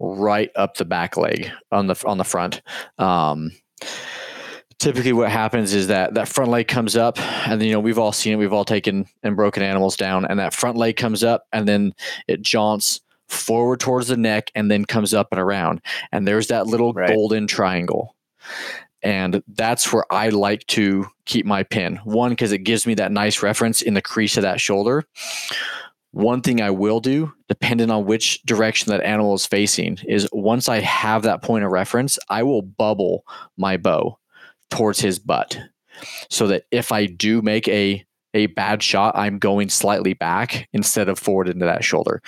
right 0.00 0.50
up 0.56 0.76
the 0.76 0.86
back 0.86 1.16
leg 1.18 1.50
on 1.70 1.88
the 1.88 2.02
on 2.06 2.16
the 2.16 2.24
front. 2.24 2.62
Um, 2.98 3.52
typically 4.78 5.12
what 5.12 5.30
happens 5.30 5.74
is 5.74 5.88
that 5.88 6.14
that 6.14 6.28
front 6.28 6.50
leg 6.50 6.68
comes 6.68 6.96
up 6.96 7.18
and 7.48 7.62
you 7.62 7.72
know 7.72 7.80
we've 7.80 7.98
all 7.98 8.12
seen 8.12 8.34
it 8.34 8.36
we've 8.36 8.52
all 8.52 8.64
taken 8.64 9.06
and 9.22 9.36
broken 9.36 9.62
animals 9.62 9.96
down 9.96 10.24
and 10.24 10.38
that 10.38 10.54
front 10.54 10.76
leg 10.76 10.96
comes 10.96 11.24
up 11.24 11.46
and 11.52 11.66
then 11.66 11.92
it 12.26 12.42
jaunts 12.42 13.00
forward 13.28 13.80
towards 13.80 14.08
the 14.08 14.16
neck 14.16 14.50
and 14.54 14.70
then 14.70 14.84
comes 14.84 15.12
up 15.12 15.28
and 15.32 15.40
around 15.40 15.80
and 16.12 16.26
there's 16.26 16.46
that 16.46 16.66
little 16.66 16.92
right. 16.92 17.08
golden 17.08 17.46
triangle 17.46 18.14
and 19.02 19.42
that's 19.48 19.92
where 19.92 20.04
I 20.12 20.30
like 20.30 20.66
to 20.68 21.06
keep 21.24 21.46
my 21.46 21.62
pin. 21.62 22.00
One, 22.04 22.30
because 22.30 22.52
it 22.52 22.58
gives 22.58 22.86
me 22.86 22.94
that 22.94 23.12
nice 23.12 23.42
reference 23.42 23.80
in 23.80 23.94
the 23.94 24.02
crease 24.02 24.36
of 24.36 24.42
that 24.42 24.60
shoulder. 24.60 25.04
One 26.10 26.40
thing 26.40 26.60
I 26.60 26.70
will 26.70 27.00
do, 27.00 27.32
depending 27.48 27.90
on 27.90 28.06
which 28.06 28.42
direction 28.42 28.90
that 28.90 29.02
animal 29.02 29.34
is 29.34 29.46
facing, 29.46 29.98
is 30.04 30.28
once 30.32 30.68
I 30.68 30.80
have 30.80 31.22
that 31.22 31.42
point 31.42 31.64
of 31.64 31.70
reference, 31.70 32.18
I 32.28 32.42
will 32.42 32.62
bubble 32.62 33.24
my 33.56 33.76
bow 33.76 34.18
towards 34.70 35.00
his 35.00 35.18
butt 35.18 35.58
so 36.30 36.46
that 36.46 36.64
if 36.70 36.92
I 36.92 37.06
do 37.06 37.42
make 37.42 37.68
a 37.68 38.04
a 38.34 38.46
bad 38.46 38.82
shot, 38.82 39.16
I'm 39.16 39.38
going 39.38 39.70
slightly 39.70 40.12
back 40.12 40.68
instead 40.72 41.08
of 41.08 41.18
forward 41.18 41.48
into 41.48 41.64
that 41.64 41.82
shoulder. 41.82 42.22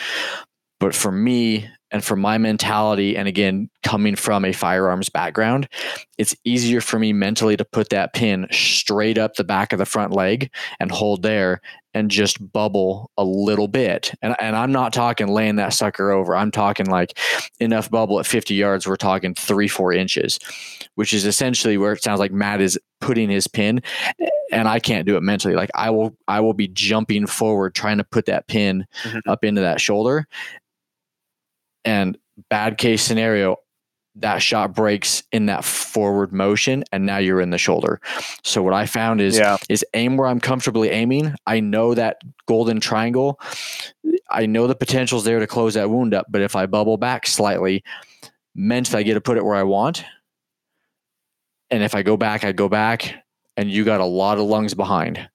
But 0.81 0.95
for 0.95 1.13
me 1.13 1.69
and 1.91 2.03
for 2.03 2.17
my 2.17 2.39
mentality, 2.39 3.17
and 3.17 3.29
again, 3.29 3.69
coming 3.83 4.17
from 4.17 4.45
a 4.45 4.53
firearms 4.53 5.11
background, 5.11 5.69
it's 6.17 6.35
easier 6.45 6.81
for 6.81 6.99
me 6.99 7.13
mentally 7.13 7.57
to 7.57 7.65
put 7.65 7.91
that 7.91 8.15
pin 8.15 8.47
straight 8.51 9.19
up 9.19 9.35
the 9.35 9.45
back 9.45 9.73
of 9.73 9.79
the 9.79 9.85
front 9.85 10.13
leg 10.13 10.51
and 10.79 10.91
hold 10.91 11.23
there 11.23 11.61
and 11.93 12.11
just 12.11 12.53
bubble 12.53 13.11
a 13.19 13.25
little 13.25 13.69
bit. 13.69 14.15
And, 14.23 14.37
and 14.41 14.57
I'm 14.57 14.73
not 14.73 14.93
talking 14.93 15.29
laying 15.29 15.57
that 15.57 15.75
sucker 15.75 16.13
over. 16.13 16.37
I'm 16.37 16.53
talking 16.53 16.87
like 16.87 17.19
enough 17.59 17.91
bubble 17.91 18.21
at 18.21 18.27
50 18.27 18.55
yards. 18.55 18.87
We're 18.87 18.97
talking 18.97 19.35
three, 19.35 19.69
four 19.69 19.93
inches, 19.93 20.39
which 21.01 21.15
is 21.15 21.25
essentially 21.25 21.79
where 21.79 21.95
it 21.95 22.03
sounds 22.03 22.21
like 22.21 22.31
Matt 22.31 22.61
is 22.61 22.79
putting 23.01 23.31
his 23.31 23.47
pin. 23.47 23.81
And 24.53 24.69
I 24.69 24.81
can't 24.81 25.07
do 25.07 25.17
it 25.17 25.23
mentally. 25.23 25.55
Like 25.55 25.71
I 25.75 25.89
will, 25.89 26.15
I 26.29 26.41
will 26.41 26.53
be 26.53 26.69
jumping 26.69 27.27
forward, 27.27 27.75
trying 27.75 27.97
to 27.97 28.05
put 28.05 28.27
that 28.27 28.49
pin 28.49 28.87
mm-hmm. 29.05 29.27
up 29.27 29.43
into 29.43 29.63
that 29.63 29.81
shoulder. 29.81 30.29
And 31.87 32.19
bad 32.51 32.77
case 32.77 33.03
scenario, 33.03 33.57
that 34.17 34.43
shot 34.43 34.75
breaks 34.75 35.23
in 35.33 35.47
that 35.47 35.65
forward 35.65 36.35
motion 36.35 36.85
and 36.93 37.07
now 37.07 37.17
you're 37.17 37.41
in 37.41 37.49
the 37.49 37.57
shoulder. 37.57 37.99
So 38.45 38.63
what 38.63 38.75
I 38.75 38.85
found 38.85 39.23
is 39.23 39.39
yeah. 39.39 39.57
is 39.71 39.83
aim 39.95 40.19
where 40.19 40.29
I'm 40.29 40.39
comfortably 40.39 40.91
aiming. 40.91 41.35
I 41.47 41.61
know 41.61 41.95
that 41.95 42.21
golden 42.45 42.79
triangle. 42.79 43.41
I 44.31 44.45
know 44.45 44.67
the 44.67 44.75
potential's 44.75 45.25
there 45.25 45.39
to 45.39 45.47
close 45.47 45.73
that 45.73 45.89
wound 45.89 46.13
up, 46.13 46.27
but 46.29 46.43
if 46.43 46.55
I 46.55 46.67
bubble 46.67 46.99
back 46.99 47.27
slightly, 47.27 47.83
mentally 48.55 49.01
I 49.01 49.03
get 49.03 49.15
to 49.15 49.23
put 49.23 49.39
it 49.39 49.47
where 49.47 49.57
I 49.57 49.63
want. 49.63 50.05
And 51.71 51.83
if 51.83 51.95
I 51.95 52.03
go 52.03 52.17
back, 52.17 52.45
I 52.45 52.53
go 52.53 52.69
back 52.69 53.15
and 53.57 53.71
you 53.71 53.85
got 53.85 54.01
a 54.01 54.05
lot 54.05 54.39
of 54.39 54.45
lungs 54.45 54.75
behind. 54.75 55.29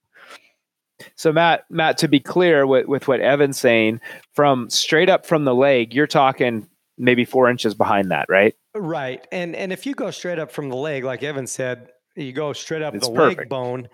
So 1.16 1.32
Matt, 1.32 1.66
Matt, 1.70 1.98
to 2.00 2.08
be 2.08 2.20
clear 2.20 2.66
with, 2.66 2.88
with 2.88 3.08
what 3.08 3.20
Evan's 3.20 3.60
saying, 3.60 4.02
from 4.34 4.70
straight 4.70 5.10
up 5.10 5.26
from 5.26 5.46
the 5.46 5.54
leg, 5.54 5.94
you're 5.94 6.08
talking 6.08 6.68
maybe 6.98 7.26
four 7.26 7.50
inches 7.50 7.74
behind 7.74 8.12
that, 8.12 8.28
right? 8.30 8.56
Right. 8.74 9.26
And 9.32 9.56
and 9.56 9.72
if 9.72 9.86
you 9.86 9.94
go 9.94 10.12
straight 10.12 10.40
up 10.40 10.52
from 10.52 10.70
the 10.70 10.76
leg, 10.76 11.04
like 11.04 11.24
Evan 11.24 11.48
said, 11.48 11.90
you 12.16 12.32
go 12.32 12.54
straight 12.54 12.82
up 12.82 12.96
it's 12.96 13.08
the 13.08 13.14
perfect. 13.14 13.40
leg 13.40 13.50
bone 13.50 13.90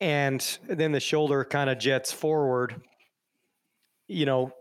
and 0.00 0.58
then 0.68 0.92
the 0.92 1.00
shoulder 1.00 1.44
kind 1.44 1.70
of 1.70 1.78
jets 1.78 2.12
forward, 2.12 2.80
you 4.06 4.26
know, 4.26 4.52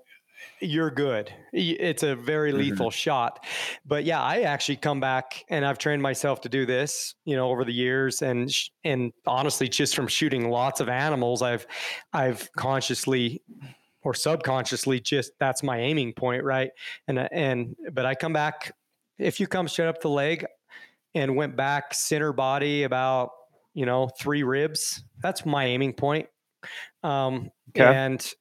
you're 0.64 0.92
good. 0.92 1.34
It's 1.52 2.04
a 2.04 2.16
very 2.16 2.52
mm-hmm. 2.52 2.60
lethal 2.60 2.88
mm-hmm. 2.88 2.94
shot. 2.94 3.46
But 3.86 4.06
yeah, 4.06 4.22
I 4.22 4.42
actually 4.42 4.78
come 4.78 5.00
back 5.00 5.44
and 5.50 5.66
I've 5.66 5.78
trained 5.78 6.02
myself 6.02 6.42
to 6.42 6.50
do 6.50 6.66
this, 6.66 7.16
you 7.26 7.36
know, 7.36 7.50
over 7.50 7.66
the 7.66 7.74
years 7.74 8.22
and 8.22 8.52
and 8.84 9.12
honestly 9.28 9.68
just 9.68 9.96
from 9.96 10.08
shooting 10.08 10.50
lots 10.50 10.80
of 10.80 10.90
animals, 10.90 11.42
I've 11.42 11.66
I've 12.14 12.50
consciously 12.58 13.42
or 14.04 14.14
subconsciously 14.14 15.00
just 15.00 15.32
that's 15.40 15.64
my 15.64 15.80
aiming 15.80 16.14
point, 16.14 16.44
right? 16.44 16.72
And 17.08 17.20
and 17.32 17.76
but 17.92 18.06
I 18.06 18.16
come 18.16 18.34
back 18.34 18.74
if 19.20 19.40
you 19.40 19.48
come 19.48 19.68
straight 19.68 19.88
up 19.88 20.02
the 20.02 20.10
leg 20.10 20.46
and 21.16 21.36
went 21.36 21.56
back 21.56 21.94
center 21.94 22.34
body 22.34 22.84
about 22.84 23.32
you 23.74 23.86
know 23.86 24.10
three 24.20 24.44
ribs, 24.44 25.04
that's 25.22 25.46
my 25.46 25.66
aiming 25.66 25.94
point. 25.94 26.28
Um, 27.04 27.52
okay. 27.70 27.84
And 27.84 28.34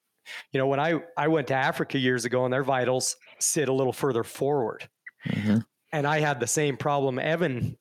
you 0.53 0.59
know 0.59 0.67
when 0.67 0.81
I 0.81 1.01
I 1.17 1.29
went 1.29 1.49
to 1.49 1.55
Africa 1.55 1.99
years 1.99 2.25
ago 2.25 2.45
and 2.45 2.53
their 2.53 2.65
vitals 2.65 3.17
sit 3.39 3.69
a 3.69 3.73
little 3.73 3.93
further 3.93 4.25
forward, 4.25 4.89
mm-hmm. 5.27 5.59
and 5.93 6.07
I 6.07 6.21
had 6.21 6.41
the 6.41 6.47
same 6.47 6.77
problem 6.77 7.19
Evan 7.19 7.77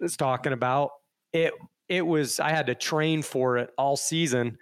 is 0.00 0.16
talking 0.16 0.52
about. 0.52 0.90
It 1.32 1.52
it 1.88 2.06
was 2.06 2.40
I 2.40 2.50
had 2.50 2.66
to 2.66 2.74
train 2.74 3.22
for 3.22 3.58
it 3.58 3.70
all 3.78 3.96
season 3.96 4.58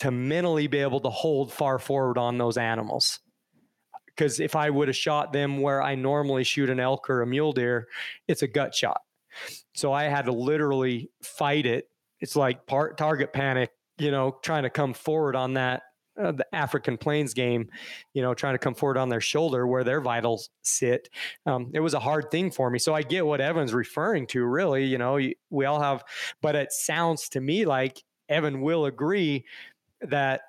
to 0.00 0.10
mentally 0.10 0.66
be 0.66 0.78
able 0.78 1.00
to 1.00 1.10
hold 1.10 1.52
far 1.52 1.78
forward 1.78 2.18
on 2.18 2.38
those 2.38 2.56
animals. 2.56 3.20
Because 4.06 4.40
if 4.40 4.56
I 4.56 4.70
would 4.70 4.88
have 4.88 4.96
shot 4.96 5.32
them 5.32 5.60
where 5.60 5.82
I 5.82 5.94
normally 5.94 6.44
shoot 6.44 6.70
an 6.70 6.80
elk 6.80 7.08
or 7.08 7.22
a 7.22 7.26
mule 7.26 7.52
deer, 7.52 7.88
it's 8.26 8.42
a 8.42 8.48
gut 8.48 8.74
shot. 8.74 9.00
So 9.74 9.92
I 9.92 10.04
had 10.04 10.24
to 10.24 10.32
literally 10.32 11.10
fight 11.22 11.66
it. 11.66 11.88
It's 12.20 12.34
like 12.34 12.66
part 12.66 12.98
target 12.98 13.32
panic, 13.32 13.70
you 13.98 14.10
know, 14.10 14.36
trying 14.42 14.64
to 14.64 14.70
come 14.70 14.92
forward 14.92 15.36
on 15.36 15.54
that 15.54 15.82
uh, 16.20 16.32
the 16.32 16.46
African 16.54 16.96
Plains 16.96 17.34
game, 17.34 17.68
you 18.14 18.22
know, 18.22 18.34
trying 18.34 18.54
to 18.54 18.58
come 18.58 18.74
forward 18.74 18.96
on 18.96 19.08
their 19.08 19.20
shoulder 19.20 19.66
where 19.66 19.84
their 19.84 20.00
vitals 20.00 20.50
sit. 20.62 21.08
Um, 21.46 21.70
it 21.74 21.80
was 21.80 21.94
a 21.94 22.00
hard 22.00 22.30
thing 22.30 22.50
for 22.50 22.70
me. 22.70 22.78
So 22.78 22.94
I 22.94 23.02
get 23.02 23.26
what 23.26 23.40
Evan's 23.40 23.72
referring 23.74 24.26
to. 24.28 24.44
Really, 24.44 24.84
you 24.84 24.98
know, 24.98 25.18
we 25.50 25.64
all 25.64 25.80
have, 25.80 26.04
but 26.42 26.54
it 26.54 26.72
sounds 26.72 27.28
to 27.30 27.40
me 27.40 27.64
like 27.64 28.02
Evan 28.28 28.60
will 28.60 28.86
agree 28.86 29.44
that 30.00 30.42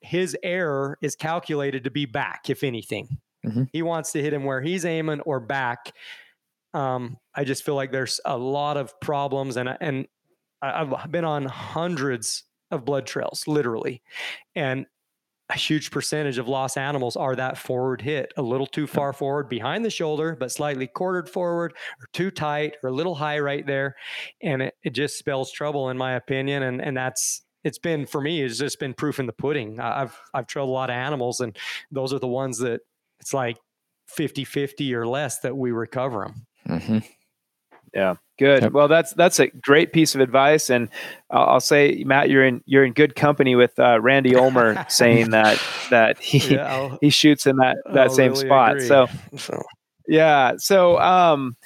his 0.00 0.36
error 0.42 0.98
is 1.02 1.16
calculated 1.16 1.84
to 1.84 1.90
be 1.90 2.06
back, 2.06 2.48
if 2.48 2.62
anything. 2.62 3.18
Mm-hmm. 3.44 3.64
He 3.72 3.82
wants 3.82 4.12
to 4.12 4.22
hit 4.22 4.32
him 4.32 4.44
where 4.44 4.60
he's 4.60 4.84
aiming 4.84 5.20
or 5.20 5.40
back. 5.40 5.92
Um, 6.74 7.16
I 7.34 7.44
just 7.44 7.64
feel 7.64 7.74
like 7.74 7.92
there's 7.92 8.20
a 8.24 8.36
lot 8.36 8.76
of 8.76 8.98
problems, 9.00 9.56
and 9.56 9.76
and 9.80 10.06
I've 10.60 11.10
been 11.10 11.24
on 11.24 11.46
hundreds 11.46 12.44
of 12.70 12.84
blood 12.84 13.06
trails, 13.06 13.44
literally, 13.46 14.02
and 14.54 14.86
a 15.48 15.56
huge 15.56 15.90
percentage 15.90 16.38
of 16.38 16.48
lost 16.48 16.76
animals 16.76 17.16
are 17.16 17.36
that 17.36 17.56
forward 17.56 18.00
hit, 18.00 18.32
a 18.36 18.42
little 18.42 18.66
too 18.66 18.86
far 18.86 19.12
forward 19.12 19.48
behind 19.48 19.84
the 19.84 19.90
shoulder, 19.90 20.36
but 20.38 20.50
slightly 20.50 20.88
quartered 20.88 21.28
forward, 21.28 21.72
or 22.00 22.06
too 22.12 22.30
tight, 22.30 22.76
or 22.82 22.88
a 22.88 22.92
little 22.92 23.14
high 23.14 23.38
right 23.38 23.64
there, 23.66 23.94
and 24.42 24.62
it, 24.62 24.74
it 24.82 24.92
just 24.92 25.18
spells 25.18 25.52
trouble 25.52 25.90
in 25.90 25.96
my 25.96 26.14
opinion, 26.14 26.64
and 26.64 26.80
and 26.80 26.96
that's 26.96 27.42
it's 27.66 27.78
been 27.78 28.06
for 28.06 28.20
me 28.20 28.42
it's 28.42 28.58
just 28.58 28.78
been 28.78 28.94
proof 28.94 29.18
in 29.18 29.26
the 29.26 29.32
pudding. 29.32 29.80
I've 29.80 30.18
i've 30.32 30.46
trailed 30.46 30.68
a 30.68 30.72
lot 30.72 30.88
of 30.88 30.94
animals 30.94 31.40
and 31.40 31.56
those 31.90 32.12
are 32.12 32.20
the 32.20 32.28
ones 32.28 32.58
that 32.58 32.80
it's 33.20 33.34
like 33.34 33.58
50 34.08 34.44
50 34.44 34.94
or 34.94 35.06
less 35.06 35.40
that 35.40 35.56
we 35.56 35.72
recover 35.72 36.20
them 36.20 36.46
mm-hmm. 36.80 36.98
Yeah. 37.96 38.14
Good. 38.38 38.64
Yep. 38.64 38.72
well 38.72 38.86
that's 38.86 39.14
that's 39.14 39.40
a 39.40 39.46
great 39.46 39.94
piece 39.94 40.14
of 40.14 40.20
advice. 40.20 40.68
And 40.68 40.90
uh, 41.30 41.44
i'll 41.44 41.60
say 41.60 42.04
matt 42.04 42.28
you're 42.28 42.44
in 42.44 42.62
you're 42.66 42.84
in 42.84 42.92
good 42.92 43.16
company 43.16 43.56
with 43.56 43.78
uh, 43.78 43.98
randy 44.00 44.36
ulmer 44.36 44.84
saying 44.90 45.30
that 45.30 45.58
that 45.90 46.18
he 46.18 46.54
yeah, 46.54 46.96
he 47.00 47.08
shoots 47.08 47.46
in 47.46 47.56
that 47.56 47.78
that 47.94 48.08
I'll 48.08 48.10
same 48.10 48.32
really 48.32 48.46
spot. 48.46 48.80
so, 48.82 49.06
so. 49.38 49.62
yeah. 50.06 50.52
So 50.58 50.98
um 50.98 51.56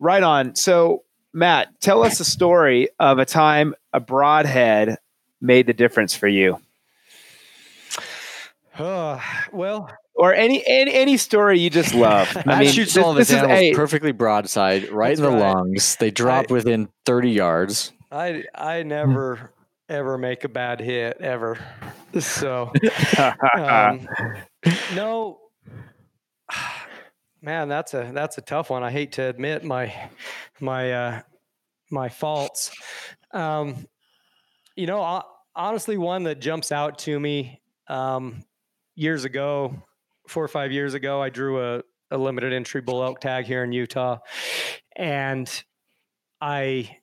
right 0.00 0.22
on. 0.22 0.56
So 0.56 1.04
Matt, 1.32 1.80
tell 1.80 2.02
us 2.02 2.18
a 2.18 2.24
story 2.24 2.88
of 2.98 3.20
a 3.20 3.24
time 3.24 3.74
a 3.92 4.00
broadhead 4.00 4.98
made 5.40 5.66
the 5.66 5.72
difference 5.72 6.14
for 6.14 6.26
you. 6.26 6.60
Uh, 8.76 9.20
well, 9.52 9.88
or 10.20 10.34
any, 10.34 10.62
any 10.66 10.92
any 10.92 11.16
story 11.16 11.58
you 11.58 11.70
just 11.70 11.94
love. 11.94 12.30
I 12.46 12.60
mean, 12.60 12.70
shoots 12.70 12.94
all 12.98 13.12
of 13.12 13.16
his 13.16 13.32
animals 13.32 13.58
a, 13.58 13.72
perfectly 13.72 14.12
broadside, 14.12 14.90
right 14.90 15.16
in 15.16 15.22
the 15.22 15.30
right. 15.30 15.54
lungs. 15.54 15.96
They 15.96 16.10
drop 16.10 16.46
I, 16.50 16.52
within 16.52 16.90
thirty 17.06 17.30
yards. 17.30 17.90
I 18.12 18.44
I 18.54 18.82
never 18.82 19.50
ever 19.88 20.18
make 20.18 20.44
a 20.44 20.48
bad 20.48 20.80
hit 20.80 21.16
ever. 21.22 21.58
So 22.18 22.70
um, 23.58 24.06
no, 24.94 25.40
man, 27.42 27.68
that's 27.68 27.94
a 27.94 28.10
that's 28.12 28.36
a 28.36 28.42
tough 28.42 28.68
one. 28.68 28.82
I 28.82 28.90
hate 28.90 29.12
to 29.12 29.22
admit 29.22 29.64
my 29.64 30.10
my 30.60 30.92
uh, 30.92 31.20
my 31.90 32.10
faults. 32.10 32.70
Um, 33.32 33.86
you 34.76 34.86
know, 34.86 35.22
honestly, 35.56 35.96
one 35.96 36.24
that 36.24 36.40
jumps 36.40 36.72
out 36.72 36.98
to 37.00 37.18
me 37.18 37.62
um, 37.88 38.44
years 38.94 39.24
ago, 39.24 39.82
four 40.30 40.44
or 40.44 40.48
five 40.48 40.72
years 40.72 40.94
ago, 40.94 41.20
I 41.20 41.28
drew 41.28 41.60
a, 41.62 41.82
a 42.10 42.16
limited 42.16 42.52
entry 42.52 42.80
bull 42.80 43.02
elk 43.02 43.20
tag 43.20 43.44
here 43.44 43.64
in 43.64 43.72
Utah, 43.72 44.18
and 44.96 45.50
I 46.40 46.98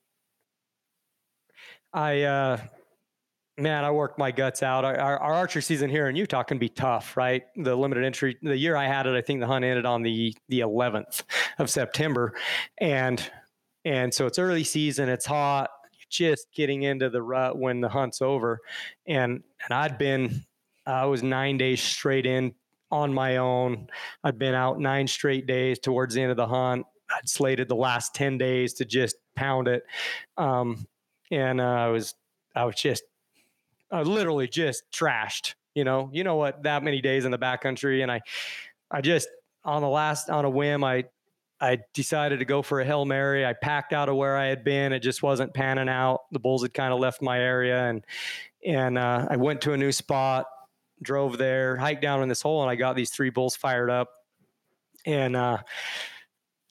I 1.92 2.22
uh, 2.22 2.58
man, 3.58 3.84
I 3.84 3.90
worked 3.90 4.18
my 4.18 4.30
guts 4.30 4.62
out. 4.62 4.84
Our, 4.84 4.96
our, 4.96 5.18
archery 5.18 5.62
season 5.62 5.90
here 5.90 6.08
in 6.08 6.16
Utah 6.16 6.42
can 6.42 6.58
be 6.58 6.68
tough, 6.68 7.16
right? 7.16 7.44
The 7.56 7.74
limited 7.74 8.04
entry, 8.04 8.36
the 8.42 8.56
year 8.56 8.76
I 8.76 8.86
had 8.86 9.06
it, 9.06 9.16
I 9.16 9.20
think 9.20 9.40
the 9.40 9.46
hunt 9.46 9.64
ended 9.64 9.84
on 9.84 10.02
the 10.02 10.34
the 10.48 10.60
11th 10.60 11.22
of 11.58 11.70
September, 11.70 12.34
and 12.78 13.22
and 13.84 14.12
so 14.12 14.26
it's 14.26 14.38
early 14.38 14.64
season, 14.64 15.08
it's 15.08 15.26
hot, 15.26 15.70
just 16.08 16.48
getting 16.54 16.82
into 16.82 17.10
the 17.10 17.22
rut 17.22 17.58
when 17.58 17.80
the 17.80 17.88
hunt's 17.88 18.22
over, 18.22 18.60
and 19.06 19.42
and 19.64 19.72
I'd 19.72 19.98
been, 19.98 20.44
I 20.86 21.04
was 21.04 21.22
nine 21.22 21.58
days 21.58 21.82
straight 21.82 22.26
in 22.26 22.54
on 22.90 23.12
my 23.12 23.36
own. 23.36 23.88
I'd 24.24 24.38
been 24.38 24.54
out 24.54 24.80
nine 24.80 25.06
straight 25.06 25.46
days 25.46 25.78
towards 25.78 26.14
the 26.14 26.22
end 26.22 26.30
of 26.30 26.36
the 26.36 26.46
hunt. 26.46 26.86
I'd 27.10 27.28
slated 27.28 27.68
the 27.68 27.76
last 27.76 28.14
10 28.14 28.38
days 28.38 28.74
to 28.74 28.84
just 28.84 29.16
pound 29.34 29.68
it. 29.68 29.84
Um, 30.36 30.86
and 31.30 31.60
uh, 31.60 31.64
I 31.64 31.88
was, 31.88 32.14
I 32.54 32.64
was 32.64 32.76
just 32.76 33.02
I 33.90 34.02
literally 34.02 34.48
just 34.48 34.84
trashed. 34.92 35.54
You 35.74 35.84
know, 35.84 36.10
you 36.12 36.24
know 36.24 36.36
what? 36.36 36.62
That 36.64 36.82
many 36.82 37.00
days 37.00 37.24
in 37.24 37.30
the 37.30 37.38
backcountry, 37.38 38.02
and 38.02 38.10
I, 38.10 38.20
I 38.90 39.00
just 39.00 39.28
on 39.64 39.82
the 39.82 39.88
last 39.88 40.28
on 40.30 40.44
a 40.44 40.50
whim, 40.50 40.82
I, 40.82 41.04
I 41.60 41.78
decided 41.94 42.40
to 42.40 42.44
go 42.44 42.62
for 42.62 42.80
a 42.80 42.84
hail 42.84 43.04
mary. 43.04 43.46
I 43.46 43.52
packed 43.52 43.92
out 43.92 44.08
of 44.08 44.16
where 44.16 44.36
I 44.36 44.46
had 44.46 44.64
been. 44.64 44.92
It 44.92 45.00
just 45.00 45.22
wasn't 45.22 45.54
panning 45.54 45.88
out. 45.88 46.20
The 46.32 46.38
bulls 46.38 46.62
had 46.62 46.74
kind 46.74 46.92
of 46.92 47.00
left 47.00 47.22
my 47.22 47.38
area, 47.38 47.86
and 47.86 48.04
and 48.66 48.98
uh, 48.98 49.26
I 49.30 49.36
went 49.36 49.60
to 49.62 49.72
a 49.72 49.76
new 49.76 49.92
spot, 49.92 50.46
drove 51.02 51.38
there, 51.38 51.76
hiked 51.76 52.02
down 52.02 52.22
in 52.22 52.28
this 52.28 52.42
hole, 52.42 52.62
and 52.62 52.70
I 52.70 52.76
got 52.76 52.96
these 52.96 53.10
three 53.10 53.30
bulls 53.30 53.56
fired 53.56 53.90
up, 53.90 54.10
and. 55.04 55.36
uh 55.36 55.58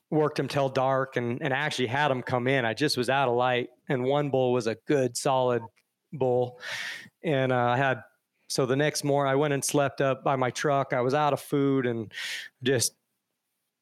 worked 0.10 0.38
them 0.38 0.48
till 0.48 0.70
dark 0.70 1.18
and, 1.18 1.42
and 1.42 1.54
actually 1.54 1.88
had 1.88 2.08
them 2.08 2.22
come 2.22 2.48
in. 2.48 2.66
I 2.66 2.74
just 2.74 2.98
was 2.98 3.10
out 3.10 3.28
of 3.28 3.36
light 3.36 3.70
and 3.90 4.04
one 4.04 4.30
bull 4.30 4.54
was 4.54 4.68
a 4.68 4.76
good 4.88 5.18
solid 5.18 5.62
bull. 6.14 6.60
And 7.24 7.52
uh, 7.52 7.72
I 7.72 7.78
had, 7.78 8.02
so 8.48 8.66
the 8.66 8.76
next 8.76 9.04
morning 9.04 9.32
I 9.32 9.36
went 9.36 9.54
and 9.54 9.64
slept 9.64 10.00
up 10.00 10.24
by 10.24 10.38
my 10.38 10.50
truck. 10.50 10.94
I 10.94 11.02
was 11.02 11.14
out 11.14 11.34
of 11.34 11.42
food 11.42 11.86
and 11.86 12.12
just, 12.64 12.94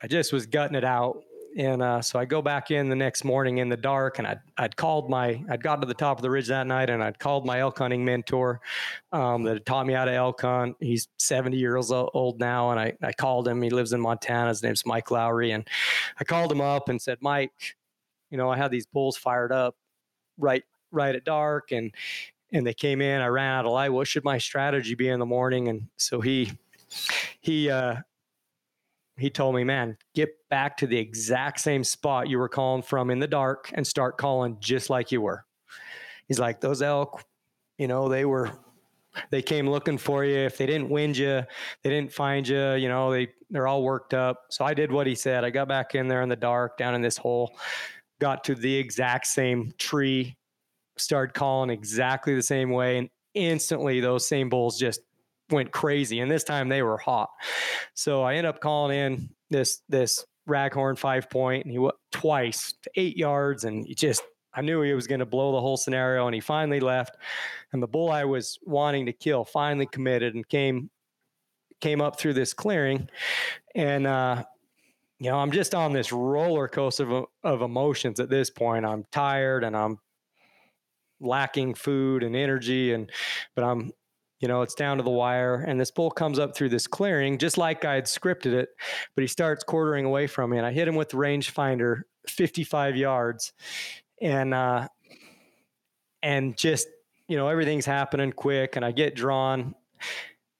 I 0.01 0.07
just 0.07 0.33
was 0.33 0.47
gutting 0.47 0.75
it 0.75 0.83
out. 0.83 1.23
And 1.57 1.81
uh, 1.81 2.01
so 2.01 2.19
I 2.19 2.25
go 2.25 2.41
back 2.41 2.69
in 2.69 2.89
the 2.89 2.95
next 2.95 3.23
morning 3.23 3.59
in 3.59 3.69
the 3.69 3.77
dark, 3.77 4.19
and 4.19 4.27
I'd, 4.27 4.41
I'd 4.57 4.75
called 4.75 5.09
my, 5.09 5.41
I'd 5.49 5.63
got 5.63 5.79
to 5.81 5.87
the 5.87 5.93
top 5.93 6.17
of 6.17 6.21
the 6.21 6.29
ridge 6.29 6.47
that 6.49 6.67
night, 6.67 6.89
and 6.89 7.01
I'd 7.01 7.17
called 7.17 7.45
my 7.45 7.59
elk 7.59 7.77
hunting 7.77 8.03
mentor 8.03 8.59
um, 9.13 9.43
that 9.43 9.53
had 9.53 9.65
taught 9.65 9.87
me 9.87 9.93
how 9.93 10.03
to 10.03 10.11
elk 10.11 10.41
hunt. 10.41 10.75
He's 10.81 11.07
70 11.17 11.55
years 11.55 11.91
old 11.91 12.39
now, 12.39 12.71
and 12.71 12.79
I, 12.79 12.93
I 13.01 13.13
called 13.13 13.47
him. 13.47 13.61
He 13.61 13.69
lives 13.69 13.93
in 13.93 14.01
Montana. 14.01 14.49
His 14.49 14.63
name's 14.63 14.85
Mike 14.85 15.11
Lowry. 15.11 15.51
And 15.51 15.65
I 16.19 16.25
called 16.25 16.51
him 16.51 16.59
up 16.59 16.89
and 16.89 17.01
said, 17.01 17.19
Mike, 17.21 17.53
you 18.29 18.37
know, 18.37 18.49
I 18.49 18.57
had 18.57 18.71
these 18.71 18.85
bulls 18.85 19.15
fired 19.15 19.53
up 19.53 19.75
right 20.37 20.63
right 20.91 21.15
at 21.15 21.23
dark 21.23 21.71
and 21.71 21.91
and 22.51 22.65
they 22.65 22.73
came 22.73 23.01
in 23.01 23.21
i 23.21 23.27
ran 23.27 23.59
out 23.59 23.65
of 23.65 23.71
light 23.71 23.89
what 23.89 24.07
should 24.07 24.23
my 24.23 24.37
strategy 24.37 24.95
be 24.95 25.09
in 25.09 25.19
the 25.19 25.25
morning 25.25 25.67
and 25.67 25.87
so 25.97 26.21
he 26.21 26.51
he 27.41 27.69
uh 27.69 27.95
he 29.17 29.29
told 29.29 29.55
me 29.55 29.63
man 29.63 29.97
get 30.13 30.29
back 30.49 30.77
to 30.77 30.87
the 30.87 30.97
exact 30.97 31.59
same 31.59 31.83
spot 31.83 32.29
you 32.29 32.37
were 32.37 32.49
calling 32.49 32.81
from 32.81 33.09
in 33.09 33.19
the 33.19 33.27
dark 33.27 33.71
and 33.73 33.85
start 33.85 34.17
calling 34.17 34.57
just 34.59 34.89
like 34.89 35.11
you 35.11 35.21
were. 35.21 35.45
He's 36.27 36.39
like 36.39 36.59
those 36.61 36.81
elk 36.81 37.23
you 37.77 37.87
know 37.87 38.09
they 38.09 38.25
were 38.25 38.51
they 39.29 39.41
came 39.41 39.69
looking 39.69 39.97
for 39.97 40.25
you. 40.25 40.37
If 40.39 40.57
they 40.57 40.65
didn't 40.65 40.89
wind 40.89 41.17
you 41.17 41.43
they 41.83 41.89
didn't 41.89 42.11
find 42.11 42.47
you 42.47 42.73
you 42.73 42.89
know 42.89 43.11
they 43.11 43.29
they're 43.49 43.67
all 43.67 43.83
worked 43.83 44.13
up. 44.13 44.45
So 44.49 44.65
i 44.65 44.73
did 44.73 44.91
what 44.91 45.07
he 45.07 45.15
said. 45.15 45.43
I 45.43 45.49
got 45.49 45.67
back 45.67 45.95
in 45.95 46.07
there 46.07 46.21
in 46.21 46.29
the 46.29 46.35
dark 46.35 46.77
down 46.77 46.95
in 46.95 47.01
this 47.01 47.17
hole 47.17 47.55
got 48.19 48.43
to 48.45 48.55
the 48.55 48.73
exact 48.73 49.27
same 49.27 49.73
tree 49.77 50.37
started 50.97 51.33
calling 51.33 51.69
exactly 51.69 52.35
the 52.35 52.41
same 52.41 52.69
way. 52.69 52.97
And 52.97 53.09
instantly 53.33 53.99
those 53.99 54.27
same 54.27 54.49
bulls 54.49 54.79
just 54.79 55.01
went 55.49 55.71
crazy. 55.71 56.19
And 56.19 56.29
this 56.29 56.43
time 56.43 56.69
they 56.69 56.81
were 56.81 56.97
hot. 56.97 57.29
So 57.93 58.23
I 58.23 58.35
end 58.35 58.47
up 58.47 58.59
calling 58.59 58.97
in 58.97 59.29
this, 59.49 59.81
this 59.89 60.25
raghorn 60.47 60.97
five 60.97 61.29
point 61.29 61.65
and 61.65 61.71
he 61.71 61.79
went 61.79 61.95
twice 62.11 62.73
eight 62.95 63.17
yards. 63.17 63.63
And 63.63 63.85
he 63.85 63.95
just, 63.95 64.23
I 64.53 64.61
knew 64.61 64.81
he 64.81 64.93
was 64.93 65.07
going 65.07 65.19
to 65.19 65.25
blow 65.25 65.51
the 65.51 65.61
whole 65.61 65.77
scenario. 65.77 66.25
And 66.25 66.35
he 66.35 66.41
finally 66.41 66.79
left. 66.79 67.17
And 67.73 67.81
the 67.81 67.87
bull 67.87 68.11
I 68.11 68.25
was 68.25 68.57
wanting 68.63 69.05
to 69.07 69.13
kill 69.13 69.45
finally 69.45 69.85
committed 69.85 70.35
and 70.35 70.47
came, 70.47 70.89
came 71.81 72.01
up 72.01 72.19
through 72.19 72.33
this 72.33 72.53
clearing. 72.53 73.09
And, 73.75 74.07
uh, 74.07 74.43
you 75.19 75.29
know, 75.29 75.37
I'm 75.37 75.51
just 75.51 75.73
on 75.73 75.93
this 75.93 76.11
roller 76.11 76.67
coaster 76.67 77.09
of, 77.09 77.25
of 77.43 77.61
emotions 77.61 78.19
at 78.19 78.29
this 78.29 78.49
point. 78.49 78.85
I'm 78.85 79.05
tired 79.11 79.63
and 79.63 79.75
I'm 79.75 79.99
lacking 81.19 81.73
food 81.73 82.23
and 82.23 82.35
energy 82.35 82.93
and 82.93 83.11
but 83.55 83.63
i'm 83.63 83.91
you 84.45 84.47
know 84.47 84.61
it's 84.61 84.75
down 84.75 84.97
to 84.97 85.03
the 85.03 85.09
wire 85.09 85.55
and 85.55 85.79
this 85.79 85.89
bull 85.89 86.11
comes 86.11 86.37
up 86.37 86.55
through 86.55 86.69
this 86.69 86.85
clearing 86.85 87.39
just 87.39 87.57
like 87.57 87.83
i 87.83 87.95
had 87.95 88.05
scripted 88.05 88.53
it 88.53 88.69
but 89.15 89.23
he 89.23 89.27
starts 89.27 89.63
quartering 89.63 90.05
away 90.05 90.27
from 90.27 90.51
me 90.51 90.57
and 90.57 90.67
i 90.67 90.71
hit 90.71 90.87
him 90.87 90.93
with 90.93 91.09
the 91.09 91.17
rangefinder 91.17 92.01
55 92.27 92.95
yards 92.95 93.53
and 94.21 94.53
uh 94.53 94.87
and 96.21 96.55
just 96.55 96.87
you 97.27 97.35
know 97.35 97.47
everything's 97.47 97.87
happening 97.87 98.31
quick 98.31 98.75
and 98.75 98.85
i 98.85 98.91
get 98.91 99.15
drawn 99.15 99.73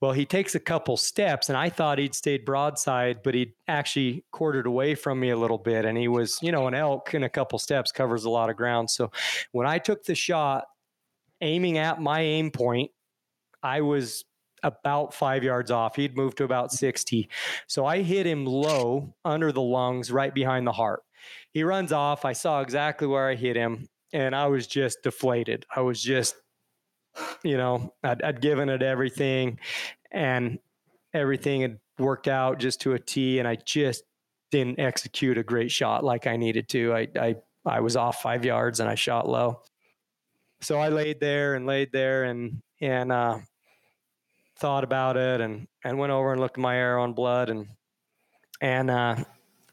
well, 0.02 0.12
he 0.12 0.26
takes 0.26 0.56
a 0.56 0.60
couple 0.60 0.98
steps, 0.98 1.48
and 1.48 1.58
I 1.58 1.70
thought 1.70 1.98
he'd 1.98 2.14
stayed 2.14 2.44
broadside, 2.44 3.24
but 3.24 3.34
he 3.34 3.54
actually 3.68 4.26
quartered 4.32 4.68
away 4.68 4.94
from 4.94 5.20
me 5.20 5.30
a 5.30 5.38
little 5.38 5.58
bit. 5.58 5.86
And 5.86 5.98
he 5.98 6.10
was, 6.10 6.38
you 6.42 6.52
know, 6.52 6.68
an 6.68 6.76
elk 6.76 7.14
in 7.16 7.24
a 7.24 7.30
couple 7.30 7.58
steps 7.60 7.94
covers 7.94 8.26
a 8.26 8.30
lot 8.30 8.50
of 8.50 8.58
ground. 8.58 8.90
So 8.92 9.10
when 9.54 9.66
I 9.66 9.80
took 9.80 10.04
the 10.04 10.14
shot, 10.14 10.66
aiming 11.42 11.78
at 11.78 12.02
my 12.02 12.22
aim 12.22 12.52
point, 12.52 12.92
I 13.66 13.82
was 13.82 14.24
about 14.64 15.14
five 15.14 15.44
yards 15.44 15.72
off. 15.72 15.96
He'd 15.96 16.16
moved 16.16 16.38
to 16.38 16.44
about 16.44 16.72
60. 16.72 17.30
So 17.68 17.86
I 17.86 18.02
hit 18.02 18.26
him 18.26 18.46
low 18.46 19.16
under 19.26 19.52
the 19.52 19.62
lungs, 19.62 20.12
right 20.12 20.34
behind 20.34 20.66
the 20.66 20.72
heart. 20.72 21.04
He 21.52 21.64
runs 21.64 21.92
off. 21.92 22.26
I 22.26 22.34
saw 22.34 22.62
exactly 22.62 23.08
where 23.08 23.28
I 23.28 23.36
hit 23.36 23.56
him, 23.56 23.88
and 24.14 24.36
I 24.36 24.48
was 24.48 24.68
just 24.68 25.02
deflated. 25.04 25.66
I 25.76 25.82
was 25.82 26.02
just, 26.02 26.36
you 27.44 27.58
know, 27.58 27.94
I'd, 28.04 28.22
I'd 28.22 28.42
given 28.42 28.70
it 28.70 28.84
everything, 28.84 29.60
and 30.12 30.60
everything 31.14 31.62
had 31.62 31.80
worked 31.98 32.28
out 32.28 32.60
just 32.60 32.82
to 32.82 32.94
a 32.94 33.00
T, 33.00 33.40
and 33.40 33.48
I 33.48 33.56
just 33.56 34.04
didn't 34.52 34.80
execute 34.80 35.38
a 35.38 35.44
great 35.44 35.72
shot 35.72 36.04
like 36.04 36.28
I 36.28 36.38
needed 36.38 36.70
to. 36.70 36.94
I, 36.94 37.08
I, 37.20 37.36
I 37.66 37.80
was 37.80 37.96
off 37.96 38.22
five 38.22 38.46
yards 38.46 38.80
and 38.80 38.88
I 38.88 38.96
shot 38.96 39.28
low. 39.28 39.62
So 40.62 40.78
I 40.78 40.90
laid 40.90 41.20
there 41.20 41.56
and 41.56 41.66
laid 41.66 41.92
there 41.92 42.26
and, 42.26 42.62
and, 42.80 43.12
uh, 43.12 43.40
thought 44.58 44.84
about 44.84 45.18
it 45.18 45.42
and, 45.42 45.68
and 45.84 45.98
went 45.98 46.12
over 46.12 46.32
and 46.32 46.42
looked 46.42 46.58
at 46.58 46.62
my 46.62 46.76
arrow 46.76 47.04
on 47.04 47.14
blood 47.14 47.50
and, 47.50 47.68
and, 48.62 48.90
uh, 48.90 49.16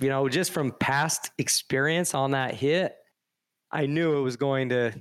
you 0.01 0.09
know, 0.09 0.29
just 0.29 0.51
from 0.51 0.73
past 0.73 1.31
experience 1.39 2.15
on 2.15 2.33
that 2.33 2.55
hit, 2.55 2.97
I 3.71 3.87
knew 3.87 4.19
it 4.19 4.23
was 4.23 4.37
going 4.37 4.71
to, 4.71 4.93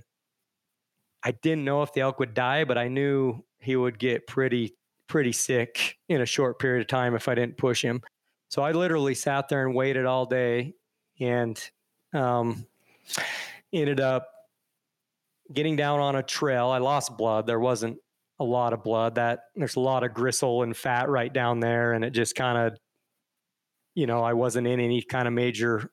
I 1.23 1.31
didn't 1.31 1.65
know 1.65 1.81
if 1.81 1.93
the 1.93 2.01
elk 2.01 2.19
would 2.19 2.33
die, 2.33 2.63
but 2.63 2.77
I 2.77 2.87
knew 2.87 3.43
he 3.59 3.75
would 3.75 3.97
get 3.97 4.27
pretty, 4.27 4.75
pretty 5.07 5.31
sick 5.31 5.97
in 6.07 6.21
a 6.21 6.25
short 6.25 6.59
period 6.59 6.81
of 6.81 6.87
time 6.87 7.15
if 7.15 7.27
I 7.27 7.35
didn't 7.35 7.57
push 7.57 7.81
him. 7.81 8.01
So 8.49 8.61
I 8.61 8.71
literally 8.71 9.15
sat 9.15 9.49
there 9.49 9.65
and 9.65 9.75
waited 9.75 10.05
all 10.05 10.25
day 10.25 10.73
and 11.19 11.59
um, 12.13 12.65
ended 13.73 13.99
up 13.99 14.27
getting 15.51 15.75
down 15.75 15.99
on 15.99 16.15
a 16.15 16.23
trail. 16.23 16.67
I 16.67 16.77
lost 16.77 17.17
blood. 17.17 17.47
There 17.47 17.59
wasn't 17.59 17.97
a 18.41 18.43
lot 18.43 18.73
of 18.73 18.83
blood. 18.83 19.15
That 19.15 19.43
there's 19.55 19.75
a 19.75 19.79
lot 19.79 20.03
of 20.03 20.13
gristle 20.13 20.63
and 20.63 20.75
fat 20.75 21.07
right 21.09 21.31
down 21.31 21.59
there, 21.59 21.93
and 21.93 22.03
it 22.03 22.09
just 22.09 22.35
kind 22.35 22.57
of, 22.57 22.77
you 23.95 24.07
know, 24.07 24.23
I 24.23 24.33
wasn't 24.33 24.67
in 24.67 24.79
any 24.79 25.01
kind 25.01 25.27
of 25.27 25.33
major 25.33 25.89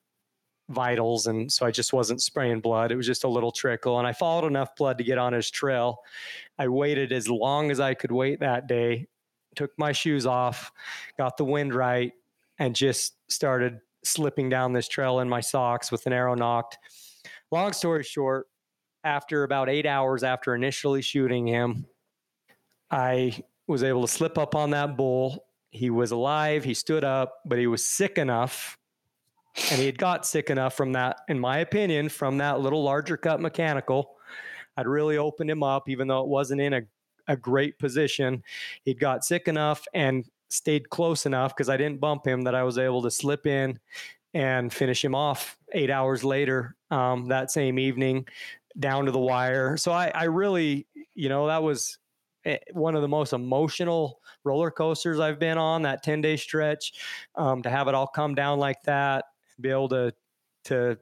vitals, 0.67 1.27
and 1.27 1.51
so 1.51 1.65
I 1.65 1.71
just 1.71 1.93
wasn't 1.93 2.21
spraying 2.21 2.61
blood. 2.61 2.91
It 2.91 2.95
was 2.95 3.05
just 3.05 3.23
a 3.23 3.29
little 3.29 3.51
trickle, 3.51 3.99
and 3.99 4.07
I 4.07 4.13
followed 4.13 4.47
enough 4.47 4.75
blood 4.75 4.97
to 4.97 5.03
get 5.03 5.17
on 5.17 5.31
his 5.33 5.49
trail. 5.49 5.99
I 6.57 6.67
waited 6.67 7.11
as 7.11 7.29
long 7.29 7.71
as 7.71 7.79
I 7.79 7.93
could 7.93 8.11
wait 8.11 8.39
that 8.39 8.67
day. 8.67 9.07
Took 9.55 9.71
my 9.77 9.91
shoes 9.91 10.25
off, 10.25 10.71
got 11.17 11.37
the 11.37 11.45
wind 11.45 11.73
right, 11.73 12.13
and 12.57 12.75
just 12.75 13.13
started 13.31 13.79
slipping 14.03 14.49
down 14.49 14.73
this 14.73 14.87
trail 14.87 15.19
in 15.19 15.29
my 15.29 15.41
socks 15.41 15.91
with 15.91 16.05
an 16.05 16.13
arrow 16.13 16.35
nocked. 16.35 16.77
Long 17.51 17.73
story 17.73 18.03
short, 18.03 18.47
after 19.03 19.43
about 19.43 19.69
eight 19.69 19.85
hours 19.85 20.23
after 20.23 20.55
initially 20.55 21.01
shooting 21.01 21.47
him, 21.47 21.85
I 22.91 23.43
was 23.67 23.83
able 23.83 24.01
to 24.01 24.07
slip 24.07 24.37
up 24.37 24.55
on 24.55 24.71
that 24.71 24.97
bull. 24.97 25.45
He 25.71 25.89
was 25.89 26.11
alive, 26.11 26.63
he 26.63 26.73
stood 26.73 27.03
up, 27.03 27.41
but 27.45 27.59
he 27.59 27.67
was 27.67 27.85
sick 27.85 28.17
enough. 28.17 28.77
And 29.71 29.79
he 29.79 29.85
had 29.85 29.97
got 29.97 30.25
sick 30.25 30.49
enough 30.49 30.75
from 30.75 30.93
that, 30.93 31.17
in 31.27 31.39
my 31.39 31.59
opinion, 31.59 32.09
from 32.09 32.37
that 32.37 32.59
little 32.59 32.83
larger 32.83 33.17
cut 33.17 33.41
mechanical. 33.41 34.15
I'd 34.77 34.87
really 34.87 35.17
opened 35.17 35.51
him 35.51 35.61
up, 35.63 35.89
even 35.89 36.07
though 36.07 36.21
it 36.21 36.27
wasn't 36.27 36.61
in 36.61 36.73
a, 36.73 36.81
a 37.27 37.35
great 37.35 37.77
position. 37.77 38.43
He'd 38.83 38.99
got 38.99 39.25
sick 39.25 39.47
enough 39.47 39.85
and 39.93 40.25
stayed 40.47 40.89
close 40.89 41.25
enough 41.25 41.55
because 41.55 41.69
I 41.69 41.77
didn't 41.77 41.99
bump 41.99 42.25
him 42.25 42.43
that 42.43 42.55
I 42.55 42.63
was 42.63 42.77
able 42.77 43.01
to 43.03 43.11
slip 43.11 43.45
in 43.45 43.79
and 44.33 44.73
finish 44.73 45.03
him 45.03 45.13
off 45.13 45.57
eight 45.73 45.89
hours 45.89 46.23
later 46.23 46.75
um, 46.91 47.27
that 47.27 47.51
same 47.51 47.77
evening 47.77 48.27
down 48.79 49.05
to 49.05 49.11
the 49.11 49.19
wire. 49.19 49.77
So 49.77 49.91
I, 49.91 50.11
I 50.13 50.23
really, 50.23 50.87
you 51.13 51.29
know, 51.29 51.47
that 51.47 51.61
was 51.61 51.98
one 52.71 52.95
of 52.95 53.01
the 53.01 53.07
most 53.07 53.33
emotional 53.33 54.19
roller 54.43 54.71
coasters 54.71 55.19
I've 55.19 55.39
been 55.39 55.57
on 55.57 55.81
that 55.83 56.03
10 56.03 56.21
day 56.21 56.37
stretch. 56.37 56.93
Um, 57.35 57.61
to 57.63 57.69
have 57.69 57.87
it 57.87 57.95
all 57.95 58.07
come 58.07 58.35
down 58.35 58.59
like 58.59 58.81
that, 58.83 59.25
be 59.59 59.69
able 59.69 59.89
to, 59.89 60.13
to 60.65 60.97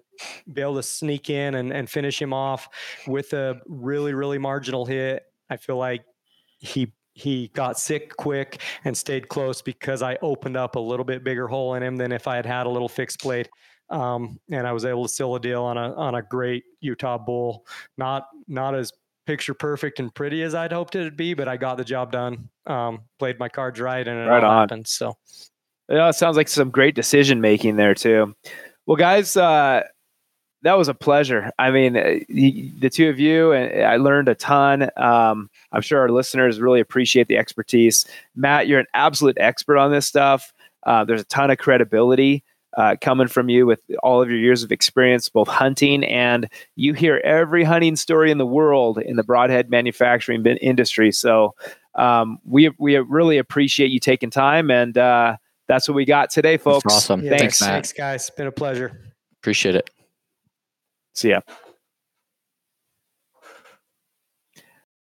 be 0.51 0.61
able 0.61 0.75
to 0.75 0.83
sneak 0.83 1.29
in 1.29 1.55
and, 1.55 1.71
and 1.71 1.89
finish 1.89 2.21
him 2.21 2.33
off 2.33 2.67
with 3.07 3.33
a 3.33 3.59
really, 3.67 4.13
really 4.13 4.37
marginal 4.37 4.85
hit. 4.85 5.23
I 5.49 5.57
feel 5.57 5.77
like 5.77 6.03
he 6.59 6.93
he 7.13 7.47
got 7.55 7.79
sick 7.79 8.15
quick 8.15 8.61
and 8.85 8.95
stayed 8.95 9.27
close 9.27 9.59
because 9.63 10.03
I 10.03 10.17
opened 10.21 10.55
up 10.55 10.75
a 10.75 10.79
little 10.79 11.03
bit 11.03 11.23
bigger 11.23 11.47
hole 11.47 11.73
in 11.73 11.81
him 11.81 11.95
than 11.95 12.11
if 12.11 12.27
I 12.27 12.35
had 12.35 12.45
had 12.45 12.67
a 12.67 12.69
little 12.69 12.87
fixed 12.87 13.23
blade. 13.23 13.49
Um, 13.89 14.39
and 14.51 14.67
I 14.67 14.71
was 14.71 14.85
able 14.85 15.07
to 15.07 15.09
seal 15.09 15.33
a 15.33 15.39
deal 15.39 15.63
on 15.63 15.77
a 15.77 15.93
on 15.95 16.13
a 16.13 16.21
great 16.21 16.63
Utah 16.79 17.17
bull. 17.17 17.65
Not 17.97 18.27
not 18.47 18.75
as 18.75 18.91
picture 19.27 19.53
perfect 19.53 19.99
and 19.99 20.13
pretty 20.15 20.41
as 20.41 20.55
I'd 20.55 20.71
hoped 20.71 20.95
it'd 20.95 21.17
be, 21.17 21.35
but 21.35 21.47
I 21.47 21.57
got 21.57 21.77
the 21.77 21.83
job 21.83 22.11
done. 22.11 22.49
Um, 22.65 23.01
played 23.19 23.37
my 23.37 23.49
cards 23.49 23.79
right, 23.79 24.07
and 24.07 24.19
it 24.19 24.23
right 24.23 24.43
all 24.43 24.51
on. 24.51 24.61
happened. 24.61 24.87
So, 24.87 25.15
yeah, 25.89 26.09
it 26.09 26.13
sounds 26.13 26.37
like 26.37 26.47
some 26.47 26.71
great 26.71 26.95
decision 26.95 27.41
making 27.41 27.75
there 27.75 27.93
too. 27.93 28.33
Well, 28.87 28.95
guys, 28.95 29.37
uh, 29.37 29.83
that 30.63 30.77
was 30.77 30.87
a 30.87 30.93
pleasure. 30.93 31.51
I 31.59 31.69
mean, 31.69 31.97
uh, 31.97 32.19
the 32.29 32.89
two 32.91 33.09
of 33.09 33.19
you, 33.19 33.51
and 33.51 33.85
I 33.85 33.97
learned 33.97 34.29
a 34.29 34.35
ton. 34.35 34.89
Um, 34.97 35.49
I'm 35.71 35.81
sure 35.81 35.99
our 35.99 36.09
listeners 36.09 36.59
really 36.59 36.79
appreciate 36.79 37.27
the 37.27 37.37
expertise. 37.37 38.05
Matt, 38.35 38.67
you're 38.67 38.79
an 38.79 38.87
absolute 38.93 39.37
expert 39.39 39.77
on 39.77 39.91
this 39.91 40.07
stuff. 40.07 40.53
Uh, 40.83 41.03
there's 41.03 41.21
a 41.21 41.25
ton 41.25 41.51
of 41.51 41.57
credibility 41.57 42.43
uh, 42.77 42.95
coming 43.01 43.27
from 43.27 43.49
you 43.49 43.65
with 43.65 43.79
all 44.03 44.21
of 44.21 44.29
your 44.29 44.39
years 44.39 44.63
of 44.63 44.71
experience, 44.71 45.27
both 45.29 45.47
hunting 45.47 46.05
and 46.05 46.47
you 46.75 46.93
hear 46.93 47.17
every 47.17 47.63
hunting 47.63 47.95
story 47.95 48.31
in 48.31 48.37
the 48.37 48.45
world 48.45 48.99
in 48.99 49.15
the 49.15 49.23
broadhead 49.23 49.69
manufacturing 49.69 50.45
industry. 50.45 51.11
So 51.11 51.55
um, 51.95 52.37
we 52.45 52.69
we 52.77 52.95
really 52.97 53.39
appreciate 53.39 53.89
you 53.89 53.99
taking 53.99 54.29
time, 54.29 54.69
and 54.69 54.95
uh, 54.95 55.37
that's 55.67 55.89
what 55.89 55.95
we 55.95 56.05
got 56.05 56.29
today, 56.29 56.57
folks. 56.57 56.83
That's 56.83 56.95
awesome. 56.95 57.23
Yeah, 57.23 57.37
thanks. 57.37 57.59
Thanks, 57.59 57.91
guys. 57.91 58.21
It's 58.21 58.29
been 58.29 58.47
a 58.47 58.51
pleasure. 58.51 59.01
Appreciate 59.41 59.75
it. 59.75 59.89
See 61.15 61.29
ya. 61.29 61.41